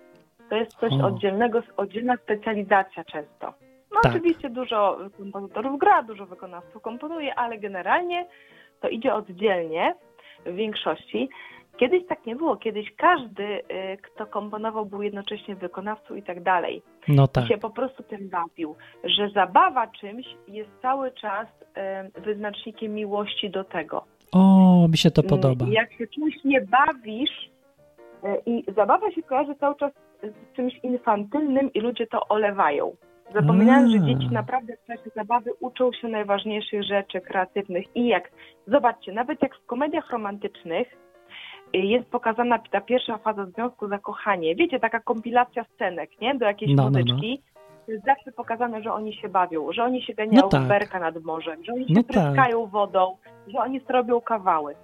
To 0.49 0.55
jest 0.55 0.77
coś 0.79 0.93
O. 0.93 1.05
oddzielnego, 1.07 1.61
oddzielna 1.77 2.17
specjalizacja 2.17 3.03
często. 3.03 3.53
Tak. 4.03 4.11
oczywiście 4.15 4.49
dużo 4.49 4.97
kompozytorów 5.17 5.79
gra, 5.79 6.03
dużo 6.03 6.25
wykonawców 6.25 6.81
komponuje, 6.81 7.35
ale 7.35 7.57
generalnie 7.57 8.27
to 8.81 8.89
idzie 8.89 9.13
oddzielnie 9.13 9.95
w 10.45 10.55
większości. 10.55 11.29
Kiedyś 11.77 12.07
tak 12.07 12.25
nie 12.25 12.35
było. 12.35 12.57
Kiedyś 12.57 12.95
każdy, 12.97 13.43
y, 13.43 13.61
kto 14.01 14.25
komponował, 14.25 14.85
był 14.85 15.01
jednocześnie 15.01 15.55
wykonawcą 15.55 16.15
i 16.15 16.23
tak 16.23 16.43
dalej. 16.43 16.81
No 17.07 17.27
tak. 17.27 17.45
I 17.45 17.47
się 17.47 17.57
po 17.57 17.69
prostu 17.69 18.03
tym 18.03 18.29
bawił, 18.29 18.75
że 19.03 19.29
zabawa 19.29 19.87
czymś 19.87 20.25
jest 20.47 20.69
cały 20.81 21.11
czas 21.11 21.47
y, 22.17 22.21
wyznacznikiem 22.21 22.93
miłości 22.93 23.49
do 23.49 23.63
tego. 23.63 24.03
O, 24.31 24.87
mi 24.91 24.97
się 24.97 25.11
to 25.11 25.23
podoba. 25.23 25.63
Mm, 25.65 25.73
Jak 25.73 25.93
się 25.93 26.07
czymś 26.07 26.43
nie 26.43 26.61
bawisz 26.61 27.49
y, 28.23 28.41
i 28.45 28.63
zabawa 28.75 29.11
się 29.11 29.23
kojarzy 29.23 29.55
cały 29.55 29.75
czas 29.75 29.91
z 30.23 30.55
czymś 30.55 30.73
infantylnym 30.83 31.73
i 31.73 31.79
ludzie 31.79 32.07
to 32.07 32.27
olewają. 32.27 32.95
Zapominając, 33.33 33.91
że 33.91 33.97
A. 33.97 34.05
dzieci 34.05 34.29
naprawdę 34.31 34.73
w 34.77 34.87
czasie 34.87 35.09
zabawy 35.15 35.51
uczą 35.59 35.91
się 35.93 36.07
najważniejszych 36.07 36.83
rzeczy 36.83 37.21
kreatywnych 37.21 37.95
i 37.95 38.07
jak, 38.07 38.31
zobaczcie, 38.67 39.11
nawet 39.11 39.41
jak 39.41 39.55
w 39.55 39.65
komediach 39.65 40.09
romantycznych 40.09 40.87
y, 41.75 41.77
jest 41.77 42.09
pokazana 42.09 42.59
ta 42.71 42.81
pierwsza 42.81 43.17
faza 43.17 43.45
związku, 43.45 43.87
zakochanie, 43.87 44.55
wiecie, 44.55 44.79
taka 44.79 44.99
kompilacja 44.99 45.65
scenek, 45.75 46.09
nie, 46.21 46.35
do 46.35 46.45
jakiejś 46.45 46.71
No, 46.75 46.83
no, 46.83 46.89
no. 46.89 46.99
muzyczki, 46.99 47.41
to 47.85 47.91
jest 47.91 48.05
zawsze 48.05 48.31
pokazane, 48.31 48.83
że 48.83 48.93
oni 48.93 49.13
się 49.13 49.29
bawią, 49.29 49.71
że 49.71 49.83
oni 49.83 50.01
się 50.01 50.13
ganiają 50.13 50.41
No 50.43 50.49
tak. 50.49 50.61
w 50.61 50.67
berka 50.67 50.99
nad 50.99 51.23
morzem, 51.23 51.63
że 51.63 51.73
oni 51.73 51.87
się 51.87 51.93
No 51.93 52.03
tak. 52.03 52.11
pryskają 52.11 52.65
wodą, 52.65 53.17
że 53.47 53.59
oni 53.59 53.79
sobie 53.79 53.93
robią 53.93 54.21
kawały. 54.21 54.75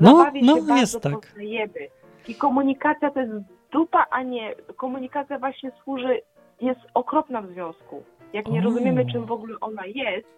No, 0.00 0.16
zabawie 0.16 0.40
no, 0.44 0.54
się 0.54 0.62
bardzo 0.62 0.80
jest 0.80 1.02
tak. 1.02 1.12
poznajemy. 1.12 1.88
I 2.28 2.34
komunikacja 2.34 3.10
to 3.10 3.20
jest 3.20 3.32
dupa, 3.72 4.06
a 4.10 4.22
nie... 4.22 4.54
Komunikacja 4.76 5.38
właśnie 5.38 5.70
służy, 5.84 6.20
jest 6.60 6.80
okropna 6.94 7.42
w 7.42 7.46
związku. 7.46 8.02
Jak 8.32 8.48
nie 8.48 8.60
rozumiemy, 8.60 9.06
czym 9.12 9.26
w 9.26 9.32
ogóle 9.32 9.54
ona 9.60 9.86
jest, 9.86 10.28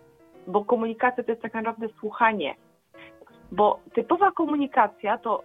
bo 0.47 0.65
komunikacja 0.65 1.25
to 1.25 1.31
jest 1.31 1.43
tak 1.43 1.55
naprawdę 1.55 1.89
słuchanie. 2.01 2.55
Bo 3.53 3.81
typowa 3.95 4.31
komunikacja 4.31 5.19
to 5.19 5.43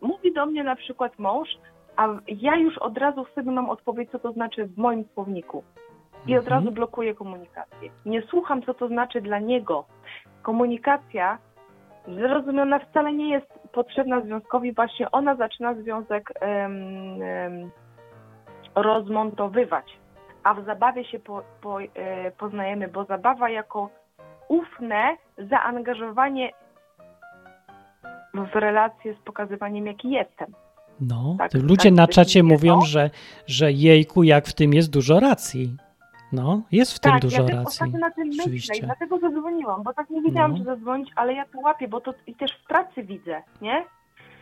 mówi 0.00 0.32
do 0.32 0.46
mnie 0.46 0.64
na 0.64 0.76
przykład 0.76 1.18
mąż, 1.18 1.48
a 1.96 2.08
ja 2.26 2.56
już 2.56 2.78
od 2.78 2.98
razu 2.98 3.24
w 3.24 3.30
sobie 3.34 3.50
mam 3.50 3.70
odpowiedź, 3.70 4.10
co 4.10 4.18
to 4.18 4.32
znaczy 4.32 4.66
w 4.66 4.78
moim 4.78 5.04
słowniku. 5.14 5.62
I 6.26 6.36
od 6.36 6.48
razu 6.48 6.70
blokuję 6.70 7.14
komunikację. 7.14 7.90
Nie 8.06 8.22
słucham, 8.22 8.62
co 8.62 8.74
to 8.74 8.88
znaczy 8.88 9.20
dla 9.20 9.38
niego. 9.38 9.84
Komunikacja 10.42 11.38
zrozumiana 12.06 12.78
wcale 12.78 13.12
nie 13.12 13.30
jest 13.30 13.46
potrzebna 13.72 14.20
związkowi, 14.20 14.72
właśnie 14.72 15.10
ona 15.10 15.34
zaczyna 15.34 15.74
związek 15.74 16.32
em, 16.40 17.22
em, 17.22 17.70
rozmontowywać. 18.82 19.98
A 20.44 20.54
w 20.54 20.64
zabawie 20.64 21.04
się 21.04 21.18
po, 21.18 21.42
po, 21.60 21.82
e, 21.82 22.30
poznajemy, 22.30 22.88
bo 22.88 23.04
zabawa 23.04 23.50
jako 23.50 23.90
ufne 24.48 25.16
zaangażowanie 25.50 26.52
w 28.34 28.54
relacje 28.54 29.14
z 29.14 29.18
pokazywaniem, 29.24 29.86
jaki 29.86 30.10
jestem. 30.10 30.52
No, 31.00 31.34
Tak, 31.38 31.52
to 31.52 31.58
ludzie 31.58 31.88
tak 31.88 31.96
na 31.96 32.06
czacie 32.08 32.42
mówią, 32.42 32.80
to. 32.80 32.86
że, 32.86 33.10
że 33.46 33.72
jejku, 33.72 34.22
jak 34.22 34.46
w 34.46 34.52
tym 34.52 34.74
jest 34.74 34.90
dużo 34.90 35.20
racji. 35.20 35.76
No, 36.32 36.62
jest 36.72 36.92
w 36.94 36.98
tym 37.00 37.12
tak, 37.12 37.22
dużo 37.22 37.42
ja 37.42 37.48
racji. 37.48 37.66
ostatnio 37.66 37.98
na 37.98 38.10
tym 38.10 38.28
myślę 38.46 38.76
i 38.76 38.80
dlatego 38.80 39.18
zadzwoniłam, 39.18 39.82
bo 39.82 39.94
tak 39.94 40.10
nie 40.10 40.22
wiedziałam, 40.22 40.50
No. 40.52 40.58
czy 40.58 40.64
zadzwonić, 40.64 41.10
ale 41.16 41.34
ja 41.34 41.44
to 41.52 41.58
łapię, 41.60 41.88
bo 41.88 42.00
to 42.00 42.14
i 42.26 42.34
też 42.34 42.52
w 42.52 42.66
pracy 42.66 43.02
widzę, 43.02 43.42
nie? 43.62 43.84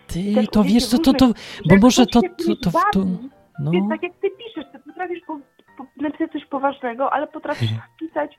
Ty, 0.07 0.47
to 0.53 0.65
wiesz 0.65 0.87
co, 0.87 0.99
to, 0.99 1.13
to, 1.13 1.27
bo 1.27 1.35
że 1.75 1.77
może 1.83 2.07
to, 2.07 2.21
to, 2.23 2.29
to, 2.63 2.71
to, 2.71 3.01
bawi, 3.01 3.29
no, 3.59 3.71
Więc 3.71 3.89
tak 3.91 4.03
jak 4.03 4.13
ty 4.13 4.31
piszesz, 4.31 4.73
ty 4.73 4.79
potrafisz 4.79 5.21
po, 5.27 5.39
po, 5.79 5.87
napisać 6.03 6.33
coś 6.33 6.45
poważnego, 6.47 7.13
ale 7.13 7.27
potrafisz 7.27 7.71
Mhm. 7.73 7.89
pisać 8.01 8.39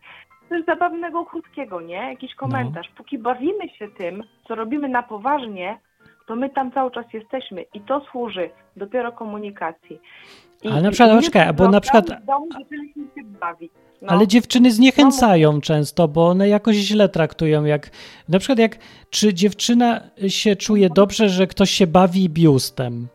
coś 0.49 0.65
zabawnego, 0.65 1.25
krótkiego, 1.25 1.81
nie? 1.81 1.95
Jakiś 2.09 2.31
No. 2.31 2.37
komentarz. 2.47 2.87
Póki 2.97 3.17
bawimy 3.19 3.69
się 3.69 3.87
tym, 3.97 4.23
co 4.47 4.55
robimy 4.55 4.89
na 4.89 5.03
poważnie, 5.03 5.79
to 6.27 6.35
my 6.35 6.49
tam 6.49 6.71
cały 6.71 6.91
czas 6.91 7.05
jesteśmy 7.13 7.61
i 7.73 7.81
to 7.81 8.01
służy 8.11 8.49
dopiero 8.75 9.11
komunikacji. 9.11 9.99
I, 10.63 10.67
Ale 10.67 10.81
na 10.81 10.91
przykład, 10.91 11.09
to 11.47 11.53
bo 11.53 11.67
na 11.69 11.81
przykład- 11.81 12.25
domu 12.25 12.47
się 13.15 13.23
bawić. 13.39 13.71
No. 14.01 14.07
Ale 14.07 14.27
dziewczyny 14.27 14.71
zniechęcają 14.71 15.61
często, 15.61 16.07
bo 16.07 16.27
one 16.27 16.49
jakoś 16.49 16.75
źle 16.75 17.09
traktują. 17.09 17.63
Jak, 17.65 17.89
na 18.29 18.39
przykład, 18.39 18.59
jak 18.59 18.77
czy 19.09 19.33
dziewczyna 19.33 20.01
się 20.27 20.55
czuje 20.55 20.89
dobrze, 20.89 21.29
że 21.29 21.47
ktoś 21.47 21.69
się 21.71 21.87
bawi 21.87 22.29
biustem. 22.29 23.07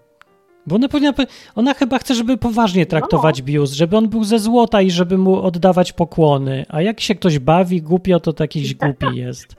Bo 0.66 0.76
ona, 0.76 0.88
powinna, 0.88 1.12
ona 1.54 1.74
chyba 1.74 1.98
chce, 1.98 2.14
żeby 2.14 2.36
poważnie 2.36 2.86
traktować 2.86 3.42
biust, 3.42 3.74
żeby 3.74 3.96
on 3.96 4.08
był 4.08 4.24
ze 4.24 4.38
złota 4.38 4.82
i 4.82 4.90
żeby 4.90 5.18
mu 5.18 5.42
oddawać 5.42 5.92
pokłony. 5.92 6.64
A 6.68 6.82
jak 6.82 7.00
się 7.00 7.14
ktoś 7.14 7.38
bawi 7.38 7.82
głupio, 7.82 8.20
to 8.20 8.32
jakiś 8.40 8.74
głupi 8.80 9.06
jest. 9.16 9.56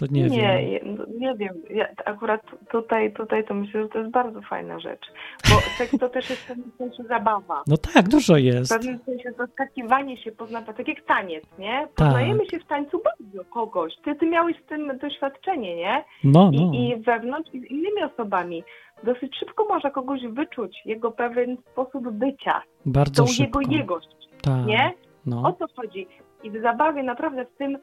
To 0.00 0.06
nie, 0.10 0.22
nie, 0.22 0.80
wiem. 0.82 0.96
no, 0.98 1.04
nie 1.18 1.34
wiem. 1.34 1.54
Ja 1.70 1.88
akurat 2.04 2.40
tutaj, 2.70 3.12
tutaj 3.12 3.44
to 3.44 3.54
myślę, 3.54 3.82
że 3.82 3.88
to 3.88 3.98
jest 3.98 4.10
bardzo 4.10 4.42
fajna 4.42 4.80
rzecz. 4.80 5.00
Bo 5.50 5.60
seks 5.78 5.98
to 6.00 6.08
też 6.08 6.30
jest 6.30 6.42
w 6.42 6.46
pewnym 6.46 6.70
sensie 6.78 7.02
zabawa. 7.02 7.62
No 7.66 7.76
tak, 7.76 8.08
dużo 8.08 8.34
W 8.34 8.38
jest. 8.38 8.72
pewnym 8.72 8.98
sensie 9.06 9.32
zaskakiwanie 9.38 10.16
się, 10.16 10.32
poznawać, 10.32 10.76
tak 10.76 10.88
jak 10.88 11.04
taniec, 11.06 11.44
nie? 11.58 11.80
Tak. 11.80 12.06
Poznajemy 12.06 12.46
się 12.50 12.58
w 12.58 12.66
tańcu 12.66 13.00
bardzo 13.04 13.50
kogoś. 13.50 13.92
Ty, 14.04 14.14
ty 14.14 14.26
miałeś 14.26 14.56
z 14.64 14.68
tym 14.68 14.98
doświadczenie, 14.98 15.76
nie? 15.76 16.04
No, 16.24 16.50
I, 16.52 16.56
no. 16.60 16.72
I 16.72 17.02
wewnątrz, 17.02 17.50
i 17.54 17.60
z 17.60 17.64
innymi 17.64 18.02
osobami. 18.12 18.64
Dosyć 19.04 19.36
szybko 19.38 19.64
można 19.64 19.90
kogoś 19.90 20.20
wyczuć, 20.26 20.82
jego 20.84 21.10
pewien 21.10 21.56
sposób 21.72 22.10
bycia, 22.10 22.62
Bardzo 22.86 23.22
tą 23.22 23.28
szybko. 23.32 23.60
jego 23.60 23.76
jegość, 23.76 24.08
Tak. 24.42 24.66
nie? 24.66 24.92
O 25.26 25.26
No. 25.26 25.52
co 25.58 25.66
chodzi? 25.76 26.06
I 26.42 26.50
w 26.50 26.62
zabawie 26.62 27.02
naprawdę 27.02 27.44
w 27.44 27.56
tym, 27.58 27.76
y, 27.76 27.80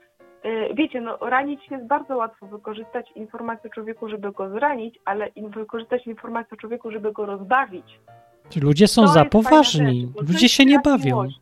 wiecie, 0.73 1.01
no 1.01 1.17
ranić 1.21 1.71
jest 1.71 1.87
bardzo 1.87 2.17
łatwo, 2.17 2.45
wykorzystać 2.47 3.11
informację 3.15 3.69
o 3.69 3.73
człowieku, 3.73 4.09
żeby 4.09 4.31
go 4.31 4.49
zranić, 4.49 4.99
ale 5.05 5.27
wykorzystać 5.55 6.07
informację 6.07 6.57
o 6.57 6.61
człowieku, 6.61 6.91
żeby 6.91 7.11
go 7.11 7.25
rozbawić. 7.25 7.99
Ludzie 8.61 8.87
są 8.87 9.01
To 9.01 9.07
za 9.07 9.25
poważni. 9.25 10.01
rzecz, 10.17 10.27
Ludzie 10.29 10.49
się 10.49 10.65
nie 10.65 10.79
bawią. 10.79 11.05
miłości, 11.05 11.39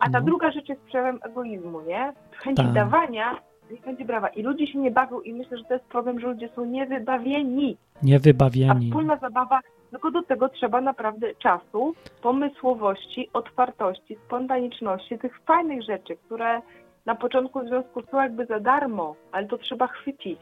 A 0.00 0.10
ta 0.10 0.20
No. 0.20 0.26
druga 0.26 0.50
rzecz 0.50 0.68
jest 0.68 0.80
przejawem 0.82 1.18
egoizmu, 1.22 1.80
nie? 1.80 2.12
Chęci 2.30 2.62
Tak. 2.62 2.72
dawania 2.72 3.38
chęci 3.82 4.04
brawa. 4.04 4.28
I 4.28 4.42
ludzie 4.42 4.66
się 4.66 4.78
nie 4.78 4.90
bawią 4.90 5.20
i 5.20 5.32
myślę, 5.32 5.58
że 5.58 5.64
to 5.64 5.74
jest 5.74 5.86
problem, 5.86 6.20
że 6.20 6.26
ludzie 6.26 6.48
są 6.56 6.64
niewybawieni. 6.64 7.76
A 8.02 8.06
Niewybawieni. 8.06 8.86
wspólna 8.86 9.16
zabawa, 9.16 9.60
tylko 9.90 10.10
do 10.10 10.22
tego 10.22 10.48
trzeba 10.48 10.80
naprawdę 10.80 11.34
czasu, 11.34 11.94
pomysłowości, 12.22 13.28
otwartości, 13.32 14.16
spontaniczności, 14.26 15.18
tych 15.18 15.40
fajnych 15.46 15.82
rzeczy, 15.82 16.16
które 16.16 16.60
na 17.06 17.14
początku 17.14 17.66
związku 17.68 18.02
są 18.10 18.22
jakby 18.22 18.46
za 18.46 18.60
darmo, 18.60 19.14
ale 19.32 19.46
to 19.46 19.58
trzeba 19.58 19.86
chwycić. 19.86 20.38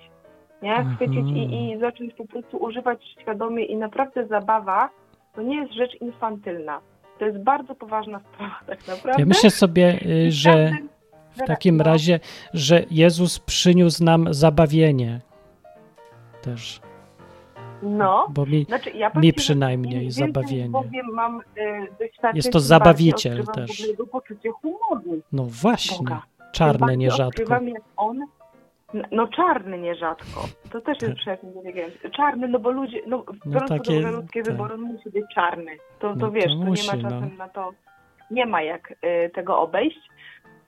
Nie? 0.62 0.76
Mhm. 0.76 0.96
Chwycić 0.96 1.28
i, 1.30 1.70
i 1.72 1.78
zacząć 1.80 2.14
po 2.14 2.24
prostu 2.26 2.56
używać 2.56 3.04
świadomie 3.20 3.64
i 3.64 3.76
naprawdę 3.76 4.26
zabawa 4.26 4.90
to 5.34 5.42
nie 5.42 5.56
jest 5.56 5.72
rzecz 5.72 5.94
infantylna. 6.00 6.80
To 7.18 7.24
jest 7.24 7.38
bardzo 7.38 7.74
poważna 7.74 8.20
sprawa 8.20 8.58
tak 8.66 8.78
naprawdę. 8.88 9.22
Ja 9.22 9.26
myślę 9.26 9.50
sobie, 9.50 9.98
y, 10.06 10.26
I 10.26 10.30
że 10.32 10.50
każdy- 10.70 10.88
w 11.32 11.46
takim 11.46 11.80
razie, 11.80 12.20
że 12.54 12.84
Jezus 12.90 13.38
przyniósł 13.38 14.04
nam 14.04 14.34
zabawienie 14.34 15.20
też. 16.42 16.80
No, 17.82 18.26
Bo 18.30 18.46
mi, 18.46 18.64
znaczy, 18.64 18.90
ja 18.90 19.10
mi 19.16 19.26
że 19.28 19.32
przynajmniej 19.32 20.10
zabawienie. 20.10 20.68
Bowiem 20.68 21.06
mam 21.14 21.40
y, 21.40 22.32
Jest 22.34 22.52
to 22.52 22.60
zabawiciel 22.60 23.44
też. 23.54 23.86
Poczucie 24.12 24.50
humoru. 24.50 25.20
No 25.32 25.44
właśnie, 25.44 25.98
Boga. 25.98 26.22
Czarne 26.52 26.96
nierzadko. 26.96 27.26
Odkrywam, 27.42 27.68
jak 27.68 27.82
on, 27.96 28.20
no 29.12 29.28
czarny 29.28 29.78
nierzadko. 29.78 30.44
To 30.70 30.80
też 30.80 31.02
jest 31.02 31.14
przejaw 31.14 31.44
inteligencji. 31.44 32.10
Czarny, 32.16 32.48
no 32.48 32.58
bo 32.58 32.70
ludzie, 32.70 32.98
no, 33.06 33.24
No 33.46 33.60
takie- 33.68 34.00
ludzkie 34.00 34.42
tak. 34.42 34.52
wybory, 34.52 34.76
musi 34.78 35.10
być 35.10 35.24
czarny. 35.34 35.70
To, 36.00 36.08
to 36.08 36.14
No 36.14 36.20
to 36.20 36.30
wiesz, 36.30 36.44
to, 36.44 36.56
musi, 36.56 36.96
nie 36.96 37.02
ma 37.02 37.02
no. 37.02 37.10
czasem 37.10 37.36
na 37.36 37.48
to, 37.48 37.70
nie 38.30 38.46
ma 38.46 38.62
jak 38.62 38.90
y, 39.26 39.30
tego 39.34 39.58
obejść, 39.60 39.98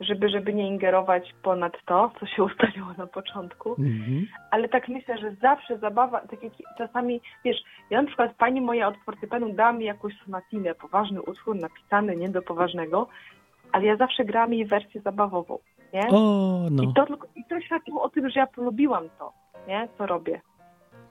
żeby, 0.01 0.29
żeby 0.29 0.55
nie 0.55 0.69
ingerować 0.69 1.35
ponad 1.43 1.73
to, 1.87 2.11
co 2.21 2.27
się 2.27 2.43
ustaliło 2.43 2.93
na 2.99 3.07
początku. 3.07 3.71
Mhm. 3.71 4.27
Ale 4.51 4.69
tak 4.69 4.89
myślę, 4.89 5.19
że 5.19 5.35
zawsze 5.43 5.79
zabawa, 5.79 6.21
tak 6.21 6.43
jak 6.43 6.53
czasami, 6.79 7.21
wiesz, 7.45 7.57
ja 7.91 8.03
na 8.03 8.07
przykład 8.07 8.35
pani 8.35 8.61
moja 8.61 8.89
od 8.89 8.97
fortepianu 8.97 9.53
dała 9.53 9.73
mi 9.73 9.85
jakąś 9.85 10.13
sonatinę, 10.25 10.75
poważny 10.75 11.23
utwór 11.23 11.57
napisany, 11.57 12.17
nie 12.17 12.29
do 12.29 12.43
poważnego, 12.43 13.09
ale 13.73 13.85
ja 13.85 13.97
zawsze 13.97 14.25
grałam 14.25 14.55
jej 14.55 14.67
wersję 14.67 15.01
zabawową, 15.01 15.59
nie? 15.93 16.09
O, 16.09 16.19
no. 16.71 16.83
I, 16.83 16.95
to, 16.95 17.07
I 17.37 17.45
to 17.45 17.61
świadczyło 17.61 18.03
o 18.03 18.09
tym, 18.09 18.31
że 18.31 18.41
ja 18.41 18.47
polubiłam 18.47 19.05
to, 19.19 19.33
nie? 19.69 19.89
Co 19.99 20.07
robię. 20.07 20.41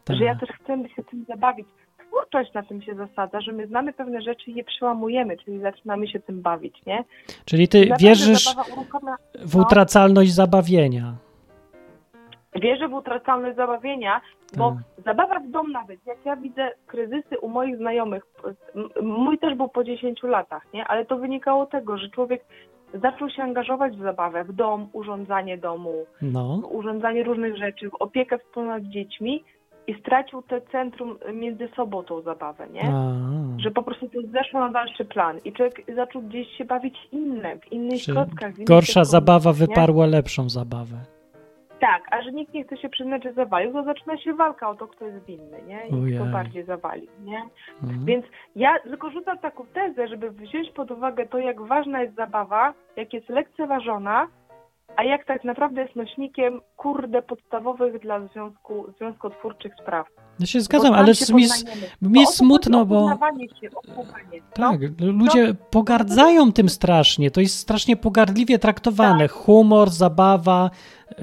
Tak. 0.05 0.17
Że 0.17 0.23
ja 0.23 0.35
też 0.35 0.49
chcę 0.49 0.89
się 0.89 1.03
tym 1.03 1.25
zabawić. 1.27 1.67
Twórczość 2.17 2.53
na 2.53 2.63
tym 2.63 2.81
się 2.81 2.95
zasadza, 2.95 3.41
że 3.41 3.51
my 3.51 3.67
znamy 3.67 3.93
pewne 3.93 4.21
rzeczy 4.21 4.51
i 4.51 4.55
je 4.55 4.63
przełamujemy, 4.63 5.37
czyli 5.37 5.59
zaczynamy 5.59 6.07
się 6.07 6.19
tym 6.19 6.41
bawić, 6.41 6.85
nie? 6.85 7.03
Czyli 7.45 7.67
ty 7.67 7.89
wierzysz 7.99 8.45
uruchamia- 8.55 9.17
w 9.45 9.55
no. 9.55 9.61
utracalność 9.63 10.31
zabawienia. 10.33 11.13
Wierzę 12.55 12.87
w 12.87 12.93
utracalność 12.93 13.55
zabawienia, 13.55 14.21
bo 14.57 14.69
Tak. 14.95 15.03
zabawa 15.05 15.39
w 15.39 15.47
dom 15.51 15.71
nawet, 15.71 16.05
jak 16.05 16.17
ja 16.25 16.35
widzę 16.35 16.71
kryzysy 16.87 17.39
u 17.41 17.49
moich 17.49 17.77
znajomych, 17.77 18.23
mój 19.01 19.37
też 19.39 19.55
był 19.55 19.69
po 19.69 19.83
10 19.83 20.27
latach, 20.27 20.63
nie? 20.73 20.87
Ale 20.87 21.05
to 21.05 21.17
wynikało 21.17 21.65
z 21.65 21.69
tego, 21.69 21.97
że 21.97 22.09
człowiek 22.09 22.45
zaczął 22.93 23.29
się 23.29 23.43
angażować 23.43 23.97
w 23.97 24.01
zabawę, 24.01 24.43
w 24.43 24.53
dom, 24.53 24.87
urządzanie 24.93 25.57
domu, 25.57 26.05
No. 26.21 26.57
w 26.57 26.75
urządzanie 26.75 27.23
różnych 27.23 27.57
rzeczy, 27.57 27.89
w 27.89 27.95
opiekę 27.95 28.37
wspólną 28.39 28.69
nad 28.69 28.83
dziećmi 28.83 29.43
i 29.87 29.93
stracił 29.99 30.41
te 30.41 30.61
centrum 30.61 31.17
między 31.33 31.69
sobą 31.75 32.03
tą 32.03 32.21
zabawę, 32.21 32.67
nie? 32.69 32.83
A, 32.93 33.13
Że 33.57 33.71
po 33.71 33.83
prostu 33.83 34.09
to 34.09 34.19
zeszło 34.31 34.59
na 34.59 34.69
dalszy 34.69 35.05
plan 35.05 35.37
i 35.45 35.53
człowiek 35.53 35.81
zaczął 35.95 36.21
gdzieś 36.21 36.47
się 36.57 36.65
bawić 36.65 36.97
innym, 37.11 37.59
w 37.59 37.71
innych 37.71 38.01
czy 38.01 38.11
klockach. 38.11 38.53
w 38.53 38.57
innych 38.57 38.67
gorsza 38.67 39.03
zabawa 39.03 39.49
nie? 39.49 39.55
wyparła 39.55 40.05
lepszą 40.05 40.49
zabawę. 40.49 40.97
Tak, 41.79 42.03
a 42.11 42.21
że 42.21 42.31
nikt 42.31 42.53
nie 42.53 42.63
chce 42.63 42.77
się 42.77 42.89
przyznać, 42.89 43.23
że 43.23 43.33
zawalił, 43.33 43.73
to 43.73 43.83
zaczyna 43.83 44.17
się 44.17 44.33
walka 44.33 44.69
o 44.69 44.75
to, 44.75 44.87
kto 44.87 45.05
jest 45.05 45.25
winny, 45.25 45.57
nie? 45.67 45.87
I 45.87 46.15
kto 46.15 46.25
bardziej 46.25 46.63
zawalił, 46.63 47.07
nie? 47.23 47.41
Mhm. 47.83 48.05
Więc 48.05 48.25
ja 48.55 48.79
tylko 48.79 49.09
rzucam 49.09 49.37
taką 49.37 49.65
tezę, 49.73 50.07
żeby 50.07 50.31
wziąć 50.31 50.69
pod 50.71 50.91
uwagę 50.91 51.25
to, 51.25 51.37
jak 51.37 51.61
ważna 51.61 52.01
jest 52.01 52.15
zabawa, 52.15 52.73
jak 52.95 53.13
jest 53.13 53.29
lekceważona, 53.29 54.27
a 54.95 55.03
jak 55.03 55.25
tak 55.25 55.43
naprawdę 55.43 55.81
jest 55.81 55.95
nośnikiem, 55.95 56.61
kurde, 56.77 57.21
podstawowych 57.21 58.01
dla 58.01 58.27
związku, 58.27 58.85
związkotwórczych 58.97 59.73
spraw. 59.81 60.07
Ja 60.39 60.45
się 60.45 60.61
zgadzam, 60.61 60.91
Bo 60.91 60.97
ale 60.97 61.15
się 61.15 61.33
mi, 61.33 61.45
mi 62.01 62.19
jest 62.19 62.31
chodzi, 62.31 62.37
smutno, 62.37 62.85
bo 62.85 63.09
się. 63.61 63.69
No. 63.87 64.03
tak, 64.53 64.81
ludzie 64.99 65.55
pogardzają 65.69 66.51
tym 66.51 66.69
strasznie. 66.69 67.31
To 67.31 67.41
jest 67.41 67.59
strasznie 67.59 67.97
pogardliwie 67.97 68.59
traktowane. 68.59 69.27
Humor, 69.27 69.89
zabawa, 69.89 70.69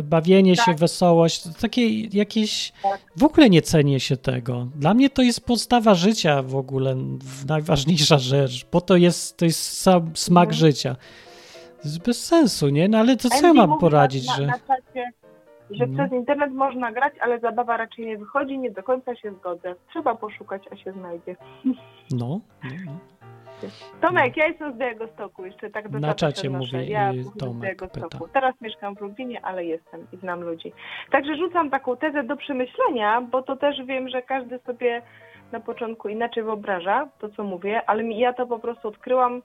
bawienie 0.04 0.56
się, 0.56 0.62
Tak. 0.66 0.76
wesołość. 0.76 1.42
To 1.42 1.48
takie 1.60 2.00
jakieś... 2.00 2.72
Tak. 2.82 3.00
W 3.16 3.24
ogóle 3.24 3.50
nie 3.50 3.62
cenię 3.62 4.00
się 4.00 4.16
tego. 4.16 4.68
Dla 4.76 4.94
mnie 4.94 5.10
to 5.10 5.22
jest 5.22 5.46
podstawa 5.46 5.94
życia 5.94 6.42
w 6.42 6.56
ogóle, 6.56 6.96
najważniejsza 7.48 8.18
rzecz, 8.18 8.66
bo 8.72 8.80
to 8.80 8.96
jest, 8.96 9.36
to 9.36 9.44
jest 9.44 9.80
sam 9.80 10.10
smak 10.14 10.52
życia. 10.52 10.96
Jest 11.84 12.06
bez 12.06 12.26
sensu, 12.26 12.68
nie? 12.68 12.88
No 12.88 12.98
ale 12.98 13.16
to 13.16 13.28
co 13.28 13.46
ja 13.46 13.54
mam 13.54 13.78
poradzić, 13.78 14.28
na, 14.28 14.34
że... 14.34 14.46
na 14.46 14.52
czacie, 14.58 15.10
że 15.70 15.86
No. 15.86 15.94
przez 15.98 16.12
internet 16.18 16.52
można 16.52 16.92
grać, 16.92 17.12
ale 17.20 17.38
zabawa 17.40 17.76
raczej 17.76 18.06
nie 18.06 18.18
wychodzi, 18.18 18.58
nie 18.58 18.70
do 18.70 18.82
końca 18.82 19.16
się 19.16 19.32
zgodzę. 19.32 19.74
Trzeba 19.90 20.14
poszukać, 20.14 20.62
a 20.72 20.76
się 20.76 20.92
znajdzie. 20.92 21.36
No, 22.10 22.40
no, 22.64 22.70
no. 22.86 22.92
Tomek, 24.00 24.36
ja 24.36 24.46
jestem 24.46 24.74
z 24.74 24.76
Białego 24.76 25.08
Stoku, 25.08 25.44
jeszcze 25.46 25.70
tak 25.70 25.88
do 25.88 25.98
Na 25.98 26.14
czacie 26.14 26.40
przenoszę. 26.42 26.76
mówi, 26.76 26.90
ja 26.90 27.12
z 27.12 27.38
Tomek 27.38 27.60
Białego 27.62 27.88
pyta. 27.88 28.18
Teraz 28.32 28.54
mieszkam 28.60 28.96
w 28.96 29.00
Lublinie, 29.00 29.44
ale 29.44 29.64
jestem 29.64 30.06
i 30.12 30.16
znam 30.16 30.40
ludzi. 30.40 30.72
Także 31.10 31.36
rzucam 31.36 31.70
taką 31.70 31.96
tezę 31.96 32.22
do 32.22 32.36
przemyślenia, 32.36 33.20
bo 33.20 33.42
to 33.42 33.56
też 33.56 33.76
wiem, 33.86 34.08
że 34.08 34.22
każdy 34.22 34.58
sobie 34.58 35.02
na 35.52 35.60
początku 35.60 36.08
inaczej 36.08 36.42
wyobraża 36.42 37.08
to, 37.18 37.28
co 37.28 37.44
mówię, 37.44 37.82
ale 37.86 38.02
ja 38.04 38.32
to 38.32 38.46
po 38.46 38.58
prostu 38.58 38.88
odkryłam 38.88 39.42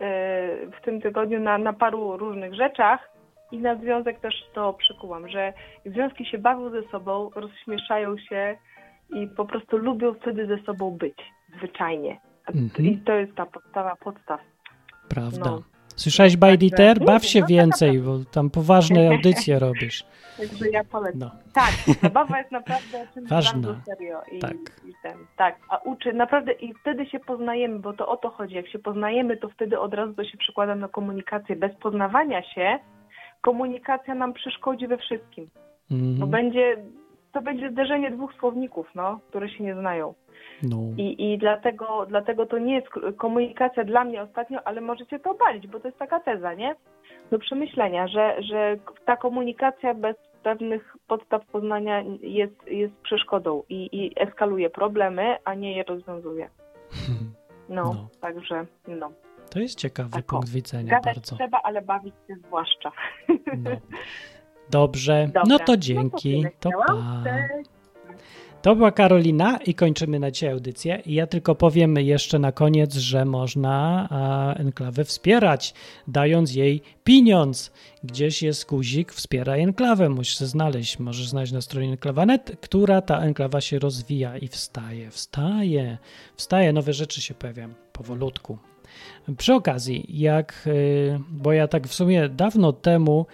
w 0.00 0.84
tym 0.84 1.00
tygodniu 1.00 1.40
na, 1.40 1.58
na 1.58 1.72
paru 1.72 2.16
różnych 2.16 2.54
rzeczach 2.54 3.10
i 3.52 3.58
na 3.58 3.76
związek 3.76 4.20
też 4.20 4.34
to 4.54 4.72
przykułam, 4.72 5.28
że 5.28 5.52
związki 5.86 6.26
się 6.26 6.38
bawią 6.38 6.70
ze 6.70 6.82
sobą, 6.82 7.30
rozśmieszają 7.34 8.18
się 8.18 8.56
i 9.10 9.26
po 9.26 9.44
prostu 9.44 9.76
lubią 9.76 10.14
wtedy 10.14 10.46
ze 10.46 10.58
sobą 10.58 10.90
być, 10.90 11.18
zwyczajnie. 11.58 12.20
Mhm. 12.54 12.88
I 12.88 12.98
to 12.98 13.12
jest 13.12 13.34
ta 13.34 13.46
podstawa 13.46 13.96
podstaw. 13.96 14.40
Prawda. 15.08 15.50
No. 15.50 15.62
Słyszałeś 15.96 16.36
Bajditer? 16.36 16.98
Także- 16.98 17.04
Baw 17.04 17.24
się 17.24 17.40
no, 17.40 17.46
więcej, 17.46 17.98
bo 17.98 18.18
tam 18.32 18.50
poważne 18.50 19.08
audycje 19.08 19.58
robisz. 19.58 20.04
Także 20.38 20.68
ja 20.72 20.84
polecam. 20.84 21.18
No. 21.20 21.30
Tak, 21.54 21.70
zabawa 22.02 22.38
jest 22.38 22.50
naprawdę 22.50 23.06
czymś 23.14 23.30
Ważna. 23.30 23.60
bardzo 23.60 23.80
serio. 23.84 24.22
I, 24.32 24.38
Tak. 24.38 24.52
I 24.88 24.92
ten, 25.02 25.18
tak, 25.36 25.56
a 25.68 25.76
uczy 25.78 26.12
naprawdę 26.12 26.52
i 26.52 26.74
wtedy 26.74 27.06
się 27.06 27.20
poznajemy, 27.20 27.78
bo 27.78 27.92
to 27.92 28.08
o 28.08 28.16
to 28.16 28.30
chodzi. 28.30 28.54
Jak 28.54 28.68
się 28.68 28.78
poznajemy, 28.78 29.36
to 29.36 29.48
wtedy 29.48 29.80
od 29.80 29.94
razu 29.94 30.14
to 30.14 30.24
się 30.24 30.38
przekłada 30.38 30.74
na 30.74 30.88
komunikację. 30.88 31.56
Bez 31.56 31.74
poznawania 31.76 32.42
się 32.42 32.78
komunikacja 33.40 34.14
nam 34.14 34.32
przeszkodzi 34.32 34.86
we 34.86 34.98
wszystkim. 34.98 35.50
Bo 35.90 35.96
Mhm. 35.96 36.30
będzie, 36.30 36.76
to 37.32 37.42
będzie 37.42 37.70
zderzenie 37.70 38.10
dwóch 38.10 38.34
słowników, 38.34 38.86
no, 38.94 39.20
które 39.28 39.48
się 39.48 39.64
nie 39.64 39.74
znają. 39.74 40.14
No. 40.62 40.76
I, 40.96 41.32
i 41.32 41.38
dlatego, 41.38 42.06
dlatego 42.08 42.46
to 42.46 42.58
nie 42.58 42.74
jest 42.74 42.86
komunikacja 43.16 43.84
dla 43.84 44.04
mnie 44.04 44.22
ostatnio, 44.22 44.60
ale 44.64 44.80
możecie 44.80 45.18
to 45.18 45.30
obalić, 45.30 45.66
bo 45.66 45.80
to 45.80 45.88
jest 45.88 45.98
taka 45.98 46.20
teza, 46.20 46.54
nie? 46.54 46.74
Do 47.30 47.38
przemyślenia, 47.38 48.08
że, 48.08 48.42
że 48.42 48.76
ta 49.06 49.16
komunikacja 49.16 49.94
bez 49.94 50.16
pewnych 50.42 50.96
podstaw 51.08 51.46
poznania 51.46 52.02
jest, 52.20 52.66
jest 52.66 52.94
przeszkodą 52.94 53.62
i, 53.68 53.88
i 53.92 54.12
eskaluje 54.16 54.70
problemy, 54.70 55.36
a 55.44 55.54
nie 55.54 55.76
je 55.76 55.82
rozwiązuje. 55.82 56.48
No, 57.68 57.82
No. 57.94 58.08
także 58.20 58.66
no. 58.88 59.10
To 59.50 59.60
jest 59.60 59.78
ciekawy 59.78 60.10
Tak, 60.10 60.24
punkt 60.26 60.48
widzenia 60.48 60.90
Gadać 60.90 61.14
bardzo. 61.16 61.36
trzeba, 61.36 61.60
ale 61.62 61.82
bawić 61.82 62.14
się 62.28 62.34
zwłaszcza. 62.46 62.92
Dobrze, 64.70 65.26
Dobra. 65.26 65.42
no 65.48 65.58
to 65.58 65.64
No 65.72 65.76
dzięki. 65.76 66.40
tyle 66.40 66.50
To 66.60 66.68
chciałam. 66.70 66.86
pa. 67.24 67.30
Cześć. 67.30 67.70
To 68.62 68.76
była 68.76 68.92
Karolina 68.92 69.56
i 69.56 69.74
kończymy 69.74 70.18
na 70.18 70.30
dzisiaj 70.30 70.50
audycję. 70.50 71.02
I 71.06 71.14
ja 71.14 71.26
tylko 71.26 71.54
powiem 71.54 71.96
jeszcze 71.96 72.38
na 72.38 72.52
koniec, 72.52 72.94
że 72.94 73.24
można 73.24 74.08
enklawę 74.56 75.04
wspierać, 75.04 75.74
dając 76.08 76.54
jej 76.54 76.82
pieniądz. 77.04 77.72
Gdzieś 78.04 78.42
jest 78.42 78.68
guzik 78.68 79.12
wspiera 79.12 79.54
enklawę, 79.54 80.08
musisz 80.08 80.36
znaleźć. 80.36 80.98
Możesz 80.98 81.28
znaleźć 81.28 81.52
na 81.52 81.60
stronie 81.60 81.88
enklawa.net, 81.88 82.56
która 82.60 83.00
ta 83.00 83.20
enklawa 83.20 83.60
się 83.60 83.78
rozwija 83.78 84.38
i 84.38 84.48
wstaje, 84.48 85.10
wstaje, 85.10 85.98
wstaje, 86.36 86.72
nowe 86.72 86.92
rzeczy 86.92 87.20
się 87.20 87.34
pojawiają 87.34 87.68
powolutku. 87.92 88.58
Przy 89.38 89.54
okazji, 89.54 90.06
jak, 90.08 90.64
y, 90.66 91.20
bo 91.30 91.52
ja 91.52 91.68
tak 91.68 91.88
w 91.88 91.94
sumie 91.94 92.28
dawno 92.28 92.72
temu 92.72 93.26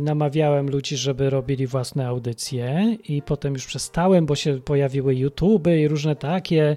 namawiałem 0.00 0.70
ludzi, 0.70 0.96
żeby 0.96 1.30
robili 1.30 1.66
własne 1.66 2.06
audycje 2.06 2.96
i 3.08 3.22
potem 3.22 3.54
już 3.54 3.66
przestałem, 3.66 4.26
bo 4.26 4.34
się 4.34 4.60
pojawiły 4.60 5.14
YouTube 5.14 5.66
i 5.66 5.88
różne 5.88 6.16
takie, 6.16 6.76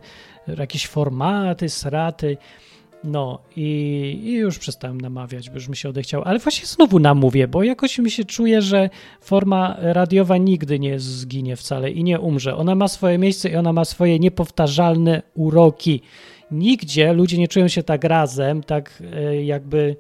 jakieś 0.58 0.88
formaty, 0.88 1.70
sraty. 1.70 2.38
No 3.04 3.40
i, 3.56 3.62
i 4.24 4.34
już 4.34 4.60
przestałem 4.60 5.02
namawiać, 5.02 5.50
bo 5.50 5.56
już 5.56 5.70
mi 5.70 5.76
się 5.76 5.90
odechciał, 5.90 6.22
ale 6.26 6.40
właśnie 6.40 6.66
znowu 6.66 7.00
namówię, 7.00 7.48
bo 7.48 7.64
jakoś 7.64 8.00
mi 8.00 8.12
się 8.12 8.26
czuje, 8.26 8.62
że 8.62 8.90
forma 9.22 9.76
radiowa 9.80 10.38
nigdy 10.38 10.80
nie 10.80 11.00
zginie 11.00 11.56
wcale 11.56 11.92
i 11.92 12.04
nie 12.04 12.20
umrze. 12.20 12.56
Ona 12.56 12.76
ma 12.76 12.88
swoje 12.88 13.18
miejsce 13.18 13.50
i 13.50 13.56
ona 13.56 13.74
ma 13.74 13.86
swoje 13.86 14.20
niepowtarzalne 14.20 15.22
uroki. 15.34 16.02
Nigdzie 16.52 17.14
ludzie 17.14 17.38
nie 17.38 17.48
czują 17.48 17.68
się 17.68 17.84
tak 17.84 18.04
razem, 18.04 18.64
tak 18.64 19.04
e, 19.14 19.44
jakby 19.44 19.96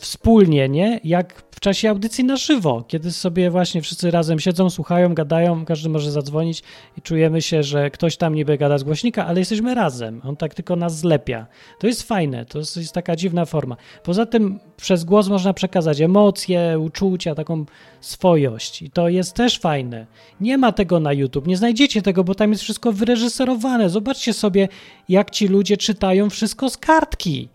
wspólnie, 0.00 0.68
nie? 0.68 1.00
Jak 1.04 1.42
w 1.50 1.60
czasie 1.60 1.90
audycji 1.90 2.24
na 2.24 2.36
żywo, 2.36 2.84
kiedy 2.88 3.12
sobie 3.12 3.50
właśnie 3.50 3.82
wszyscy 3.82 4.10
razem 4.10 4.40
siedzą, 4.40 4.70
słuchają, 4.70 5.14
gadają, 5.14 5.64
każdy 5.64 5.88
może 5.88 6.10
zadzwonić 6.10 6.62
i 6.98 7.02
czujemy 7.02 7.42
się, 7.42 7.62
że 7.62 7.90
ktoś 7.90 8.16
tam 8.16 8.34
niby 8.34 8.58
gada 8.58 8.78
z 8.78 8.82
głośnika, 8.82 9.26
ale 9.26 9.38
jesteśmy 9.38 9.74
razem. 9.74 10.20
On 10.24 10.36
tak 10.36 10.54
tylko 10.54 10.76
nas 10.76 10.98
zlepia. 10.98 11.46
To 11.78 11.86
jest 11.86 12.02
fajne, 12.02 12.44
to 12.44 12.58
jest, 12.58 12.92
taka 12.92 13.16
dziwna 13.16 13.44
forma. 13.44 13.76
Poza 14.02 14.26
tym 14.26 14.60
przez 14.76 15.04
głos 15.04 15.28
można 15.28 15.52
przekazać 15.52 16.00
emocje, 16.00 16.78
uczucia, 16.78 17.34
taką 17.34 17.64
swojość 18.00 18.82
i 18.82 18.90
to 18.90 19.08
jest 19.08 19.34
też 19.34 19.58
fajne. 19.58 20.06
Nie 20.40 20.58
ma 20.58 20.72
tego 20.72 21.00
na 21.00 21.12
YouTube, 21.12 21.46
nie 21.46 21.56
znajdziecie 21.56 22.02
tego, 22.02 22.24
bo 22.24 22.34
tam 22.34 22.50
jest 22.50 22.62
wszystko 22.62 22.92
wyreżyserowane. 22.92 23.90
Zobaczcie 23.90 24.32
sobie, 24.32 24.68
jak 25.08 25.30
ci 25.30 25.48
ludzie 25.48 25.76
czytają 25.76 26.30
wszystko 26.30 26.70
z 26.70 26.76
kartki. 26.76 27.48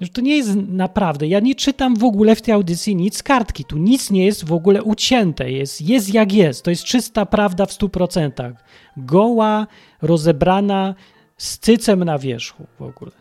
Że 0.00 0.08
to 0.08 0.20
nie 0.20 0.36
jest 0.36 0.56
naprawdę. 0.68 1.26
Ja 1.26 1.40
nie 1.40 1.54
czytam 1.54 1.96
w 1.96 2.04
ogóle 2.04 2.36
w 2.36 2.42
tej 2.42 2.54
audycji 2.54 2.96
nic 2.96 3.16
z 3.16 3.22
kartki. 3.22 3.64
Tu 3.64 3.78
nic 3.78 4.10
nie 4.10 4.26
jest 4.26 4.44
w 4.44 4.52
ogóle 4.52 4.82
ucięte. 4.82 5.50
Jest, 5.50 5.80
jest 5.80 6.14
jak 6.14 6.32
jest. 6.32 6.64
To 6.64 6.70
jest 6.70 6.84
czysta 6.84 7.26
prawda 7.26 7.66
w 7.66 7.70
100%. 7.70 8.52
Goła, 8.96 9.66
rozebrana, 10.02 10.94
z 11.36 11.58
cycem 11.58 12.04
na 12.04 12.18
wierzchu 12.18 12.66
w 12.78 12.82
ogóle. 12.82 13.12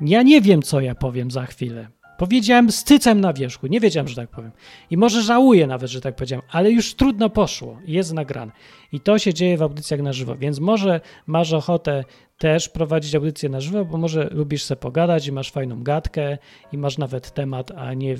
Ja 0.00 0.22
nie 0.22 0.40
wiem, 0.40 0.62
co 0.62 0.80
ja 0.80 0.94
powiem 0.94 1.30
za 1.30 1.46
chwilę. 1.46 1.88
Powiedziałem 2.18 2.72
z 2.72 2.84
cycem 2.84 3.20
na 3.20 3.32
wierzchu. 3.32 3.66
Nie 3.66 3.80
wiedziałem, 3.80 4.08
że 4.08 4.16
tak 4.16 4.30
powiem. 4.30 4.50
I 4.90 4.96
może 4.96 5.22
żałuję 5.22 5.66
nawet, 5.66 5.90
że 5.90 6.00
tak 6.00 6.16
powiedziałem, 6.16 6.46
ale 6.50 6.70
już 6.70 6.94
trudno 6.94 7.30
poszło. 7.30 7.78
Jest 7.86 8.12
nagrane. 8.12 8.52
I 8.94 9.00
to 9.00 9.18
się 9.18 9.34
dzieje 9.34 9.56
w 9.56 9.62
audycjach 9.62 10.00
na 10.00 10.12
żywo. 10.12 10.36
Więc 10.36 10.60
może 10.60 11.00
masz 11.26 11.52
ochotę 11.52 12.04
też 12.38 12.68
prowadzić 12.68 13.14
audycję 13.14 13.48
na 13.48 13.60
żywo, 13.60 13.84
bo 13.84 13.98
może 13.98 14.28
lubisz 14.32 14.62
se 14.62 14.76
pogadać 14.76 15.26
i 15.26 15.32
masz 15.32 15.50
fajną 15.50 15.82
gadkę 15.82 16.38
i 16.72 16.78
masz 16.78 16.98
nawet 16.98 17.30
temat, 17.30 17.70
a 17.76 17.94
nie 17.94 18.16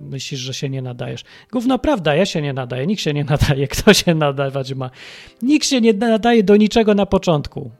myślisz, 0.00 0.40
że 0.40 0.54
się 0.54 0.68
nie 0.68 0.82
nadajesz. 0.82 1.24
Gówno 1.52 1.78
prawda, 1.78 2.14
ja 2.14 2.26
się 2.26 2.42
nie 2.42 2.52
nadaję, 2.52 2.86
nikt 2.86 3.02
się 3.02 3.14
nie 3.14 3.24
nadaje, 3.24 3.68
kto 3.76 3.94
się 3.94 4.14
nadawać 4.14 4.74
ma. 4.74 4.90
Nikt 5.42 5.66
się 5.66 5.80
nie 5.80 5.92
nadaje 5.92 6.42
do 6.42 6.56
niczego 6.56 6.94
na 6.94 7.06
początku. 7.06 7.70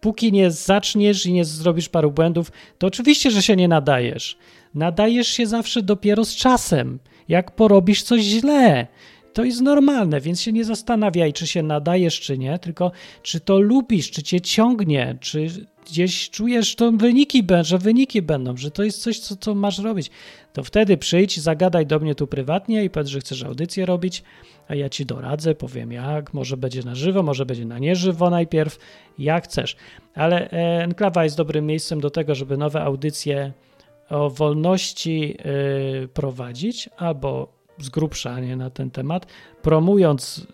Póki 0.00 0.32
nie 0.32 0.50
zaczniesz 0.50 1.26
i 1.26 1.32
nie 1.32 1.44
zrobisz 1.44 1.88
paru 1.88 2.10
błędów, 2.10 2.52
to 2.78 2.86
oczywiście, 2.86 3.30
że 3.30 3.42
się 3.42 3.56
nie 3.56 3.68
nadajesz. 3.68 4.38
Nadajesz 4.74 5.28
się 5.28 5.46
zawsze 5.46 5.82
dopiero 5.82 6.24
z 6.24 6.36
czasem, 6.36 6.98
jak 7.28 7.50
porobisz 7.50 8.02
coś 8.02 8.22
źle. 8.22 8.86
To 9.36 9.44
jest 9.44 9.60
normalne, 9.60 10.20
więc 10.20 10.40
się 10.40 10.52
nie 10.52 10.64
zastanawiaj, 10.64 11.32
czy 11.32 11.46
się 11.46 11.62
nadajesz, 11.62 12.20
czy 12.20 12.38
nie, 12.38 12.58
tylko 12.58 12.92
czy 13.22 13.40
to 13.40 13.60
lubisz, 13.60 14.10
czy 14.10 14.22
cię 14.22 14.40
ciągnie, 14.40 15.16
czy 15.20 15.46
gdzieś 15.86 16.30
czujesz, 16.30 16.74
to 16.76 16.92
wyniki, 16.92 17.44
że 17.62 17.78
wyniki 17.78 18.22
będą, 18.22 18.56
że 18.56 18.70
to 18.70 18.82
jest 18.82 19.02
coś, 19.02 19.18
co, 19.18 19.36
co 19.36 19.54
masz 19.54 19.78
robić. 19.78 20.10
To 20.52 20.64
wtedy 20.64 20.96
przyjdź, 20.96 21.40
zagadaj 21.40 21.86
do 21.86 21.98
mnie 21.98 22.14
tu 22.14 22.26
prywatnie 22.26 22.84
i 22.84 22.90
powiedz, 22.90 23.08
że 23.08 23.20
chcesz 23.20 23.42
audycję 23.42 23.86
robić, 23.86 24.22
a 24.68 24.74
ja 24.74 24.88
ci 24.88 25.06
doradzę, 25.06 25.54
powiem 25.54 25.92
jak, 25.92 26.34
może 26.34 26.56
będzie 26.56 26.82
na 26.82 26.94
żywo, 26.94 27.22
może 27.22 27.46
będzie 27.46 27.64
na 27.64 27.78
nieżywo 27.78 28.30
najpierw, 28.30 28.78
jak 29.18 29.44
chcesz. 29.44 29.76
Ale 30.14 30.50
e, 30.50 30.84
Enklawa 30.84 31.24
jest 31.24 31.36
dobrym 31.36 31.66
miejscem 31.66 32.00
do 32.00 32.10
tego, 32.10 32.34
żeby 32.34 32.56
nowe 32.56 32.82
audycje 32.82 33.52
o 34.10 34.30
wolności 34.30 35.36
y, 36.04 36.08
prowadzić, 36.08 36.88
albo 36.96 37.55
z 37.78 37.88
grubsza 37.88 38.40
nie, 38.40 38.56
na 38.56 38.70
ten 38.70 38.90
temat, 38.90 39.26
promując 39.62 40.46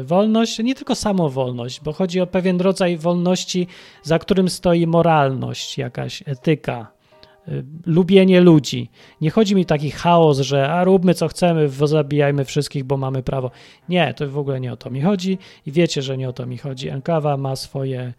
y, 0.00 0.04
wolność, 0.04 0.58
nie 0.58 0.74
tylko 0.74 0.94
samą 0.94 1.28
wolność, 1.28 1.80
bo 1.80 1.92
chodzi 1.92 2.20
o 2.20 2.26
pewien 2.26 2.60
rodzaj 2.60 2.96
wolności, 2.96 3.66
za 4.02 4.18
którym 4.18 4.48
stoi 4.48 4.86
moralność, 4.86 5.78
jakaś 5.78 6.22
etyka, 6.26 6.92
y, 7.48 7.64
lubienie 7.86 8.40
ludzi. 8.40 8.90
Nie 9.20 9.30
chodzi 9.30 9.54
mi 9.54 9.66
taki 9.66 9.90
chaos, 9.90 10.40
że 10.40 10.70
a 10.70 10.84
róbmy 10.84 11.14
co 11.14 11.28
chcemy, 11.28 11.68
zabijajmy 11.68 12.44
wszystkich, 12.44 12.84
bo 12.84 12.96
mamy 12.96 13.22
prawo. 13.22 13.50
Nie, 13.88 14.14
to 14.14 14.30
w 14.30 14.38
ogóle 14.38 14.60
nie 14.60 14.72
o 14.72 14.76
to 14.76 14.90
mi 14.90 15.00
chodzi 15.00 15.38
i 15.66 15.72
wiecie, 15.72 16.02
że 16.02 16.18
nie 16.18 16.28
o 16.28 16.32
to 16.32 16.46
mi 16.46 16.58
chodzi. 16.58 16.88
Enklawa 16.88 17.36
ma 17.36 17.56
swoje 17.56 18.12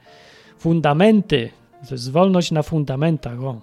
fundamenty. 0.58 1.50
To 1.88 1.96
jest 1.96 2.12
wolność 2.12 2.52
na 2.52 2.64
fundamentach. 2.64 3.44
O. 3.44 3.62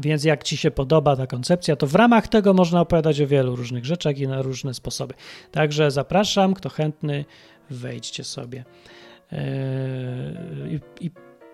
Więc 0.00 0.24
jak 0.24 0.44
Ci 0.44 0.56
się 0.56 0.70
podoba 0.70 1.16
ta 1.16 1.26
koncepcja, 1.26 1.76
to 1.76 1.86
w 1.86 1.94
ramach 1.94 2.28
tego 2.28 2.54
można 2.54 2.80
opowiadać 2.80 3.20
o 3.20 3.26
wielu 3.26 3.56
różnych 3.56 3.84
rzeczach 3.84 4.18
i 4.18 4.28
na 4.28 4.42
różne 4.42 4.74
sposoby. 4.74 5.14
Także 5.52 5.90
zapraszam, 5.90 6.54
kto 6.54 6.68
chętny, 6.68 7.24
wejdźcie 7.70 8.24
sobie. 8.24 8.64
Yy, 9.32 9.38
I, 11.00 11.04
i 11.06 11.10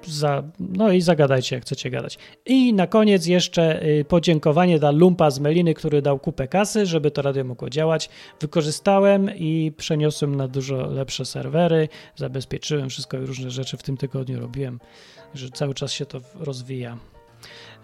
za, 0.07 0.43
no 0.61 0.93
i 0.93 1.01
zagadajcie, 1.01 1.57
jak 1.57 1.65
chcecie 1.65 1.91
gadać. 1.91 2.19
I 2.47 2.75
na 2.75 2.87
koniec 2.87 3.27
jeszcze 3.27 3.87
y, 3.87 4.05
podziękowanie 4.05 4.79
dla 4.79 4.91
Lumpa 4.91 5.31
z 5.31 5.41
Meliny, 5.41 5.75
który 5.75 6.03
dał 6.03 6.19
kupę 6.19 6.49
kasy, 6.49 6.87
żeby 6.87 7.11
to 7.11 7.23
radio 7.23 7.45
mogło 7.45 7.71
działać. 7.71 8.09
Wykorzystałem 8.41 9.31
i 9.37 9.73
przeniosłem 9.77 10.35
na 10.35 10.49
dużo 10.49 10.87
lepsze 10.87 11.25
serwery, 11.25 11.89
zabezpieczyłem 12.17 12.89
wszystko 12.89 13.19
i 13.19 13.27
różne 13.27 13.51
rzeczy 13.51 13.77
w 13.77 13.83
tym 13.83 13.97
tygodniu 13.97 14.41
robiłem, 14.41 14.81
że 15.35 15.51
cały 15.51 15.75
czas 15.75 15.93
się 15.93 16.07
to 16.07 16.21
rozwija. 16.41 16.99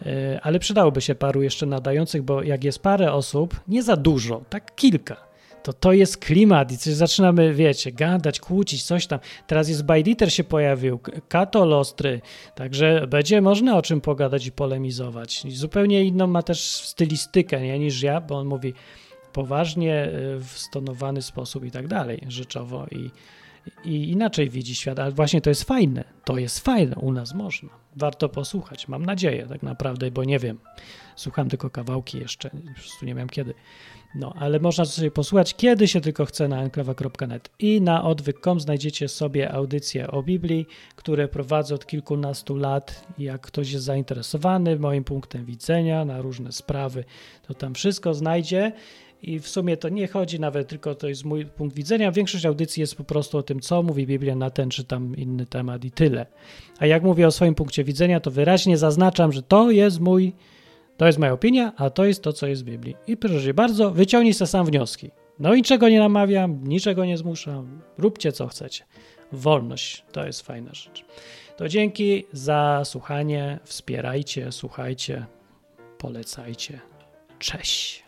Y, 0.07 0.41
Ale 0.43 0.59
przydałoby 0.59 1.01
się 1.01 1.15
paru 1.15 1.43
jeszcze 1.43 1.67
nadających, 1.67 2.23
bo 2.23 2.43
jak 2.43 2.65
jest 2.65 2.79
parę 2.79 3.13
osób, 3.13 3.61
nie 3.69 3.83
za 3.83 3.97
dużo, 3.97 4.43
tak 4.51 4.75
kilka, 4.75 5.29
to 5.63 5.73
to 5.73 5.93
jest 5.93 6.17
klimat 6.17 6.73
i 6.73 6.79
coś 6.79 6.95
zaczynamy, 6.95 7.55
wiecie, 7.55 7.93
gadać, 7.93 8.41
kłócić, 8.41 8.83
coś 8.83 9.07
tam. 9.07 9.19
Teraz 9.47 9.69
jest 9.69 9.85
Bajditer 9.85 10.33
się 10.33 10.45
pojawił, 10.45 11.01
Katol 11.29 11.73
ostry, 11.73 12.21
także 12.55 13.07
będzie 13.07 13.41
można 13.41 13.77
o 13.77 13.83
czym 13.83 14.01
pogadać 14.01 14.47
i 14.47 14.53
polemizować. 14.53 15.45
I 15.45 15.51
zupełnie 15.51 16.05
inną 16.05 16.27
ma 16.27 16.43
też 16.43 16.61
stylistykę 16.67 17.61
nie, 17.61 17.79
niż 17.79 18.03
ja, 18.03 18.21
bo 18.21 18.39
on 18.39 18.47
mówi 18.47 18.75
poważnie, 19.33 20.05
y, 20.05 20.41
w 20.41 20.59
stonowany 20.59 21.23
sposób 21.23 21.65
i 21.65 21.71
tak 21.71 21.89
dalej, 21.89 22.21
rzeczowo 22.29 22.87
i, 22.91 23.11
i 23.85 24.11
inaczej 24.11 24.51
widzi 24.51 24.75
świat, 24.75 24.99
ale 24.99 25.13
właśnie 25.13 25.41
to 25.41 25.51
jest 25.51 25.65
fajne, 25.65 26.05
to 26.25 26.39
jest 26.39 26.61
fajne, 26.61 26.97
u 26.97 27.13
nas 27.13 27.35
można, 27.35 27.69
warto 27.97 28.29
posłuchać. 28.29 28.89
Mam 28.89 29.07
nadzieję, 29.07 29.47
tak 29.47 29.63
naprawdę, 29.63 30.11
bo 30.11 30.25
nie 30.25 30.39
wiem. 30.39 30.59
Słucham 31.17 31.49
tylko 31.49 31.71
kawałki 31.71 32.19
jeszcze, 32.19 32.51
po 32.51 32.75
prostu 32.75 33.07
nie 33.07 33.15
wiem 33.15 33.29
kiedy. 33.29 33.55
No, 34.15 34.33
ale 34.39 34.61
można 34.61 34.85
sobie 34.85 35.11
posłuchać, 35.11 35.55
kiedy 35.55 35.89
się 35.89 36.01
tylko 36.01 36.25
chce 36.25 36.49
na 36.49 36.63
enklawa.net. 36.63 37.51
I 37.59 37.81
na 37.81 38.05
odwyk.com 38.05 38.61
znajdziecie 38.61 39.09
sobie 39.09 39.53
audycje 39.53 40.11
o 40.11 40.23
Biblii, 40.23 40.67
które 40.97 41.29
prowadzę 41.29 41.75
od 41.75 41.87
kilkunastu 41.87 42.57
lat. 42.57 43.07
Jak 43.19 43.41
ktoś 43.41 43.73
jest 43.73 43.85
zainteresowany 43.85 44.79
moim 44.79 45.05
punktem 45.05 45.45
widzenia 45.45 46.05
na 46.05 46.21
różne 46.21 46.53
sprawy, 46.53 47.05
to 47.47 47.55
tam 47.55 47.75
wszystko 47.75 48.15
znajdzie. 48.15 48.73
I 49.23 49.39
w 49.41 49.49
sumie 49.49 49.77
to 49.77 49.89
nie 49.89 50.09
chodzi 50.09 50.41
nawet 50.41 50.69
tylko, 50.69 50.95
to 50.95 51.09
jest 51.09 51.25
mój 51.25 51.47
punkt 51.47 51.77
widzenia. 51.77 52.13
Większość 52.13 52.47
audycji 52.47 52.81
jest 52.81 52.95
po 52.95 53.05
prostu 53.05 53.39
o 53.39 53.43
tym, 53.43 53.61
co 53.61 53.83
mówi 53.83 54.07
Biblia 54.07 54.35
na 54.35 54.51
ten 54.51 54.71
czy 54.71 54.85
tam 54.85 55.17
inny 55.17 55.47
temat 55.47 55.85
i 55.85 55.91
tyle. 55.91 56.27
A 56.79 56.87
jak 56.87 57.03
mówię 57.03 57.27
o 57.27 57.31
swoim 57.31 57.55
punkcie 57.55 57.85
widzenia, 57.85 58.21
to 58.21 58.31
wyraźnie 58.31 58.79
zaznaczam, 58.79 59.33
że 59.33 59.43
to 59.43 59.71
jest 59.71 60.01
mój, 60.01 60.33
to 60.97 61.07
jest 61.07 61.19
moja 61.19 61.33
opinia, 61.33 61.73
a 61.77 61.91
to 61.91 62.05
jest 62.05 62.23
to, 62.23 62.33
co 62.33 62.47
jest 62.47 62.63
w 62.63 62.65
Biblii. 62.65 62.97
I 63.07 63.17
proszę 63.17 63.55
bardzo, 63.55 63.91
wyciągnij 63.91 64.35
sobie 64.35 64.49
sam 64.49 64.67
wnioski. 64.67 65.11
No 65.39 65.55
niczego 65.55 65.89
nie 65.89 65.99
namawiam, 65.99 66.69
niczego 66.69 67.05
nie 67.05 67.19
zmuszam. 67.19 67.81
Róbcie 67.99 68.33
co 68.33 68.47
chcecie. 68.47 68.85
Wolność 69.33 70.05
to 70.13 70.27
jest 70.27 70.43
fajna 70.43 70.75
rzecz. 70.75 71.05
To 71.57 71.69
dzięki 71.69 72.25
za 72.33 72.83
słuchanie. 72.85 73.59
Wspierajcie, 73.65 74.53
słuchajcie, 74.53 75.27
polecajcie. 75.99 76.81
Cześć. 77.39 78.08